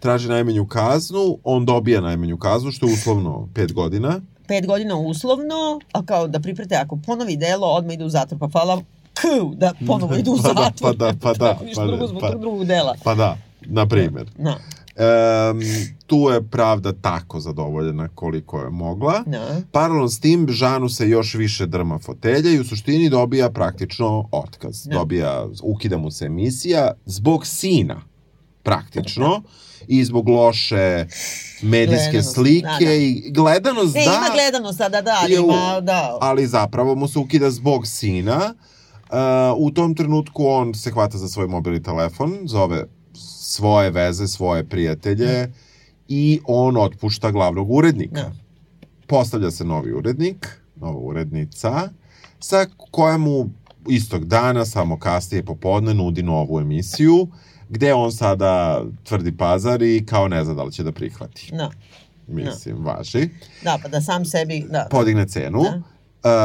Traži 0.00 0.28
najmanju 0.28 0.66
kaznu, 0.66 1.38
on 1.44 1.66
dobija 1.66 2.00
najmanju 2.00 2.36
kaznu, 2.36 2.72
što 2.72 2.86
je 2.86 2.92
uslovno 2.92 3.48
pet 3.54 3.72
godina. 3.72 4.20
Pet 4.46 4.66
godina 4.66 4.96
uslovno, 4.96 5.80
a 5.92 6.06
kao 6.06 6.28
da 6.28 6.40
priprete, 6.40 6.74
ako 6.74 6.98
ponovi 7.06 7.36
delo, 7.36 7.66
odmah 7.66 7.94
ide 7.94 8.04
u 8.04 8.08
zatvor. 8.08 8.38
Pa 8.40 8.48
hvala 8.48 8.82
k, 9.14 9.20
da 9.54 9.72
ponovo 9.86 10.14
ide 10.20 10.30
u 10.30 10.36
zatvor. 10.36 10.72
pa 10.80 10.92
da, 10.92 11.14
pa 11.22 11.32
da, 11.44 11.54
pa 11.54 11.54
da. 11.54 11.58
Pa, 11.74 11.86
drugo, 11.86 12.20
pa, 12.20 12.30
drugog 12.30 12.64
dela. 12.64 12.94
Pa 13.04 13.14
da, 13.14 13.36
na 13.60 13.86
primjer. 13.86 14.30
Da. 14.38 14.58
Um, 14.98 15.60
tu 16.06 16.16
je 16.16 16.48
pravda 16.48 16.92
tako 16.92 17.40
zadovoljena 17.40 18.08
koliko 18.14 18.60
je 18.60 18.70
mogla. 18.70 19.22
No. 19.26 19.38
Da. 19.38 19.60
Paralelno 19.72 20.08
s 20.08 20.20
tim, 20.20 20.46
Žanu 20.50 20.88
se 20.88 21.08
još 21.08 21.34
više 21.34 21.66
drma 21.66 21.98
fotelja 21.98 22.50
i 22.50 22.60
u 22.60 22.64
suštini 22.64 23.08
dobija 23.08 23.50
praktično 23.50 24.28
otkaz. 24.32 24.86
No. 24.86 24.92
Da. 24.92 24.98
Dobija, 24.98 25.46
ukida 25.62 25.98
mu 25.98 26.10
se 26.10 26.24
emisija 26.24 26.92
zbog 27.06 27.46
sina, 27.46 28.00
praktično. 28.62 29.28
Da. 29.28 29.42
i 29.86 30.04
zbog 30.04 30.28
loše 30.28 31.06
medijske 31.62 32.10
gledanost, 32.10 32.34
slike 32.34 32.66
da, 32.80 32.86
da. 32.86 32.94
i 32.94 33.30
gledanost 33.30 33.96
e, 33.96 34.04
da. 34.04 34.04
ima 34.04 34.26
gledanost, 34.34 34.78
da, 34.78 34.88
da, 34.88 35.02
da, 35.02 35.18
ali, 35.22 35.34
ima, 35.34 35.80
da. 35.80 36.18
ali 36.20 36.46
zapravo 36.46 36.94
mu 36.94 37.08
se 37.08 37.18
ukida 37.18 37.50
zbog 37.50 37.86
sina. 37.86 38.54
Uh, 39.10 39.16
u 39.56 39.70
tom 39.70 39.94
trenutku 39.94 40.46
on 40.46 40.74
se 40.74 40.90
hvata 40.90 41.18
za 41.18 41.28
svoj 41.28 41.46
mobilni 41.46 41.82
telefon, 41.82 42.38
zove 42.44 42.86
svoje 43.48 43.90
veze, 43.90 44.28
svoje 44.28 44.68
prijatelje 44.68 45.46
mm. 45.46 45.52
i 46.08 46.40
on 46.44 46.76
otpušta 46.76 47.30
glavnog 47.30 47.70
urednika. 47.70 48.28
Mm. 48.28 48.38
Postavlja 49.06 49.50
se 49.50 49.64
novi 49.64 49.92
urednik, 49.92 50.60
nova 50.76 50.98
urednica, 50.98 51.88
sa 52.40 52.66
koja 52.90 53.16
mu 53.16 53.50
istog 53.88 54.24
dana, 54.24 54.64
samo 54.64 54.98
kasnije 54.98 55.44
popodne, 55.44 55.94
nudi 55.94 56.22
novu 56.22 56.60
emisiju, 56.60 57.28
gde 57.68 57.94
on 57.94 58.12
sada 58.12 58.84
tvrdi 59.04 59.36
pazar 59.36 59.82
i 59.82 60.06
kao 60.06 60.28
ne 60.28 60.44
zna 60.44 60.54
da 60.54 60.62
li 60.62 60.72
će 60.72 60.82
da 60.82 60.92
prihvati. 60.92 61.50
Da. 61.52 61.70
Mislim, 62.26 62.76
no. 62.76 62.82
važi. 62.82 63.28
Da, 63.64 63.78
pa 63.82 63.88
da 63.88 64.00
sam 64.00 64.24
sebi... 64.24 64.66
Da. 64.70 64.86
Podigne 64.90 65.28
cenu. 65.28 65.62
Da. 65.62 65.82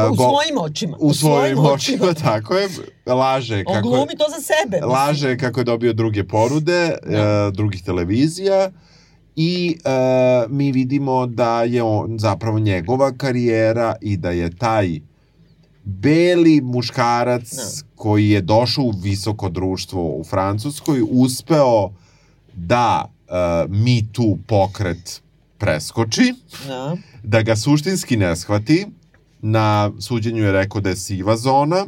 Uh, 0.06 0.12
u 0.12 0.16
svojim 0.16 0.58
očima. 0.58 0.96
U, 1.00 1.06
u 1.06 1.14
svojim, 1.14 1.56
svojim 1.56 1.72
očima, 1.72 2.06
očima, 2.06 2.14
tako 2.30 2.54
je. 2.54 2.68
Laže 3.06 3.64
kako... 3.64 3.76
On 3.76 3.82
glumi 3.82 4.16
to 4.18 4.24
za 4.28 4.42
sebe. 4.42 4.86
Laže 4.86 5.28
mislim. 5.28 5.38
kako 5.38 5.60
je 5.60 5.64
dobio 5.64 5.92
druge 5.92 6.24
ponude, 6.24 6.96
da. 7.06 7.46
uh, 7.46 7.54
drugih 7.54 7.82
televizija 7.82 8.70
i 9.36 9.76
uh, 9.84 10.50
mi 10.50 10.72
vidimo 10.72 11.26
da 11.26 11.62
je 11.62 11.82
on 11.82 12.18
zapravo 12.18 12.58
njegova 12.58 13.12
karijera 13.12 13.96
i 14.00 14.16
da 14.16 14.30
je 14.30 14.56
taj 14.56 15.00
beli 15.84 16.60
muškarac 16.60 17.54
da. 17.54 17.62
koji 17.94 18.30
je 18.30 18.40
došao 18.40 18.84
u 18.84 18.90
visoko 18.90 19.48
društvo 19.48 20.02
u 20.02 20.24
Francuskoj 20.24 21.02
uspeo 21.10 21.90
da 22.54 23.04
uh, 23.04 23.70
Me 23.70 24.02
Too 24.12 24.36
pokret 24.46 25.22
preskoči, 25.58 26.34
da. 26.68 26.96
da 27.22 27.42
ga 27.42 27.56
suštinski 27.56 28.16
ne 28.16 28.36
shvati, 28.36 28.86
Na 29.46 29.90
suđenju 30.00 30.44
je 30.44 30.52
rekao 30.52 30.80
da 30.80 30.88
je 30.88 30.96
siva 30.96 31.36
zona. 31.36 31.86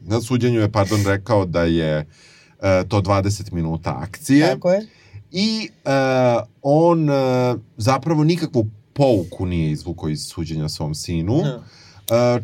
Na 0.00 0.20
suđenju 0.20 0.60
je, 0.60 0.72
pardon, 0.72 1.04
rekao 1.06 1.46
da 1.46 1.62
je 1.62 2.06
e, 2.62 2.84
to 2.88 3.00
20 3.00 3.52
minuta 3.52 3.98
akcije. 3.98 4.46
Tako 4.46 4.70
je. 4.70 4.86
I 5.30 5.68
e, 5.84 5.90
on 6.62 7.10
e, 7.10 7.54
zapravo 7.76 8.24
nikakvu 8.24 8.66
pouku 8.92 9.46
nije 9.46 9.70
izvukao 9.70 10.08
iz 10.08 10.26
suđenja 10.26 10.68
svom 10.68 10.94
sinu. 10.94 11.36
No. 11.36 11.62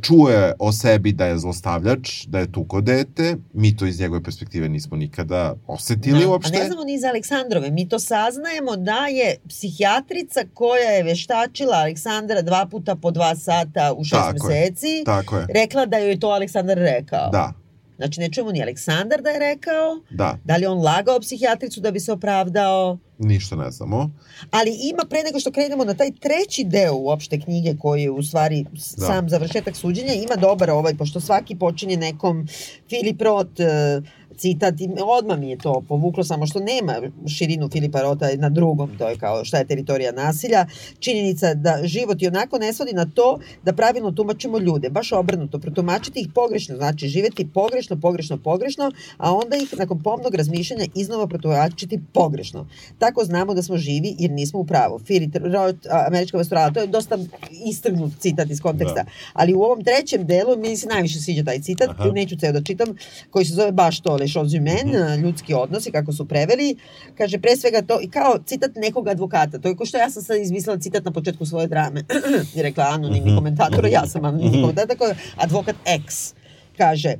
Čuje 0.00 0.52
o 0.58 0.72
sebi 0.72 1.12
da 1.12 1.26
je 1.26 1.38
zlostavljač, 1.38 2.26
da 2.26 2.38
je 2.38 2.52
tuko 2.52 2.80
dete, 2.80 3.36
mi 3.52 3.76
to 3.76 3.86
iz 3.86 4.00
njegove 4.00 4.22
perspektive 4.22 4.68
nismo 4.68 4.96
nikada 4.96 5.54
osetili 5.66 6.20
da. 6.20 6.28
uopšte. 6.28 6.56
A 6.56 6.60
ne 6.60 6.66
znamo 6.66 6.84
ni 6.84 6.98
za 6.98 7.08
Aleksandrove, 7.08 7.70
mi 7.70 7.88
to 7.88 7.98
saznajemo 7.98 8.76
da 8.76 9.06
je 9.06 9.36
psihijatrica 9.48 10.40
koja 10.54 10.90
je 10.90 11.02
veštačila 11.02 11.76
Aleksandra 11.76 12.42
dva 12.42 12.66
puta 12.66 12.96
po 12.96 13.10
dva 13.10 13.36
sata 13.36 13.92
u 13.96 14.04
šest 14.04 14.22
tako 14.22 14.48
meseci, 14.48 14.86
je, 14.86 15.04
tako 15.04 15.36
je. 15.36 15.46
rekla 15.54 15.86
da 15.86 15.98
joj 15.98 16.10
je 16.10 16.20
to 16.20 16.28
Aleksandar 16.28 16.78
rekao. 16.78 17.30
Da. 17.30 17.52
Znači, 17.96 18.20
ne 18.20 18.28
čujemo 18.32 18.52
ni 18.52 18.62
Aleksandar 18.62 19.22
da 19.22 19.30
je 19.30 19.38
rekao. 19.38 20.00
Da. 20.10 20.38
Da 20.44 20.56
li 20.56 20.66
on 20.66 20.78
lagao 20.78 21.20
psihijatricu 21.20 21.80
da 21.80 21.90
bi 21.90 22.00
se 22.00 22.12
opravdao? 22.12 22.98
Ništa 23.18 23.56
ne 23.56 23.70
znamo. 23.70 24.10
Ali 24.50 24.70
ima 24.70 25.02
pre 25.10 25.22
nego 25.22 25.40
što 25.40 25.52
krenemo 25.52 25.84
na 25.84 25.94
taj 25.94 26.10
treći 26.12 26.64
deo 26.64 26.94
uopšte 26.94 27.40
knjige 27.40 27.76
koji 27.78 28.02
je 28.02 28.10
u 28.10 28.22
stvari 28.22 28.64
da. 28.72 29.06
sam 29.06 29.28
završetak 29.28 29.76
suđenja, 29.76 30.12
ima 30.12 30.36
dobar 30.36 30.70
ovaj, 30.70 30.94
pošto 30.94 31.20
svaki 31.20 31.56
počinje 31.56 31.96
nekom 31.96 32.46
Filip 32.88 33.22
Roth, 33.22 33.60
uh, 33.60 34.04
citat 34.36 34.80
i 34.80 34.88
odmah 35.18 35.38
mi 35.38 35.50
je 35.50 35.58
to 35.58 35.82
povuklo, 35.88 36.24
samo 36.24 36.46
što 36.46 36.60
nema 36.60 36.94
širinu 37.36 37.68
Filipa 37.68 38.02
Rota 38.02 38.28
na 38.36 38.48
drugom, 38.48 38.98
to 38.98 39.08
je 39.08 39.16
kao 39.16 39.44
šta 39.44 39.58
je 39.58 39.64
teritorija 39.64 40.12
nasilja. 40.12 40.66
Činjenica 40.98 41.54
da 41.54 41.80
život 41.84 42.22
i 42.22 42.26
onako 42.26 42.58
ne 42.58 42.72
svodi 42.72 42.92
na 42.92 43.06
to 43.14 43.38
da 43.62 43.72
pravilno 43.72 44.10
tumačimo 44.12 44.58
ljude, 44.58 44.90
baš 44.90 45.12
obrnuto, 45.12 45.58
protumačiti 45.58 46.20
ih 46.20 46.28
pogrešno, 46.34 46.76
znači 46.76 47.08
živeti 47.08 47.48
pogrešno, 47.54 48.00
pogrešno, 48.00 48.38
pogrešno, 48.38 48.90
a 49.16 49.34
onda 49.34 49.56
ih 49.56 49.74
nakon 49.78 50.02
pomnog 50.02 50.34
razmišljanja 50.34 50.84
iznova 50.94 51.26
protumačiti 51.26 52.00
pogrešno. 52.12 52.66
Tako 52.98 53.24
znamo 53.24 53.54
da 53.54 53.62
smo 53.62 53.76
živi 53.76 54.16
jer 54.18 54.30
nismo 54.30 54.60
u 54.60 54.66
pravu. 54.66 54.98
Filip 54.98 55.36
Roth, 55.36 55.88
američka 56.08 56.36
vastrala, 56.36 56.70
to 56.70 56.80
je 56.80 56.86
dosta 56.86 57.18
istrgnut 57.66 58.12
citat 58.18 58.50
iz 58.50 58.60
konteksta, 58.60 59.02
da. 59.02 59.10
ali 59.32 59.54
u 59.54 59.62
ovom 59.62 59.84
trećem 59.84 60.26
delu 60.26 60.56
mi 60.56 60.76
se 60.76 60.86
najviše 60.86 61.20
sviđa 61.20 61.44
taj 61.44 61.60
citat, 61.60 61.90
Aha. 61.90 62.10
neću 62.10 62.36
ceo 62.36 62.52
da 62.52 62.62
čitam, 62.62 62.96
koji 63.30 63.44
se 63.44 63.54
zove 63.54 63.72
baš 63.72 64.00
to, 64.00 64.16
choses 64.28 64.58
humaines, 64.58 64.84
mm 64.84 64.96
-hmm. 64.96 65.22
ljudski 65.22 65.54
odnosi, 65.54 65.92
kako 65.92 66.12
su 66.12 66.28
preveli, 66.28 66.76
kaže 67.18 67.38
pre 67.38 67.56
svega 67.56 67.82
to, 67.82 68.00
i 68.02 68.10
kao 68.10 68.38
citat 68.46 68.70
nekog 68.74 69.08
advokata, 69.08 69.58
to 69.58 69.68
je 69.68 69.76
ko 69.76 69.86
što 69.86 69.98
ja 69.98 70.10
sam 70.10 70.22
sad 70.22 70.40
izmislila 70.40 70.78
citat 70.78 71.04
na 71.04 71.10
početku 71.10 71.46
svoje 71.46 71.66
drame, 71.66 72.04
i 72.56 72.62
rekla 72.62 72.84
anonimni 72.84 73.30
mm 73.30 73.32
-hmm. 73.32 73.36
komentator, 73.36 73.86
ja 73.86 74.06
sam 74.06 74.24
anonimni 74.24 74.50
mm 74.50 74.54
-hmm. 74.54 74.62
komentator, 74.62 74.96
tako 74.96 75.14
advokat 75.36 75.76
X, 75.86 76.34
kaže, 76.76 77.14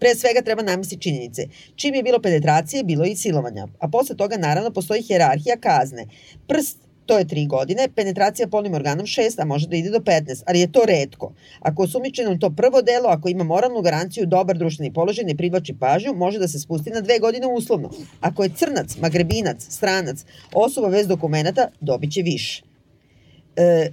Pre 0.00 0.14
svega 0.14 0.40
treba 0.44 0.62
namisliti 0.62 1.02
činjenice. 1.02 1.42
Čim 1.76 1.94
je 1.94 2.02
bilo 2.02 2.20
penetracije, 2.20 2.84
bilo 2.84 3.04
i 3.04 3.16
silovanja. 3.16 3.66
A 3.78 3.88
posle 3.88 4.16
toga, 4.16 4.36
naravno, 4.36 4.70
postoji 4.70 5.02
hjerarhija 5.02 5.56
kazne. 5.56 6.06
Prst 6.46 6.78
to 7.10 7.18
je 7.18 7.24
3 7.24 7.48
godine, 7.48 7.88
penetracija 7.94 8.48
polnim 8.48 8.74
organom 8.74 9.06
6, 9.06 9.42
a 9.42 9.44
može 9.44 9.66
da 9.68 9.76
ide 9.76 9.90
do 9.90 9.98
15, 9.98 10.42
ali 10.46 10.60
je 10.60 10.72
to 10.72 10.82
redko. 10.86 11.32
Ako 11.60 11.82
je 11.82 11.88
sumičeno 11.88 12.36
to 12.36 12.50
prvo 12.50 12.82
delo, 12.82 13.08
ako 13.08 13.28
ima 13.28 13.44
moralnu 13.44 13.80
garanciju, 13.82 14.26
dobar 14.26 14.58
društveni 14.58 14.92
položaj, 14.92 15.24
ne 15.24 15.34
privlači 15.36 15.74
pažnju, 15.80 16.14
može 16.14 16.38
da 16.38 16.48
se 16.48 16.60
spusti 16.60 16.90
na 16.90 17.00
dve 17.00 17.18
godine 17.18 17.46
uslovno. 17.46 17.90
Ako 18.20 18.42
je 18.42 18.52
crnac, 18.56 18.96
magrebinac, 18.96 19.66
stranac, 19.68 20.24
osoba 20.52 20.88
bez 20.88 21.08
dokumenta, 21.08 21.68
dobit 21.80 22.12
će 22.12 22.22
više. 22.22 22.62
E, 23.56 23.90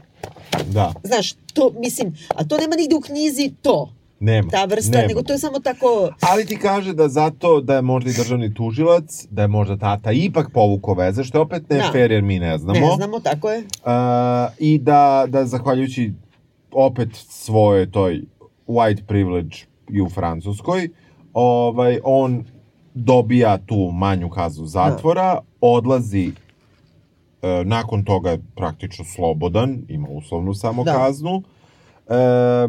da. 0.69 0.93
Znaš, 1.03 1.33
to, 1.53 1.73
mislim, 1.79 2.15
a 2.29 2.43
to 2.43 2.57
nema 2.57 2.75
nigde 2.75 2.95
u 2.95 3.01
knjizi 3.01 3.51
to. 3.61 3.93
Nema. 4.19 4.49
Ta 4.49 4.65
vrsta, 4.65 4.97
nema. 4.97 5.07
nego 5.07 5.23
to 5.23 5.33
je 5.33 5.39
samo 5.39 5.59
tako... 5.59 6.09
Ali 6.21 6.45
ti 6.45 6.57
kaže 6.57 6.93
da 6.93 7.07
zato 7.07 7.61
da 7.61 7.75
je 7.75 7.81
možda 7.81 8.09
i 8.09 8.13
državni 8.13 8.53
tužilac, 8.53 9.25
da 9.29 9.41
je 9.41 9.47
možda 9.47 9.77
tata 9.77 10.11
ipak 10.11 10.51
povuko 10.53 10.93
veze, 10.93 11.23
što 11.23 11.37
je 11.37 11.41
opet 11.41 11.69
ne 11.69 11.77
da. 11.77 11.89
fair 11.91 12.11
jer 12.11 12.23
mi 12.23 12.39
ne 12.39 12.57
znamo. 12.57 12.79
Ne 12.79 12.95
znamo, 12.95 13.19
tako 13.19 13.49
je. 13.49 13.57
Uh, 13.59 13.63
I 14.59 14.77
da, 14.77 15.25
da 15.27 15.45
zahvaljujući 15.45 16.13
opet 16.71 17.09
svoje 17.29 17.91
toj 17.91 18.21
white 18.67 19.01
privilege 19.07 19.55
i 19.89 20.01
u 20.01 20.09
Francuskoj, 20.09 20.89
ovaj, 21.33 21.99
on 22.03 22.43
dobija 22.93 23.57
tu 23.57 23.91
manju 23.93 24.29
kaznu 24.29 24.65
zatvora, 24.65 25.33
da. 25.33 25.41
odlazi 25.61 26.31
e, 27.41 27.63
nakon 27.65 28.03
toga 28.03 28.37
praktično 28.55 29.05
slobodan, 29.05 29.81
ima 29.87 30.07
uslovnu 30.09 30.53
samo 30.53 30.83
da. 30.83 30.93
kaznu, 30.93 31.43
e, 31.43 31.56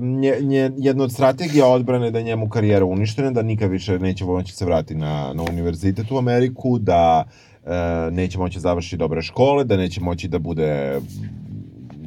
nje, 0.01 0.37
nje, 0.41 0.71
jedna 0.77 1.05
od 1.05 1.13
strategija 1.13 1.67
odbrane 1.67 2.11
da 2.11 2.21
njemu 2.21 2.49
karijera 2.49 2.85
uništena, 2.85 3.31
da 3.31 3.43
nikad 3.43 3.71
više 3.71 3.99
neće 3.99 4.25
moći 4.25 4.53
se 4.53 4.65
vrati 4.65 4.95
na, 4.95 5.33
na 5.35 5.43
univerzitet 5.43 6.11
u 6.11 6.19
Ameriku, 6.19 6.79
da 6.79 7.25
e, 7.65 8.11
neće 8.11 8.39
moći 8.39 8.61
završiti 8.61 8.97
dobre 8.97 9.23
škole, 9.23 9.65
da 9.65 9.77
neće 9.77 10.01
moći 10.01 10.29
da 10.29 10.39
bude 10.39 11.01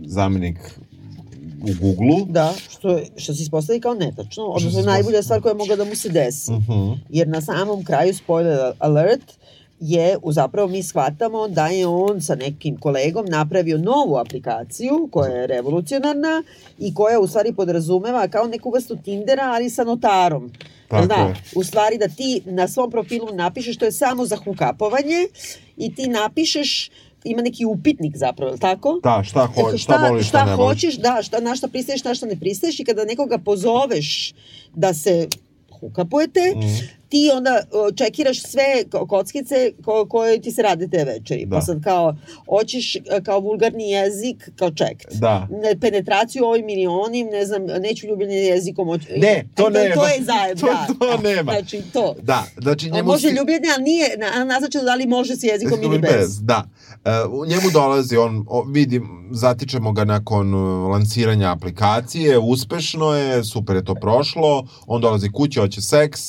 zamenik 0.06 0.58
u 1.62 1.70
Google-u. 1.82 2.26
Da, 2.30 2.54
što, 2.70 3.00
što 3.16 3.34
se 3.34 3.44
ispostavi 3.44 3.80
kao 3.80 3.94
netačno, 3.94 4.44
odnosno 4.44 4.82
najbolja 4.82 5.24
stvar 5.24 5.42
koja 5.42 5.52
je 5.52 5.58
mogla 5.58 5.76
da 5.76 5.86
mu 5.86 5.96
se 5.96 6.10
desi. 6.10 6.52
Uh 6.52 6.58
mhm. 6.58 6.72
-huh. 6.72 6.98
Jer 7.10 7.28
na 7.28 7.42
samom 7.42 7.84
kraju, 7.84 8.14
spoiler 8.14 8.60
alert, 8.80 9.41
je, 9.82 10.18
zapravo 10.32 10.68
mi 10.68 10.84
shvatamo 10.84 11.48
da 11.48 11.68
je 11.68 11.88
on 11.88 12.22
sa 12.22 12.36
nekim 12.36 12.78
kolegom 12.78 13.26
napravio 13.26 13.78
novu 13.78 14.18
aplikaciju 14.18 15.10
koja 15.12 15.32
je 15.32 15.48
revolucionarna 15.48 16.44
i 16.80 16.94
koja 16.94 17.20
u 17.20 17.28
stvari 17.28 17.54
podrazumeva 17.54 18.28
kao 18.28 18.48
neku 18.48 18.72
vrstu 18.72 18.96
Tindera, 18.96 19.44
ali 19.44 19.70
sa 19.70 19.84
notarom. 19.84 20.52
Tako 20.88 21.08
da, 21.08 21.16
je. 21.16 21.36
u 21.56 21.64
stvari 21.64 21.98
da 21.98 22.08
ti 22.08 22.42
na 22.46 22.68
svom 22.68 22.92
profilu 22.92 23.28
napišeš, 23.34 23.78
to 23.78 23.86
je 23.86 23.92
samo 23.92 24.26
za 24.26 24.36
hukapovanje 24.36 25.28
i 25.78 25.96
ti 25.96 26.08
napišeš 26.08 26.90
ima 27.24 27.42
neki 27.42 27.66
upitnik 27.66 28.18
zapravo, 28.18 28.58
tako? 28.58 29.00
Da, 29.04 29.24
šta, 29.24 29.46
ho, 29.46 29.70
šta, 29.70 29.78
šta 29.78 30.08
voliš, 30.08 30.28
šta, 30.28 30.38
šta 30.38 30.46
ne 30.46 30.56
hoćeš, 30.56 30.96
da, 30.96 31.20
šta, 31.24 31.40
na 31.40 31.56
šta 31.56 31.68
pristaješ, 31.68 32.04
na 32.04 32.16
šta 32.16 32.26
ne 32.26 32.40
pristaješ 32.40 32.80
i 32.80 32.84
kada 32.84 33.06
nekoga 33.06 33.38
pozoveš 33.38 34.34
da 34.76 34.94
se 34.94 35.28
hukapujete, 35.80 36.54
mm 36.56 37.01
ti 37.12 37.32
onda 37.34 37.62
čekiraš 37.96 38.42
sve 38.42 38.84
kockice 39.08 39.72
ko, 39.86 40.06
koje 40.10 40.42
ti 40.42 40.52
se 40.52 40.62
rade 40.62 40.88
te 40.88 41.04
večeri. 41.04 41.46
Da. 41.46 41.56
Pa 41.56 41.62
sad 41.62 41.84
kao, 41.84 42.16
hoćeš 42.50 42.96
e, 42.96 43.02
kao 43.26 43.40
vulgarni 43.40 43.90
jezik, 43.90 44.50
kao 44.56 44.72
ček. 44.72 45.12
Da. 45.12 45.48
Penetraciju 45.82 46.46
ovim 46.46 46.66
milionim, 46.66 47.28
ne 47.28 47.46
znam, 47.46 47.66
neću 47.66 48.08
ljubljenje 48.08 48.36
jezikom. 48.36 48.88
Hoć... 48.88 49.02
Ne, 49.18 49.46
to 49.56 49.70
ne. 49.70 49.80
nema. 49.80 49.96
To 49.96 50.08
je 50.08 50.24
zajedno. 50.24 50.62
To, 50.72 50.94
da. 50.94 51.00
to 51.00 51.22
nema. 51.22 51.52
Znači, 51.52 51.82
to. 51.94 52.16
Da, 52.22 52.44
znači 52.62 52.92
njemu... 52.92 53.08
može 53.08 53.30
si... 53.30 53.36
ljubljenje, 53.36 53.68
ali 53.76 53.84
nije 53.84 54.18
na, 54.18 54.44
naznačeno 54.44 54.84
da 54.84 54.96
li 54.96 55.08
može 55.08 55.36
s 55.36 55.44
jezikom 55.44 55.84
ili 55.84 56.00
bez. 56.00 56.12
bez. 56.12 56.42
Da. 56.42 56.64
Uh, 57.30 57.48
njemu 57.48 57.70
dolazi, 57.74 58.18
on, 58.18 58.46
o, 58.48 58.64
vidi, 58.64 59.02
zatičemo 59.32 59.92
ga 59.92 60.06
nakon 60.06 60.54
lansiranja 60.92 61.52
aplikacije, 61.52 62.40
uspešno 62.40 63.14
je, 63.14 63.44
super 63.44 63.76
je 63.76 63.86
to 63.86 63.96
prošlo, 63.96 64.68
on 64.88 65.02
dolazi 65.02 65.30
kući, 65.32 65.60
hoće 65.60 65.82
seks, 65.82 66.22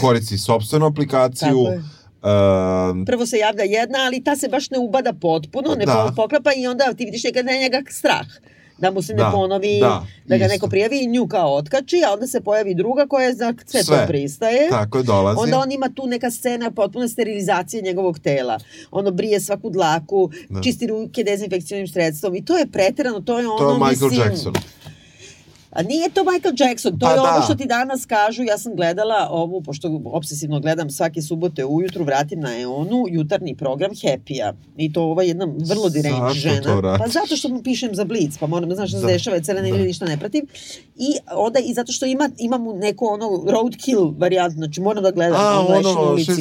koristi 0.00 0.38
sobstvenu 0.38 0.86
aplikaciju. 0.86 1.58
Uh, 1.60 3.06
Prvo 3.06 3.26
se 3.26 3.38
javlja 3.38 3.64
jedna, 3.64 3.98
ali 4.06 4.24
ta 4.24 4.36
se 4.36 4.48
baš 4.48 4.70
ne 4.70 4.78
ubada 4.78 5.12
potpuno, 5.12 5.74
ne 5.74 5.86
da. 5.86 6.12
poklapa 6.16 6.50
i 6.56 6.66
onda 6.66 6.92
ti 6.94 7.04
vidiš 7.04 7.24
nekada 7.24 7.50
je 7.50 7.58
njega 7.58 7.82
strah 7.88 8.26
da 8.80 8.90
mu 8.90 9.02
se 9.02 9.14
ne 9.14 9.22
da, 9.22 9.30
ponovi, 9.30 9.78
da, 9.80 10.06
da 10.26 10.36
ga 10.36 10.44
isto. 10.44 10.54
neko 10.54 10.68
prijavi 10.68 10.98
i 11.04 11.06
nju 11.06 11.26
kao 11.28 11.54
otkači, 11.54 11.96
a 12.06 12.12
onda 12.12 12.26
se 12.26 12.40
pojavi 12.40 12.74
druga 12.74 13.06
koja 13.06 13.34
za 13.34 13.54
sve, 13.66 13.82
sve 13.82 13.96
to 13.96 14.06
pristaje. 14.06 14.68
Tako 14.68 14.98
je, 14.98 15.04
dolazi. 15.04 15.40
Onda 15.40 15.58
on 15.58 15.72
ima 15.72 15.88
tu 15.94 16.06
neka 16.06 16.30
scena 16.30 16.70
potpune 16.70 17.08
sterilizacije 17.08 17.82
njegovog 17.82 18.18
tela. 18.18 18.58
Ono 18.90 19.10
brije 19.10 19.40
svaku 19.40 19.70
dlaku, 19.70 20.30
da. 20.48 20.60
čisti 20.60 20.86
ruke 20.86 21.24
dezinfekcijnim 21.24 21.88
sredstvom 21.88 22.34
i 22.34 22.44
to 22.44 22.58
je 22.58 22.66
preterano, 22.66 23.20
to 23.20 23.38
je 23.38 23.48
ono, 23.48 23.58
to 23.58 23.72
je 23.72 23.78
Michael 23.78 24.10
mislim, 24.10 24.28
Jackson. 24.28 24.54
A 25.70 25.82
nije 25.82 26.10
to 26.10 26.24
Michael 26.24 26.54
Jackson, 26.58 26.98
to 26.98 27.06
pa 27.06 27.10
je 27.10 27.16
da. 27.16 27.22
ovo 27.22 27.42
što 27.42 27.54
ti 27.54 27.66
danas 27.66 28.06
kažu, 28.06 28.42
ja 28.42 28.58
sam 28.58 28.76
gledala 28.76 29.28
ovu, 29.30 29.62
pošto 29.62 30.00
obsesivno 30.04 30.60
gledam 30.60 30.90
svake 30.90 31.22
subote 31.22 31.64
ujutru, 31.64 32.04
vratim 32.04 32.40
na 32.40 32.60
EON-u, 32.60 33.06
jutarnji 33.08 33.56
program 33.56 33.90
Happy-a. 33.90 34.52
I 34.76 34.92
to 34.92 35.02
ova 35.02 35.22
jedna 35.22 35.48
vrlo 35.68 35.88
direkt 35.88 36.16
žena. 36.32 36.98
Pa 36.98 37.08
zato 37.08 37.36
što 37.36 37.48
mu 37.48 37.62
pišem 37.62 37.94
za 37.94 38.04
Blitz, 38.04 38.38
pa 38.38 38.46
moram 38.46 38.68
da 38.68 38.74
znaš 38.74 38.90
se 38.90 39.00
da. 39.00 39.06
dešava, 39.06 39.40
cele 39.40 39.62
nedelje 39.62 39.82
da. 39.82 39.86
ništa 39.86 40.04
ne 40.04 40.18
pratim. 40.18 40.46
I 40.96 41.16
onda 41.36 41.58
i 41.58 41.74
zato 41.74 41.92
što 41.92 42.06
ima, 42.06 42.30
imam 42.38 42.64
neko 42.78 43.04
ono 43.04 43.52
roadkill 43.52 44.14
varijant, 44.18 44.54
znači 44.54 44.80
moram 44.80 45.02
da 45.02 45.10
gledam. 45.10 45.40
A, 45.40 45.66
ono, 45.68 46.18
šest, 46.18 46.40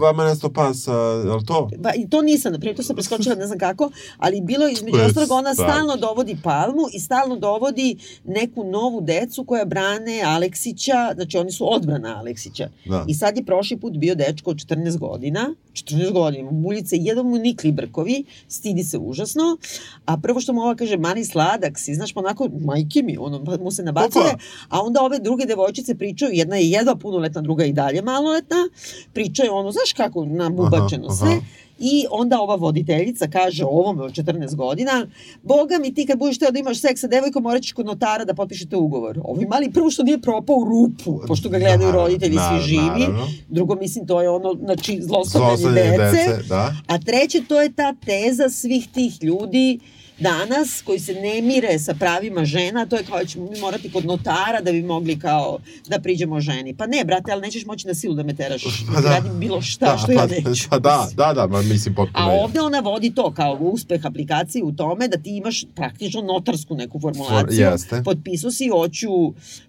vama 0.00 0.24
nesto 0.24 0.52
pas, 0.52 0.86
je 1.24 1.32
li 1.32 1.46
to? 1.46 1.70
Pa, 1.82 1.90
i 1.96 2.08
to 2.10 2.22
nisam, 2.22 2.52
na 2.52 2.58
primjer, 2.58 2.76
to 2.76 2.82
sam 2.82 2.96
preskočila 2.96 3.34
ne 3.34 3.46
znam 3.46 3.58
kako, 3.58 3.90
ali 4.18 4.40
bilo 4.40 4.68
između 4.68 4.96
ostalog, 5.06 5.30
ona 5.30 5.54
stalno 5.54 5.96
dovodi 5.96 6.36
palmu 6.42 6.82
i 6.92 7.00
stalno 7.00 7.36
dovodi 7.36 7.96
neku 8.24 8.63
novu 8.70 9.00
decu 9.00 9.44
koja 9.44 9.64
brane 9.64 10.22
Aleksića, 10.26 11.12
znači 11.14 11.38
oni 11.38 11.52
su 11.52 11.72
odbrana 11.74 12.18
Aleksića. 12.18 12.68
Da. 12.84 13.04
I 13.08 13.14
sad 13.14 13.36
je 13.36 13.44
prošli 13.44 13.76
put 13.76 13.96
bio 13.96 14.14
dečko 14.14 14.50
od 14.50 14.56
14 14.56 14.98
godina, 14.98 15.54
14 15.72 16.12
godina, 16.12 16.50
muljice, 16.50 16.96
jedan 16.96 17.26
mu 17.26 17.38
nikli 17.38 17.72
brkovi, 17.72 18.24
stidi 18.48 18.82
se 18.84 18.98
užasno, 18.98 19.56
a 20.04 20.16
prvo 20.16 20.40
što 20.40 20.52
mu 20.52 20.60
ova 20.60 20.74
kaže, 20.74 20.96
mani 20.96 21.24
sladak 21.24 21.78
si, 21.78 21.94
znaš, 21.94 22.12
pa 22.12 22.20
onako, 22.20 22.48
majke 22.60 23.02
mi, 23.02 23.16
ono, 23.18 23.44
pa 23.44 23.56
mu 23.56 23.70
se 23.70 23.82
nabacuje, 23.82 24.34
a 24.68 24.80
onda 24.82 25.02
ove 25.02 25.18
druge 25.18 25.46
devojčice 25.46 25.94
pričaju, 25.94 26.30
jedna 26.34 26.56
je 26.56 26.70
jedva 26.70 26.96
punoletna, 26.96 27.40
druga 27.40 27.64
i 27.64 27.72
dalje 27.72 28.02
maloletna, 28.02 28.68
pričaju 29.12 29.52
ono, 29.52 29.72
znaš 29.72 29.92
kako, 29.92 30.24
nabubačeno 30.24 31.10
sve, 31.10 31.28
aha 31.28 31.63
I 31.78 32.06
onda 32.10 32.40
ova 32.40 32.54
voditeljica 32.54 33.26
kaže 33.32 33.64
ovome 33.64 34.02
od 34.02 34.12
14 34.12 34.54
godina, 34.54 35.06
boga 35.42 35.78
mi 35.80 35.94
ti 35.94 36.06
kad 36.06 36.18
budeš 36.18 36.38
teo 36.38 36.50
da 36.50 36.58
imaš 36.58 36.80
seks 36.80 37.00
sa 37.00 37.06
devojkom, 37.06 37.42
morat 37.42 37.62
ćeš 37.62 37.72
kod 37.72 37.86
notara 37.86 38.24
da 38.24 38.34
potpišete 38.34 38.76
ugovor. 38.76 39.20
Ovi 39.24 39.46
mali 39.46 39.72
prvo 39.72 39.90
što 39.90 40.02
nije 40.02 40.20
propao 40.20 40.56
u 40.56 40.64
rupu, 40.64 41.20
pošto 41.26 41.48
ga 41.48 41.58
gledaju 41.58 41.92
roditelji 41.92 42.36
svi 42.36 42.68
živi. 42.68 42.82
Naravno. 42.82 43.26
Drugo, 43.48 43.74
mislim, 43.74 44.06
to 44.06 44.22
je 44.22 44.30
ono, 44.30 44.54
znači, 44.54 45.02
zlostavljanje 45.02 45.80
dece. 45.80 45.96
dece 45.98 46.48
da. 46.48 46.74
A 46.86 46.98
treće, 46.98 47.42
to 47.48 47.62
je 47.62 47.72
ta 47.72 47.94
teza 48.06 48.48
svih 48.50 48.88
tih 48.88 49.22
ljudi 49.22 49.78
danas 50.18 50.82
koji 50.82 50.98
se 50.98 51.14
ne 51.14 51.42
mire 51.42 51.78
sa 51.78 51.94
pravima 51.94 52.44
žena, 52.44 52.86
to 52.86 52.96
je 52.96 53.04
kao 53.04 53.18
da 53.18 53.24
ćemo 53.24 53.50
mi 53.50 53.60
morati 53.60 53.92
kod 53.92 54.04
notara 54.04 54.60
da 54.62 54.72
bi 54.72 54.82
mogli 54.82 55.18
kao 55.18 55.58
da 55.88 55.98
priđemo 55.98 56.40
ženi. 56.40 56.76
Pa 56.76 56.86
ne, 56.86 57.04
brate, 57.04 57.32
ali 57.32 57.40
nećeš 57.40 57.66
moći 57.66 57.86
na 57.86 57.94
silu 57.94 58.14
da 58.14 58.22
me 58.22 58.34
teraš. 58.34 58.64
Pa 58.94 59.00
da. 59.00 59.08
Radim 59.08 59.40
bilo 59.40 59.62
šta 59.62 59.86
da, 59.86 59.98
što 59.98 60.12
ja 60.12 60.18
pa, 60.18 60.26
neću. 60.26 60.68
Pa 60.70 60.78
da, 60.78 61.08
da, 61.16 61.32
da, 61.32 61.46
ma 61.46 61.62
mislim 61.62 61.94
potpuno. 61.94 62.26
A 62.26 62.32
ovde 62.32 62.60
ona 62.60 62.80
vodi 62.80 63.14
to 63.14 63.32
kao 63.36 63.58
uspeh 63.60 64.06
aplikacije 64.06 64.64
u 64.64 64.72
tome 64.72 65.08
da 65.08 65.16
ti 65.16 65.36
imaš 65.36 65.64
praktično 65.74 66.22
notarsku 66.22 66.74
neku 66.74 67.00
formulaciju. 67.00 67.60
Jeste. 67.60 68.02
Potpisu 68.04 68.50
si, 68.50 68.68
hoću 68.68 69.08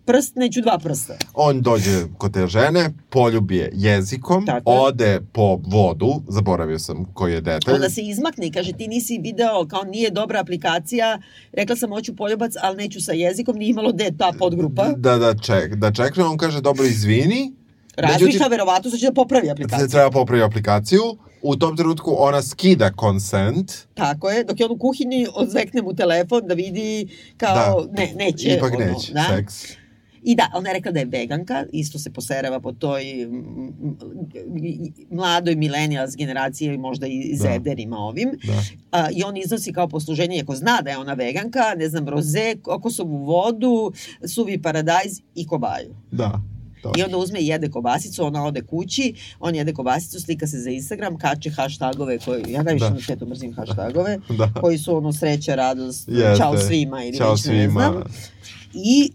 prst, 0.05 0.35
neću 0.35 0.61
dva 0.61 0.77
prsta. 0.77 1.17
On 1.33 1.61
dođe 1.61 2.03
kod 2.17 2.33
te 2.33 2.47
žene, 2.47 2.93
poljubi 3.09 3.55
je 3.55 3.71
jezikom, 3.73 4.45
Tako. 4.45 4.71
ode 4.71 5.21
po 5.33 5.59
vodu, 5.63 6.21
zaboravio 6.27 6.79
sam 6.79 7.05
koji 7.13 7.33
je 7.33 7.41
detalj. 7.41 7.73
Onda 7.73 7.89
se 7.89 8.01
izmakne 8.01 8.47
i 8.47 8.51
kaže 8.51 8.71
ti 8.71 8.87
nisi 8.87 9.19
video, 9.23 9.67
kao 9.67 9.83
nije 9.83 10.09
dobra 10.09 10.34
aplikacija, 10.39 11.19
rekla 11.53 11.75
sam 11.75 11.89
hoću 11.89 12.15
poljubac, 12.15 12.53
ali 12.61 12.77
neću 12.77 13.01
sa 13.01 13.11
jezikom, 13.11 13.55
nije 13.55 13.69
imalo 13.69 13.91
de 13.91 14.11
ta 14.17 14.31
podgrupa. 14.39 14.93
Da, 14.97 15.17
da, 15.17 15.33
ček, 15.37 15.75
da 15.75 15.91
čekne, 15.91 16.23
on 16.23 16.37
kaže 16.37 16.61
dobro 16.61 16.85
izvini, 16.85 17.53
Razmišlja 17.97 18.47
verovatno 18.47 18.91
da 18.91 18.97
će 18.97 19.05
da 19.05 19.13
popravi 19.13 19.49
aplikaciju. 19.49 19.87
Treba 19.87 20.11
popravi 20.11 20.43
aplikaciju. 20.43 21.01
U 21.41 21.55
tom 21.55 21.77
trenutku 21.77 22.15
ona 22.17 22.41
skida 22.41 22.91
consent. 22.99 23.71
Tako 23.93 24.29
je, 24.29 24.43
dok 24.43 24.59
je 24.59 24.65
on 24.65 24.71
u 24.71 24.77
kuhinji 24.77 25.27
odzvekne 25.33 25.81
mu 25.81 25.93
telefon 25.93 26.47
da 26.47 26.53
vidi 26.53 27.07
kao 27.37 27.85
da. 27.85 28.01
ne, 28.01 28.13
neće. 28.15 28.55
Ipak 28.55 28.73
ono, 28.73 28.85
neće, 28.85 29.13
da? 29.13 29.23
seks. 29.35 29.65
I 30.27 30.35
da, 30.35 30.49
ona 30.53 30.69
je 30.69 30.73
rekla 30.73 30.91
da 30.91 30.99
je 30.99 31.05
veganka, 31.05 31.65
isto 31.71 31.99
se 31.99 32.09
poserava 32.13 32.59
po 32.59 32.71
toj 32.71 33.03
mladoj 35.09 35.55
millennials 35.55 36.15
generaciji, 36.15 36.77
možda 36.77 37.07
i 37.07 37.37
da. 37.37 37.43
zederima 37.43 37.97
ovim. 37.97 38.31
Da. 38.43 38.63
A, 38.91 39.09
I 39.11 39.23
on 39.23 39.37
iznosi 39.37 39.73
kao 39.73 39.87
posluženje, 39.87 40.41
ako 40.41 40.55
zna 40.55 40.81
da 40.81 40.89
je 40.89 40.97
ona 40.97 41.13
veganka, 41.13 41.75
ne 41.77 41.89
znam, 41.89 42.09
roze, 42.09 42.55
kokosovu 42.61 43.17
vodu, 43.17 43.91
suvi 44.27 44.61
paradajz 44.61 45.21
i 45.35 45.47
kobaju. 45.47 45.95
Da. 46.11 46.41
I 46.97 47.03
onda 47.03 47.17
uzme 47.17 47.39
i 47.39 47.47
jede 47.47 47.69
kobasicu, 47.69 48.25
ona 48.25 48.45
ode 48.45 48.61
kući, 48.61 49.13
on 49.39 49.55
jede 49.55 49.73
kobasicu, 49.73 50.19
slika 50.19 50.47
se 50.47 50.57
za 50.57 50.69
Instagram, 50.69 51.17
kače 51.17 51.49
hashtagove 51.49 52.19
koji, 52.19 52.43
ja 52.47 52.63
najviše 52.63 52.85
da. 52.85 52.93
na 52.93 52.99
svetu 52.99 53.25
mrzim 53.25 53.53
hashtagove, 53.53 54.17
da. 54.37 54.53
koji 54.61 54.77
su 54.77 54.97
ono 54.97 55.13
sreća, 55.13 55.55
radost, 55.55 56.07
Jeste. 56.07 56.37
čao 56.37 56.57
svima 56.57 57.03
ili 57.03 57.17
čao 57.17 57.37
svima. 57.37 57.85
ne 57.85 57.91
znam. 57.91 58.03
I 58.73 59.11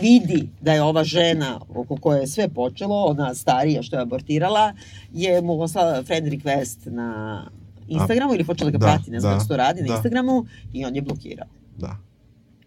vidi 0.00 0.48
da 0.60 0.72
je 0.72 0.82
ova 0.82 1.04
žena 1.04 1.60
oko 1.74 1.96
koje 1.96 2.20
je 2.20 2.26
sve 2.26 2.48
počelo, 2.48 3.04
ona 3.04 3.34
starija 3.34 3.82
što 3.82 3.96
je 3.96 4.02
abortirala, 4.02 4.72
je 5.12 5.42
mu 5.42 5.58
poslala 5.58 6.02
friend 6.02 6.26
request 6.26 6.90
na 6.90 7.42
Instagramu 7.88 8.34
ili 8.34 8.44
počela 8.44 8.70
da 8.70 8.78
ga 8.78 8.86
da, 8.86 8.92
prati, 8.92 9.10
ne 9.10 9.20
znam 9.20 9.32
da, 9.32 9.38
kako 9.38 9.48
to 9.48 9.56
radi 9.56 9.82
da. 9.82 9.88
na 9.88 9.94
Instagramu 9.94 10.46
i 10.72 10.84
on 10.84 10.96
je 10.96 11.02
blokirao. 11.02 11.48
Da. 11.78 11.96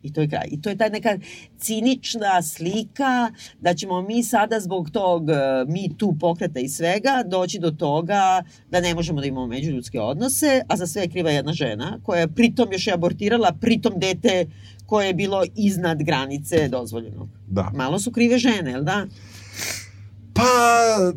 I 0.03 0.13
to 0.13 0.21
je 0.21 0.29
kraj. 0.29 0.47
I 0.51 0.61
to 0.61 0.69
je 0.69 0.77
ta 0.77 0.89
neka 0.89 1.17
cinična 1.57 2.41
slika 2.41 3.31
da 3.61 3.73
ćemo 3.73 4.01
mi 4.01 4.23
sada 4.23 4.59
zbog 4.59 4.89
tog 4.89 5.29
e, 5.29 5.33
mi 5.67 5.97
tu 5.97 6.15
pokreta 6.19 6.59
i 6.59 6.69
svega 6.69 7.23
doći 7.25 7.59
do 7.59 7.71
toga 7.71 8.43
da 8.71 8.81
ne 8.81 8.95
možemo 8.95 9.21
da 9.21 9.27
imamo 9.27 9.47
međuljudske 9.47 9.99
odnose, 9.99 10.61
a 10.67 10.77
za 10.77 10.87
sve 10.87 11.01
je 11.01 11.07
kriva 11.07 11.31
jedna 11.31 11.53
žena 11.53 11.99
koja 12.03 12.19
je 12.19 12.27
pritom 12.27 12.71
još 12.71 12.87
je 12.87 12.93
abortirala, 12.93 13.51
pritom 13.61 13.93
dete 13.97 14.45
koje 14.89 15.07
je 15.07 15.13
bilo 15.13 15.43
iznad 15.55 16.03
granice 16.03 16.67
dozvoljenog. 16.67 17.29
Da. 17.47 17.71
Malo 17.75 17.99
su 17.99 18.11
krive 18.11 18.37
žene, 18.37 18.71
jel 18.71 18.83
da? 18.83 19.05
Pa, 20.39 21.11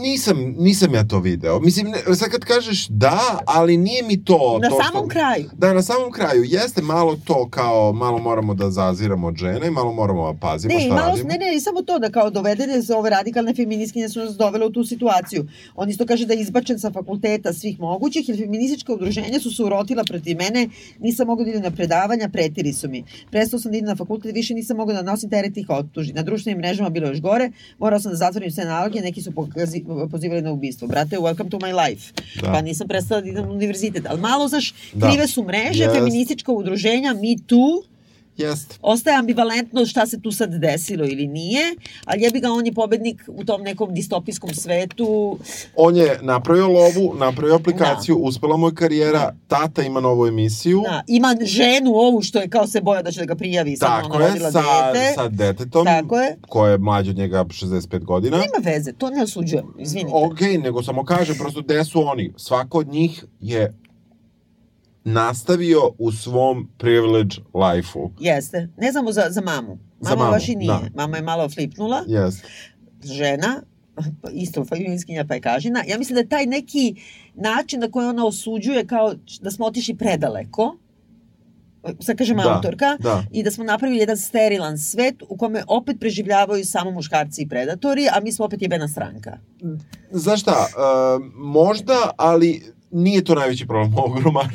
nisam, 0.00 0.54
nisam 0.58 0.94
ja 0.94 1.04
to 1.04 1.18
video. 1.18 1.60
Mislim, 1.60 1.86
ne, 1.86 2.14
sad 2.14 2.28
kad 2.30 2.44
kažeš 2.44 2.88
da, 2.88 3.20
ali 3.46 3.76
nije 3.76 4.02
mi 4.02 4.24
to... 4.24 4.58
Na 4.62 4.68
to 4.68 4.82
samom 4.82 5.04
što, 5.04 5.08
kraju. 5.08 5.50
Da, 5.52 5.72
na 5.72 5.82
samom 5.82 6.12
kraju. 6.12 6.44
Jeste 6.44 6.82
malo 6.82 7.18
to 7.24 7.48
kao, 7.50 7.92
malo 7.92 8.18
moramo 8.18 8.54
da 8.54 8.70
zaziramo 8.70 9.26
od 9.26 9.36
žene, 9.36 9.70
malo 9.70 9.92
moramo 9.92 10.32
da 10.32 10.38
pazimo 10.38 10.74
ne, 10.74 10.80
šta 10.80 10.94
malo, 10.94 11.08
radimo. 11.08 11.28
Ne, 11.28 11.38
ne, 11.38 11.60
samo 11.60 11.82
to 11.82 11.98
da 11.98 12.10
kao 12.10 12.30
dovedene 12.30 12.80
za 12.80 12.96
ove 12.96 13.10
radikalne 13.10 13.54
feministkinje 13.54 14.08
su 14.08 14.20
nas 14.20 14.36
dovele 14.36 14.66
u 14.66 14.72
tu 14.72 14.84
situaciju. 14.84 15.48
On 15.74 15.90
isto 15.90 16.06
kaže 16.06 16.26
da 16.26 16.34
je 16.34 16.40
izbačen 16.40 16.78
sa 16.78 16.90
fakulteta 16.90 17.52
svih 17.52 17.80
mogućih, 17.80 18.28
jer 18.28 18.38
feministička 18.38 18.92
udruženja 18.92 19.40
su 19.40 19.56
se 19.56 19.62
urotila 19.62 20.04
protiv 20.04 20.36
mene, 20.38 20.68
nisam 20.98 21.26
mogla 21.26 21.44
da 21.44 21.50
idem 21.50 21.62
na 21.62 21.70
predavanja, 21.70 22.28
pretiri 22.28 22.72
su 22.72 22.88
mi. 22.88 23.04
Prestao 23.30 23.60
sam 23.60 23.72
da 23.72 23.78
idem 23.78 23.88
na 23.88 23.96
fakultet, 23.96 24.34
više 24.34 24.54
nisam 24.54 24.76
mogla 24.76 24.94
da 24.94 25.02
nosim 25.02 25.30
teret 25.30 25.56
ih 25.56 25.66
optuži. 25.68 26.12
Na 26.12 26.22
društvenim 26.22 26.58
mrežama 26.58 26.90
bilo 26.90 27.08
još 27.08 27.20
gore, 27.20 27.50
morao 27.78 28.00
sam 28.00 28.12
da 28.12 28.18
zatvorim 28.34 28.50
sve 28.50 28.64
naloge, 28.64 29.00
neki 29.00 29.22
su 29.22 29.32
pokazi, 29.32 29.84
pozivali 30.10 30.42
na 30.42 30.52
ubistvo. 30.52 30.88
Brate, 30.88 31.18
welcome 31.18 31.50
to 31.50 31.58
my 31.58 31.72
life. 31.86 32.12
Da. 32.42 32.52
Pa 32.52 32.60
nisam 32.60 32.88
prestala 32.88 33.20
da 33.20 33.28
idem 33.28 33.48
u 33.48 33.52
univerzitet. 33.52 34.06
Ali 34.06 34.20
malo, 34.20 34.48
znaš, 34.48 34.74
da. 34.92 35.08
krive 35.08 35.26
su 35.26 35.42
mreže, 35.42 35.84
yes. 35.84 35.94
feministička 35.94 36.52
udruženja, 36.52 37.14
Me 37.14 37.36
Too, 37.46 37.93
Jeste. 38.36 38.76
Ostaje 38.82 39.16
ambivalentno 39.16 39.86
šta 39.86 40.06
se 40.06 40.20
tu 40.20 40.32
sad 40.32 40.54
desilo 40.54 41.04
ili 41.04 41.26
nije, 41.26 41.74
ali 42.04 42.22
jebi 42.22 42.40
ga, 42.40 42.52
on 42.52 42.66
je 42.66 42.72
pobednik 42.72 43.22
u 43.28 43.44
tom 43.44 43.62
nekom 43.62 43.94
distopijskom 43.94 44.54
svetu. 44.54 45.38
On 45.76 45.96
je 45.96 46.18
napravio 46.22 46.68
lovu, 46.68 47.14
napravio 47.18 47.54
aplikaciju, 47.54 48.14
da. 48.14 48.22
uspela 48.22 48.56
mu 48.56 48.68
je 48.68 48.74
karijera, 48.74 49.18
da. 49.18 49.34
tata 49.48 49.82
ima 49.82 50.00
novu 50.00 50.26
emisiju. 50.26 50.82
Da. 50.84 51.02
Ima 51.06 51.36
ženu 51.42 51.90
ovu 51.94 52.22
što 52.22 52.38
je 52.38 52.48
kao 52.48 52.66
se 52.66 52.80
boja 52.80 53.02
da 53.02 53.10
će 53.10 53.20
da 53.20 53.26
ga 53.26 53.34
prijavi. 53.34 53.78
Tako 53.78 54.20
je, 54.20 54.40
sa, 54.40 54.92
dete. 54.92 55.12
sa 55.14 55.28
detetom, 55.28 55.84
Tako 55.86 56.18
je. 56.18 56.36
koje 56.48 56.70
je 56.72 56.78
mlađe 56.78 57.10
od 57.10 57.16
njega 57.16 57.44
65 57.44 58.04
godina. 58.04 58.36
Nema 58.36 58.72
veze, 58.72 58.92
to 58.92 59.10
ne 59.10 59.22
osuđujem, 59.22 59.74
izvinite. 59.78 60.10
Ok, 60.14 60.40
nego 60.40 60.82
samo 60.82 61.04
kaže, 61.04 61.34
prosto 61.34 61.62
gde 61.62 61.84
su 61.84 62.06
oni. 62.06 62.32
Svako 62.36 62.78
od 62.78 62.88
njih 62.88 63.24
je 63.40 63.74
nastavio 65.04 65.80
u 65.98 66.12
svom 66.12 66.68
privilege 66.78 67.36
life-u. 67.54 68.10
Jeste. 68.20 68.68
Ne 68.76 68.92
znamo 68.92 69.12
za, 69.12 69.26
za 69.30 69.40
mamu. 69.40 69.78
Mama 70.00 70.10
za 70.10 70.16
mamu, 70.16 70.30
baš 70.30 70.48
i 70.48 70.54
nije. 70.54 70.68
Da. 70.68 70.88
Mama 70.94 71.16
je 71.16 71.22
malo 71.22 71.48
flipnula. 71.48 72.04
Jeste. 72.06 72.48
Žena, 73.04 73.62
isto 74.44 74.64
feministkinja 74.64 75.24
pa 75.28 75.34
je 75.34 75.40
kažina. 75.40 75.84
Ja 75.86 75.98
mislim 75.98 76.14
da 76.14 76.20
je 76.20 76.28
taj 76.28 76.46
neki 76.46 76.94
način 77.34 77.80
na 77.80 77.90
koji 77.90 78.06
ona 78.06 78.26
osuđuje 78.26 78.86
kao 78.86 79.14
da 79.40 79.50
smo 79.50 79.66
otišli 79.66 79.94
predaleko, 79.94 80.76
sad 82.00 82.16
kažem 82.16 82.36
da, 82.36 82.54
autorka, 82.54 82.96
da. 83.00 83.24
i 83.32 83.42
da 83.42 83.50
smo 83.50 83.64
napravili 83.64 83.98
jedan 83.98 84.16
sterilan 84.16 84.78
svet 84.78 85.22
u 85.28 85.36
kome 85.36 85.64
opet 85.68 85.96
preživljavaju 86.00 86.64
samo 86.64 86.90
muškarci 86.90 87.42
i 87.42 87.48
predatori, 87.48 88.08
a 88.12 88.20
mi 88.20 88.32
smo 88.32 88.44
opet 88.44 88.62
jebena 88.62 88.88
stranka. 88.88 89.38
Znaš 90.10 90.40
šta, 90.40 90.66
uh, 90.66 91.24
možda, 91.34 92.10
ali 92.16 92.72
nije 92.90 93.24
to 93.24 93.34
najveći 93.34 93.66
problem 93.66 93.94
ovog 93.98 94.18
romana. 94.18 94.50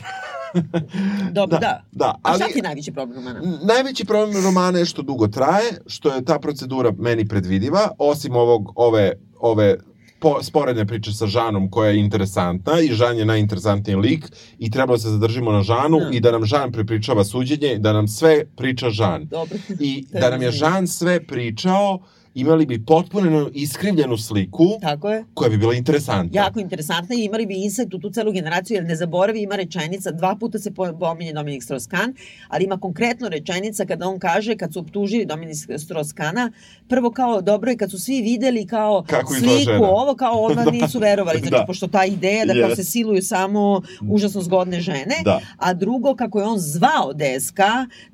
Dobro, 1.32 1.60
da. 1.60 1.60
da. 1.60 1.84
da 1.92 2.20
ali, 2.24 2.36
A 2.36 2.38
šta 2.38 2.54
ti 2.54 2.60
je 2.60 2.64
najveći 2.64 2.92
problem 2.92 3.18
romana? 3.18 3.42
Najveći 3.64 4.06
problem 4.06 4.44
romana 4.44 4.80
je 4.80 4.86
što 4.86 5.02
dugo 5.02 5.28
traje, 5.28 5.72
što 5.88 6.14
je 6.14 6.26
ta 6.26 6.40
procedura 6.40 6.92
meni 6.98 7.28
predvidiva, 7.28 7.90
osim 7.98 8.36
ovog, 8.36 8.74
ove, 8.76 9.14
ove 9.40 9.78
po, 10.20 10.44
sporedne 10.44 10.86
priče 10.86 11.14
sa 11.14 11.28
Žanom 11.28 11.72
koja 11.72 11.90
je 11.90 12.00
interesantna 12.00 12.80
i 12.82 12.94
Žan 12.94 13.18
je 13.18 13.26
najinteresantniji 13.26 13.96
lik 13.96 14.26
i 14.60 14.72
trebalo 14.72 14.98
da 14.98 15.02
se 15.02 15.10
zadržimo 15.10 15.52
na 15.52 15.64
Žanu 15.64 16.00
da. 16.00 16.10
i 16.12 16.20
da 16.20 16.32
nam 16.32 16.46
Žan 16.46 16.72
prepričava 16.72 17.24
suđenje, 17.24 17.78
da 17.80 17.94
nam 17.94 18.08
sve 18.08 18.46
priča 18.46 18.90
Žan. 18.90 19.28
Dobro. 19.28 19.58
I 19.80 20.06
da 20.22 20.30
nam 20.30 20.42
je 20.42 20.52
Žan 20.52 20.88
sve 20.88 21.24
pričao 21.24 22.00
uh, 22.02 22.19
imali 22.36 22.66
bi 22.66 22.86
potpuno 22.86 23.50
iskrivljenu 23.54 24.18
sliku 24.18 24.66
Tako 24.82 25.10
je. 25.10 25.26
koja 25.34 25.50
bi 25.50 25.58
bila 25.58 25.74
interesantna. 25.74 26.42
Jako 26.42 26.60
interesantna 26.60 27.16
i 27.16 27.24
imali 27.24 27.46
bi 27.46 27.64
insight 27.64 27.94
u 27.94 28.00
tu 28.00 28.10
celu 28.10 28.32
generaciju, 28.32 28.76
jer 28.76 28.84
ne 28.84 28.96
zaboravi, 28.96 29.42
ima 29.42 29.56
rečenica, 29.56 30.12
dva 30.12 30.36
puta 30.36 30.60
se 30.60 30.72
pominje 31.00 31.34
Dominik 31.34 31.64
Strauss-Kahn, 31.64 32.14
ali 32.48 32.64
ima 32.64 32.78
konkretno 32.78 33.30
rečenica 33.30 33.86
kada 33.86 34.08
on 34.08 34.20
kaže, 34.20 34.56
kad 34.56 34.74
su 34.74 34.80
optužili 34.80 35.26
Dominik 35.26 35.56
Strauss-Kahna, 35.56 36.52
prvo 36.88 37.12
kao 37.12 37.42
dobro 37.42 37.72
je 37.72 37.78
kad 37.78 37.92
su 37.92 38.00
svi 38.00 38.22
videli 38.22 38.68
kao 38.68 39.04
Kako 39.08 39.34
sliku 39.34 39.84
ovo, 39.84 40.16
kao 40.16 40.42
ona 40.42 40.66
nisu 40.82 41.00
verovali, 41.00 41.40
znači 41.40 41.52
da. 41.52 41.64
pošto 41.68 41.88
ta 41.88 42.06
ideja 42.06 42.46
da 42.46 42.54
yes. 42.54 42.68
kao 42.68 42.76
se 42.76 42.84
siluju 42.84 43.22
samo 43.22 43.82
užasno 44.10 44.42
zgodne 44.42 44.80
žene, 44.80 45.16
da. 45.24 45.40
a 45.58 45.74
drugo 45.74 46.16
kako 46.16 46.40
je 46.40 46.46
on 46.46 46.60
zvao 46.60 47.14
DSK 47.14 47.60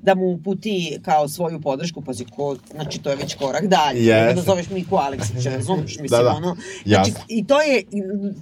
da 0.00 0.14
mu 0.14 0.26
uputi 0.26 0.98
kao 1.02 1.28
svoju 1.28 1.60
podršku, 1.60 2.02
pazi 2.02 2.24
ko, 2.24 2.56
znači 2.74 3.02
to 3.02 3.10
je 3.10 3.16
već 3.16 3.34
korak 3.34 3.66
dalje 3.66 4.05
yes. 4.06 4.34
da 4.34 4.42
zoveš 4.42 4.70
Miku 4.70 4.96
Aleksića, 4.96 5.50
razumeš, 5.50 5.98
mislim, 6.02 6.08
da, 6.08 6.22
da. 6.22 6.30
ono. 6.30 6.56
Znači, 6.84 7.10
yes. 7.10 7.16
i 7.28 7.46
to 7.46 7.60
je, 7.60 7.82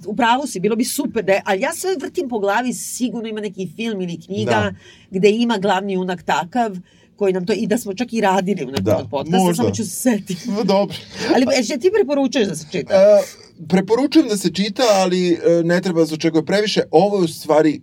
u 0.05 0.15
pravu 0.15 0.47
si, 0.47 0.59
bilo 0.59 0.75
bi 0.75 0.83
super 0.83 1.23
da 1.23 1.33
je, 1.33 1.41
ali 1.45 1.61
ja 1.61 1.73
sve 1.73 1.95
vrtim 2.01 2.29
po 2.29 2.39
glavi, 2.39 2.73
sigurno 2.73 3.29
ima 3.29 3.41
neki 3.41 3.69
film 3.75 4.01
ili 4.01 4.21
knjiga 4.21 4.51
da. 4.51 4.73
gde 5.11 5.29
ima 5.29 5.57
glavni 5.57 5.93
junak 5.93 6.23
takav, 6.23 6.77
koji 7.15 7.33
nam 7.33 7.45
to, 7.45 7.53
i 7.53 7.67
da 7.67 7.77
smo 7.77 7.93
čak 7.93 8.13
i 8.13 8.21
radili 8.21 8.63
u 8.63 8.67
nekom 8.67 8.83
da, 8.83 8.97
od 8.97 9.09
podcasta, 9.09 9.53
samo 9.53 9.71
ću 9.71 9.83
se 9.83 9.89
setiti. 9.89 10.49
No, 10.49 10.63
dobro. 10.63 10.97
ali 11.35 11.45
e, 11.73 11.79
ti 11.79 11.91
preporučuješ 11.93 12.47
da 12.47 12.55
se 12.55 12.65
čita? 12.71 12.93
Uh, 12.95 13.67
preporučujem 13.67 14.27
da 14.27 14.37
se 14.37 14.53
čita, 14.53 14.83
ali 14.93 15.33
uh, 15.33 15.65
ne 15.65 15.81
treba 15.81 15.99
da 15.99 16.07
se 16.07 16.13
očekuje 16.13 16.45
previše. 16.45 16.81
Ovo 16.91 17.17
je 17.17 17.23
u 17.23 17.27
stvari, 17.27 17.81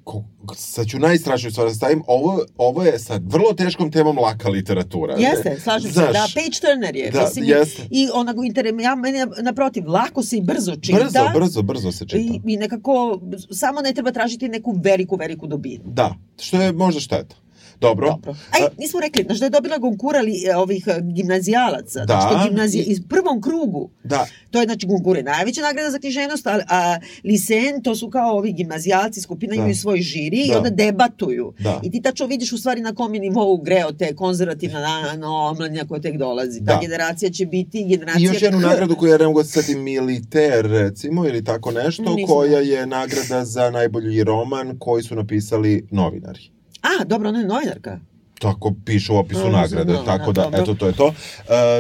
sad 0.56 0.86
ću 0.86 0.98
najstrašniju 0.98 1.50
stvar 1.50 1.68
da 1.68 1.74
stavim, 1.74 2.02
ovo, 2.06 2.44
ovo 2.56 2.82
je 2.82 2.98
sa 2.98 3.20
vrlo 3.24 3.52
teškom 3.52 3.92
temom 3.92 4.18
laka 4.18 4.48
literatura. 4.48 5.16
Jeste, 5.18 5.60
slažem 5.60 5.92
se, 5.92 6.00
da, 6.00 6.26
page 6.34 6.59
turner 6.60 6.96
je. 6.96 7.10
Da, 7.10 7.20
mislim, 7.20 7.44
jeste. 7.44 7.82
I 7.90 8.09
onako, 8.14 8.44
inter, 8.44 8.66
ja, 8.80 8.94
meni 8.94 9.18
naprotiv, 9.42 9.88
lako 9.88 10.22
se 10.22 10.36
i 10.36 10.42
brzo 10.42 10.76
čita. 10.76 10.98
Brzo, 10.98 11.20
brzo, 11.34 11.62
brzo 11.62 11.92
se 11.92 12.06
čita. 12.06 12.22
I, 12.22 12.40
I 12.52 12.56
nekako, 12.56 13.20
samo 13.50 13.80
ne 13.80 13.92
treba 13.92 14.12
tražiti 14.12 14.48
neku 14.48 14.74
veliku, 14.84 15.16
veliku 15.16 15.46
dobinu. 15.46 15.84
Da, 15.86 16.14
što 16.40 16.62
je 16.62 16.72
možda 16.72 17.00
šteta. 17.00 17.41
Dobro. 17.82 18.09
Dobro. 18.09 18.34
Aj, 18.50 18.60
nismo 18.78 19.00
rekli, 19.00 19.22
znaš 19.22 19.38
da 19.38 19.46
je 19.46 19.50
dobila 19.50 19.78
Gonkura 19.78 20.20
li, 20.20 20.44
e, 20.46 20.56
ovih 20.56 20.84
e, 20.86 21.00
gimnazijalaca, 21.02 22.04
da. 22.04 22.28
znači 22.30 22.48
gimnazije, 22.48 22.84
iz 22.84 23.00
prvom 23.09 23.42
krugu. 23.42 23.90
Da. 24.04 24.26
To 24.50 24.60
je 24.60 24.64
znači 24.64 24.86
Gonkure 24.86 25.22
najveća 25.22 25.60
nagrada 25.60 25.90
za 25.90 25.98
književnost, 25.98 26.46
a, 26.46 26.60
a 26.68 26.98
Lisen, 27.24 27.82
to 27.82 27.96
su 27.96 28.10
kao 28.10 28.36
ovi 28.36 28.52
gimnazijalci, 28.52 29.20
skupina 29.20 29.50
da. 29.50 29.56
imaju 29.56 29.74
svoj 29.74 30.00
žiri 30.00 30.46
da. 30.48 30.54
i 30.54 30.56
onda 30.56 30.70
debatuju. 30.70 31.52
Da. 31.59 31.80
I 31.82 31.90
ti 31.90 32.02
tačno 32.02 32.26
vidiš 32.26 32.52
u 32.52 32.59
stvari 32.59 32.80
na 32.80 32.94
kom 32.94 33.14
je 33.14 33.20
nivou 33.20 33.56
greo 33.56 33.92
te 33.92 34.14
konzervativna 34.16 34.80
na, 34.80 35.16
na 35.16 35.36
omladnja 35.36 35.84
koja 35.88 36.00
tek 36.00 36.16
dolazi. 36.16 36.64
Ta 36.64 36.74
da. 36.74 36.78
generacija 36.80 37.30
će 37.30 37.46
biti 37.46 37.84
generacija... 37.84 38.30
I 38.30 38.34
još 38.34 38.42
jednu 38.42 38.60
nagradu 38.60 38.96
koju 38.96 39.10
ja 39.10 39.18
ne 39.18 39.26
mogu 39.26 39.42
da 39.42 39.44
se 39.44 39.74
Militer, 39.76 40.66
recimo, 40.66 41.26
ili 41.26 41.44
tako 41.44 41.70
nešto, 41.70 42.14
Nisam. 42.14 42.34
koja 42.34 42.60
je 42.60 42.86
nagrada 42.86 43.44
za 43.44 43.70
najbolji 43.70 44.24
roman 44.24 44.78
koji 44.78 45.02
su 45.02 45.14
napisali 45.14 45.86
novinari. 45.90 46.50
A, 46.82 47.04
dobro, 47.04 47.28
ona 47.28 47.38
je 47.38 47.46
novinarka. 47.46 47.98
Tako 48.38 48.72
piše 48.84 49.12
u 49.12 49.16
opisu 49.16 49.44
no, 49.44 49.50
nagrade, 49.50 49.92
no, 49.92 50.02
tako 50.02 50.32
da, 50.32 50.42
dobro. 50.42 50.62
eto, 50.62 50.74
to 50.74 50.86
je 50.86 50.92
to. 50.92 51.06
Uh, 51.06 51.14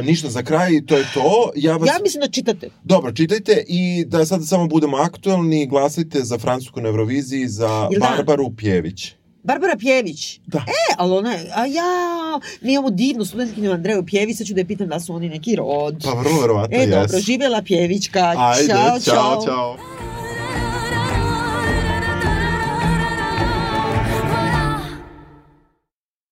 ništa 0.06 0.30
za 0.30 0.42
kraj, 0.42 0.70
to 0.86 0.96
je 0.96 1.04
to. 1.14 1.50
Ja, 1.56 1.76
vas... 1.76 1.88
ja 1.88 1.94
mislim 2.02 2.20
da 2.20 2.28
čitate. 2.28 2.70
Dobro, 2.84 3.12
čitajte 3.12 3.64
i 3.68 4.04
da 4.04 4.26
sad 4.26 4.48
samo 4.48 4.66
budemo 4.66 4.96
aktualni, 4.96 5.66
glasajte 5.66 6.20
za 6.20 6.38
Francusku 6.38 6.80
na 6.80 6.88
Euroviziji, 6.88 7.48
za 7.48 7.88
Ili 7.92 8.00
Barbaru 8.00 8.48
da? 8.48 8.56
Pjević. 8.56 9.14
Barbara 9.44 9.76
Pjević. 9.76 10.40
Da. 10.46 10.58
E, 10.58 10.94
ali 10.98 11.12
ona 11.12 11.32
je, 11.32 11.50
a 11.54 11.66
ja, 11.66 12.40
mi 12.60 12.72
imamo 12.72 12.90
divnu 12.90 13.24
studentkinju 13.24 13.72
Andreju 13.72 14.06
Pjević, 14.06 14.36
sad 14.36 14.46
ću 14.46 14.54
da 14.54 14.60
je 14.60 14.66
pitam 14.66 14.88
da 14.88 15.00
su 15.00 15.14
oni 15.14 15.28
neki 15.28 15.56
rod. 15.56 16.02
Pa 16.04 16.10
vrlo 16.10 16.40
verovatno, 16.40 16.76
E, 16.76 16.80
jes. 16.80 16.90
dobro, 16.90 17.18
živjela 17.18 17.62
Pjevićka. 17.62 18.34
Ajde, 18.36 18.68
čao. 18.68 19.00
čao. 19.00 19.44
čao. 19.44 19.76